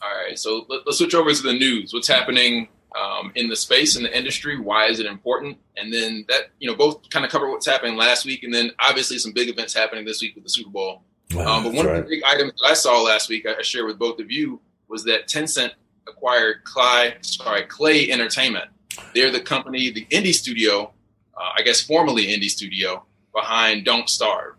All 0.02 0.10
right, 0.10 0.38
so 0.38 0.66
let, 0.70 0.86
us 0.88 0.98
switch 0.98 1.14
over 1.14 1.34
to 1.34 1.44
the 1.44 1.54
news. 1.54 1.94
What's 1.94 2.08
happening 2.08 2.68
um, 3.00 3.32
in 3.36 3.50
the 3.50 3.56
space 3.56 3.96
in 3.96 4.04
the 4.04 4.18
industry? 4.18 4.60
Why 4.60 4.88
is 4.88 5.00
it 5.00 5.06
important? 5.06 5.58
And 5.78 5.94
then 5.94 6.26
that 6.30 6.52
you 6.60 6.70
know 6.70 6.76
both 6.76 7.10
kind 7.10 7.26
of 7.26 7.32
cover 7.32 7.50
what's 7.50 7.66
happening 7.66 7.98
last 7.98 8.26
week, 8.26 8.44
and 8.44 8.54
then 8.54 8.72
obviously 8.80 9.18
some 9.18 9.34
big 9.34 9.50
events 9.50 9.74
happening 9.74 10.06
this 10.06 10.22
week 10.22 10.36
with 10.36 10.44
the 10.44 10.50
Super 10.50 10.70
Bowl. 10.70 11.04
Wow, 11.34 11.58
um, 11.58 11.64
but 11.64 11.74
one 11.74 11.86
right. 11.86 11.98
of 11.98 12.04
the 12.04 12.10
big 12.10 12.24
items 12.24 12.54
that 12.62 12.68
I 12.68 12.74
saw 12.74 13.02
last 13.02 13.30
week, 13.30 13.46
I, 13.46 13.56
I 13.56 13.62
shared 13.62 13.88
with 13.88 13.98
both 13.98 14.20
of 14.20 14.32
you, 14.32 14.62
was 14.88 15.04
that 15.06 15.28
Tencent 15.28 15.72
acquired 16.08 16.64
Klei, 16.66 17.14
sorry, 17.26 17.64
Klei 17.64 18.10
Entertainment. 18.10 18.66
They're 19.14 19.32
the 19.32 19.42
company, 19.42 19.90
the 19.92 20.06
indie 20.06 20.34
studio, 20.34 20.92
uh, 21.38 21.50
I 21.58 21.62
guess 21.62 21.82
formerly 21.82 22.28
indie 22.28 22.50
studio, 22.50 23.04
behind 23.34 23.86
Don't 23.86 24.10
Starve, 24.10 24.56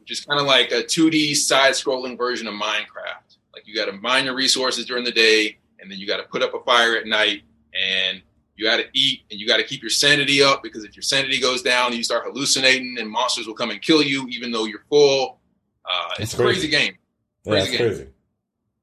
which 0.00 0.10
is 0.10 0.20
kind 0.24 0.40
of 0.40 0.46
like 0.46 0.70
a 0.72 0.82
2D 0.82 1.34
side-scrolling 1.36 2.16
version 2.18 2.46
of 2.46 2.54
Minecraft. 2.54 3.36
Like 3.54 3.66
you 3.66 3.74
got 3.74 3.86
to 3.86 3.92
mine 3.92 4.24
your 4.26 4.34
resources 4.34 4.84
during 4.86 5.04
the 5.04 5.12
day, 5.12 5.58
and 5.80 5.90
then 5.90 5.98
you 5.98 6.06
got 6.06 6.18
to 6.18 6.24
put 6.24 6.42
up 6.42 6.54
a 6.54 6.60
fire 6.64 6.96
at 6.96 7.06
night, 7.06 7.42
and 7.74 8.22
you 8.56 8.64
got 8.64 8.76
to 8.78 8.84
eat, 8.92 9.20
and 9.30 9.40
you 9.40 9.46
got 9.46 9.56
to 9.58 9.62
keep 9.64 9.82
your 9.82 9.90
sanity 9.90 10.42
up 10.42 10.62
because 10.62 10.84
if 10.84 10.94
your 10.94 11.02
sanity 11.02 11.40
goes 11.40 11.62
down, 11.62 11.92
you 11.92 12.02
start 12.02 12.24
hallucinating, 12.24 12.96
and 12.98 13.08
monsters 13.08 13.46
will 13.46 13.54
come 13.54 13.70
and 13.70 13.80
kill 13.82 14.02
you, 14.02 14.26
even 14.28 14.52
though 14.52 14.64
you're 14.64 14.84
full. 14.88 15.38
Uh, 15.84 16.10
it's 16.18 16.34
a 16.34 16.36
crazy, 16.36 16.68
crazy. 16.68 16.68
game. 16.68 16.98
Yeah, 17.44 17.52
Crazy 17.52 17.66
that's 17.66 17.78
game. 17.78 17.88
crazy. 17.88 18.08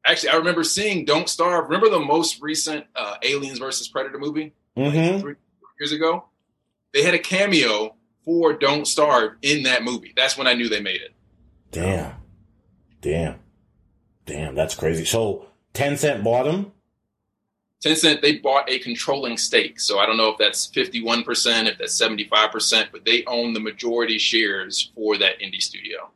Actually, 0.05 0.29
I 0.29 0.35
remember 0.35 0.63
seeing 0.63 1.05
Don't 1.05 1.27
Starve. 1.29 1.65
Remember 1.65 1.89
the 1.89 1.99
most 1.99 2.41
recent 2.41 2.85
uh, 2.95 3.15
Aliens 3.23 3.59
versus 3.59 3.87
Predator 3.87 4.17
movie 4.17 4.53
Mm-hmm. 4.77 5.19
three 5.19 5.35
years 5.79 5.91
ago? 5.91 6.25
They 6.93 7.03
had 7.03 7.13
a 7.13 7.19
cameo 7.19 7.95
for 8.23 8.53
Don't 8.53 8.87
Starve 8.87 9.33
in 9.41 9.63
that 9.63 9.83
movie. 9.83 10.13
That's 10.15 10.37
when 10.37 10.47
I 10.47 10.53
knew 10.53 10.69
they 10.69 10.81
made 10.81 11.01
it. 11.01 11.13
Damn. 11.71 12.13
Damn. 13.01 13.35
Damn, 14.25 14.55
that's 14.55 14.75
crazy. 14.75 15.05
So 15.05 15.47
Tencent 15.73 16.23
bought 16.23 16.43
them? 16.45 16.71
Tencent, 17.83 18.21
they 18.21 18.37
bought 18.37 18.69
a 18.69 18.79
controlling 18.79 19.37
stake. 19.37 19.79
So 19.79 19.99
I 19.99 20.05
don't 20.05 20.17
know 20.17 20.29
if 20.29 20.37
that's 20.37 20.67
51%, 20.69 21.67
if 21.67 21.77
that's 21.77 22.01
75%, 22.01 22.87
but 22.91 23.05
they 23.05 23.23
own 23.25 23.53
the 23.53 23.59
majority 23.59 24.17
shares 24.17 24.91
for 24.95 25.17
that 25.17 25.39
indie 25.39 25.61
studio. 25.61 26.09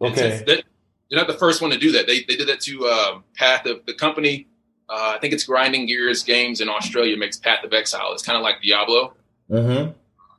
Okay. 0.00 0.42
that- 0.46 0.64
they're 1.10 1.18
not 1.18 1.26
the 1.26 1.38
first 1.38 1.60
one 1.60 1.70
to 1.72 1.78
do 1.78 1.92
that. 1.92 2.06
They, 2.06 2.20
they 2.20 2.36
did 2.36 2.48
that 2.48 2.60
to 2.60 2.86
uh, 2.86 3.18
Path 3.34 3.66
of 3.66 3.84
the 3.86 3.94
company. 3.94 4.46
Uh, 4.88 5.14
I 5.16 5.18
think 5.18 5.34
it's 5.34 5.44
Grinding 5.44 5.86
Gears 5.86 6.22
Games 6.22 6.60
in 6.60 6.68
Australia 6.68 7.16
makes 7.16 7.36
Path 7.36 7.64
of 7.64 7.72
Exile. 7.72 8.12
It's 8.12 8.22
kind 8.22 8.36
of 8.36 8.42
like 8.42 8.62
Diablo. 8.62 9.14
Mm-hmm. 9.50 9.90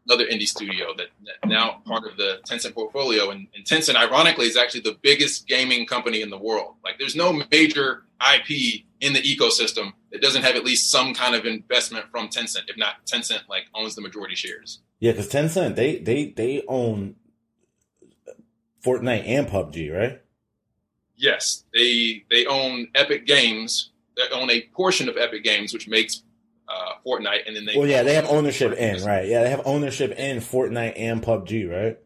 another 0.07 0.25
indie 0.25 0.47
studio 0.47 0.93
that, 0.95 1.07
that 1.25 1.45
now 1.45 1.81
part 1.85 2.05
of 2.09 2.15
the 2.15 2.39
Tencent 2.49 2.73
portfolio. 2.73 3.29
And, 3.29 3.47
and 3.53 3.65
Tencent, 3.65 3.95
ironically, 3.95 4.45
is 4.45 4.55
actually 4.55 4.81
the 4.81 4.97
biggest 5.01 5.47
gaming 5.47 5.85
company 5.85 6.21
in 6.21 6.29
the 6.29 6.37
world. 6.37 6.75
Like, 6.81 6.97
there's 6.97 7.15
no 7.15 7.33
major 7.51 8.03
IP 8.21 8.85
in 9.01 9.11
the 9.11 9.21
ecosystem 9.21 9.91
that 10.11 10.21
doesn't 10.21 10.43
have 10.43 10.55
at 10.55 10.63
least 10.63 10.89
some 10.89 11.13
kind 11.13 11.35
of 11.35 11.45
investment 11.45 12.05
from 12.09 12.29
Tencent. 12.29 12.69
If 12.69 12.77
not, 12.77 13.05
Tencent 13.05 13.49
like 13.49 13.63
owns 13.75 13.95
the 13.95 14.01
majority 14.01 14.35
shares. 14.35 14.79
Yeah, 14.99 15.11
because 15.11 15.27
Tencent 15.29 15.75
they 15.75 15.97
they 15.97 16.27
they 16.29 16.63
own 16.67 17.15
Fortnite 18.85 19.27
and 19.27 19.47
PUBG, 19.47 19.93
right? 19.93 20.20
Yes, 21.21 21.65
they 21.71 22.25
they 22.31 22.47
own 22.47 22.87
Epic 22.95 23.27
Games. 23.27 23.91
They 24.17 24.23
own 24.35 24.49
a 24.49 24.61
portion 24.73 25.07
of 25.07 25.17
Epic 25.17 25.43
Games, 25.43 25.71
which 25.71 25.87
makes 25.87 26.23
uh, 26.67 26.93
Fortnite, 27.05 27.47
and 27.47 27.55
then 27.55 27.65
they 27.65 27.77
Well, 27.77 27.87
yeah, 27.87 28.01
they 28.01 28.15
have 28.15 28.25
ownership 28.25 28.73
in 28.73 29.03
right. 29.03 29.27
Yeah, 29.27 29.43
they 29.43 29.51
have 29.51 29.61
ownership 29.65 30.17
in 30.17 30.37
Fortnite 30.37 30.93
and 30.97 31.21
PUBG, 31.21 31.69
right? 31.69 31.99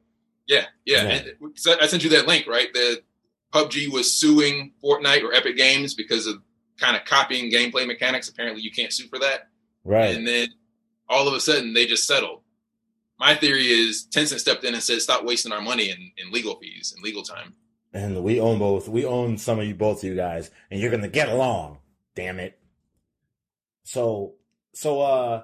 Yeah, 0.48 0.66
yeah. 0.86 1.22
Yeah. 1.42 1.76
I 1.82 1.88
sent 1.88 2.04
you 2.04 2.10
that 2.12 2.28
link, 2.28 2.46
right? 2.46 2.68
The 2.74 3.02
PUBG 3.54 3.90
was 3.92 4.14
suing 4.14 4.74
Fortnite 4.84 5.24
or 5.24 5.34
Epic 5.34 5.56
Games 5.56 5.94
because 5.94 6.28
of 6.28 6.42
kind 6.78 6.98
of 6.98 7.06
copying 7.06 7.50
gameplay 7.50 7.88
mechanics. 7.88 8.28
Apparently, 8.28 8.62
you 8.62 8.72
can't 8.72 8.92
sue 8.92 9.08
for 9.08 9.20
that. 9.20 9.48
Right. 9.86 10.14
And 10.14 10.28
then 10.28 10.50
all 11.08 11.26
of 11.26 11.34
a 11.34 11.40
sudden, 11.40 11.74
they 11.74 11.86
just 11.86 12.06
settled. 12.06 12.42
My 13.18 13.34
theory 13.34 13.68
is 13.68 14.08
Tencent 14.14 14.40
stepped 14.40 14.66
in 14.66 14.74
and 14.74 14.84
said, 14.84 15.02
"Stop 15.02 15.24
wasting 15.24 15.54
our 15.54 15.62
money 15.62 15.90
in, 15.90 16.12
in 16.18 16.34
legal 16.34 16.56
fees 16.60 16.92
and 16.94 17.02
legal 17.02 17.24
time." 17.24 17.54
And 17.96 18.24
we 18.24 18.40
own 18.42 18.60
both. 18.60 18.88
We 18.90 19.06
own 19.06 19.38
some 19.38 19.58
of 19.60 19.66
you, 19.66 19.74
both 19.74 20.00
of 20.00 20.04
you 20.04 20.16
guys, 20.16 20.52
and 20.70 20.80
you're 20.80 20.92
gonna 20.92 21.08
get 21.08 21.30
along. 21.30 21.80
Damn 22.14 22.40
it. 22.40 22.60
So, 23.84 24.34
so, 24.74 25.02
uh, 25.02 25.44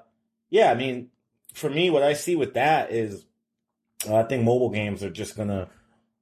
yeah. 0.49 0.69
I 0.71 0.75
mean, 0.75 1.09
for 1.53 1.69
me, 1.69 1.89
what 1.89 2.03
I 2.03 2.13
see 2.13 2.35
with 2.35 2.53
that 2.55 2.91
is, 2.91 3.25
uh, 4.07 4.15
I 4.17 4.23
think 4.23 4.43
mobile 4.43 4.69
games 4.69 5.01
are 5.03 5.09
just 5.09 5.35
gonna 5.37 5.69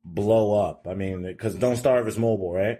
blow 0.04 0.54
up. 0.60 0.88
I 0.90 0.94
mean, 0.94 1.24
because 1.24 1.56
Don't 1.56 1.76
Starve 1.78 2.08
is 2.08 2.18
mobile, 2.20 2.54
right? 2.54 2.80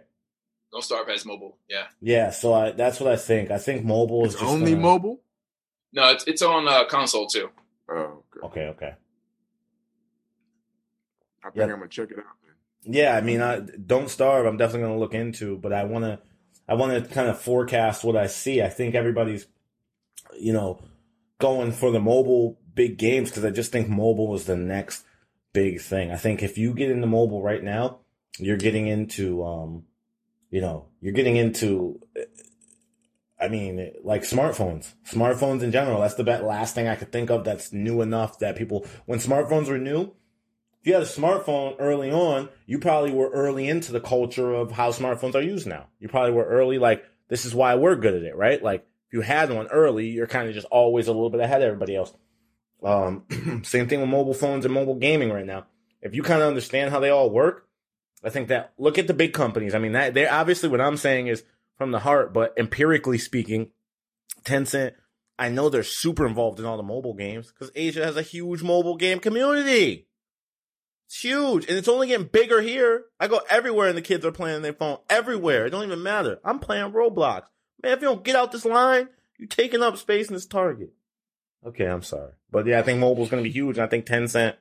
Don't 0.72 0.84
Starve 0.84 1.08
has 1.08 1.26
mobile. 1.26 1.58
Yeah. 1.68 1.88
Yeah. 2.02 2.30
So 2.30 2.54
I, 2.54 2.72
that's 2.72 3.00
what 3.00 3.12
I 3.12 3.16
think. 3.16 3.50
I 3.50 3.58
think 3.58 3.84
mobile 3.84 4.26
is 4.26 4.34
It's 4.34 4.42
just 4.42 4.54
only 4.54 4.72
gonna- 4.72 4.84
mobile. 4.84 5.22
No, 5.92 6.10
it's 6.12 6.24
it's 6.28 6.44
on 6.44 6.68
uh, 6.68 6.86
console 6.86 7.26
too. 7.26 7.50
Oh, 7.90 8.24
okay. 8.44 8.62
Okay. 8.62 8.66
Okay. 8.68 8.94
I 11.44 11.48
think 11.50 11.56
Yep. 11.56 11.70
I'm 11.70 11.76
gonna 11.80 11.88
check 11.88 12.12
it 12.12 12.20
out. 12.20 12.26
Yeah, 12.92 13.16
I 13.16 13.22
mean, 13.22 13.42
I 13.42 13.60
don't 13.60 14.10
starve. 14.10 14.48
I'm 14.48 14.58
definitely 14.58 14.88
going 14.88 14.94
to 14.94 15.00
look 15.00 15.14
into, 15.14 15.58
but 15.58 15.72
I 15.72 15.84
want 15.84 16.06
to, 16.06 16.20
I 16.68 16.74
want 16.74 16.92
to 16.92 17.14
kind 17.14 17.30
of 17.30 17.40
forecast 17.40 18.04
what 18.04 18.18
I 18.18 18.26
see. 18.26 18.64
I 18.64 18.70
think 18.70 18.96
everybody's, 18.96 19.46
you 20.40 20.54
know, 20.54 20.82
going 21.38 21.72
for 21.72 21.92
the 21.92 22.00
mobile 22.00 22.60
big 22.74 22.98
games 22.98 23.30
because 23.30 23.46
I 23.46 23.52
just 23.52 23.72
think 23.72 23.90
mobile 23.90 24.34
is 24.34 24.46
the 24.46 24.56
next 24.56 25.06
big 25.54 25.82
thing. 25.82 26.12
I 26.12 26.18
think 26.18 26.42
if 26.42 26.58
you 26.58 26.74
get 26.74 26.90
into 26.90 27.06
mobile 27.06 27.44
right 27.44 27.64
now, 27.64 28.00
you're 28.40 28.58
getting 28.58 28.88
into, 28.88 29.44
um, 29.44 29.84
you 30.50 30.62
know, 30.62 30.88
you're 31.00 31.14
getting 31.14 31.36
into, 31.36 32.02
I 33.40 33.50
mean, 33.50 33.94
like 34.04 34.24
smartphones, 34.24 34.94
smartphones 35.08 35.62
in 35.62 35.72
general. 35.72 36.02
That's 36.02 36.16
the 36.16 36.24
last 36.24 36.74
thing 36.74 36.88
I 36.88 36.96
could 36.96 37.12
think 37.12 37.30
of 37.30 37.44
that's 37.44 37.72
new 37.72 38.02
enough 38.02 38.40
that 38.40 38.56
people, 38.56 38.88
when 39.06 39.20
smartphones 39.20 39.68
were 39.68 39.78
new, 39.78 40.14
if 40.82 40.88
you 40.88 40.94
had 40.94 41.04
a 41.04 41.06
smartphone 41.06 41.76
early 41.80 42.12
on, 42.12 42.50
you 42.66 42.80
probably 42.80 43.12
were 43.12 43.30
early 43.30 43.68
into 43.68 43.92
the 43.92 44.00
culture 44.00 44.54
of 44.54 44.72
how 44.72 44.92
smartphones 44.92 45.36
are 45.36 45.42
used 45.42 45.68
now. 45.68 45.88
You 46.00 46.08
probably 46.08 46.32
were 46.32 46.46
early, 46.46 46.78
like, 46.78 47.04
this 47.28 47.46
is 47.46 47.54
why 47.54 47.76
we're 47.76 47.96
good 47.96 48.16
at 48.16 48.24
it, 48.24 48.36
right? 48.36 48.64
Like, 48.64 48.86
if 49.08 49.14
you 49.14 49.22
had 49.22 49.52
one 49.52 49.68
early, 49.68 50.08
you're 50.08 50.28
kind 50.28 50.48
of 50.48 50.54
just 50.54 50.68
always 50.68 51.08
a 51.08 51.12
little 51.12 51.30
bit 51.30 51.42
ahead 51.42 51.62
of 51.62 51.68
everybody 51.68 51.96
else. 51.96 52.14
Um, 52.84 53.24
same 53.64 53.88
thing 53.88 54.00
with 54.00 54.10
mobile 54.10 54.34
phones 54.34 54.66
and 54.66 54.74
mobile 54.74 54.96
gaming 54.96 55.32
right 55.32 55.46
now. 55.46 55.66
If 56.02 56.16
you 56.16 56.24
kind 56.24 56.42
of 56.42 56.48
understand 56.48 56.92
how 56.92 57.00
they 57.00 57.10
all 57.10 57.30
work, 57.30 57.68
I 58.24 58.30
think 58.30 58.48
that 58.48 58.74
look 58.78 58.98
at 58.98 59.08
the 59.08 59.14
big 59.14 59.34
companies. 59.34 59.76
I 59.76 59.80
mean, 59.80 59.94
that 59.94 60.14
they're 60.14 60.32
obviously 60.32 60.70
what 60.70 60.82
I'm 60.82 60.98
saying 60.98 61.28
is 61.28 61.44
from 61.78 61.92
the 61.92 62.00
heart, 62.00 62.34
but 62.34 62.54
empirically 62.58 63.18
speaking, 63.18 63.72
Tencent, 64.44 64.94
I 65.38 65.50
know 65.50 65.70
they're 65.70 65.84
super 65.84 66.28
involved 66.28 66.60
in 66.60 66.66
all 66.66 66.78
the 66.78 66.84
mobile 66.84 67.14
games 67.14 67.48
because 67.48 67.72
Asia 67.76 68.06
has 68.06 68.18
a 68.18 68.22
huge 68.22 68.62
mobile 68.62 68.98
game 68.98 69.20
community. 69.20 70.09
It's 71.10 71.22
huge, 71.22 71.66
and 71.68 71.76
it's 71.76 71.88
only 71.88 72.06
getting 72.06 72.28
bigger 72.28 72.62
here. 72.62 73.06
I 73.20 73.28
go 73.28 73.42
everywhere, 73.50 73.88
and 73.88 73.98
the 73.98 74.02
kids 74.04 74.24
are 74.28 74.32
playing 74.32 74.62
their 74.62 74.74
phone 74.74 75.00
everywhere. 75.10 75.66
It 75.66 75.72
don't 75.72 75.84
even 75.84 76.04
matter. 76.04 76.40
I'm 76.46 76.60
playing 76.60 76.92
Roblox, 76.92 77.46
man. 77.82 77.94
If 77.94 78.02
you 78.04 78.10
don't 78.10 78.24
get 78.24 78.36
out 78.36 78.52
this 78.52 78.64
line, 78.64 79.10
you're 79.40 79.48
taking 79.48 79.82
up 79.82 79.98
space 79.98 80.28
in 80.28 80.36
this 80.36 80.46
target. 80.46 80.94
Okay, 81.66 81.86
I'm 81.86 82.04
sorry, 82.04 82.34
but 82.52 82.68
yeah, 82.68 82.78
I 82.78 82.84
think 82.84 83.00
mobile 83.00 83.24
is 83.24 83.30
going 83.32 83.44
to 83.44 83.50
be 83.50 83.52
huge. 83.52 83.78
And 83.78 83.86
I 83.86 83.88
think 83.88 84.06
Tencent, 84.06 84.54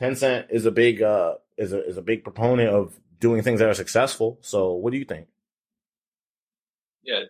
Tencent 0.00 0.46
is 0.50 0.66
a 0.66 0.70
big 0.70 1.02
uh 1.02 1.34
is 1.58 1.72
a 1.72 1.84
is 1.84 1.96
a 1.96 2.02
big 2.02 2.22
proponent 2.22 2.68
of 2.68 3.00
doing 3.18 3.42
things 3.42 3.58
that 3.58 3.68
are 3.68 3.74
successful. 3.74 4.38
So, 4.42 4.74
what 4.74 4.92
do 4.92 5.00
you 5.00 5.04
think? 5.04 5.26
Yeah. 7.02 7.22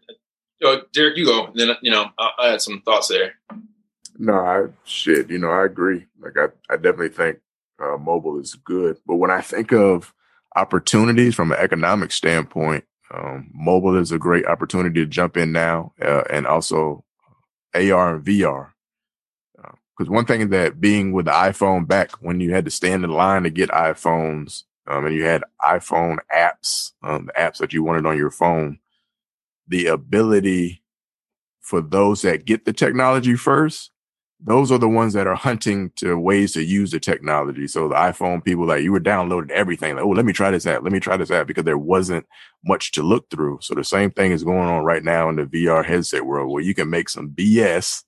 So, 0.61 0.83
Derek, 0.93 1.17
you 1.17 1.25
go. 1.25 1.53
Then 1.55 1.71
you 1.81 1.91
know 1.91 2.11
I, 2.19 2.31
I 2.39 2.49
had 2.51 2.61
some 2.61 2.83
thoughts 2.83 3.09
there. 3.09 3.37
No, 4.19 4.35
I 4.35 4.67
shit. 4.85 5.31
You 5.31 5.39
know, 5.39 5.49
I 5.49 5.65
agree. 5.65 6.05
Like, 6.21 6.37
I, 6.37 6.49
I 6.71 6.77
definitely 6.77 7.09
think 7.09 7.39
uh, 7.81 7.97
mobile 7.99 8.39
is 8.39 8.55
good. 8.55 8.99
But 9.07 9.17
when 9.17 9.31
I 9.31 9.41
think 9.41 9.73
of 9.73 10.15
opportunities 10.57 11.35
from 11.35 11.53
an 11.53 11.59
economic 11.59 12.13
standpoint, 12.13 12.85
um, 13.13 13.51
mobile 13.53 13.97
is 13.97 14.13
a 14.13 14.19
great 14.19 14.47
opportunity 14.47 15.01
to 15.01 15.07
jump 15.07 15.37
in 15.37 15.53
now, 15.53 15.93
uh, 16.01 16.23
and 16.31 16.47
also 16.47 17.05
AR 17.75 18.17
and 18.17 18.25
VR. 18.25 18.71
Because 20.01 20.11
one 20.11 20.25
thing 20.25 20.49
that 20.49 20.81
being 20.81 21.13
with 21.13 21.27
the 21.27 21.33
iPhone 21.33 21.87
back 21.87 22.13
when 22.23 22.41
you 22.41 22.55
had 22.55 22.65
to 22.65 22.71
stand 22.71 23.05
in 23.05 23.11
line 23.11 23.43
to 23.43 23.51
get 23.51 23.69
iPhones 23.69 24.63
um, 24.87 25.05
and 25.05 25.15
you 25.15 25.25
had 25.25 25.45
iPhone 25.63 26.17
apps, 26.35 26.93
um, 27.03 27.27
the 27.27 27.33
apps 27.33 27.59
that 27.59 27.75
you 27.75 27.83
wanted 27.83 28.07
on 28.07 28.17
your 28.17 28.31
phone, 28.31 28.79
the 29.69 29.89
ability 29.89 30.83
for 31.61 31.83
those 31.83 32.23
that 32.23 32.47
get 32.47 32.65
the 32.65 32.73
technology 32.73 33.37
first, 33.37 33.91
those 34.43 34.73
are 34.73 34.79
the 34.79 34.89
ones 34.89 35.13
that 35.13 35.27
are 35.27 35.35
hunting 35.35 35.91
to 35.97 36.19
ways 36.19 36.53
to 36.53 36.63
use 36.63 36.91
the 36.91 37.01
technology. 37.01 37.69
So 37.69 37.89
the 37.89 37.95
iPhone 37.95 38.43
people, 38.43 38.67
like 38.67 38.83
you 38.83 38.93
were 38.93 39.01
downloading 39.01 39.51
everything. 39.51 39.97
Like, 39.97 40.05
oh, 40.05 40.11
let 40.11 40.25
me 40.25 40.33
try 40.33 40.51
this 40.51 40.67
app. 40.67 40.83
Let 40.83 40.93
me 40.93 41.01
try 41.01 41.17
this 41.17 41.31
app 41.31 41.47
because 41.47 41.65
there 41.65 41.79
wasn't 41.79 42.27
much 42.65 42.93
to 42.93 43.03
look 43.03 43.29
through. 43.31 43.59
So 43.61 43.75
the 43.75 43.85
same 43.85 44.11
thing 44.11 44.33
is 44.33 44.43
going 44.43 44.69
on 44.69 44.85
right 44.85 45.05
now 45.05 45.29
in 45.29 45.37
the 45.37 45.45
VR 45.45 45.85
headset 45.85 46.25
world 46.25 46.51
where 46.51 46.63
you 46.63 46.75
can 46.75 46.89
make 46.89 47.09
some 47.11 47.31
BS 47.31 48.05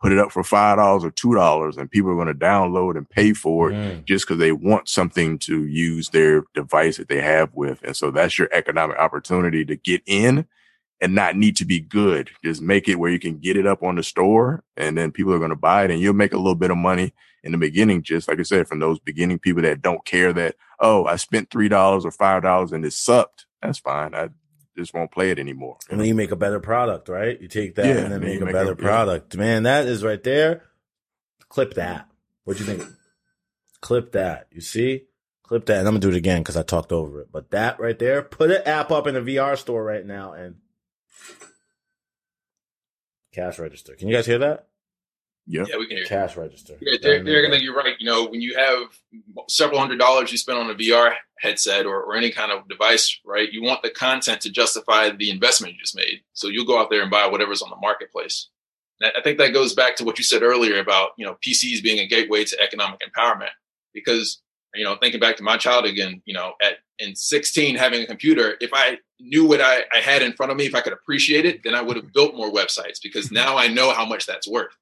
put 0.00 0.12
it 0.12 0.18
up 0.18 0.32
for 0.32 0.42
five 0.42 0.78
dollars 0.78 1.04
or 1.04 1.10
two 1.10 1.34
dollars, 1.34 1.76
and 1.76 1.90
people 1.90 2.10
are 2.10 2.14
going 2.14 2.26
to 2.26 2.34
download 2.34 2.96
and 2.96 3.08
pay 3.08 3.32
for 3.32 3.70
it 3.70 3.74
mm. 3.74 4.04
just 4.06 4.26
because 4.26 4.38
they 4.40 4.52
want 4.52 4.88
something 4.88 5.38
to 5.38 5.66
use 5.66 6.08
their 6.08 6.44
device 6.54 6.96
that 6.96 7.08
they 7.08 7.20
have 7.20 7.50
with. 7.54 7.82
And 7.84 7.94
so 7.94 8.10
that's 8.10 8.38
your 8.38 8.48
economic 8.52 8.96
opportunity 8.96 9.64
to 9.66 9.76
get 9.76 10.02
in 10.06 10.46
and 11.00 11.14
not 11.14 11.36
need 11.36 11.56
to 11.56 11.64
be 11.64 11.80
good. 11.80 12.30
Just 12.44 12.60
make 12.60 12.88
it 12.88 12.96
where 12.96 13.10
you 13.10 13.18
can 13.18 13.38
get 13.38 13.56
it 13.56 13.66
up 13.66 13.82
on 13.82 13.96
the 13.96 14.02
store, 14.02 14.62
and 14.76 14.96
then 14.96 15.12
people 15.12 15.32
are 15.32 15.38
going 15.38 15.50
to 15.50 15.56
buy 15.56 15.84
it, 15.84 15.90
and 15.90 16.00
you'll 16.00 16.14
make 16.14 16.32
a 16.32 16.38
little 16.38 16.54
bit 16.54 16.70
of 16.70 16.76
money 16.76 17.12
in 17.42 17.52
the 17.52 17.58
beginning. 17.58 18.02
Just 18.02 18.28
like 18.28 18.38
I 18.38 18.42
said, 18.42 18.68
from 18.68 18.80
those 18.80 18.98
beginning 18.98 19.38
people 19.38 19.62
that 19.62 19.82
don't 19.82 20.04
care 20.04 20.32
that 20.32 20.56
oh, 20.80 21.04
I 21.04 21.16
spent 21.16 21.50
three 21.50 21.68
dollars 21.68 22.04
or 22.04 22.10
five 22.10 22.42
dollars 22.42 22.72
and 22.72 22.84
it 22.84 22.92
sucked. 22.92 23.46
That's 23.62 23.78
fine. 23.78 24.14
I 24.14 24.30
just 24.76 24.94
won't 24.94 25.12
play 25.12 25.30
it 25.30 25.38
anymore. 25.38 25.78
And 25.90 26.00
then 26.00 26.08
you 26.08 26.14
make 26.14 26.30
a 26.30 26.36
better 26.36 26.60
product, 26.60 27.08
right? 27.08 27.40
You 27.40 27.48
take 27.48 27.74
that 27.74 27.86
yeah, 27.86 28.02
and 28.02 28.12
then 28.12 28.20
make 28.20 28.40
a 28.40 28.46
better 28.46 28.72
a, 28.72 28.76
product. 28.76 29.34
Yeah. 29.34 29.40
Man, 29.40 29.62
that 29.64 29.86
is 29.86 30.02
right 30.02 30.22
there. 30.22 30.64
Clip 31.48 31.74
that. 31.74 32.08
What 32.44 32.56
do 32.56 32.64
you 32.64 32.76
think? 32.76 32.88
Clip 33.80 34.12
that. 34.12 34.48
You 34.50 34.60
see? 34.60 35.04
Clip 35.42 35.66
that. 35.66 35.78
And 35.78 35.88
I'm 35.88 35.94
gonna 35.94 36.00
do 36.00 36.08
it 36.10 36.16
again 36.16 36.40
because 36.40 36.56
I 36.56 36.62
talked 36.62 36.92
over 36.92 37.20
it. 37.20 37.28
But 37.30 37.50
that 37.50 37.78
right 37.78 37.98
there, 37.98 38.22
put 38.22 38.50
an 38.50 38.62
app 38.64 38.90
up 38.90 39.06
in 39.06 39.16
a 39.16 39.20
VR 39.20 39.58
store 39.58 39.84
right 39.84 40.04
now 40.04 40.32
and 40.32 40.56
cash 43.32 43.58
register. 43.58 43.94
Can 43.94 44.08
you 44.08 44.14
guys 44.14 44.26
hear 44.26 44.38
that? 44.38 44.66
Yeah, 45.46 45.64
Yeah, 45.68 45.78
we 45.78 45.86
can 45.86 45.96
hear 45.96 46.06
cash 46.06 46.36
register. 46.36 46.76
Yeah, 46.80 46.98
Derek, 47.00 47.24
Derek, 47.24 47.48
I 47.48 47.50
think 47.50 47.64
you're 47.64 47.74
right. 47.74 47.96
You 47.98 48.06
know, 48.06 48.26
when 48.26 48.40
you 48.40 48.56
have 48.56 48.88
several 49.48 49.80
hundred 49.80 49.98
dollars 49.98 50.30
you 50.30 50.38
spend 50.38 50.58
on 50.58 50.70
a 50.70 50.74
VR 50.74 51.14
headset 51.38 51.86
or, 51.86 52.02
or 52.02 52.14
any 52.14 52.30
kind 52.30 52.52
of 52.52 52.68
device, 52.68 53.18
right? 53.24 53.50
You 53.50 53.62
want 53.62 53.82
the 53.82 53.90
content 53.90 54.42
to 54.42 54.50
justify 54.50 55.10
the 55.10 55.30
investment 55.30 55.74
you 55.74 55.80
just 55.80 55.96
made. 55.96 56.22
So 56.34 56.48
you'll 56.48 56.66
go 56.66 56.80
out 56.80 56.90
there 56.90 57.02
and 57.02 57.10
buy 57.10 57.26
whatever's 57.26 57.62
on 57.62 57.70
the 57.70 57.76
marketplace. 57.76 58.48
And 59.00 59.10
I 59.16 59.22
think 59.22 59.38
that 59.38 59.54
goes 59.54 59.74
back 59.74 59.96
to 59.96 60.04
what 60.04 60.18
you 60.18 60.24
said 60.24 60.42
earlier 60.42 60.78
about 60.78 61.10
you 61.16 61.26
know 61.26 61.36
PCs 61.44 61.82
being 61.82 61.98
a 61.98 62.06
gateway 62.06 62.44
to 62.44 62.60
economic 62.60 63.00
empowerment. 63.00 63.50
Because 63.92 64.40
you 64.74 64.84
know, 64.84 64.96
thinking 64.96 65.20
back 65.20 65.36
to 65.36 65.42
my 65.42 65.56
childhood 65.56 65.92
again, 65.92 66.22
you 66.24 66.34
know, 66.34 66.54
at 66.62 66.78
in 66.98 67.16
16 67.16 67.76
having 67.76 68.02
a 68.02 68.06
computer, 68.06 68.56
if 68.60 68.70
I 68.72 68.98
knew 69.18 69.46
what 69.46 69.60
I, 69.60 69.84
I 69.94 70.00
had 70.00 70.22
in 70.22 70.32
front 70.34 70.52
of 70.52 70.58
me, 70.58 70.66
if 70.66 70.74
I 70.74 70.80
could 70.80 70.92
appreciate 70.92 71.46
it, 71.46 71.62
then 71.64 71.74
I 71.74 71.80
would 71.80 71.96
have 71.96 72.12
built 72.12 72.36
more 72.36 72.50
websites 72.50 72.98
because 73.02 73.32
now 73.32 73.56
I 73.56 73.68
know 73.68 73.92
how 73.92 74.04
much 74.04 74.26
that's 74.26 74.48
worth 74.48 74.76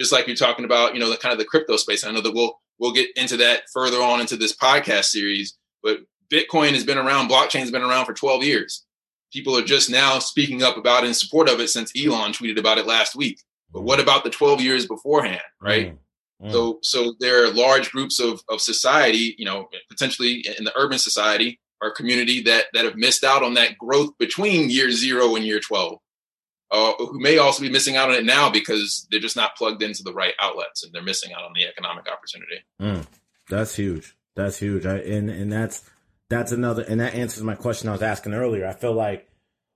just 0.00 0.12
like 0.12 0.26
you're 0.26 0.34
talking 0.34 0.64
about, 0.64 0.94
you 0.94 1.00
know, 1.00 1.10
the 1.10 1.16
kind 1.18 1.32
of 1.32 1.38
the 1.38 1.44
crypto 1.44 1.76
space. 1.76 2.04
I 2.04 2.10
know 2.10 2.22
that 2.22 2.34
we'll 2.34 2.58
we'll 2.78 2.92
get 2.92 3.08
into 3.16 3.36
that 3.36 3.64
further 3.70 3.98
on 3.98 4.20
into 4.20 4.36
this 4.36 4.56
podcast 4.56 5.04
series, 5.04 5.58
but 5.82 5.98
Bitcoin 6.32 6.72
has 6.72 6.84
been 6.84 6.96
around, 6.96 7.28
blockchain 7.28 7.60
has 7.60 7.70
been 7.70 7.82
around 7.82 8.06
for 8.06 8.14
12 8.14 8.42
years. 8.42 8.86
People 9.30 9.56
are 9.56 9.62
just 9.62 9.90
now 9.90 10.18
speaking 10.18 10.62
up 10.62 10.78
about 10.78 11.04
it 11.04 11.08
in 11.08 11.14
support 11.14 11.50
of 11.50 11.60
it 11.60 11.68
since 11.68 11.92
Elon 11.94 12.32
tweeted 12.32 12.58
about 12.58 12.78
it 12.78 12.86
last 12.86 13.14
week. 13.14 13.42
But 13.72 13.82
what 13.82 14.00
about 14.00 14.24
the 14.24 14.30
12 14.30 14.62
years 14.62 14.86
beforehand, 14.86 15.42
right? 15.60 15.92
Mm, 15.92 15.98
mm. 16.42 16.52
So 16.52 16.78
so 16.82 17.14
there 17.20 17.44
are 17.44 17.50
large 17.50 17.90
groups 17.90 18.20
of 18.20 18.40
of 18.48 18.60
society, 18.60 19.34
you 19.38 19.44
know, 19.44 19.68
potentially 19.88 20.44
in 20.58 20.64
the 20.64 20.72
urban 20.76 20.98
society 20.98 21.60
or 21.80 21.90
community 21.92 22.42
that 22.42 22.66
that 22.74 22.84
have 22.84 22.96
missed 22.96 23.24
out 23.24 23.42
on 23.42 23.54
that 23.54 23.78
growth 23.78 24.10
between 24.18 24.70
year 24.70 24.90
0 24.90 25.36
and 25.36 25.44
year 25.44 25.60
12 25.60 25.98
uh, 26.70 26.92
who 26.98 27.18
may 27.18 27.38
also 27.38 27.62
be 27.62 27.70
missing 27.70 27.96
out 27.96 28.10
on 28.10 28.14
it 28.14 28.24
now 28.24 28.48
because 28.48 29.06
they're 29.10 29.20
just 29.20 29.36
not 29.36 29.56
plugged 29.56 29.82
into 29.82 30.02
the 30.02 30.12
right 30.12 30.34
outlets 30.40 30.84
and 30.84 30.92
they're 30.92 31.02
missing 31.02 31.32
out 31.32 31.42
on 31.42 31.52
the 31.54 31.66
economic 31.66 32.06
opportunity. 32.10 32.62
Mm, 32.80 33.06
that's 33.48 33.74
huge. 33.74 34.16
That's 34.36 34.58
huge. 34.58 34.86
I, 34.86 34.98
and 34.98 35.28
and 35.28 35.52
that's 35.52 35.82
that's 36.28 36.52
another 36.52 36.82
and 36.82 37.00
that 37.00 37.14
answers 37.14 37.42
my 37.42 37.56
question 37.56 37.88
I 37.88 37.92
was 37.92 38.02
asking 38.02 38.34
earlier. 38.34 38.66
I 38.66 38.72
feel 38.72 38.92
like 38.92 39.28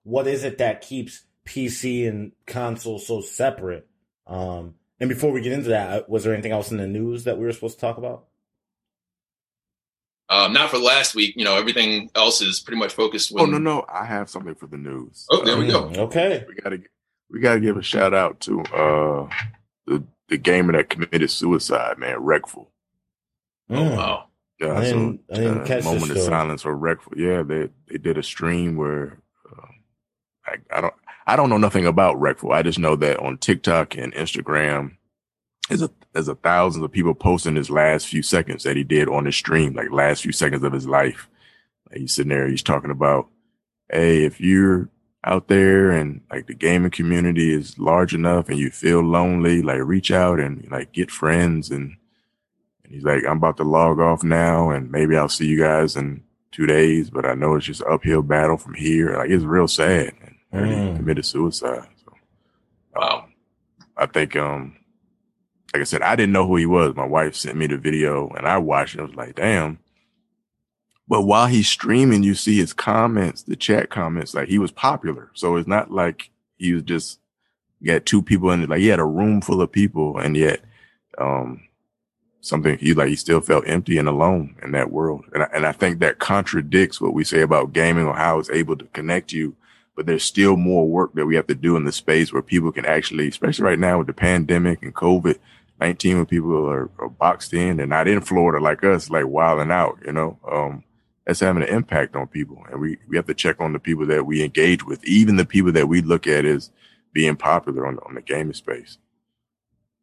what 0.05 0.27
is 0.27 0.45
it 0.45 0.59
that 0.59 0.83
keeps 0.83 1.25
PC 1.45 2.09
and 2.09 2.33
console 2.47 2.99
so 2.99 3.21
separate? 3.21 3.89
Um, 4.27 4.75
and 5.05 5.11
before 5.11 5.33
we 5.33 5.43
get 5.43 5.53
into 5.53 5.69
that, 5.69 5.91
uh, 5.91 6.03
was 6.09 6.25
there 6.25 6.33
anything 6.33 6.53
else 6.53 6.71
in 6.71 6.79
the 6.79 6.87
news 6.87 7.25
that 7.25 7.37
we 7.37 7.45
were 7.45 7.53
supposed 7.53 7.75
to 7.75 7.81
talk 7.83 7.99
about? 7.99 8.25
Um, 10.31 10.55
not 10.55 10.71
for 10.71 10.79
last 10.79 11.15
week. 11.15 11.35
You 11.37 11.45
know, 11.45 11.59
everything 11.59 12.09
else 12.15 12.41
is 12.41 12.59
pretty 12.61 12.79
much 12.79 12.95
focused. 12.95 13.31
When... 13.31 13.45
Oh 13.45 13.47
no, 13.47 13.59
no, 13.59 13.85
I 13.87 14.07
have 14.07 14.31
something 14.31 14.55
for 14.55 14.67
the 14.67 14.79
news. 14.79 15.27
Oh, 15.31 15.45
there 15.45 15.59
we 15.59 15.67
go. 15.67 15.91
Mm, 15.91 15.99
okay, 15.99 16.47
we 16.49 16.55
gotta 16.55 16.79
we 17.31 17.41
gotta 17.41 17.61
give 17.61 17.77
a 17.77 17.83
shout 17.83 18.15
out 18.15 18.41
to 18.41 18.63
uh 18.63 19.29
the 19.87 20.03
the 20.29 20.39
gamer 20.39 20.73
that 20.73 20.89
committed 20.89 21.31
suicide, 21.31 21.99
man, 21.99 22.21
Reckful. 22.21 22.69
Mm. 23.71 23.77
Oh 23.77 23.97
wow. 23.97 24.29
Yeah, 24.59 24.79
I 24.79 24.85
didn't, 24.85 25.21
so, 25.29 25.35
I 25.35 25.39
didn't 25.39 25.61
uh, 25.61 25.67
catch 25.67 25.85
moment 25.85 26.13
of 26.13 26.19
silence 26.19 26.63
for 26.63 26.75
Reckful. 26.75 27.19
Yeah, 27.19 27.43
they 27.43 27.69
they 27.89 27.99
did 27.99 28.17
a 28.17 28.23
stream 28.23 28.77
where 28.77 29.19
uh, 29.53 29.67
I, 30.47 30.57
I 30.71 30.81
don't 30.81 30.95
I 31.27 31.37
don't 31.37 31.49
know 31.49 31.59
nothing 31.59 31.87
about 31.87 32.17
Reckful. 32.17 32.55
I 32.55 32.63
just 32.63 32.79
know 32.79 32.97
that 32.97 33.19
on 33.19 33.39
TikTok 33.39 33.97
and 33.97 34.13
Instagram, 34.15 34.97
there's 35.69 35.83
a 35.83 35.91
there's 36.13 36.29
a 36.29 36.35
thousands 36.35 36.85
of 36.85 36.93
people 36.93 37.15
posting 37.15 37.57
his 37.57 37.71
last 37.71 38.07
few 38.07 38.23
seconds 38.23 38.63
that 38.65 38.77
he 38.77 38.85
did 38.85 39.09
on 39.09 39.25
his 39.25 39.37
stream, 39.37 39.75
like 39.75 39.91
last 39.91 40.23
few 40.23 40.33
seconds 40.33 40.63
of 40.63 40.73
his 40.73 40.87
life. 40.87 41.29
Like 41.91 42.01
he's 42.01 42.15
sitting 42.15 42.31
there, 42.31 42.49
he's 42.49 42.63
talking 42.63 42.91
about, 42.91 43.29
hey, 43.91 44.25
if 44.25 44.41
you're 44.41 44.89
out 45.25 45.49
there 45.49 45.91
and 45.91 46.21
like 46.31 46.47
the 46.47 46.55
gaming 46.55 46.91
community 46.91 47.53
is 47.53 47.79
large 47.79 48.15
enough 48.15 48.49
and 48.49 48.59
you 48.59 48.71
feel 48.71 49.01
lonely, 49.01 49.63
like 49.63 49.81
reach 49.83 50.11
out 50.11 50.39
and 50.39 50.71
like 50.71 50.93
get 50.93 51.11
friends 51.11 51.71
and 51.71 51.97
and 52.85 52.93
he's 52.93 53.05
like, 53.05 53.25
I'm 53.27 53.39
about 53.39 53.57
to 53.57 53.65
log 53.65 53.99
off 53.99 54.23
now 54.23 54.69
and 54.71 54.91
maybe 54.91 55.17
I'll 55.17 55.31
see 55.31 55.47
you 55.47 55.59
guys 55.59 55.97
in 55.97 56.23
two 56.53 56.67
days, 56.67 57.09
but 57.09 57.25
I 57.25 57.35
know 57.35 57.55
it's 57.55 57.65
just 57.65 57.83
uphill 57.83 58.23
battle 58.23 58.59
from 58.59 58.75
here. 58.75 59.17
Like 59.17 59.31
it's 59.31 59.45
real 59.45 59.67
sad. 59.67 60.13
And 60.21 60.34
mm. 60.63 60.91
he 60.91 60.97
committed 60.97 61.25
suicide. 61.25 61.87
So 62.05 63.01
um, 63.01 63.33
I 63.97 64.07
think 64.07 64.37
um 64.37 64.77
like 65.75 65.81
I 65.81 65.85
said, 65.85 66.03
I 66.03 66.15
didn't 66.15 66.33
know 66.33 66.47
who 66.47 66.55
he 66.55 66.67
was. 66.67 66.95
My 66.95 67.05
wife 67.05 67.35
sent 67.35 67.57
me 67.57 67.67
the 67.67 67.77
video 67.77 68.29
and 68.29 68.47
I 68.47 68.59
watched 68.59 68.95
it. 68.95 69.01
I 69.01 69.05
was 69.05 69.17
like, 69.17 69.35
damn. 69.35 69.81
But 71.09 71.23
while 71.23 71.49
he's 71.49 71.69
streaming, 71.69 72.23
you 72.23 72.37
see 72.37 72.57
his 72.57 72.73
comments, 72.73 73.43
the 73.43 73.57
chat 73.57 73.91
comments, 73.91 74.35
like 74.35 74.49
he 74.49 74.59
was 74.59 74.71
popular. 74.71 75.31
So 75.35 75.57
it's 75.57 75.67
not 75.67 75.91
like 75.91 76.31
he 76.59 76.73
was 76.73 76.85
just 76.85 77.19
got 77.85 78.07
two 78.07 78.23
people 78.23 78.53
in 78.53 78.63
it. 78.63 78.71
Like 78.71 78.79
he 78.79 78.87
had 78.87 79.01
a 79.01 79.05
room 79.05 79.41
full 79.41 79.61
of 79.61 79.73
people 79.73 80.17
and 80.17 80.37
yet, 80.37 80.61
um, 81.19 81.61
something 82.41 82.79
he 82.79 82.95
like, 82.95 83.09
he 83.09 83.17
still 83.17 83.41
felt 83.41 83.67
empty 83.67 83.99
and 83.99 84.09
alone 84.09 84.55
in 84.63 84.71
that 84.73 84.93
world. 84.93 85.25
And 85.35 85.43
I, 85.43 85.49
and 85.53 85.67
I 85.67 85.73
think 85.73 85.99
that 85.99 86.21
contradicts 86.21 87.01
what 87.01 87.15
we 87.15 87.25
say 87.25 87.41
about 87.41 87.73
gaming 87.73 88.07
or 88.07 88.15
how 88.15 88.39
it's 88.39 88.51
able 88.51 88.77
to 88.77 88.85
connect 88.87 89.33
you. 89.33 89.57
But 89.97 90.07
there's 90.07 90.25
still 90.25 90.57
more 90.57 90.89
work 90.89 91.15
that 91.15 91.27
we 91.27 91.37
have 91.37 91.47
to 91.47 91.55
do 91.55 91.77
in 91.77 91.85
the 91.85 91.93
space 91.93 92.33
where 92.33 92.43
people 92.43 92.73
can 92.73 92.85
actually, 92.85 93.29
especially 93.29 93.65
right 93.65 93.79
now 93.79 93.99
with 93.99 94.09
the 94.09 94.13
pandemic 94.13 94.83
and 94.83 94.95
COVID, 94.95 95.39
19 95.81 96.17
when 96.17 96.27
people 96.27 96.69
are, 96.69 96.91
are, 96.99 97.09
boxed 97.09 97.53
in 97.53 97.81
and 97.81 97.91
not 97.91 98.09
in 98.09 98.21
Florida 98.21 98.63
like 98.63 98.83
us, 98.85 99.11
like 99.11 99.27
wilding 99.27 99.71
out, 99.71 99.99
you 100.05 100.13
know, 100.13 100.39
um, 100.51 100.85
that's 101.27 101.41
having 101.41 101.63
an 101.63 101.69
impact 101.69 102.17
on 102.17 102.27
people. 102.27 102.65
And 102.71 102.81
we, 102.81 102.99
we 103.09 103.17
have 103.17 103.27
to 103.27 103.35
check 103.35 103.61
on 103.61 103.73
the 103.73 103.79
people 103.79 104.07
that 104.07 104.27
we 104.27 104.43
engage 104.43 104.85
with, 104.85 105.05
even 105.05 105.37
the 105.37 105.45
people 105.45 105.73
that 105.73 105.89
we 105.89 106.03
look 106.03 106.27
at 106.27 106.45
as 106.45 106.71
being 107.13 107.37
popular 107.37 107.87
on, 107.87 107.99
on 108.07 108.15
the 108.15 108.23
gaming 108.23 108.53
space. 108.53 108.99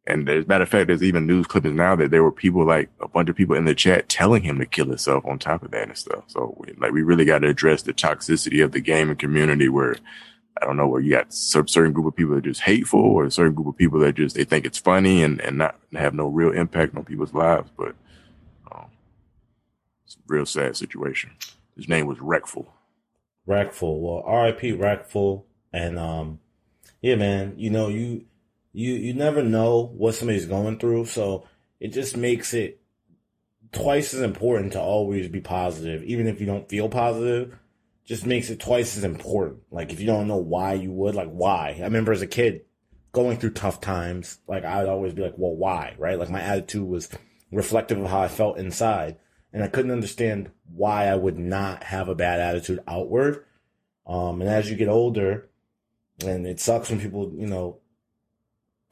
And 0.06 0.28
as 0.28 0.44
a 0.44 0.48
matter 0.48 0.64
of 0.64 0.68
fact, 0.68 0.88
there's 0.88 1.02
even 1.02 1.26
news 1.26 1.46
clippings 1.46 1.76
now 1.76 1.94
that 1.94 2.10
there 2.10 2.24
were 2.24 2.32
people 2.32 2.66
like 2.66 2.90
a 3.00 3.06
bunch 3.06 3.28
of 3.28 3.36
people 3.36 3.54
in 3.54 3.66
the 3.66 3.74
chat 3.74 4.08
telling 4.08 4.42
him 4.42 4.58
to 4.58 4.66
kill 4.66 4.86
himself 4.86 5.24
on 5.24 5.38
top 5.38 5.62
of 5.62 5.70
that 5.70 5.88
and 5.88 5.96
stuff. 5.96 6.24
So 6.26 6.56
we, 6.58 6.72
like 6.78 6.90
we 6.90 7.02
really 7.02 7.24
got 7.24 7.40
to 7.40 7.48
address 7.48 7.82
the 7.82 7.92
toxicity 7.92 8.64
of 8.64 8.72
the 8.72 8.80
gaming 8.80 9.16
community 9.16 9.68
where 9.68 9.94
I 10.60 10.66
don't 10.66 10.76
know 10.76 10.88
where 10.88 11.00
you 11.00 11.12
got 11.12 11.32
certain 11.32 11.92
group 11.92 12.06
of 12.06 12.16
people 12.16 12.34
that 12.34 12.38
are 12.38 12.50
just 12.50 12.62
hateful 12.62 13.00
or 13.00 13.24
a 13.24 13.30
certain 13.30 13.54
group 13.54 13.68
of 13.68 13.76
people 13.76 14.00
that 14.00 14.16
just, 14.16 14.34
they 14.34 14.44
think 14.44 14.66
it's 14.66 14.78
funny 14.78 15.22
and, 15.22 15.40
and 15.40 15.58
not 15.58 15.78
have 15.92 16.14
no 16.14 16.26
real 16.26 16.50
impact 16.50 16.96
on 16.96 17.04
people's 17.04 17.32
lives. 17.32 17.70
But, 17.76 17.94
um, 18.72 18.86
it's 20.04 20.16
a 20.16 20.18
real 20.26 20.46
sad 20.46 20.76
situation. 20.76 21.30
His 21.76 21.88
name 21.88 22.06
was 22.06 22.18
Reckful. 22.18 22.66
Reckful. 23.48 24.00
Well, 24.00 24.44
RIP 24.44 24.78
Reckful. 24.78 25.44
And, 25.72 25.98
um, 25.98 26.40
yeah, 27.00 27.14
man, 27.14 27.54
you 27.56 27.70
know, 27.70 27.88
you, 27.88 28.24
you, 28.72 28.94
you 28.94 29.14
never 29.14 29.42
know 29.42 29.92
what 29.94 30.14
somebody's 30.14 30.46
going 30.46 30.78
through. 30.78 31.06
So 31.06 31.46
it 31.80 31.88
just 31.88 32.16
makes 32.16 32.54
it 32.54 32.80
twice 33.72 34.14
as 34.14 34.20
important 34.22 34.72
to 34.72 34.80
always 34.80 35.28
be 35.28 35.40
positive, 35.40 36.02
even 36.04 36.26
if 36.26 36.40
you 36.40 36.46
don't 36.46 36.68
feel 36.68 36.88
positive 36.88 37.58
just 38.04 38.26
makes 38.26 38.50
it 38.50 38.60
twice 38.60 38.96
as 38.96 39.04
important. 39.04 39.60
Like 39.70 39.92
if 39.92 40.00
you 40.00 40.06
don't 40.06 40.28
know 40.28 40.36
why 40.36 40.74
you 40.74 40.92
would, 40.92 41.14
like 41.14 41.30
why? 41.30 41.76
I 41.78 41.84
remember 41.84 42.12
as 42.12 42.22
a 42.22 42.26
kid 42.26 42.62
going 43.12 43.38
through 43.38 43.50
tough 43.50 43.80
times, 43.80 44.38
like 44.46 44.64
I'd 44.64 44.88
always 44.88 45.14
be 45.14 45.22
like, 45.22 45.34
well, 45.36 45.54
why? 45.54 45.94
Right? 45.98 46.18
Like 46.18 46.30
my 46.30 46.40
attitude 46.40 46.86
was 46.86 47.08
reflective 47.50 47.98
of 47.98 48.10
how 48.10 48.20
I 48.20 48.28
felt 48.28 48.58
inside. 48.58 49.18
and 49.52 49.62
I 49.62 49.68
couldn't 49.68 49.90
understand 49.90 50.50
why 50.74 51.06
I 51.06 51.14
would 51.14 51.38
not 51.38 51.84
have 51.84 52.08
a 52.08 52.14
bad 52.14 52.40
attitude 52.40 52.80
outward. 52.88 53.44
Um, 54.06 54.40
and 54.40 54.50
as 54.50 54.70
you 54.70 54.76
get 54.76 54.88
older, 54.88 55.48
and 56.24 56.46
it 56.46 56.58
sucks 56.58 56.90
when 56.90 57.00
people, 57.00 57.32
you 57.36 57.46
know, 57.46 57.78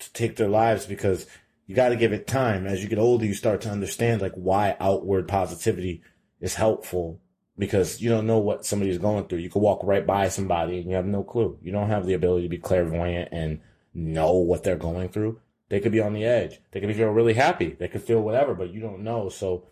to 0.00 0.12
take 0.12 0.36
their 0.36 0.48
lives 0.48 0.86
because 0.86 1.26
you 1.66 1.74
got 1.74 1.90
to 1.90 1.96
give 1.96 2.12
it 2.12 2.26
time. 2.26 2.66
As 2.66 2.82
you 2.82 2.88
get 2.88 2.98
older, 2.98 3.24
you 3.24 3.34
start 3.34 3.60
to 3.62 3.70
understand 3.70 4.20
like 4.20 4.34
why 4.34 4.76
outward 4.80 5.28
positivity 5.28 6.02
is 6.40 6.54
helpful 6.54 7.20
because 7.58 8.00
you 8.00 8.10
don't 8.10 8.26
know 8.26 8.38
what 8.38 8.64
somebody 8.64 8.90
is 8.90 8.98
going 8.98 9.26
through. 9.26 9.38
You 9.38 9.50
could 9.50 9.62
walk 9.62 9.80
right 9.84 10.06
by 10.06 10.28
somebody 10.28 10.78
and 10.78 10.88
you 10.88 10.96
have 10.96 11.06
no 11.06 11.22
clue. 11.22 11.58
You 11.62 11.72
don't 11.72 11.90
have 11.90 12.06
the 12.06 12.14
ability 12.14 12.44
to 12.44 12.48
be 12.48 12.58
clairvoyant 12.58 13.28
and 13.32 13.60
know 13.94 14.32
what 14.32 14.64
they're 14.64 14.76
going 14.76 15.10
through. 15.10 15.40
They 15.68 15.78
could 15.78 15.92
be 15.92 16.00
on 16.00 16.14
the 16.14 16.24
edge. 16.24 16.58
They 16.72 16.80
could 16.80 16.94
feel 16.96 17.08
really 17.10 17.34
happy. 17.34 17.76
They 17.78 17.88
could 17.88 18.02
feel 18.02 18.20
whatever, 18.20 18.54
but 18.54 18.72
you 18.72 18.80
don't 18.80 19.04
know. 19.04 19.28
So 19.28 19.66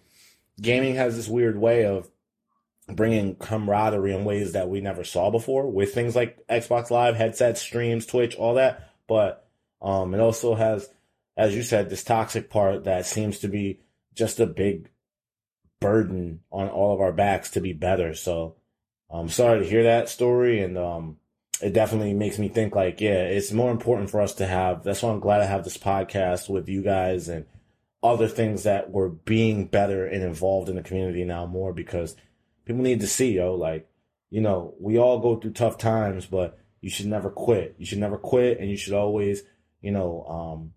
gaming 0.61 0.95
has 0.95 1.17
this 1.17 1.29
weird 1.29 1.59
way 1.59 1.85
of 1.85 2.09
bringing 2.87 3.35
camaraderie 3.37 4.15
in 4.15 4.25
ways 4.25 4.53
that 4.53 4.69
we 4.69 4.81
never 4.81 5.05
saw 5.05 5.31
before 5.31 5.71
with 5.71 5.93
things 5.93 6.15
like 6.15 6.47
Xbox 6.47 6.91
Live, 6.91 7.17
headsets, 7.17 7.61
streams, 7.61 8.07
Twitch, 8.07 8.37
all 8.37 8.55
that. 8.55 8.91
But 9.07 9.48
um, 9.81 10.15
it 10.15 10.21
also 10.21 10.55
has, 10.55 10.89
as 11.37 11.55
you 11.55 11.63
said, 11.63 11.89
this 11.89 12.05
toxic 12.05 12.51
part 12.51 12.85
that 12.85 13.07
seems 13.07 13.39
to 13.41 13.49
be 13.49 13.81
just 14.15 14.41
a 14.41 14.47
big 14.47 14.91
burden 15.81 16.41
on 16.51 16.69
all 16.69 16.95
of 16.95 17.01
our 17.01 17.13
backs 17.13 17.51
to 17.51 17.61
be 17.61 17.73
better. 17.73 18.15
So 18.15 18.57
I'm 19.11 19.29
sorry 19.29 19.61
to 19.61 19.69
hear 19.69 19.85
that 19.85 20.09
story. 20.09 20.61
And 20.63 20.77
um, 20.77 21.19
it 21.63 21.73
definitely 21.73 22.15
makes 22.15 22.39
me 22.39 22.49
think 22.49 22.75
like, 22.75 23.01
yeah, 23.01 23.25
it's 23.25 23.53
more 23.53 23.71
important 23.71 24.11
for 24.11 24.21
us 24.21 24.35
to 24.35 24.47
have. 24.47 24.83
That's 24.83 25.03
why 25.03 25.11
I'm 25.11 25.21
glad 25.21 25.41
I 25.41 25.47
have 25.47 25.65
this 25.65 25.79
podcast 25.79 26.49
with 26.49 26.69
you 26.69 26.83
guys 26.83 27.29
and 27.29 27.47
other 28.03 28.29
things 28.29 28.63
that 28.63 28.91
we're 28.91 29.09
being 29.09 29.67
better 29.67 30.07
and 30.07 30.23
involved 30.23 30.69
in 30.69 30.77
the 30.77 30.83
community 30.83 31.25
now 31.25 31.47
more 31.47 31.73
because 31.73 32.17
people 32.65 32.83
need 32.83 33.01
to 33.01 33.09
see, 33.09 33.33
yo, 33.33 33.55
like, 33.55 33.89
you 34.31 34.41
know, 34.41 34.75
we 34.79 34.99
all 34.99 35.19
go 35.19 35.37
through 35.37 35.53
tough 35.53 35.79
times, 35.79 36.27
but 36.27 36.59
you 36.81 36.91
should 36.91 37.07
never 37.07 37.31
quit. 37.31 37.75
You 37.79 37.87
should 37.87 37.99
never 37.99 38.19
quit 38.19 38.61
and 38.61 38.71
you 38.71 38.77
should 38.77 38.93
always, 38.93 39.43
you 39.81 39.91
know, 39.91 40.25
um, 40.25 40.73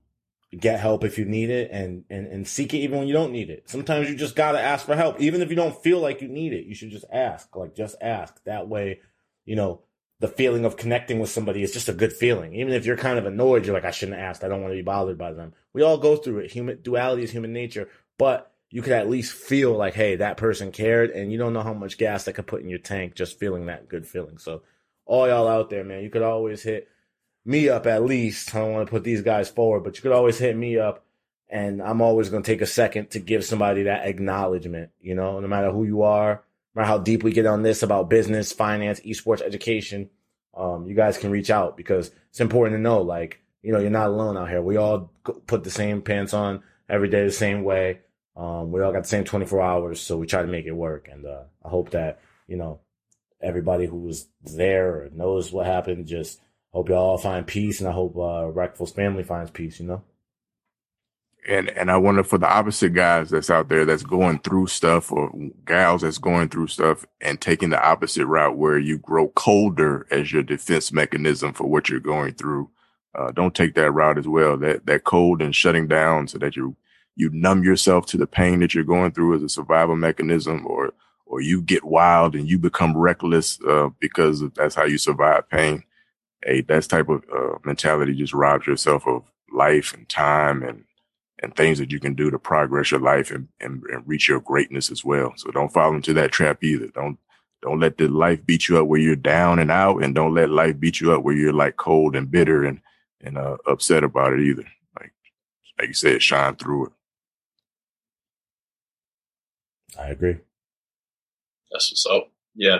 get 0.57 0.79
help 0.79 1.03
if 1.03 1.17
you 1.17 1.25
need 1.25 1.49
it 1.49 1.71
and, 1.71 2.03
and, 2.09 2.27
and 2.27 2.47
seek 2.47 2.73
it 2.73 2.79
even 2.79 2.99
when 2.99 3.07
you 3.07 3.13
don't 3.13 3.31
need 3.31 3.49
it. 3.49 3.69
Sometimes 3.69 4.09
you 4.09 4.15
just 4.15 4.35
gotta 4.35 4.59
ask 4.59 4.85
for 4.85 4.95
help. 4.95 5.19
Even 5.21 5.41
if 5.41 5.49
you 5.49 5.55
don't 5.55 5.81
feel 5.81 5.99
like 5.99 6.21
you 6.21 6.27
need 6.27 6.53
it, 6.53 6.65
you 6.65 6.75
should 6.75 6.91
just 6.91 7.05
ask. 7.11 7.55
Like 7.55 7.75
just 7.75 7.95
ask. 8.01 8.43
That 8.43 8.67
way, 8.67 8.99
you 9.45 9.55
know, 9.55 9.81
the 10.19 10.27
feeling 10.27 10.65
of 10.65 10.77
connecting 10.77 11.19
with 11.19 11.29
somebody 11.29 11.63
is 11.63 11.71
just 11.71 11.89
a 11.89 11.93
good 11.93 12.13
feeling. 12.13 12.53
Even 12.53 12.73
if 12.73 12.85
you're 12.85 12.97
kind 12.97 13.17
of 13.17 13.25
annoyed, 13.25 13.65
you're 13.65 13.73
like, 13.73 13.85
I 13.85 13.91
shouldn't 13.91 14.19
ask. 14.19 14.43
I 14.43 14.47
don't 14.47 14.61
want 14.61 14.71
to 14.71 14.77
be 14.77 14.83
bothered 14.83 15.17
by 15.17 15.33
them. 15.33 15.53
We 15.73 15.81
all 15.81 15.97
go 15.97 16.15
through 16.15 16.39
it. 16.39 16.51
Human 16.51 16.81
duality 16.81 17.23
is 17.23 17.31
human 17.31 17.53
nature, 17.53 17.89
but 18.19 18.51
you 18.69 18.81
could 18.81 18.93
at 18.93 19.09
least 19.09 19.33
feel 19.33 19.75
like, 19.75 19.95
hey, 19.95 20.17
that 20.17 20.37
person 20.37 20.71
cared, 20.71 21.09
and 21.09 21.31
you 21.31 21.37
don't 21.37 21.53
know 21.53 21.63
how 21.63 21.73
much 21.73 21.97
gas 21.97 22.25
that 22.25 22.33
could 22.33 22.47
put 22.47 22.61
in 22.61 22.69
your 22.69 22.79
tank 22.79 23.15
just 23.15 23.39
feeling 23.39 23.65
that 23.65 23.89
good 23.89 24.07
feeling. 24.07 24.37
So, 24.37 24.61
all 25.05 25.27
y'all 25.27 25.47
out 25.47 25.69
there, 25.69 25.83
man, 25.83 26.03
you 26.03 26.09
could 26.09 26.21
always 26.21 26.61
hit 26.61 26.87
me 27.45 27.69
up 27.69 27.85
at 27.87 28.03
least. 28.03 28.53
I 28.55 28.59
don't 28.59 28.73
want 28.73 28.87
to 28.87 28.91
put 28.91 29.03
these 29.03 29.21
guys 29.21 29.49
forward, 29.49 29.83
but 29.83 29.95
you 29.95 30.01
could 30.01 30.11
always 30.11 30.37
hit 30.37 30.55
me 30.55 30.77
up, 30.77 31.03
and 31.49 31.81
I'm 31.81 32.01
always 32.01 32.29
going 32.29 32.43
to 32.43 32.51
take 32.51 32.61
a 32.61 32.67
second 32.67 33.11
to 33.11 33.19
give 33.19 33.43
somebody 33.43 33.83
that 33.83 34.07
acknowledgement. 34.07 34.91
You 34.99 35.15
know, 35.15 35.39
no 35.39 35.47
matter 35.47 35.71
who 35.71 35.83
you 35.83 36.03
are, 36.03 36.43
no 36.73 36.81
matter 36.81 36.87
how 36.87 36.97
deep 36.99 37.23
we 37.23 37.31
get 37.31 37.45
on 37.45 37.63
this 37.63 37.83
about 37.83 38.09
business, 38.09 38.51
finance, 38.53 38.99
esports, 39.01 39.41
education, 39.41 40.09
um, 40.55 40.87
you 40.87 40.95
guys 40.95 41.17
can 41.17 41.31
reach 41.31 41.49
out 41.49 41.77
because 41.77 42.11
it's 42.29 42.41
important 42.41 42.77
to 42.77 42.81
know, 42.81 43.01
like, 43.01 43.41
you 43.61 43.71
know, 43.71 43.79
you're 43.79 43.89
not 43.89 44.07
alone 44.07 44.37
out 44.37 44.49
here. 44.49 44.61
We 44.61 44.77
all 44.77 45.11
put 45.47 45.63
the 45.63 45.71
same 45.71 46.01
pants 46.01 46.33
on 46.33 46.63
every 46.89 47.09
day 47.09 47.23
the 47.23 47.31
same 47.31 47.63
way. 47.63 47.99
Um, 48.35 48.71
we 48.71 48.81
all 48.81 48.91
got 48.91 49.03
the 49.03 49.09
same 49.09 49.23
24 49.23 49.61
hours, 49.61 50.01
so 50.01 50.17
we 50.17 50.27
try 50.27 50.41
to 50.41 50.47
make 50.47 50.65
it 50.65 50.71
work. 50.71 51.07
And 51.11 51.25
uh, 51.25 51.43
I 51.63 51.69
hope 51.69 51.91
that 51.91 52.19
you 52.47 52.57
know 52.57 52.79
everybody 53.41 53.85
who 53.85 53.97
was 53.97 54.27
there 54.41 54.87
or 54.87 55.09
knows 55.13 55.51
what 55.51 55.65
happened. 55.65 56.07
Just 56.07 56.39
hope 56.71 56.89
y'all 56.89 57.17
find 57.17 57.45
peace, 57.45 57.79
and 57.79 57.89
I 57.89 57.91
hope 57.91 58.15
uh, 58.15 58.51
Reckful's 58.51 58.91
family 58.91 59.23
finds 59.23 59.51
peace. 59.51 59.79
You 59.79 59.87
know. 59.87 60.03
And 61.47 61.69
and 61.69 61.89
I 61.89 61.97
wonder 61.97 62.23
for 62.23 62.37
the 62.37 62.47
opposite 62.47 62.93
guys 62.93 63.31
that's 63.31 63.49
out 63.49 63.67
there 63.67 63.83
that's 63.83 64.03
going 64.03 64.39
through 64.39 64.67
stuff 64.67 65.11
or 65.11 65.31
gals 65.65 66.03
that's 66.03 66.19
going 66.19 66.49
through 66.49 66.67
stuff 66.67 67.05
and 67.19 67.41
taking 67.41 67.71
the 67.71 67.83
opposite 67.83 68.27
route 68.27 68.57
where 68.57 68.77
you 68.77 68.99
grow 68.99 69.29
colder 69.29 70.05
as 70.11 70.31
your 70.31 70.43
defense 70.43 70.91
mechanism 70.91 71.53
for 71.53 71.67
what 71.67 71.89
you're 71.89 71.99
going 71.99 72.33
through. 72.35 72.69
Uh, 73.17 73.31
don't 73.31 73.55
take 73.55 73.73
that 73.73 73.91
route 73.91 74.19
as 74.19 74.27
well. 74.27 74.55
That 74.55 74.85
that 74.85 75.03
cold 75.03 75.41
and 75.41 75.55
shutting 75.55 75.87
down 75.87 76.27
so 76.27 76.37
that 76.37 76.55
you 76.55 76.75
you 77.15 77.29
numb 77.31 77.63
yourself 77.63 78.05
to 78.07 78.17
the 78.17 78.27
pain 78.27 78.59
that 78.59 78.73
you're 78.75 78.83
going 78.83 79.11
through 79.11 79.35
as 79.35 79.43
a 79.43 79.49
survival 79.49 79.95
mechanism, 79.95 80.65
or 80.67 80.93
or 81.25 81.41
you 81.41 81.61
get 81.61 81.83
wild 81.83 82.35
and 82.35 82.47
you 82.47 82.59
become 82.59 82.95
reckless 82.95 83.59
uh, 83.67 83.89
because 83.99 84.43
that's 84.51 84.75
how 84.75 84.85
you 84.85 84.99
survive 84.99 85.49
pain. 85.49 85.83
Hey, 86.43 86.61
that 86.61 86.83
type 86.89 87.09
of 87.09 87.23
uh, 87.33 87.57
mentality 87.63 88.13
just 88.13 88.33
robs 88.33 88.67
yourself 88.67 89.07
of 89.07 89.23
life 89.51 89.93
and 89.93 90.07
time 90.09 90.63
and 90.63 90.85
and 91.43 91.55
things 91.55 91.79
that 91.79 91.91
you 91.91 91.99
can 91.99 92.13
do 92.13 92.29
to 92.29 92.37
progress 92.37 92.91
your 92.91 92.99
life 92.99 93.31
and, 93.31 93.47
and, 93.59 93.81
and 93.85 94.07
reach 94.07 94.29
your 94.29 94.39
greatness 94.39 94.91
as 94.91 95.03
well. 95.03 95.33
So 95.35 95.49
don't 95.49 95.73
fall 95.73 95.95
into 95.95 96.13
that 96.13 96.31
trap 96.31 96.63
either. 96.63 96.87
Don't 96.87 97.17
don't 97.61 97.79
let 97.79 97.97
the 97.97 98.07
life 98.07 98.43
beat 98.45 98.67
you 98.67 98.79
up 98.79 98.87
where 98.87 98.99
you're 98.99 99.15
down 99.15 99.59
and 99.59 99.71
out, 99.71 100.03
and 100.03 100.15
don't 100.15 100.33
let 100.33 100.49
life 100.49 100.79
beat 100.79 100.99
you 100.99 101.13
up 101.13 101.23
where 101.23 101.35
you're 101.35 101.53
like 101.53 101.77
cold 101.77 102.15
and 102.15 102.29
bitter 102.29 102.63
and 102.63 102.79
and 103.21 103.37
uh, 103.37 103.57
upset 103.67 104.03
about 104.03 104.33
it 104.33 104.41
either. 104.41 104.65
Like 104.99 105.13
like 105.79 105.87
you 105.89 105.93
said, 105.93 106.21
shine 106.21 106.55
through 106.55 106.87
it. 106.87 106.91
I 109.99 110.07
agree. 110.09 110.37
That's 111.71 111.91
what's 111.91 112.05
up. 112.05 112.31
Yeah. 112.55 112.79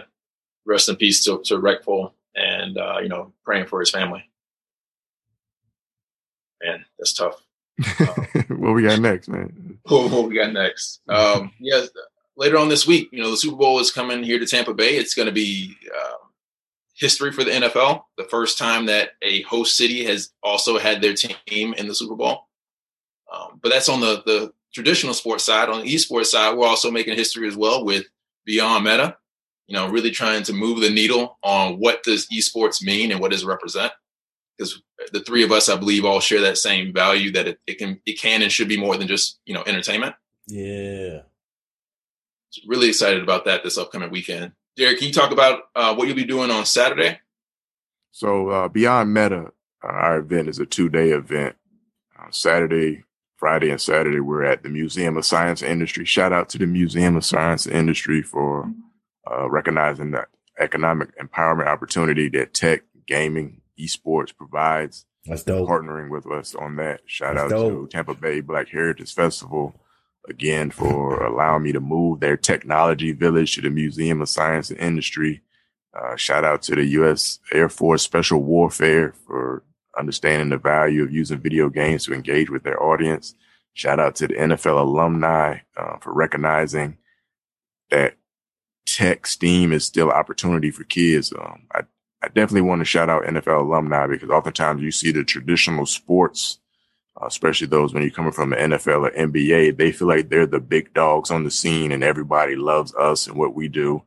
Rest 0.65 0.89
in 0.89 0.95
peace 0.95 1.23
to, 1.25 1.41
to 1.45 1.55
Reckful 1.55 2.13
and, 2.35 2.77
uh, 2.77 2.99
you 3.01 3.09
know, 3.09 3.33
praying 3.43 3.67
for 3.67 3.79
his 3.79 3.89
family. 3.89 4.23
Man, 6.63 6.85
that's 6.97 7.13
tough. 7.13 7.43
what 8.49 8.73
we 8.73 8.83
got 8.83 8.99
next, 8.99 9.27
man? 9.27 9.79
What, 9.87 10.29
we 10.29 10.35
got 10.35 10.53
next? 10.53 11.01
Um, 11.09 11.51
yeah, 11.59 11.85
later 12.37 12.57
on 12.57 12.69
this 12.69 12.85
week, 12.85 13.09
you 13.11 13.21
know, 13.21 13.31
the 13.31 13.37
Super 13.37 13.57
Bowl 13.57 13.79
is 13.79 13.91
coming 13.91 14.23
here 14.23 14.39
to 14.39 14.45
Tampa 14.45 14.73
Bay. 14.73 14.95
It's 14.95 15.15
going 15.15 15.25
to 15.25 15.33
be 15.33 15.75
uh, 15.93 16.27
history 16.95 17.31
for 17.31 17.43
the 17.43 17.51
NFL. 17.51 18.03
The 18.17 18.25
first 18.25 18.57
time 18.57 18.85
that 18.85 19.11
a 19.21 19.41
host 19.41 19.75
city 19.75 20.05
has 20.05 20.31
also 20.43 20.77
had 20.77 21.01
their 21.01 21.13
team 21.13 21.73
in 21.73 21.87
the 21.87 21.95
Super 21.95 22.15
Bowl. 22.15 22.47
Um, 23.33 23.59
but 23.61 23.69
that's 23.69 23.89
on 23.89 24.01
the 24.01 24.21
the 24.25 24.53
traditional 24.73 25.13
sports 25.13 25.43
side. 25.43 25.69
On 25.69 25.81
the 25.81 25.93
esports 25.93 26.27
side, 26.27 26.57
we're 26.57 26.67
also 26.67 26.91
making 26.91 27.15
history 27.15 27.47
as 27.47 27.55
well 27.55 27.83
with 27.83 28.05
Beyond 28.45 28.83
Meta. 28.83 29.17
You 29.71 29.77
know, 29.77 29.87
really 29.87 30.11
trying 30.11 30.43
to 30.43 30.53
move 30.53 30.81
the 30.81 30.89
needle 30.89 31.39
on 31.43 31.79
what 31.79 32.03
does 32.03 32.27
esports 32.27 32.83
mean 32.83 33.09
and 33.09 33.21
what 33.21 33.31
does 33.31 33.43
it 33.43 33.47
represent. 33.47 33.93
Because 34.57 34.81
the 35.13 35.21
three 35.21 35.45
of 35.45 35.53
us, 35.53 35.69
I 35.69 35.77
believe, 35.77 36.03
all 36.03 36.19
share 36.19 36.41
that 36.41 36.57
same 36.57 36.91
value 36.91 37.31
that 37.31 37.47
it, 37.47 37.59
it 37.65 37.77
can 37.77 38.01
it 38.05 38.19
can 38.19 38.41
and 38.41 38.51
should 38.51 38.67
be 38.67 38.75
more 38.75 38.97
than 38.97 39.07
just 39.07 39.39
you 39.45 39.53
know 39.53 39.63
entertainment. 39.65 40.13
Yeah. 40.45 41.21
So 42.49 42.63
really 42.67 42.89
excited 42.89 43.23
about 43.23 43.45
that 43.45 43.63
this 43.63 43.77
upcoming 43.77 44.11
weekend. 44.11 44.51
Derek, 44.75 44.97
can 44.97 45.07
you 45.07 45.13
talk 45.13 45.31
about 45.31 45.61
uh, 45.73 45.95
what 45.95 46.09
you'll 46.09 46.17
be 46.17 46.25
doing 46.25 46.51
on 46.51 46.65
Saturday? 46.65 47.21
So 48.11 48.49
uh, 48.49 48.67
Beyond 48.67 49.13
Meta, 49.13 49.53
uh, 49.81 49.87
our 49.87 50.17
event 50.17 50.49
is 50.49 50.59
a 50.59 50.65
two-day 50.65 51.11
event. 51.11 51.55
Uh, 52.19 52.29
Saturday, 52.29 53.05
Friday, 53.37 53.69
and 53.69 53.79
Saturday, 53.79 54.19
we're 54.19 54.43
at 54.43 54.63
the 54.63 54.69
Museum 54.69 55.15
of 55.15 55.23
Science 55.23 55.61
and 55.61 55.71
Industry. 55.71 56.03
Shout 56.03 56.33
out 56.33 56.49
to 56.49 56.57
the 56.57 56.67
Museum 56.67 57.15
of 57.15 57.23
Science 57.23 57.65
and 57.65 57.75
Industry 57.77 58.21
for 58.21 58.69
uh, 59.29 59.49
recognizing 59.49 60.11
the 60.11 60.25
economic 60.59 61.17
empowerment 61.17 61.67
opportunity 61.67 62.29
that 62.29 62.53
tech, 62.53 62.83
gaming, 63.07 63.61
esports 63.79 64.35
provides. 64.35 65.05
That's 65.25 65.43
dope. 65.43 65.69
Partnering 65.69 66.09
with 66.09 66.25
us 66.27 66.55
on 66.55 66.77
that. 66.77 67.01
Shout 67.05 67.35
That's 67.35 67.53
out 67.53 67.57
dope. 67.57 67.89
to 67.89 67.95
Tampa 67.95 68.15
Bay 68.15 68.41
Black 68.41 68.69
Heritage 68.69 69.13
Festival 69.13 69.75
again 70.27 70.71
for 70.71 71.23
allowing 71.25 71.63
me 71.63 71.71
to 71.71 71.79
move 71.79 72.19
their 72.19 72.37
technology 72.37 73.11
village 73.11 73.55
to 73.55 73.61
the 73.61 73.69
Museum 73.69 74.21
of 74.21 74.29
Science 74.29 74.71
and 74.71 74.79
Industry. 74.79 75.41
Uh, 75.93 76.15
shout 76.15 76.43
out 76.43 76.61
to 76.63 76.75
the 76.75 76.85
U.S. 76.85 77.39
Air 77.51 77.69
Force 77.69 78.01
Special 78.01 78.41
Warfare 78.41 79.13
for 79.27 79.63
understanding 79.97 80.49
the 80.49 80.57
value 80.57 81.03
of 81.03 81.11
using 81.11 81.39
video 81.39 81.69
games 81.69 82.05
to 82.05 82.13
engage 82.13 82.49
with 82.49 82.63
their 82.63 82.81
audience. 82.81 83.35
Shout 83.73 83.99
out 83.99 84.15
to 84.15 84.27
the 84.27 84.33
NFL 84.33 84.81
alumni 84.81 85.59
uh, 85.77 85.97
for 85.99 86.13
recognizing 86.13 86.97
that 87.89 88.15
tech 88.85 89.25
STEAM 89.25 89.71
is 89.73 89.85
still 89.85 90.09
opportunity 90.09 90.71
for 90.71 90.83
kids. 90.83 91.33
Um, 91.33 91.63
I, 91.73 91.81
I 92.23 92.27
definitely 92.27 92.61
want 92.61 92.79
to 92.79 92.85
shout 92.85 93.09
out 93.09 93.23
NFL 93.23 93.61
alumni 93.61 94.07
because 94.07 94.29
oftentimes 94.29 94.81
you 94.81 94.91
see 94.91 95.11
the 95.11 95.23
traditional 95.23 95.85
sports 95.85 96.59
uh, 97.19 97.25
especially 97.25 97.67
those 97.67 97.93
when 97.93 98.03
you're 98.03 98.11
coming 98.11 98.31
from 98.31 98.51
the 98.51 98.55
NFL 98.55 99.07
or 99.07 99.11
NBA, 99.11 99.77
they 99.77 99.91
feel 99.91 100.07
like 100.07 100.29
they're 100.29 100.45
the 100.45 100.59
big 100.59 100.93
dogs 100.93 101.29
on 101.29 101.43
the 101.43 101.51
scene 101.51 101.91
and 101.91 102.03
everybody 102.03 102.55
loves 102.55 102.95
us 102.95 103.27
and 103.27 103.35
what 103.35 103.53
we 103.53 103.67
do. 103.67 104.01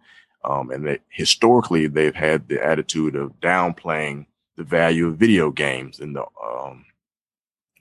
Um, 0.44 0.70
and 0.70 0.86
they, 0.86 0.98
historically, 1.08 1.86
they've 1.86 2.14
had 2.14 2.48
the 2.48 2.64
attitude 2.64 3.16
of 3.16 3.38
downplaying 3.40 4.26
the 4.56 4.64
value 4.64 5.08
of 5.08 5.16
video 5.16 5.50
games 5.50 6.00
and 6.00 6.14
the 6.14 6.24
um, 6.42 6.84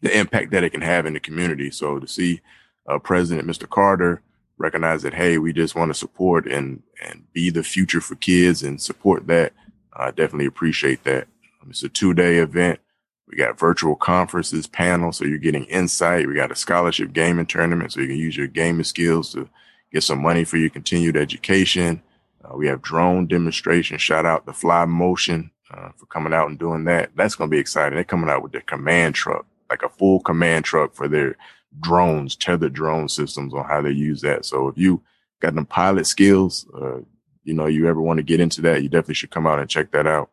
the 0.01 0.17
impact 0.17 0.51
that 0.51 0.63
it 0.63 0.71
can 0.71 0.81
have 0.81 1.05
in 1.05 1.13
the 1.13 1.19
community. 1.19 1.71
So 1.71 1.99
to 1.99 2.07
see 2.07 2.41
uh, 2.87 2.99
President 2.99 3.47
Mr. 3.47 3.69
Carter 3.69 4.21
recognize 4.63 5.03
that 5.03 5.13
hey, 5.13 5.37
we 5.37 5.53
just 5.53 5.75
want 5.75 5.89
to 5.91 5.99
support 5.99 6.47
and 6.47 6.81
and 7.03 7.25
be 7.33 7.49
the 7.49 7.63
future 7.63 8.01
for 8.01 8.15
kids 8.15 8.63
and 8.63 8.81
support 8.81 9.27
that. 9.27 9.53
I 9.93 10.09
definitely 10.09 10.45
appreciate 10.47 11.03
that. 11.03 11.27
Um, 11.61 11.69
it's 11.69 11.83
a 11.83 11.89
two 11.89 12.13
day 12.13 12.37
event. 12.37 12.79
We 13.27 13.37
got 13.37 13.59
virtual 13.59 13.95
conferences, 13.95 14.67
panels, 14.67 15.17
so 15.17 15.25
you're 15.25 15.37
getting 15.37 15.65
insight. 15.65 16.27
We 16.27 16.35
got 16.35 16.51
a 16.51 16.55
scholarship 16.55 17.13
gaming 17.13 17.45
tournament, 17.45 17.91
so 17.91 18.01
you 18.01 18.07
can 18.07 18.17
use 18.17 18.37
your 18.37 18.47
gaming 18.47 18.83
skills 18.83 19.31
to 19.33 19.49
get 19.91 20.03
some 20.03 20.21
money 20.21 20.43
for 20.43 20.57
your 20.57 20.69
continued 20.69 21.17
education. 21.17 22.01
Uh, 22.43 22.55
we 22.55 22.67
have 22.67 22.81
drone 22.81 23.27
demonstration. 23.27 23.97
Shout 23.97 24.25
out 24.25 24.45
to 24.45 24.53
Fly 24.53 24.85
Motion 24.85 25.51
uh, 25.71 25.89
for 25.95 26.05
coming 26.07 26.33
out 26.33 26.49
and 26.49 26.59
doing 26.59 26.83
that. 26.85 27.11
That's 27.15 27.35
going 27.35 27.49
to 27.49 27.55
be 27.55 27.59
exciting. 27.59 27.95
They're 27.95 28.03
coming 28.03 28.29
out 28.29 28.43
with 28.43 28.51
their 28.51 28.61
command 28.61 29.15
truck, 29.15 29.45
like 29.69 29.83
a 29.83 29.89
full 29.89 30.19
command 30.19 30.65
truck 30.65 30.93
for 30.93 31.07
their 31.07 31.35
drones, 31.79 32.35
tethered 32.35 32.73
drone 32.73 33.09
systems 33.09 33.53
on 33.53 33.65
how 33.65 33.81
they 33.81 33.91
use 33.91 34.21
that. 34.21 34.45
So 34.45 34.67
if 34.67 34.77
you 34.77 35.01
got 35.39 35.55
them 35.55 35.65
pilot 35.65 36.07
skills, 36.07 36.67
uh, 36.73 36.99
you 37.43 37.53
know, 37.53 37.67
you 37.67 37.87
ever 37.87 38.01
want 38.01 38.17
to 38.17 38.23
get 38.23 38.39
into 38.39 38.61
that, 38.61 38.83
you 38.83 38.89
definitely 38.89 39.15
should 39.15 39.31
come 39.31 39.47
out 39.47 39.59
and 39.59 39.69
check 39.69 39.91
that 39.91 40.07
out. 40.07 40.29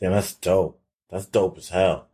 Damn, 0.00 0.12
that's 0.12 0.34
dope. 0.34 0.80
That's 1.10 1.26
dope 1.26 1.58
as 1.58 1.68
hell. 1.68 2.06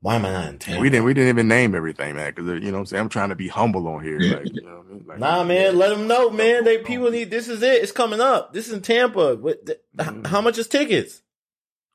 Why 0.00 0.14
am 0.14 0.26
I 0.26 0.30
not 0.30 0.48
in 0.48 0.58
Tampa? 0.58 0.80
We 0.80 0.90
didn't. 0.90 1.06
We 1.06 1.14
didn't 1.14 1.30
even 1.30 1.48
name 1.48 1.74
everything, 1.74 2.14
man. 2.14 2.32
Because 2.32 2.46
you 2.62 2.70
know, 2.70 2.72
what 2.72 2.78
I'm 2.78 2.86
saying 2.86 3.00
I'm 3.00 3.08
trying 3.08 3.30
to 3.30 3.34
be 3.34 3.48
humble 3.48 3.88
on 3.88 4.04
here. 4.04 4.20
Like, 4.20 4.54
you 4.54 4.62
know, 4.62 4.84
like, 5.06 5.18
nah, 5.18 5.42
man. 5.42 5.76
Let 5.76 5.88
them 5.88 6.06
know, 6.06 6.30
man. 6.30 6.64
They 6.64 6.78
people 6.78 7.10
need. 7.10 7.30
This 7.30 7.48
is 7.48 7.62
it. 7.62 7.82
It's 7.82 7.90
coming 7.90 8.20
up. 8.20 8.52
This 8.52 8.68
is 8.68 8.74
in 8.74 8.82
Tampa. 8.82 9.34
What? 9.34 9.66
The, 9.66 9.80
mm-hmm. 9.96 10.24
How 10.26 10.40
much 10.40 10.56
is 10.56 10.68
tickets? 10.68 11.22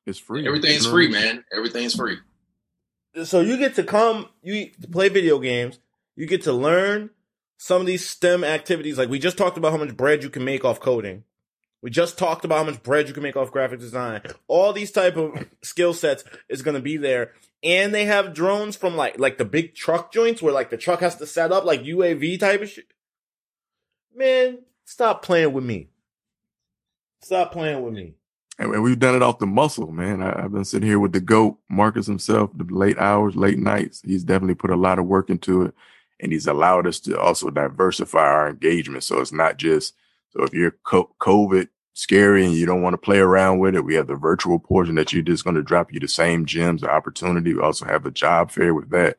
It's 0.05 0.19
free. 0.19 0.45
Everything's 0.45 0.85
free, 0.85 1.07
man. 1.07 1.45
Everything's 1.55 1.95
free. 1.95 2.17
So 3.23 3.41
you 3.41 3.57
get 3.57 3.75
to 3.75 3.83
come. 3.83 4.27
You 4.41 4.71
play 4.91 5.09
video 5.09 5.39
games. 5.39 5.79
You 6.15 6.25
get 6.25 6.43
to 6.43 6.53
learn 6.53 7.11
some 7.57 7.81
of 7.81 7.87
these 7.87 8.07
STEM 8.07 8.43
activities. 8.43 8.97
Like 8.97 9.09
we 9.09 9.19
just 9.19 9.37
talked 9.37 9.57
about 9.57 9.71
how 9.71 9.77
much 9.77 9.95
bread 9.95 10.23
you 10.23 10.29
can 10.29 10.43
make 10.43 10.65
off 10.65 10.79
coding. 10.79 11.23
We 11.81 11.89
just 11.89 12.17
talked 12.17 12.45
about 12.45 12.59
how 12.59 12.63
much 12.63 12.81
bread 12.81 13.07
you 13.07 13.13
can 13.13 13.23
make 13.23 13.35
off 13.35 13.51
graphic 13.51 13.79
design. 13.79 14.21
All 14.47 14.71
these 14.73 14.91
type 14.91 15.17
of 15.17 15.45
skill 15.61 15.93
sets 15.93 16.23
is 16.49 16.61
going 16.61 16.75
to 16.75 16.81
be 16.81 16.97
there. 16.97 17.33
And 17.61 17.93
they 17.93 18.05
have 18.05 18.33
drones 18.33 18.75
from 18.75 18.95
like 18.95 19.19
like 19.19 19.37
the 19.37 19.45
big 19.45 19.75
truck 19.75 20.11
joints 20.11 20.41
where 20.41 20.53
like 20.53 20.69
the 20.69 20.77
truck 20.77 21.01
has 21.01 21.15
to 21.17 21.27
set 21.27 21.51
up 21.51 21.65
like 21.65 21.83
UAV 21.83 22.39
type 22.39 22.61
of 22.61 22.69
shit. 22.69 22.87
Man, 24.15 24.59
stop 24.85 25.23
playing 25.23 25.53
with 25.53 25.63
me. 25.63 25.89
Stop 27.21 27.51
playing 27.51 27.83
with 27.83 27.93
me. 27.93 28.15
And 28.59 28.83
we've 28.83 28.99
done 28.99 29.15
it 29.15 29.23
off 29.23 29.39
the 29.39 29.47
muscle, 29.47 29.91
man. 29.91 30.21
I, 30.21 30.41
have 30.41 30.51
been 30.51 30.65
sitting 30.65 30.87
here 30.87 30.99
with 30.99 31.11
the 31.11 31.21
GOAT, 31.21 31.57
Marcus 31.69 32.05
himself, 32.05 32.51
the 32.55 32.65
late 32.65 32.99
hours, 32.99 33.35
late 33.35 33.57
nights. 33.57 34.01
He's 34.05 34.23
definitely 34.23 34.55
put 34.55 34.69
a 34.69 34.75
lot 34.75 34.99
of 34.99 35.05
work 35.05 35.29
into 35.29 35.63
it. 35.63 35.73
And 36.19 36.31
he's 36.31 36.45
allowed 36.45 36.85
us 36.85 36.99
to 37.01 37.19
also 37.19 37.49
diversify 37.49 38.19
our 38.19 38.49
engagement. 38.49 39.03
So 39.03 39.19
it's 39.19 39.31
not 39.31 39.57
just, 39.57 39.95
so 40.29 40.43
if 40.43 40.53
you're 40.53 40.75
COVID 40.85 41.67
scary 41.93 42.45
and 42.45 42.53
you 42.53 42.65
don't 42.65 42.81
want 42.81 42.93
to 42.93 42.97
play 42.97 43.17
around 43.17 43.59
with 43.59 43.75
it, 43.75 43.85
we 43.85 43.95
have 43.95 44.07
the 44.07 44.15
virtual 44.15 44.59
portion 44.59 44.95
that 44.95 45.11
you're 45.11 45.23
just 45.23 45.43
going 45.43 45.55
to 45.55 45.63
drop 45.63 45.91
you 45.91 45.99
the 45.99 46.07
same 46.07 46.45
gems 46.45 46.83
or 46.83 46.91
opportunity. 46.91 47.53
We 47.53 47.61
also 47.61 47.85
have 47.85 48.03
the 48.03 48.11
job 48.11 48.51
fair 48.51 48.73
with 48.73 48.89
that. 48.91 49.17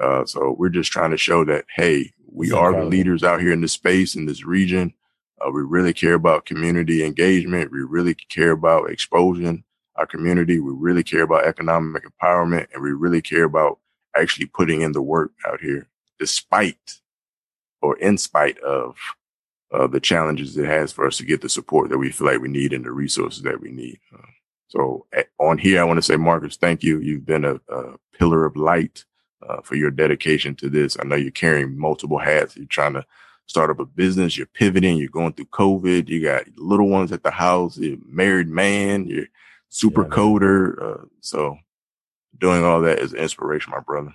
Uh, 0.00 0.24
so 0.24 0.54
we're 0.56 0.68
just 0.68 0.92
trying 0.92 1.10
to 1.10 1.16
show 1.16 1.44
that, 1.44 1.64
hey, 1.74 2.12
we 2.30 2.52
are 2.52 2.72
the 2.72 2.84
leaders 2.84 3.24
out 3.24 3.40
here 3.40 3.52
in 3.52 3.60
this 3.60 3.72
space, 3.72 4.14
in 4.14 4.26
this 4.26 4.44
region. 4.44 4.94
Uh, 5.40 5.50
we 5.50 5.62
really 5.62 5.92
care 5.92 6.14
about 6.14 6.46
community 6.46 7.04
engagement. 7.04 7.72
We 7.72 7.80
really 7.80 8.14
care 8.14 8.52
about 8.52 8.90
exposing 8.90 9.64
our 9.96 10.06
community. 10.06 10.60
We 10.60 10.72
really 10.72 11.02
care 11.02 11.22
about 11.22 11.46
economic 11.46 12.04
empowerment 12.04 12.68
and 12.72 12.82
we 12.82 12.92
really 12.92 13.22
care 13.22 13.44
about 13.44 13.78
actually 14.16 14.46
putting 14.46 14.82
in 14.82 14.92
the 14.92 15.02
work 15.02 15.32
out 15.46 15.60
here, 15.60 15.88
despite 16.18 17.00
or 17.82 17.96
in 17.98 18.18
spite 18.18 18.58
of 18.60 18.96
uh, 19.72 19.86
the 19.86 20.00
challenges 20.00 20.56
it 20.56 20.66
has 20.66 20.92
for 20.92 21.06
us 21.06 21.16
to 21.18 21.24
get 21.24 21.42
the 21.42 21.48
support 21.48 21.90
that 21.90 21.98
we 21.98 22.10
feel 22.10 22.26
like 22.26 22.40
we 22.40 22.48
need 22.48 22.72
and 22.72 22.84
the 22.84 22.90
resources 22.90 23.42
that 23.42 23.60
we 23.60 23.70
need. 23.70 23.98
Uh, 24.14 24.26
so 24.68 25.06
at, 25.12 25.28
on 25.38 25.58
here, 25.58 25.80
I 25.80 25.84
want 25.84 25.98
to 25.98 26.02
say, 26.02 26.16
Marcus, 26.16 26.56
thank 26.56 26.82
you. 26.82 27.00
You've 27.00 27.26
been 27.26 27.44
a, 27.44 27.56
a 27.68 27.96
pillar 28.18 28.44
of 28.44 28.56
light 28.56 29.04
uh, 29.46 29.60
for 29.62 29.76
your 29.76 29.90
dedication 29.90 30.54
to 30.56 30.68
this. 30.68 30.96
I 30.98 31.04
know 31.04 31.16
you're 31.16 31.30
carrying 31.30 31.78
multiple 31.78 32.18
hats. 32.18 32.56
You're 32.56 32.66
trying 32.66 32.94
to 32.94 33.04
start 33.48 33.70
up 33.70 33.80
a 33.80 33.84
business. 33.84 34.36
You're 34.36 34.46
pivoting. 34.46 34.96
You're 34.96 35.08
going 35.08 35.32
through 35.32 35.46
COVID. 35.46 36.08
You 36.08 36.22
got 36.22 36.44
little 36.56 36.88
ones 36.88 37.10
at 37.10 37.24
the 37.24 37.32
house. 37.32 37.76
You're 37.76 37.98
married 38.06 38.48
man. 38.48 39.06
You're 39.06 39.26
super 39.68 40.02
yeah, 40.02 40.08
coder. 40.08 40.82
Uh, 40.82 41.06
so 41.20 41.58
doing 42.38 42.62
all 42.64 42.80
that 42.82 43.00
is 43.00 43.12
inspiration, 43.12 43.72
my 43.72 43.80
brother 43.80 44.12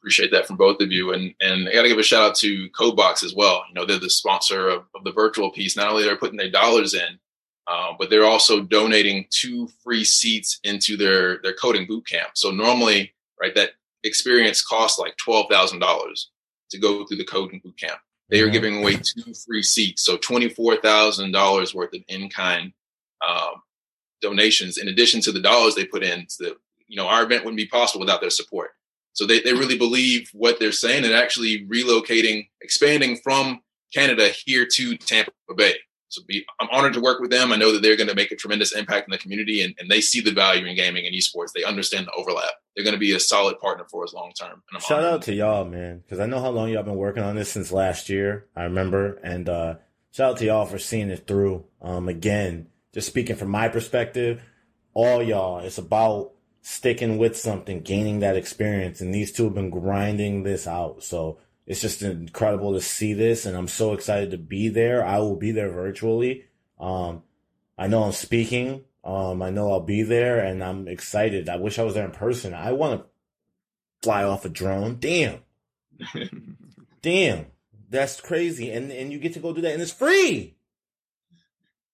appreciate 0.00 0.30
that 0.30 0.46
from 0.46 0.56
both 0.56 0.80
of 0.80 0.90
you. 0.90 1.12
And 1.12 1.34
and 1.40 1.68
I 1.68 1.72
got 1.72 1.82
to 1.82 1.88
give 1.88 1.98
a 1.98 2.02
shout 2.02 2.22
out 2.22 2.34
to 2.36 2.68
CodeBoxx 2.70 3.22
as 3.22 3.34
well. 3.34 3.62
You 3.68 3.74
know, 3.74 3.84
they're 3.84 3.98
the 3.98 4.10
sponsor 4.10 4.68
of, 4.68 4.84
of 4.94 5.04
the 5.04 5.12
virtual 5.12 5.50
piece. 5.50 5.76
Not 5.76 5.88
only 5.88 6.04
they're 6.04 6.16
putting 6.16 6.38
their 6.38 6.50
dollars 6.50 6.94
in, 6.94 7.18
uh, 7.66 7.92
but 7.98 8.10
they're 8.10 8.24
also 8.24 8.62
donating 8.62 9.26
two 9.30 9.68
free 9.84 10.04
seats 10.04 10.58
into 10.64 10.96
their 10.96 11.38
their 11.42 11.52
coding 11.52 11.86
boot 11.86 12.06
camp. 12.06 12.30
So 12.34 12.50
normally, 12.50 13.12
right, 13.40 13.54
that 13.54 13.70
experience 14.02 14.62
costs 14.62 14.98
like 14.98 15.16
twelve 15.16 15.46
thousand 15.50 15.80
dollars 15.80 16.30
to 16.70 16.78
go 16.78 17.04
through 17.04 17.18
the 17.18 17.24
coding 17.24 17.60
boot 17.62 17.78
camp. 17.78 18.00
They 18.30 18.40
are 18.40 18.48
giving 18.48 18.78
away 18.78 18.96
two 18.96 19.34
free 19.46 19.62
seats, 19.62 20.04
so 20.04 20.16
twenty 20.16 20.48
four 20.48 20.76
thousand 20.76 21.32
dollars 21.32 21.74
worth 21.74 21.94
of 21.94 22.02
in 22.08 22.28
kind 22.28 22.72
um, 23.26 23.54
donations, 24.22 24.78
in 24.78 24.88
addition 24.88 25.20
to 25.22 25.32
the 25.32 25.40
dollars 25.40 25.74
they 25.74 25.84
put 25.84 26.04
in. 26.04 26.20
To 26.20 26.36
the, 26.38 26.56
you 26.86 26.96
know, 26.96 27.06
our 27.06 27.24
event 27.24 27.44
wouldn't 27.44 27.56
be 27.56 27.66
possible 27.66 28.00
without 28.00 28.20
their 28.20 28.30
support. 28.30 28.70
So 29.12 29.26
they, 29.26 29.40
they 29.40 29.52
really 29.52 29.76
believe 29.76 30.30
what 30.32 30.58
they're 30.60 30.72
saying 30.72 31.04
and 31.04 31.12
actually 31.12 31.66
relocating, 31.66 32.48
expanding 32.60 33.16
from 33.16 33.60
Canada 33.92 34.28
here 34.28 34.66
to 34.74 34.96
Tampa 34.96 35.32
Bay. 35.56 35.74
So 36.10 36.22
be, 36.26 36.44
I'm 36.60 36.68
honored 36.70 36.94
to 36.94 37.00
work 37.00 37.20
with 37.20 37.30
them. 37.30 37.52
I 37.52 37.56
know 37.56 37.72
that 37.72 37.82
they're 37.82 37.96
going 37.96 38.08
to 38.08 38.14
make 38.14 38.32
a 38.32 38.36
tremendous 38.36 38.72
impact 38.72 39.08
in 39.08 39.12
the 39.12 39.18
community 39.18 39.62
and, 39.62 39.74
and 39.78 39.88
they 39.88 40.00
see 40.00 40.20
the 40.20 40.32
value 40.32 40.66
in 40.66 40.76
gaming 40.76 41.06
and 41.06 41.14
esports. 41.14 41.52
They 41.54 41.64
understand 41.64 42.06
the 42.06 42.12
overlap. 42.12 42.50
They're 42.74 42.84
going 42.84 42.94
to 42.94 43.00
be 43.00 43.12
a 43.14 43.20
solid 43.20 43.58
partner 43.60 43.84
for 43.90 44.04
us 44.04 44.12
long 44.12 44.32
term. 44.32 44.62
Shout 44.80 45.04
out 45.04 45.22
to 45.22 45.34
y'all, 45.34 45.64
man, 45.64 46.00
because 46.00 46.20
I 46.20 46.26
know 46.26 46.40
how 46.40 46.50
long 46.50 46.68
y'all 46.68 46.82
been 46.82 46.96
working 46.96 47.22
on 47.22 47.36
this 47.36 47.50
since 47.50 47.72
last 47.72 48.08
year. 48.08 48.46
I 48.56 48.64
remember. 48.64 49.20
And 49.22 49.48
uh, 49.48 49.74
shout 50.10 50.32
out 50.32 50.38
to 50.38 50.46
y'all 50.46 50.66
for 50.66 50.78
seeing 50.78 51.10
it 51.10 51.26
through. 51.26 51.64
Um, 51.80 52.08
again, 52.08 52.68
just 52.92 53.06
speaking 53.06 53.36
from 53.36 53.48
my 53.48 53.68
perspective, 53.68 54.42
all 54.94 55.22
y'all, 55.22 55.60
it's 55.60 55.78
about 55.78 56.32
sticking 56.62 57.18
with 57.18 57.36
something, 57.36 57.80
gaining 57.80 58.20
that 58.20 58.36
experience. 58.36 59.00
And 59.00 59.14
these 59.14 59.32
two 59.32 59.44
have 59.44 59.54
been 59.54 59.70
grinding 59.70 60.42
this 60.42 60.66
out. 60.66 61.02
So 61.02 61.38
it's 61.70 61.80
just 61.80 62.02
incredible 62.02 62.72
to 62.72 62.80
see 62.80 63.12
this. 63.12 63.46
And 63.46 63.56
I'm 63.56 63.68
so 63.68 63.92
excited 63.92 64.32
to 64.32 64.38
be 64.38 64.70
there. 64.70 65.06
I 65.06 65.20
will 65.20 65.36
be 65.36 65.52
there 65.52 65.70
virtually. 65.70 66.46
Um, 66.80 67.22
I 67.78 67.86
know 67.86 68.02
I'm 68.02 68.10
speaking. 68.10 68.82
Um, 69.04 69.40
I 69.40 69.50
know 69.50 69.70
I'll 69.70 69.78
be 69.78 70.02
there 70.02 70.44
and 70.44 70.64
I'm 70.64 70.88
excited. 70.88 71.48
I 71.48 71.58
wish 71.58 71.78
I 71.78 71.84
was 71.84 71.94
there 71.94 72.04
in 72.04 72.10
person. 72.10 72.54
I 72.54 72.72
want 72.72 73.00
to 73.00 73.06
fly 74.02 74.24
off 74.24 74.44
a 74.44 74.48
drone. 74.48 74.96
Damn. 74.98 75.42
Damn. 77.02 77.46
That's 77.88 78.20
crazy. 78.20 78.72
And, 78.72 78.90
and 78.90 79.12
you 79.12 79.20
get 79.20 79.34
to 79.34 79.40
go 79.40 79.52
do 79.52 79.60
that 79.60 79.72
and 79.72 79.80
it's 79.80 79.92
free. 79.92 80.56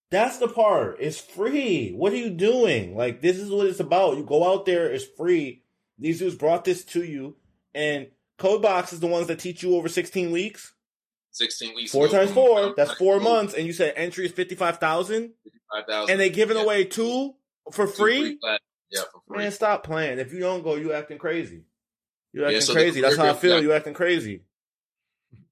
That's 0.09 0.39
the 0.39 0.49
part. 0.49 0.97
It's 1.01 1.21
free. 1.21 1.93
What 1.93 2.15
are 2.15 2.17
you 2.17 2.31
doing? 2.31 2.97
Like 2.97 3.21
this 3.21 3.37
is 3.37 3.51
what 3.51 3.67
it's 3.67 3.81
about. 3.81 4.17
You 4.17 4.25
go 4.25 4.51
out 4.51 4.65
there. 4.65 4.91
It's 4.91 5.05
free. 5.05 5.65
These 5.99 6.21
dudes 6.21 6.35
brought 6.35 6.65
this 6.65 6.83
to 6.87 7.05
you, 7.05 7.37
and 7.75 8.09
CodeBoxx 8.39 8.93
is 8.93 9.01
the 9.01 9.07
ones 9.07 9.29
that 9.29 9.39
teach 9.39 9.63
you 9.63 9.77
over 9.77 9.89
sixteen 9.89 10.31
weeks. 10.31 10.75
Sixteen 11.31 11.75
weeks. 11.75 11.93
Four 11.93 12.09
times 12.09 12.31
four. 12.31 12.75
That's 12.77 12.93
four 12.95 13.21
months, 13.21 13.55
and 13.55 13.67
you 13.67 13.73
said 13.73 13.95
entry 13.97 14.27
is 14.27 14.33
fifty 14.33 14.55
five 14.55 14.79
thousand. 14.79 15.33
Fifty-five 15.45 15.87
thousand. 15.87 16.13
And 16.13 16.21
they 16.21 16.31
giving 16.31 16.57
yeah. 16.57 16.63
away 16.63 16.85
two 16.85 17.35
for 17.73 17.87
free. 17.87 18.39
Two 18.43 18.57
yeah, 18.91 19.01
for 19.13 19.21
free. 19.29 19.39
Man, 19.39 19.53
stop 19.53 19.85
playing. 19.85 20.19
If 20.19 20.33
you 20.33 20.41
don't 20.41 20.63
go, 20.63 20.77
you 20.77 20.93
acting 20.93 21.19
crazy. 21.19 21.65
You 22.33 22.45
acting 22.45 22.55
yeah, 22.55 22.61
so 22.61 22.73
crazy. 22.73 23.01
That's 23.01 23.17
how 23.17 23.31
I 23.31 23.35
feel. 23.35 23.57
Got, 23.57 23.63
you 23.63 23.73
acting 23.73 23.95
crazy. 23.95 24.43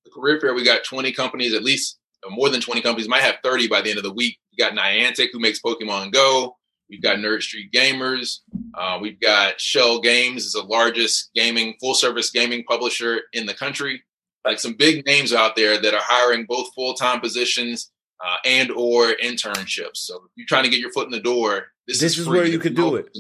The 0.05 0.11
career 0.11 0.41
fair, 0.41 0.55
we 0.55 0.65
got 0.65 0.85
twenty 0.85 1.13
companies, 1.13 1.55
at 1.55 1.63
least 1.63 1.99
uh, 2.27 2.31
more 2.31 2.49
than 2.49 2.61
twenty 2.61 2.81
companies. 2.81 3.09
Might 3.09 3.23
have 3.23 3.37
thirty 3.43 3.69
by 3.69 3.81
the 3.81 3.91
end 3.91 3.99
of 3.99 4.05
the 4.05 4.13
week 4.13 4.39
we 4.53 4.63
got 4.63 4.75
Niantic 4.75 5.29
who 5.33 5.41
makes 5.41 5.61
Pokemon 5.61 6.13
Go. 6.13 6.57
We've 6.89 7.03
got 7.03 7.17
Nerd 7.17 7.43
Street 7.43 7.73
Gamers. 7.73 8.41
Uh, 8.75 8.99
we've 9.01 9.21
got 9.21 9.61
Schell 9.61 10.01
Games 10.01 10.45
is 10.45 10.53
the 10.53 10.63
largest 10.63 11.31
gaming 11.35 11.75
full 11.81 11.95
service 11.95 12.31
gaming 12.31 12.65
publisher 12.65 13.23
in 13.33 13.47
the 13.47 13.55
country. 13.55 14.03
Like 14.45 14.59
some 14.59 14.75
big 14.75 15.07
names 15.07 15.33
out 15.33 15.57
there 15.57 15.81
that 15.81 15.95
are 15.95 16.03
hiring 16.03 16.45
both 16.47 16.75
full 16.75 16.95
time 16.95 17.21
positions 17.21 17.91
uh, 18.25 18.37
and 18.45 18.71
or 18.71 19.15
internships. 19.23 19.97
So 19.97 20.17
if 20.17 20.31
you're 20.37 20.47
trying 20.47 20.65
to 20.65 20.71
get 20.71 20.81
your 20.81 20.93
foot 20.93 21.07
in 21.07 21.13
the 21.13 21.21
door, 21.21 21.69
this, 21.87 22.01
this 22.01 22.13
is, 22.13 22.21
is 22.21 22.29
where 22.29 22.45
you 22.45 22.59
could 22.59 22.77
do 22.77 22.97
it. 22.97 23.17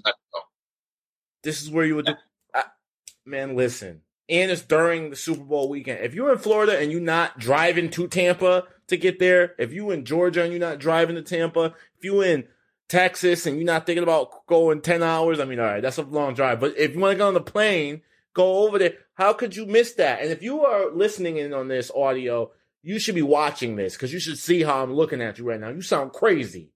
This 1.42 1.62
is 1.62 1.70
where 1.70 1.84
you 1.84 1.96
would 1.96 2.06
do. 2.06 2.14
I, 2.54 2.64
man, 3.24 3.56
listen. 3.56 4.02
And 4.28 4.50
it's 4.50 4.62
during 4.62 5.10
the 5.10 5.16
Super 5.16 5.44
Bowl 5.44 5.68
weekend. 5.68 6.00
If 6.02 6.14
you're 6.14 6.32
in 6.32 6.38
Florida 6.38 6.78
and 6.78 6.90
you're 6.90 7.00
not 7.00 7.38
driving 7.38 7.90
to 7.90 8.08
Tampa 8.08 8.64
to 8.88 8.96
get 8.96 9.18
there. 9.18 9.54
If 9.58 9.72
you 9.72 9.90
in 9.90 10.04
Georgia 10.04 10.42
and 10.42 10.52
you're 10.52 10.60
not 10.60 10.78
driving 10.78 11.16
to 11.16 11.22
Tampa, 11.22 11.74
if 11.96 12.04
you 12.04 12.22
in 12.22 12.44
Texas 12.94 13.46
and 13.46 13.56
you're 13.56 13.66
not 13.66 13.86
thinking 13.86 14.02
about 14.02 14.46
going 14.46 14.80
10 14.80 15.02
hours, 15.02 15.40
I 15.40 15.44
mean, 15.44 15.60
all 15.60 15.66
right, 15.66 15.82
that's 15.82 15.98
a 15.98 16.02
long 16.02 16.34
drive. 16.34 16.60
But 16.60 16.76
if 16.78 16.94
you 16.94 17.00
want 17.00 17.12
to 17.12 17.16
get 17.18 17.26
on 17.26 17.34
the 17.34 17.40
plane, 17.40 18.02
Go 18.34 18.66
over 18.66 18.78
there. 18.78 18.94
How 19.14 19.32
could 19.32 19.54
you 19.54 19.64
miss 19.64 19.92
that? 19.94 20.20
And 20.20 20.30
if 20.30 20.42
you 20.42 20.64
are 20.64 20.90
listening 20.90 21.36
in 21.36 21.54
on 21.54 21.68
this 21.68 21.90
audio, 21.94 22.50
you 22.82 22.98
should 22.98 23.14
be 23.14 23.22
watching 23.22 23.76
this 23.76 23.94
because 23.94 24.12
you 24.12 24.18
should 24.18 24.38
see 24.38 24.62
how 24.62 24.82
I'm 24.82 24.92
looking 24.92 25.22
at 25.22 25.38
you 25.38 25.44
right 25.44 25.60
now. 25.60 25.70
You 25.70 25.82
sound 25.82 26.12
crazy. 26.12 26.72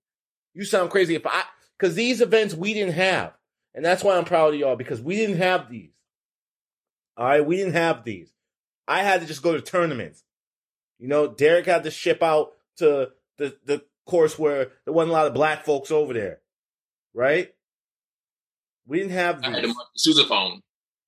You 0.54 0.64
sound 0.64 0.90
crazy. 0.90 1.16
If 1.16 1.26
I, 1.26 1.42
because 1.76 1.96
these 1.96 2.20
events 2.20 2.54
we 2.54 2.74
didn't 2.74 2.94
have. 2.94 3.34
And 3.74 3.84
that's 3.84 4.02
why 4.02 4.16
I'm 4.16 4.24
proud 4.24 4.54
of 4.54 4.60
y'all 4.60 4.76
because 4.76 5.00
we 5.00 5.16
didn't 5.16 5.38
have 5.38 5.68
these. 5.68 5.90
All 7.16 7.26
right. 7.26 7.44
We 7.44 7.56
didn't 7.56 7.74
have 7.74 8.04
these. 8.04 8.32
I 8.86 9.02
had 9.02 9.20
to 9.20 9.26
just 9.26 9.42
go 9.42 9.52
to 9.52 9.60
tournaments. 9.60 10.22
You 10.98 11.08
know, 11.08 11.26
Derek 11.26 11.66
had 11.66 11.84
to 11.84 11.90
ship 11.90 12.22
out 12.22 12.52
to 12.76 13.10
the, 13.36 13.56
the 13.66 13.84
course 14.08 14.38
where 14.38 14.72
there 14.84 14.94
wasn't 14.94 15.10
a 15.10 15.14
lot 15.14 15.26
of 15.26 15.34
black 15.34 15.64
folks 15.64 15.92
over 15.92 16.12
there. 16.12 16.40
Right? 17.14 17.54
We 18.86 18.98
didn't 18.98 19.12
have 19.12 19.42
these. 19.42 19.50
I 19.50 19.54
had 19.54 19.64
a 19.64 19.74
sousaphone. 19.96 20.62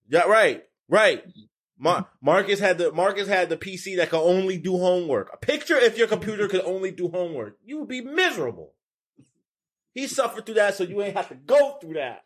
Yeah, 0.09 0.23
right, 0.23 0.63
right. 0.89 1.27
Mm-hmm. 1.27 1.41
Mar- 1.83 2.09
Marcus 2.21 2.61
had 2.61 2.77
the 2.77 2.93
Marcus 2.93 3.27
had 3.27 3.49
the 3.49 3.57
PC 3.57 3.97
that 3.97 4.11
could 4.11 4.23
only 4.23 4.59
do 4.59 4.77
homework. 4.77 5.31
A 5.33 5.39
picture 5.39 5.77
if 5.77 5.97
your 5.97 6.09
computer 6.09 6.47
could 6.47 6.61
only 6.61 6.91
do 6.91 7.09
homework, 7.09 7.57
you 7.65 7.79
would 7.79 7.89
be 7.89 8.03
miserable. 8.03 8.75
He 9.95 10.07
suffered 10.07 10.45
through 10.45 10.57
that, 10.57 10.75
so 10.75 10.85
you 10.85 11.03
ain't 11.03 11.17
have 11.17 11.31
to 11.31 11.35
go 11.35 11.79
through 11.81 11.95
that. 11.95 12.23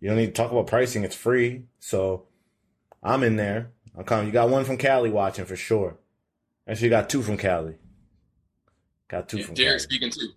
You 0.00 0.08
don't 0.08 0.16
need 0.16 0.26
to 0.28 0.32
talk 0.32 0.50
about 0.50 0.66
pricing; 0.66 1.04
it's 1.04 1.14
free. 1.14 1.64
So 1.78 2.24
I'm 3.02 3.22
in 3.22 3.36
there. 3.36 3.70
I'm 3.96 4.04
coming. 4.04 4.26
You 4.26 4.32
got 4.32 4.48
one 4.48 4.64
from 4.64 4.78
Cali 4.78 5.10
watching 5.10 5.44
for 5.44 5.56
sure. 5.56 5.98
Actually, 6.66 6.86
you 6.86 6.90
got 6.90 7.10
two 7.10 7.22
from 7.22 7.36
Cali. 7.36 7.74
Got 9.08 9.28
two 9.28 9.38
Yeah, 9.38 9.44
from 9.44 9.54
Derek 9.54 9.70
Cali. 9.72 9.78
speaking 9.80 10.10
too. 10.10 10.28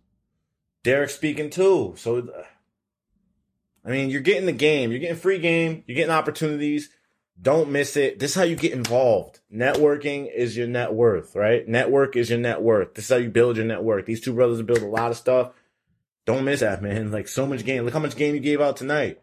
Derek 0.83 1.09
speaking 1.09 1.49
too. 1.49 1.93
So, 1.97 2.27
I 3.85 3.89
mean, 3.89 4.09
you're 4.09 4.21
getting 4.21 4.45
the 4.45 4.51
game. 4.51 4.91
You're 4.91 4.99
getting 4.99 5.15
free 5.15 5.39
game. 5.39 5.83
You're 5.87 5.95
getting 5.95 6.11
opportunities. 6.11 6.89
Don't 7.39 7.69
miss 7.69 7.97
it. 7.97 8.19
This 8.19 8.31
is 8.31 8.35
how 8.35 8.43
you 8.43 8.55
get 8.55 8.71
involved. 8.71 9.41
Networking 9.53 10.33
is 10.33 10.55
your 10.55 10.67
net 10.67 10.93
worth, 10.93 11.35
right? 11.35 11.67
Network 11.67 12.15
is 12.15 12.29
your 12.29 12.39
net 12.39 12.61
worth. 12.61 12.93
This 12.93 13.05
is 13.05 13.11
how 13.11 13.17
you 13.17 13.29
build 13.29 13.57
your 13.57 13.65
network. 13.65 14.05
These 14.05 14.21
two 14.21 14.33
brothers 14.33 14.61
build 14.61 14.81
a 14.81 14.87
lot 14.87 15.11
of 15.11 15.17
stuff. 15.17 15.51
Don't 16.25 16.45
miss 16.45 16.61
that, 16.61 16.81
man. 16.81 17.11
Like 17.15 17.27
so 17.27 17.45
much 17.45 17.65
game. 17.65 17.83
Look 17.83 17.93
how 17.93 17.99
much 17.99 18.15
game 18.15 18.35
you 18.35 18.41
gave 18.41 18.61
out 18.61 18.77
tonight. 18.77 19.21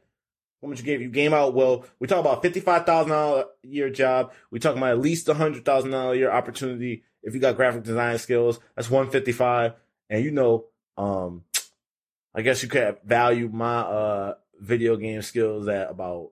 How 0.63 0.69
much 0.69 0.79
you 0.79 0.85
gave 0.85 1.03
you 1.03 1.09
game 1.09 1.35
out? 1.35 1.55
Well, 1.55 1.85
we 1.99 2.07
talk 2.07 2.21
about 2.21 2.43
fifty 2.43 2.61
five 2.61 2.87
thousand 2.87 3.11
dollar 3.11 3.47
a 3.65 3.67
year 3.67 3.91
job. 3.91 4.33
We 4.51 4.61
talk 4.61 4.77
about 4.77 4.93
at 4.93 5.01
least 5.01 5.29
a 5.29 5.35
hundred 5.35 5.65
thousand 5.65 5.91
dollar 5.91 6.15
a 6.15 6.17
year 6.17 6.31
opportunity 6.31 7.03
if 7.23 7.35
you 7.35 7.41
got 7.41 7.57
graphic 7.57 7.83
design 7.83 8.19
skills. 8.19 8.61
That's 8.77 8.89
one 8.89 9.11
fifty 9.11 9.33
five, 9.33 9.73
and 10.09 10.25
you 10.25 10.31
know, 10.31 10.67
um, 10.97 11.43
I 12.33 12.43
guess 12.43 12.63
you 12.63 12.69
could 12.69 12.99
value 13.05 13.49
my 13.53 13.81
uh 13.81 14.35
video 14.61 14.97
game 14.97 15.23
skills 15.23 15.67
at 15.67 15.91
about 15.91 16.31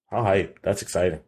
how 0.09 0.23
hype. 0.23 0.59
That's 0.63 0.81
exciting. 0.81 1.19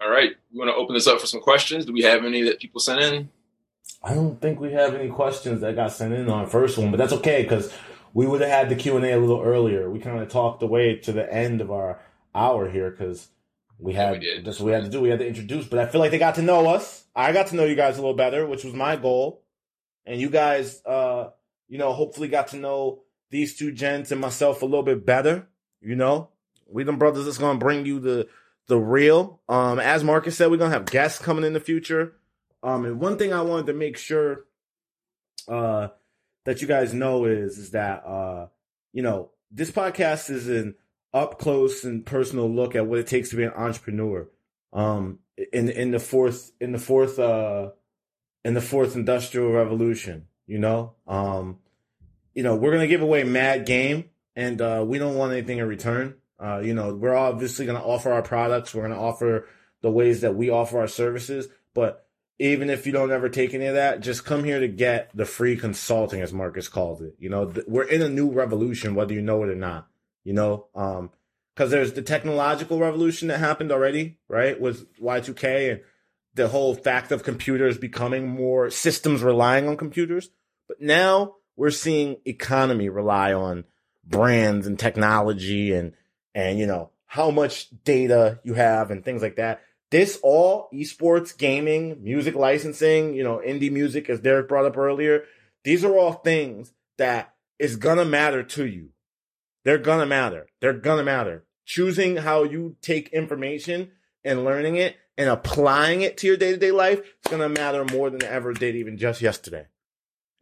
All 0.00 0.10
right, 0.10 0.32
we 0.52 0.58
want 0.58 0.70
to 0.70 0.74
open 0.74 0.94
this 0.94 1.06
up 1.06 1.20
for 1.20 1.26
some 1.26 1.40
questions. 1.40 1.86
Do 1.86 1.92
we 1.92 2.02
have 2.02 2.24
any 2.24 2.42
that 2.42 2.60
people 2.60 2.80
sent 2.80 3.00
in? 3.00 3.30
I 4.02 4.14
don't 4.14 4.40
think 4.40 4.60
we 4.60 4.72
have 4.72 4.94
any 4.94 5.08
questions 5.08 5.60
that 5.62 5.74
got 5.74 5.92
sent 5.92 6.14
in 6.14 6.28
on 6.28 6.46
first 6.48 6.78
one, 6.78 6.90
but 6.90 6.98
that's 6.98 7.12
okay 7.14 7.42
because 7.42 7.72
we 8.12 8.26
would 8.26 8.40
have 8.40 8.50
had 8.50 8.68
the 8.68 8.76
Q 8.76 8.96
and 8.96 9.04
A 9.04 9.12
a 9.16 9.18
little 9.18 9.42
earlier. 9.42 9.90
We 9.90 9.98
kind 9.98 10.20
of 10.20 10.28
talked 10.28 10.62
away 10.62 10.96
to 10.96 11.12
the 11.12 11.32
end 11.32 11.60
of 11.60 11.70
our 11.70 12.00
hour 12.34 12.70
here 12.70 12.90
because 12.90 13.28
we 13.78 13.94
Yeah, 13.94 14.08
had 14.08 14.12
we 14.12 14.18
did. 14.20 14.44
that's 14.44 14.60
what 14.60 14.66
we 14.66 14.72
had 14.72 14.84
to 14.84 14.90
do. 14.90 15.00
We 15.00 15.08
had 15.08 15.20
to 15.20 15.26
introduce, 15.26 15.66
but 15.66 15.78
I 15.78 15.86
feel 15.86 16.00
like 16.00 16.10
they 16.10 16.18
got 16.18 16.34
to 16.36 16.42
know 16.42 16.66
us. 16.66 17.04
I 17.14 17.32
got 17.32 17.48
to 17.48 17.56
know 17.56 17.64
you 17.64 17.74
guys 17.76 17.96
a 17.98 18.00
little 18.02 18.16
better, 18.16 18.46
which 18.46 18.64
was 18.64 18.74
my 18.74 18.96
goal, 18.96 19.42
and 20.06 20.20
you 20.20 20.30
guys, 20.30 20.80
uh, 20.86 21.30
you 21.68 21.78
know, 21.78 21.92
hopefully 21.92 22.28
got 22.28 22.48
to 22.48 22.56
know 22.56 23.02
these 23.30 23.56
two 23.56 23.72
gents 23.72 24.12
and 24.12 24.20
myself 24.20 24.62
a 24.62 24.66
little 24.66 24.84
bit 24.84 25.04
better. 25.04 25.48
You 25.80 25.96
know, 25.96 26.30
we 26.66 26.84
them 26.84 26.98
brothers 26.98 27.24
that's 27.24 27.38
gonna 27.38 27.58
bring 27.58 27.84
you 27.84 28.00
the 28.00 28.28
the 28.68 28.78
real. 28.78 29.40
Um, 29.48 29.78
as 29.78 30.04
Marcus 30.04 30.36
said, 30.36 30.50
we're 30.50 30.56
gonna 30.56 30.72
have 30.72 30.86
guests 30.86 31.20
coming 31.20 31.44
in 31.44 31.52
the 31.52 31.60
future. 31.60 32.14
Um, 32.62 32.84
and 32.84 33.00
one 33.00 33.18
thing 33.18 33.32
I 33.32 33.42
wanted 33.42 33.66
to 33.66 33.74
make 33.74 33.96
sure 33.96 34.44
uh 35.48 35.88
that 36.44 36.60
you 36.60 36.66
guys 36.66 36.92
know 36.92 37.24
is 37.24 37.58
is 37.58 37.70
that 37.70 38.04
uh 38.04 38.48
you 38.92 39.02
know 39.02 39.30
this 39.50 39.70
podcast 39.70 40.28
is 40.30 40.48
an 40.48 40.74
up 41.14 41.38
close 41.38 41.84
and 41.84 42.04
personal 42.04 42.50
look 42.50 42.74
at 42.74 42.86
what 42.86 42.98
it 42.98 43.06
takes 43.06 43.30
to 43.30 43.36
be 43.36 43.44
an 43.44 43.52
entrepreneur. 43.52 44.28
Um, 44.72 45.20
in 45.52 45.68
in 45.68 45.90
the 45.90 45.98
fourth 45.98 46.52
in 46.60 46.72
the 46.72 46.78
fourth 46.78 47.18
uh 47.18 47.70
in 48.46 48.54
the 48.54 48.60
fourth 48.60 48.94
industrial 48.94 49.50
revolution, 49.50 50.28
you 50.46 50.58
know, 50.58 50.94
um, 51.08 51.58
you 52.32 52.44
know, 52.44 52.54
we're 52.54 52.70
gonna 52.70 52.86
give 52.86 53.02
away 53.02 53.24
mad 53.24 53.66
game, 53.66 54.04
and 54.36 54.62
uh, 54.62 54.84
we 54.86 54.98
don't 54.98 55.16
want 55.16 55.32
anything 55.32 55.58
in 55.58 55.66
return. 55.66 56.14
Uh, 56.38 56.60
you 56.62 56.72
know, 56.72 56.94
we're 56.94 57.16
obviously 57.16 57.66
gonna 57.66 57.84
offer 57.84 58.12
our 58.12 58.22
products. 58.22 58.72
We're 58.72 58.82
gonna 58.82 59.02
offer 59.02 59.48
the 59.82 59.90
ways 59.90 60.20
that 60.20 60.36
we 60.36 60.48
offer 60.48 60.78
our 60.78 60.86
services, 60.86 61.48
but 61.74 62.06
even 62.38 62.70
if 62.70 62.86
you 62.86 62.92
don't 62.92 63.10
ever 63.10 63.28
take 63.28 63.52
any 63.52 63.66
of 63.66 63.74
that, 63.74 64.00
just 64.00 64.24
come 64.24 64.44
here 64.44 64.60
to 64.60 64.68
get 64.68 65.10
the 65.12 65.24
free 65.24 65.56
consulting, 65.56 66.20
as 66.20 66.32
Marcus 66.32 66.68
calls 66.68 67.02
it. 67.02 67.16
You 67.18 67.30
know, 67.30 67.50
th- 67.50 67.66
we're 67.66 67.88
in 67.88 68.00
a 68.00 68.08
new 68.08 68.30
revolution, 68.30 68.94
whether 68.94 69.12
you 69.12 69.22
know 69.22 69.42
it 69.42 69.48
or 69.48 69.56
not. 69.56 69.88
You 70.22 70.34
know, 70.34 70.66
um, 70.72 71.10
because 71.52 71.72
there's 71.72 71.94
the 71.94 72.02
technological 72.02 72.78
revolution 72.78 73.26
that 73.26 73.38
happened 73.38 73.72
already, 73.72 74.18
right, 74.28 74.60
with 74.60 74.94
Y2K 75.00 75.72
and 75.72 75.80
the 76.36 76.48
whole 76.48 76.74
fact 76.74 77.10
of 77.10 77.24
computers 77.24 77.78
becoming 77.78 78.28
more 78.28 78.70
systems 78.70 79.22
relying 79.22 79.66
on 79.68 79.76
computers. 79.76 80.30
But 80.68 80.80
now 80.80 81.36
we're 81.56 81.70
seeing 81.70 82.18
economy 82.24 82.88
rely 82.88 83.32
on 83.32 83.64
brands 84.04 84.66
and 84.66 84.78
technology 84.78 85.72
and 85.72 85.94
and 86.34 86.58
you 86.58 86.66
know 86.66 86.90
how 87.06 87.30
much 87.30 87.68
data 87.84 88.38
you 88.44 88.54
have 88.54 88.90
and 88.90 89.04
things 89.04 89.22
like 89.22 89.36
that. 89.36 89.62
this 89.90 90.18
all 90.22 90.68
esports, 90.74 91.36
gaming, 91.36 92.02
music 92.02 92.34
licensing, 92.34 93.14
you 93.14 93.22
know, 93.22 93.40
indie 93.44 93.70
music, 93.70 94.10
as 94.10 94.20
Derek 94.20 94.48
brought 94.48 94.66
up 94.66 94.76
earlier, 94.76 95.24
these 95.64 95.84
are 95.84 95.96
all 95.96 96.12
things 96.12 96.72
that 96.98 97.32
is 97.58 97.76
gonna 97.76 98.04
matter 98.04 98.42
to 98.42 98.66
you. 98.66 98.90
They're 99.64 99.78
gonna 99.78 100.06
matter. 100.06 100.48
They're 100.60 100.74
gonna 100.74 101.04
matter. 101.04 101.44
Choosing 101.64 102.16
how 102.16 102.42
you 102.44 102.76
take 102.82 103.08
information 103.08 103.92
and 104.24 104.44
learning 104.44 104.76
it 104.76 104.96
and 105.18 105.28
applying 105.28 106.02
it 106.02 106.18
to 106.18 106.26
your 106.26 106.36
day 106.36 106.52
to 106.52 106.56
day 106.56 106.72
life 106.72 107.00
is 107.00 107.30
gonna 107.30 107.48
matter 107.48 107.84
more 107.84 108.10
than 108.10 108.22
ever 108.24 108.52
did 108.52 108.76
even 108.76 108.98
just 108.98 109.20
yesterday. 109.20 109.66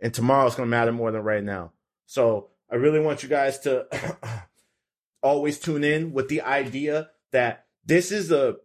And 0.00 0.12
tomorrow 0.12 0.46
is 0.46 0.54
gonna 0.54 0.68
matter 0.68 0.92
more 0.92 1.10
than 1.10 1.22
right 1.22 1.44
now. 1.44 1.72
So 2.06 2.50
I 2.70 2.76
really 2.76 3.00
want 3.00 3.22
you 3.22 3.28
guys 3.28 3.58
to 3.60 3.86
always 5.22 5.58
tune 5.58 5.84
in 5.84 6.12
with 6.12 6.28
the 6.28 6.42
idea 6.42 7.10
that 7.32 7.66
this 7.84 8.12
is 8.12 8.30
a 8.30 8.56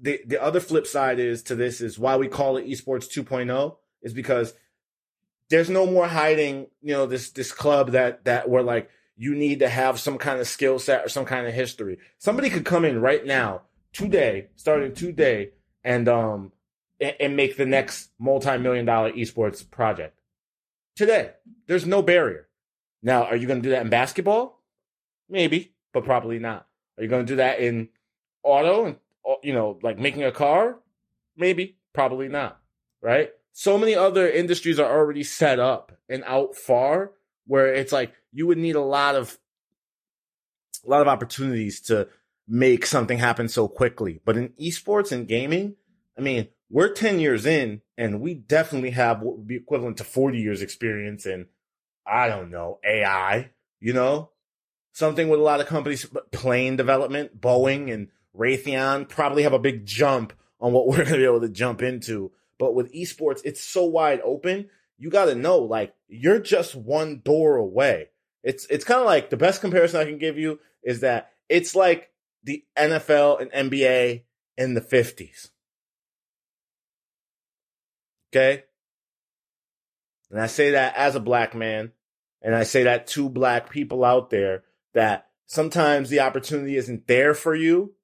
the 0.00 0.20
the 0.26 0.42
other 0.42 0.60
flip 0.60 0.86
side 0.86 1.18
is 1.18 1.42
to 1.44 1.54
this 1.54 1.80
is 1.80 1.98
why 1.98 2.16
we 2.16 2.28
call 2.28 2.56
it 2.56 2.66
esports 2.66 3.08
2.0 3.08 3.76
is 4.02 4.12
because 4.12 4.54
there's 5.48 5.70
no 5.70 5.86
more 5.86 6.06
hiding 6.06 6.66
you 6.82 6.92
know 6.92 7.06
this 7.06 7.30
this 7.30 7.52
club 7.52 7.92
that 7.92 8.24
that 8.24 8.48
where 8.48 8.62
like 8.62 8.90
you 9.16 9.34
need 9.34 9.60
to 9.60 9.68
have 9.68 9.98
some 9.98 10.18
kind 10.18 10.38
of 10.38 10.46
skill 10.46 10.78
set 10.78 11.04
or 11.04 11.08
some 11.08 11.24
kind 11.24 11.46
of 11.46 11.54
history 11.54 11.98
somebody 12.18 12.50
could 12.50 12.64
come 12.64 12.84
in 12.84 13.00
right 13.00 13.24
now 13.24 13.62
today 13.96 14.48
starting 14.56 14.94
today 14.94 15.50
and 15.84 16.08
um 16.08 16.52
and, 16.98 17.36
make 17.36 17.58
the 17.58 17.66
next 17.66 18.10
multi-million 18.18 18.86
dollar 18.86 19.12
esports 19.12 19.68
project. 19.70 20.18
Today. 20.94 21.32
There's 21.66 21.84
no 21.84 22.00
barrier. 22.00 22.48
Now 23.02 23.24
are 23.24 23.36
you 23.36 23.46
going 23.46 23.60
to 23.60 23.68
do 23.68 23.70
that 23.70 23.82
in 23.82 23.90
basketball? 23.90 24.62
Maybe 25.28 25.74
but 25.96 26.04
probably 26.04 26.38
not. 26.38 26.66
Are 26.98 27.04
you 27.04 27.08
going 27.08 27.24
to 27.24 27.32
do 27.32 27.36
that 27.36 27.58
in 27.58 27.88
auto 28.42 28.84
and 28.84 28.96
you 29.42 29.54
know, 29.54 29.78
like 29.82 29.98
making 29.98 30.24
a 30.24 30.30
car? 30.30 30.78
Maybe, 31.38 31.78
probably 31.94 32.28
not, 32.28 32.60
right? 33.00 33.30
So 33.52 33.78
many 33.78 33.94
other 33.94 34.28
industries 34.28 34.78
are 34.78 34.90
already 34.90 35.22
set 35.22 35.58
up 35.58 35.92
and 36.06 36.22
out 36.24 36.54
far 36.54 37.12
where 37.46 37.72
it's 37.72 37.92
like 37.92 38.12
you 38.30 38.46
would 38.46 38.58
need 38.58 38.76
a 38.76 38.82
lot 38.82 39.14
of 39.14 39.38
a 40.84 40.90
lot 40.90 41.00
of 41.00 41.08
opportunities 41.08 41.80
to 41.82 42.08
make 42.48 42.86
something 42.86 43.18
happen 43.18 43.48
so 43.48 43.68
quickly. 43.68 44.20
But 44.24 44.36
in 44.36 44.50
esports 44.60 45.12
and 45.12 45.26
gaming, 45.26 45.76
I 46.16 46.20
mean, 46.20 46.48
we're 46.70 46.92
10 46.92 47.20
years 47.20 47.46
in 47.46 47.82
and 47.96 48.20
we 48.20 48.34
definitely 48.34 48.90
have 48.90 49.20
what 49.20 49.38
would 49.38 49.46
be 49.46 49.56
equivalent 49.56 49.98
to 49.98 50.04
40 50.04 50.38
years 50.38 50.62
experience 50.62 51.26
in 51.26 51.46
I 52.06 52.28
don't 52.28 52.50
know, 52.50 52.78
AI, 52.84 53.50
you 53.80 53.92
know? 53.92 54.30
Something 54.92 55.28
with 55.28 55.40
a 55.40 55.42
lot 55.42 55.60
of 55.60 55.66
companies 55.66 56.06
plane 56.30 56.76
development, 56.76 57.40
Boeing 57.40 57.92
and 57.92 58.08
Raytheon 58.36 59.08
probably 59.08 59.42
have 59.42 59.52
a 59.52 59.58
big 59.58 59.84
jump 59.84 60.32
on 60.60 60.72
what 60.72 60.86
we're 60.86 60.98
going 60.98 61.08
to 61.08 61.16
be 61.16 61.24
able 61.24 61.40
to 61.40 61.48
jump 61.48 61.82
into. 61.82 62.32
But 62.58 62.74
with 62.74 62.94
esports, 62.94 63.40
it's 63.44 63.62
so 63.62 63.84
wide 63.84 64.20
open. 64.24 64.70
You 64.98 65.10
got 65.10 65.26
to 65.26 65.34
know, 65.34 65.58
like, 65.58 65.94
you're 66.08 66.38
just 66.38 66.74
one 66.74 67.20
door 67.22 67.56
away. 67.56 68.08
It's, 68.42 68.64
it's 68.66 68.84
kind 68.84 69.00
of 69.00 69.06
like 69.06 69.28
the 69.28 69.36
best 69.36 69.60
comparison 69.60 70.00
I 70.00 70.04
can 70.04 70.18
give 70.18 70.38
you 70.38 70.60
is 70.82 71.00
that 71.00 71.32
it's 71.48 71.74
like 71.74 72.10
the 72.44 72.64
NFL 72.76 73.40
and 73.40 73.70
NBA 73.70 74.22
in 74.56 74.74
the 74.74 74.80
50s. 74.80 75.50
Okay. 78.32 78.64
And 80.30 80.40
I 80.40 80.46
say 80.46 80.72
that 80.72 80.94
as 80.96 81.14
a 81.14 81.20
black 81.20 81.54
man. 81.54 81.92
And 82.42 82.54
I 82.54 82.64
say 82.64 82.84
that 82.84 83.06
to 83.08 83.28
black 83.28 83.70
people 83.70 84.04
out 84.04 84.30
there 84.30 84.64
that 84.94 85.28
sometimes 85.46 86.10
the 86.10 86.20
opportunity 86.20 86.76
isn't 86.76 87.06
there 87.06 87.34
for 87.34 87.54
you 87.54 87.96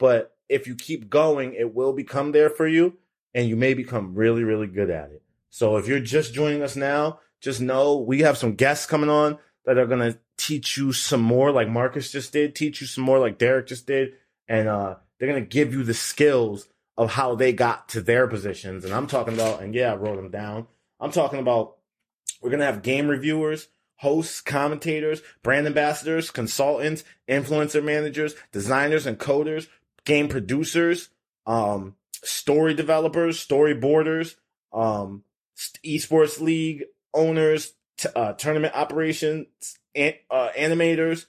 but 0.00 0.34
if 0.48 0.66
you 0.66 0.74
keep 0.74 1.10
going, 1.10 1.52
it 1.52 1.74
will 1.74 1.92
become 1.92 2.32
there 2.32 2.50
for 2.50 2.66
you 2.66 2.94
and 3.34 3.48
you 3.48 3.54
may 3.54 3.74
become 3.74 4.14
really, 4.14 4.42
really 4.42 4.66
good 4.66 4.90
at 4.90 5.12
it. 5.12 5.22
So 5.50 5.76
if 5.76 5.86
you're 5.86 6.00
just 6.00 6.34
joining 6.34 6.62
us 6.62 6.74
now, 6.74 7.20
just 7.40 7.60
know 7.60 7.98
we 7.98 8.20
have 8.20 8.38
some 8.38 8.54
guests 8.54 8.86
coming 8.86 9.10
on 9.10 9.38
that 9.66 9.78
are 9.78 9.86
going 9.86 10.12
to 10.12 10.18
teach 10.40 10.76
you 10.76 10.92
some 10.92 11.20
more, 11.20 11.50
like 11.50 11.68
Marcus 11.68 12.10
just 12.10 12.32
did, 12.32 12.54
teach 12.54 12.80
you 12.80 12.86
some 12.86 13.04
more, 13.04 13.18
like 13.18 13.38
Derek 13.38 13.66
just 13.66 13.86
did. 13.86 14.14
And 14.48 14.68
uh, 14.68 14.96
they're 15.18 15.28
to 15.42 15.48
give 15.48 15.72
you 15.72 15.82
the 15.84 15.94
skills 15.94 16.68
of 16.96 17.12
how 17.12 17.34
they 17.34 17.52
got 17.52 17.88
to 17.90 18.00
their 18.00 18.26
positions. 18.26 18.84
And 18.84 18.92
I'm 18.92 19.06
talking 19.06 19.34
about, 19.34 19.62
and 19.62 19.74
yeah, 19.74 19.92
I 19.92 19.96
wrote 19.96 20.16
them 20.16 20.30
down. 20.30 20.66
I'm 20.98 21.12
talking 21.12 21.38
about 21.38 21.76
we're 22.42 22.50
to 22.60 22.64
have 22.64 22.82
game 22.82 23.08
reviewers, 23.08 23.68
hosts, 23.96 24.40
commentators, 24.40 25.20
brand 25.42 25.66
ambassadors, 25.66 26.30
consultants, 26.30 27.04
influencer 27.28 27.84
managers, 27.84 28.34
designers, 28.52 29.06
and 29.06 29.18
coders 29.18 29.66
game 30.04 30.28
producers, 30.28 31.10
um, 31.46 31.96
story 32.22 32.74
developers, 32.74 33.44
storyboarders, 33.44 34.36
um, 34.72 35.24
esports 35.84 36.40
league 36.40 36.84
owners, 37.12 37.74
t- 37.96 38.08
uh, 38.14 38.32
tournament 38.34 38.74
operations, 38.74 39.46
an- 39.94 40.14
uh, 40.30 40.50
animators, 40.56 41.26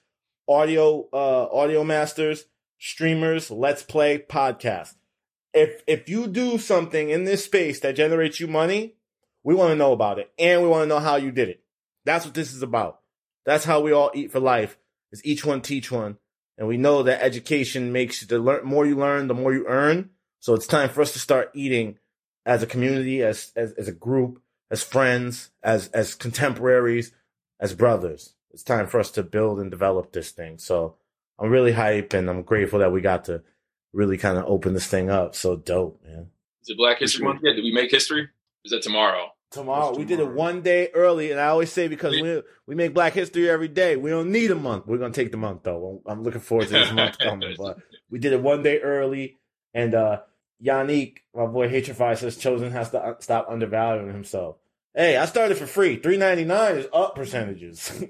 audio, 0.47 1.07
uh, 1.14 1.47
audio 1.51 1.84
masters, 1.84 2.45
streamers, 2.80 3.51
let's 3.51 3.84
play 3.84 4.18
podcast. 4.18 4.95
If, 5.53 5.84
if 5.88 6.07
you 6.09 6.28
do 6.28 6.57
something 6.57 7.09
in 7.09 7.26
this 7.26 7.45
space 7.45 7.80
that 7.82 7.95
generates 7.95 8.39
you 8.39 8.47
money, 8.47 8.95
we 9.43 9.55
want 9.55 9.72
to 9.72 9.76
know 9.76 9.91
about 9.91 10.20
it 10.20 10.32
and 10.39 10.62
we 10.62 10.68
want 10.68 10.84
to 10.84 10.88
know 10.88 10.99
how 10.99 11.16
you 11.16 11.32
did 11.32 11.49
it. 11.49 11.64
That's 12.05 12.26
what 12.26 12.34
this 12.34 12.53
is 12.53 12.62
about. 12.62 12.99
That's 13.45 13.66
how 13.66 13.82
we 13.82 13.91
all 13.91 14.12
eat 14.14 14.32
for 14.32 14.39
life 14.39 14.78
is 15.12 15.24
each 15.26 15.45
one 15.45 15.62
teach 15.62 15.91
one. 15.91 16.18
And 16.57 16.68
we 16.68 16.78
know 16.78 17.03
that 17.03 17.24
education 17.24 17.91
makes 17.91 18.22
you 18.22 18.28
the 18.28 18.39
learn 18.39 18.66
more 18.66 18.86
you 18.86 18.95
learn, 18.95 19.28
the 19.28 19.34
more 19.34 19.53
you 19.53 19.66
earn. 19.68 20.12
So 20.39 20.53
it's 20.53 20.68
time 20.68 20.89
for 20.89 21.01
us 21.01 21.14
to 21.14 21.20
start 21.20 21.51
eating 21.53 21.97
as 22.45 22.62
a 22.64 22.68
community, 22.68 23.24
as, 23.24 23.51
as, 23.55 23.74
as 23.74 23.88
a 23.88 23.93
group, 23.93 24.41
as 24.70 24.84
friends, 24.84 25.49
as, 25.64 25.88
as 25.89 26.16
contemporaries, 26.16 27.14
as 27.59 27.74
brothers. 27.74 28.34
It's 28.54 28.64
time 28.64 28.88
for 28.88 28.99
us 28.99 29.12
to 29.12 29.24
build 29.24 29.60
and 29.60 29.72
develop 29.72 30.12
this 30.12 30.32
thing. 30.32 30.58
So 30.58 30.95
I'm 31.39 31.49
really 31.49 31.72
hype 31.72 32.14
and 32.14 32.30
I'm 32.30 32.43
grateful 32.43 32.80
that 32.80 32.91
we 32.91 33.02
got 33.02 33.26
to 33.26 33.43
really 33.93 34.18
kind 34.18 34.38
of 34.38 34.45
open 34.45 34.74
this 34.74 34.88
thing 34.88 35.10
up. 35.10 35.36
So 35.36 35.56
dope, 35.56 36.02
man. 36.04 36.28
Is 36.62 36.70
it 36.70 36.78
Black 36.78 36.99
History 36.99 37.26
Month 37.26 37.41
yet? 37.43 37.56
Did 37.56 37.64
we 37.64 37.74
make 37.74 37.91
history? 37.91 38.30
Is 38.63 38.71
that 38.71 38.84
tomorrow? 38.84 39.32
Tomorrow. 39.51 39.97
We 39.97 40.05
did 40.05 40.20
it 40.20 40.30
one 40.32 40.62
day 40.62 40.89
early, 40.93 41.32
and 41.32 41.39
I 41.39 41.47
always 41.47 41.71
say 41.71 41.89
because 41.89 42.13
we 42.13 42.42
we 42.67 42.75
make 42.75 42.93
Black 42.93 43.13
History 43.13 43.50
every 43.50 43.67
day, 43.67 43.97
we 43.97 44.09
don't 44.09 44.32
need 44.32 44.50
a 44.51 44.55
month. 44.55 44.88
We're 44.88 44.97
gonna 44.97 45.13
take 45.13 45.32
the 45.32 45.38
month 45.38 45.63
though. 45.63 46.01
I'm 46.05 46.24
looking 46.24 46.39
forward 46.39 46.67
to 46.67 46.74
this 46.74 46.93
month 46.93 47.17
coming, 47.20 47.55
but 47.58 47.78
we 48.09 48.20
did 48.20 48.32
it 48.32 48.42
one 48.42 48.63
day 48.63 48.80
early, 48.80 49.39
and 49.74 49.93
uh 49.93 50.21
Yannick, 50.63 51.17
my 51.36 51.47
boy 51.47 51.67
Hatrify 51.67 52.17
says 52.17 52.38
Chosen 52.38 52.71
has 52.71 52.92
to 52.92 53.17
stop 53.20 53.47
undervaluing 53.50 54.13
himself. 54.13 54.58
Hey, 54.93 55.16
I 55.16 55.26
started 55.26 55.58
for 55.58 55.68
free. 55.68 55.96
Three 55.97 56.18
ninety 56.18 56.43
nine 56.43 56.76
is 56.76 56.88
up 56.93 57.16
percentages. 57.16 58.04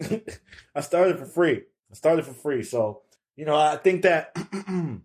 I 0.76 0.82
started 0.82 1.20
for 1.20 1.26
free. 1.26 1.62
I 1.92 1.94
started 1.94 2.26
for 2.26 2.34
free. 2.34 2.64
So 2.64 3.02
you 3.36 3.46
know, 3.46 3.56
I 3.56 3.78
think 3.78 4.02
that 4.02 4.32
I 4.36 5.00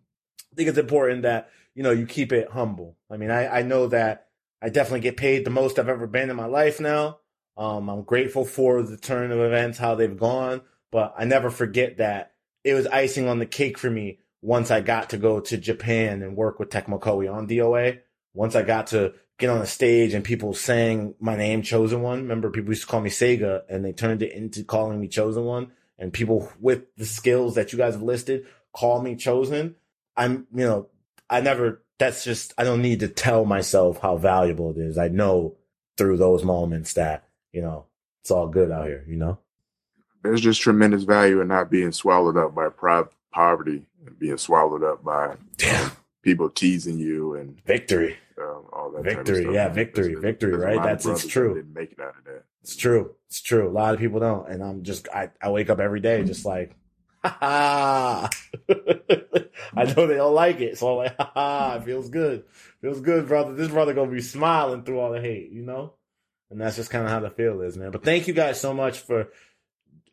think 0.57 0.69
it's 0.69 0.79
important 0.79 1.23
that 1.23 1.51
you 1.75 1.83
know 1.83 1.91
you 1.91 2.07
keep 2.07 2.33
it 2.33 2.51
humble. 2.51 2.97
I 3.11 3.19
mean, 3.19 3.31
I 3.31 3.59
I 3.59 3.63
know 3.63 3.89
that 3.89 4.29
I 4.63 4.71
definitely 4.71 5.01
get 5.01 5.19
paid 5.19 5.45
the 5.45 5.51
most 5.51 5.79
I've 5.79 5.91
ever 5.91 6.07
been 6.07 6.31
in 6.31 6.37
my 6.37 6.47
life 6.47 6.81
now. 6.81 7.19
Um, 7.59 7.89
I'm 7.91 8.03
grateful 8.03 8.45
for 8.45 8.83
the 8.83 8.97
turn 8.97 9.31
of 9.31 9.41
events, 9.41 9.79
how 9.79 9.95
they've 9.95 10.17
gone, 10.17 10.63
but 10.91 11.15
I 11.19 11.25
never 11.25 11.51
forget 11.51 11.99
that 11.99 12.33
it 12.65 12.75
was 12.75 12.87
icing 12.87 13.29
on 13.29 13.39
the 13.39 13.47
cake 13.47 13.79
for 13.79 13.91
me 13.91 14.19
once 14.43 14.71
I 14.71 14.81
got 14.81 15.11
to 15.11 15.19
go 15.19 15.41
to 15.41 15.57
Japan 15.57 16.23
and 16.23 16.37
work 16.37 16.59
with 16.59 16.71
Tecmo 16.71 17.01
Koei 17.01 17.33
on 17.33 17.49
DOA. 17.49 18.01
Once 18.35 18.55
I 18.55 18.63
got 18.63 18.89
to 18.89 19.15
get 19.39 19.51
on 19.51 19.61
the 19.61 19.67
stage 19.67 20.15
and 20.15 20.25
people 20.25 20.55
saying 20.55 21.15
my 21.21 21.37
name, 21.37 21.63
Chosen 21.63 22.03
One. 22.03 22.23
Remember, 22.23 22.51
people 22.51 22.71
used 22.71 22.83
to 22.83 22.89
call 22.89 23.01
me 23.01 23.11
Sega 23.11 23.63
and 23.69 23.85
they 23.85 23.93
turned 23.93 24.23
it 24.23 24.33
into 24.33 24.65
calling 24.65 25.01
me 25.01 25.09
Chosen 25.09 25.45
One. 25.45 25.73
And 25.99 26.13
people 26.13 26.53
with 26.61 26.95
the 26.97 27.07
skills 27.07 27.55
that 27.55 27.73
you 27.73 27.79
guys 27.79 27.95
have 27.95 28.03
listed 28.03 28.47
call 28.73 29.01
me 29.01 29.17
Chosen. 29.17 29.77
I'm, 30.17 30.47
you 30.55 30.65
know, 30.65 30.89
I 31.29 31.41
never 31.41 31.83
that's 31.99 32.25
just 32.25 32.53
I 32.59 32.65
don't 32.65 32.83
need 32.83 33.01
to 33.01 33.09
tell 33.09 33.45
myself 33.45 33.99
how 34.01 34.17
valuable 34.17 34.71
it 34.71 34.79
is. 34.79 34.99
I 34.99 35.09
know 35.09 35.57
through 35.97 36.19
those 36.19 36.45
moments 36.45 36.95
that, 36.95 37.27
you 37.53 37.63
know, 37.63 37.87
it's 38.21 38.31
all 38.31 38.49
good 38.49 38.71
out 38.71 38.87
here, 38.87 39.05
you 39.09 39.17
know? 39.17 39.39
There's 40.23 40.41
just 40.41 40.61
tremendous 40.61 41.05
value 41.05 41.41
in 41.41 41.49
not 41.49 41.71
being 41.71 41.93
swallowed 41.93 42.37
up 42.37 42.55
by 42.55 42.69
poverty 43.33 43.87
and 44.05 44.19
being 44.19 44.39
swallowed 44.39 44.83
up 44.83 45.05
by 45.05 45.37
Damn. 45.57 45.93
people 46.23 46.51
teasing 46.51 46.99
you 46.99 47.35
and 47.35 47.65
victory. 47.65 48.17
Um, 48.39 48.65
all 48.73 48.91
that 48.91 49.03
victory, 49.03 49.55
yeah, 49.55 49.69
victory, 49.69 50.15
victory, 50.15 50.55
right? 50.55 50.83
That's 50.83 51.07
it's 51.07 51.27
true. 51.27 51.55
Didn't 51.55 51.73
make 51.73 51.93
it 51.93 52.01
out 52.01 52.19
of 52.19 52.25
that. 52.25 52.45
It's 52.63 52.77
true. 52.77 53.15
It's 53.29 53.41
true. 53.41 53.69
A 53.69 53.71
lot 53.71 53.95
of 53.95 54.01
people 54.01 54.21
don't, 54.21 54.49
and 54.49 54.63
I'm 54.63 54.83
just 54.83 55.09
I, 55.09 55.31
I 55.41 55.51
wake 55.51 55.71
up 55.71 55.81
every 55.81 56.01
day 56.01 56.23
just 56.25 56.45
like 56.45 56.77
ha 57.25 58.29
I 59.77 59.85
know 59.85 60.07
they 60.07 60.17
don't 60.17 60.35
like 60.35 60.61
it, 60.61 60.79
so 60.79 60.91
I'm 60.91 60.97
like, 60.97 61.17
ha 61.19 61.31
ha, 61.35 61.79
it 61.81 61.85
feels 61.85 62.11
good. 62.11 62.45
Feels 62.81 63.01
good, 63.01 63.27
brother. 63.27 63.55
This 63.55 63.69
brother 63.69 63.95
gonna 63.95 64.11
be 64.11 64.21
smiling 64.21 64.83
through 64.83 65.01
all 65.01 65.13
the 65.13 65.21
hate, 65.21 65.51
you 65.51 65.63
know? 65.63 65.95
And 66.51 66.61
that's 66.61 66.77
just 66.77 66.91
kind 66.91 67.05
of 67.05 67.11
how 67.11 67.21
the 67.21 67.31
feel 67.31 67.63
is, 67.63 67.77
man. 67.77 67.91
But 67.91 68.05
thank 68.05 68.29
you 68.29 68.35
guys 68.35 68.61
so 68.61 68.73
much 68.73 69.01
for, 69.01 69.29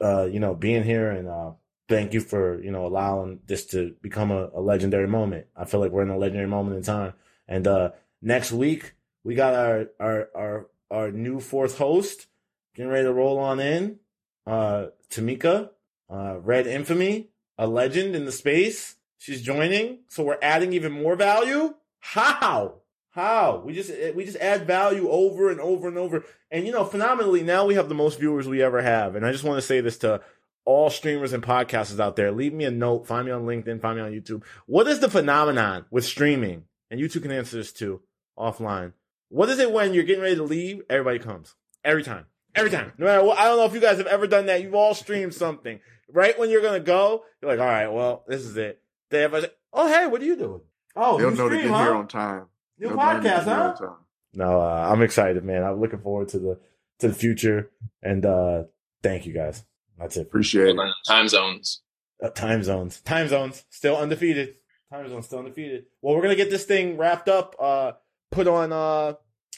uh, 0.01 0.23
you 0.23 0.39
know, 0.39 0.55
being 0.55 0.83
here 0.83 1.11
and, 1.11 1.27
uh, 1.27 1.51
thank 1.89 2.13
you 2.13 2.21
for 2.21 2.61
you 2.63 2.71
know 2.71 2.85
allowing 2.85 3.39
this 3.45 3.65
to 3.67 3.95
become 4.01 4.31
a, 4.31 4.49
a 4.55 4.61
legendary 4.61 5.07
moment. 5.07 5.47
I 5.55 5.65
feel 5.65 5.79
like 5.79 5.91
we're 5.91 6.03
in 6.03 6.09
a 6.09 6.17
legendary 6.17 6.47
moment 6.47 6.77
in 6.77 6.83
time. 6.83 7.13
And 7.47 7.67
uh, 7.67 7.91
next 8.23 8.51
week 8.51 8.93
we 9.23 9.35
got 9.35 9.53
our 9.53 9.87
our 9.99 10.29
our 10.35 10.67
our 10.89 11.11
new 11.11 11.39
fourth 11.39 11.77
host 11.77 12.27
getting 12.75 12.91
ready 12.91 13.05
to 13.05 13.13
roll 13.13 13.37
on 13.37 13.59
in. 13.59 13.99
Uh, 14.45 14.87
Tamika, 15.09 15.69
uh, 16.09 16.37
Red 16.39 16.67
Infamy, 16.67 17.29
a 17.57 17.67
legend 17.67 18.15
in 18.15 18.25
the 18.25 18.31
space. 18.31 18.95
She's 19.17 19.41
joining, 19.41 19.99
so 20.09 20.23
we're 20.23 20.39
adding 20.41 20.73
even 20.73 20.91
more 20.91 21.15
value. 21.15 21.75
How? 21.99 22.81
How? 23.11 23.61
We 23.65 23.73
just 23.73 23.91
we 24.15 24.25
just 24.25 24.37
add 24.37 24.67
value 24.67 25.07
over 25.09 25.49
and 25.49 25.61
over 25.61 25.87
and 25.87 25.97
over. 25.97 26.25
And 26.51 26.65
you 26.65 26.73
know, 26.73 26.83
phenomenally, 26.83 27.43
now 27.43 27.65
we 27.65 27.75
have 27.75 27.87
the 27.87 27.95
most 27.95 28.19
viewers 28.19 28.47
we 28.47 28.61
ever 28.61 28.81
have. 28.81 29.15
And 29.15 29.25
I 29.25 29.31
just 29.31 29.43
want 29.43 29.57
to 29.57 29.61
say 29.61 29.79
this 29.79 29.97
to 29.99 30.21
all 30.65 30.89
streamers 30.89 31.31
and 31.31 31.43
podcasters 31.43 31.99
out 31.99 32.15
there. 32.15 32.31
Leave 32.31 32.53
me 32.53 32.65
a 32.65 32.71
note. 32.71 33.07
Find 33.07 33.25
me 33.25 33.31
on 33.31 33.45
LinkedIn. 33.45 33.81
Find 33.81 33.97
me 33.97 34.03
on 34.03 34.11
YouTube. 34.11 34.43
What 34.65 34.87
is 34.87 34.99
the 34.99 35.09
phenomenon 35.09 35.85
with 35.89 36.05
streaming? 36.05 36.65
And 36.89 36.99
you 36.99 37.07
two 37.07 37.21
can 37.21 37.31
answer 37.31 37.57
this 37.57 37.71
too 37.71 38.01
offline. 38.38 38.93
What 39.30 39.49
is 39.49 39.60
it 39.60 39.72
when 39.72 39.93
you're 39.93 40.03
getting 40.03 40.22
ready 40.22 40.35
to 40.35 40.43
leave? 40.43 40.81
Everybody 40.89 41.19
comes 41.19 41.55
every 41.84 42.03
time. 42.03 42.26
Every 42.55 42.69
time. 42.69 42.93
No 42.97 43.05
matter 43.05 43.23
what, 43.23 43.39
I 43.39 43.45
don't 43.45 43.57
know 43.57 43.65
if 43.65 43.73
you 43.73 43.80
guys 43.80 43.97
have 43.97 44.07
ever 44.07 44.27
done 44.27 44.45
that. 44.45 44.61
You've 44.61 44.76
all 44.76 44.93
streamed 44.93 45.34
something. 45.34 45.80
Right 46.11 46.38
when 46.38 46.49
you're 46.51 46.61
gonna 46.61 46.80
go, 46.80 47.23
you're 47.41 47.49
like, 47.49 47.60
all 47.60 47.65
right, 47.65 47.88
well, 47.88 48.23
this 48.27 48.41
is 48.41 48.55
it. 48.57 48.80
They 49.10 49.22
have 49.22 49.34
a, 49.34 49.49
oh 49.72 49.88
hey, 49.88 50.05
what 50.05 50.22
are 50.22 50.26
you 50.26 50.35
doing? 50.35 50.61
Oh, 50.95 51.18
They'll 51.18 51.31
you 51.31 51.38
know 51.38 51.49
to 51.49 51.55
get 51.55 51.68
huh? 51.68 51.84
here 51.84 51.95
on 51.95 52.07
time. 52.07 52.45
New 52.77 52.89
They'll 52.89 52.97
know 52.97 53.01
podcast, 53.01 53.45
here 53.45 53.55
huh? 53.55 53.69
on 53.69 53.77
time. 53.77 53.95
No, 54.35 54.61
uh, 54.61 54.89
I'm 54.91 55.01
excited, 55.01 55.43
man. 55.43 55.64
I'm 55.64 55.80
looking 55.80 55.99
forward 55.99 56.30
to 56.30 56.39
the 56.39 56.60
to 56.99 57.07
the 57.07 57.14
future, 57.14 57.72
and 58.03 58.23
uh 58.26 58.64
thank 59.01 59.26
you 59.26 59.34
guys. 59.34 59.64
That's 59.97 60.18
it. 60.18 60.22
Appreciate 60.22 60.68
it. 60.68 60.77
Time 61.07 61.27
zones. 61.27 61.81
Uh, 62.22 62.30
time 62.30 62.61
zones, 62.64 63.01
time 63.01 63.27
zones, 63.27 63.65
still 63.69 63.97
undefeated. 63.97 64.55
Time 64.91 65.10
zones 65.10 65.26
still 65.26 65.39
undefeated. 65.39 65.85
Well, 66.01 66.15
we're 66.15 66.22
gonna 66.22 66.35
get 66.35 66.51
this 66.51 66.65
thing 66.65 66.97
wrapped 66.97 67.27
up. 67.27 67.55
Uh, 67.60 67.93
put 68.34 68.47
on 68.47 68.73
uh, 68.73 69.14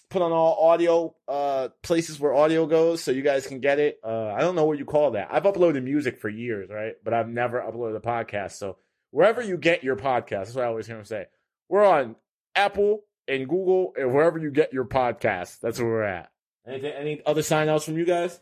put 0.09 0.21
on 0.21 0.31
all 0.31 0.69
audio 0.69 1.15
uh 1.27 1.69
places 1.81 2.19
where 2.19 2.33
audio 2.33 2.65
goes, 2.67 3.01
so 3.03 3.11
you 3.11 3.21
guys 3.21 3.47
can 3.47 3.59
get 3.59 3.79
it. 3.79 3.99
Uh, 4.03 4.27
I 4.27 4.41
don't 4.41 4.55
know 4.55 4.65
what 4.65 4.77
you 4.77 4.85
call 4.85 5.11
that. 5.11 5.29
I've 5.31 5.43
uploaded 5.43 5.83
music 5.83 6.19
for 6.19 6.29
years, 6.29 6.69
right? 6.69 6.93
But 7.03 7.13
I've 7.13 7.27
never 7.29 7.59
uploaded 7.61 7.95
a 7.95 7.99
podcast. 8.01 8.51
So 8.53 8.77
wherever 9.11 9.41
you 9.41 9.57
get 9.57 9.83
your 9.83 9.95
podcast, 9.95 10.29
that's 10.45 10.55
what 10.55 10.65
I 10.65 10.67
always 10.67 10.87
hear 10.87 10.95
them 10.97 11.05
say. 11.05 11.25
We're 11.69 11.85
on 11.85 12.15
Apple 12.55 13.01
and 13.27 13.49
Google 13.49 13.93
and 13.97 14.13
wherever 14.13 14.37
you 14.37 14.51
get 14.51 14.71
your 14.73 14.85
podcast. 14.85 15.59
That's 15.61 15.79
where 15.79 15.87
we're 15.87 16.03
at. 16.03 16.31
Anything, 16.67 16.93
any 16.93 17.21
other 17.25 17.41
sign 17.41 17.69
outs 17.69 17.85
from 17.85 17.97
you 17.97 18.05
guys? 18.05 18.39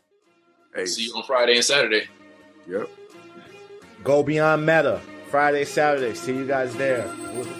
Hey, 0.74 0.86
See 0.86 1.04
you 1.04 1.14
on 1.14 1.22
Friday 1.24 1.54
and 1.56 1.64
Saturday. 1.64 2.06
yep. 2.68 2.88
Go 4.02 4.22
beyond 4.22 4.66
meta. 4.66 5.00
Friday, 5.30 5.64
Saturday. 5.64 6.14
See 6.14 6.34
you 6.34 6.46
guys 6.46 6.74
there. 6.76 7.06
Looking 7.34 7.52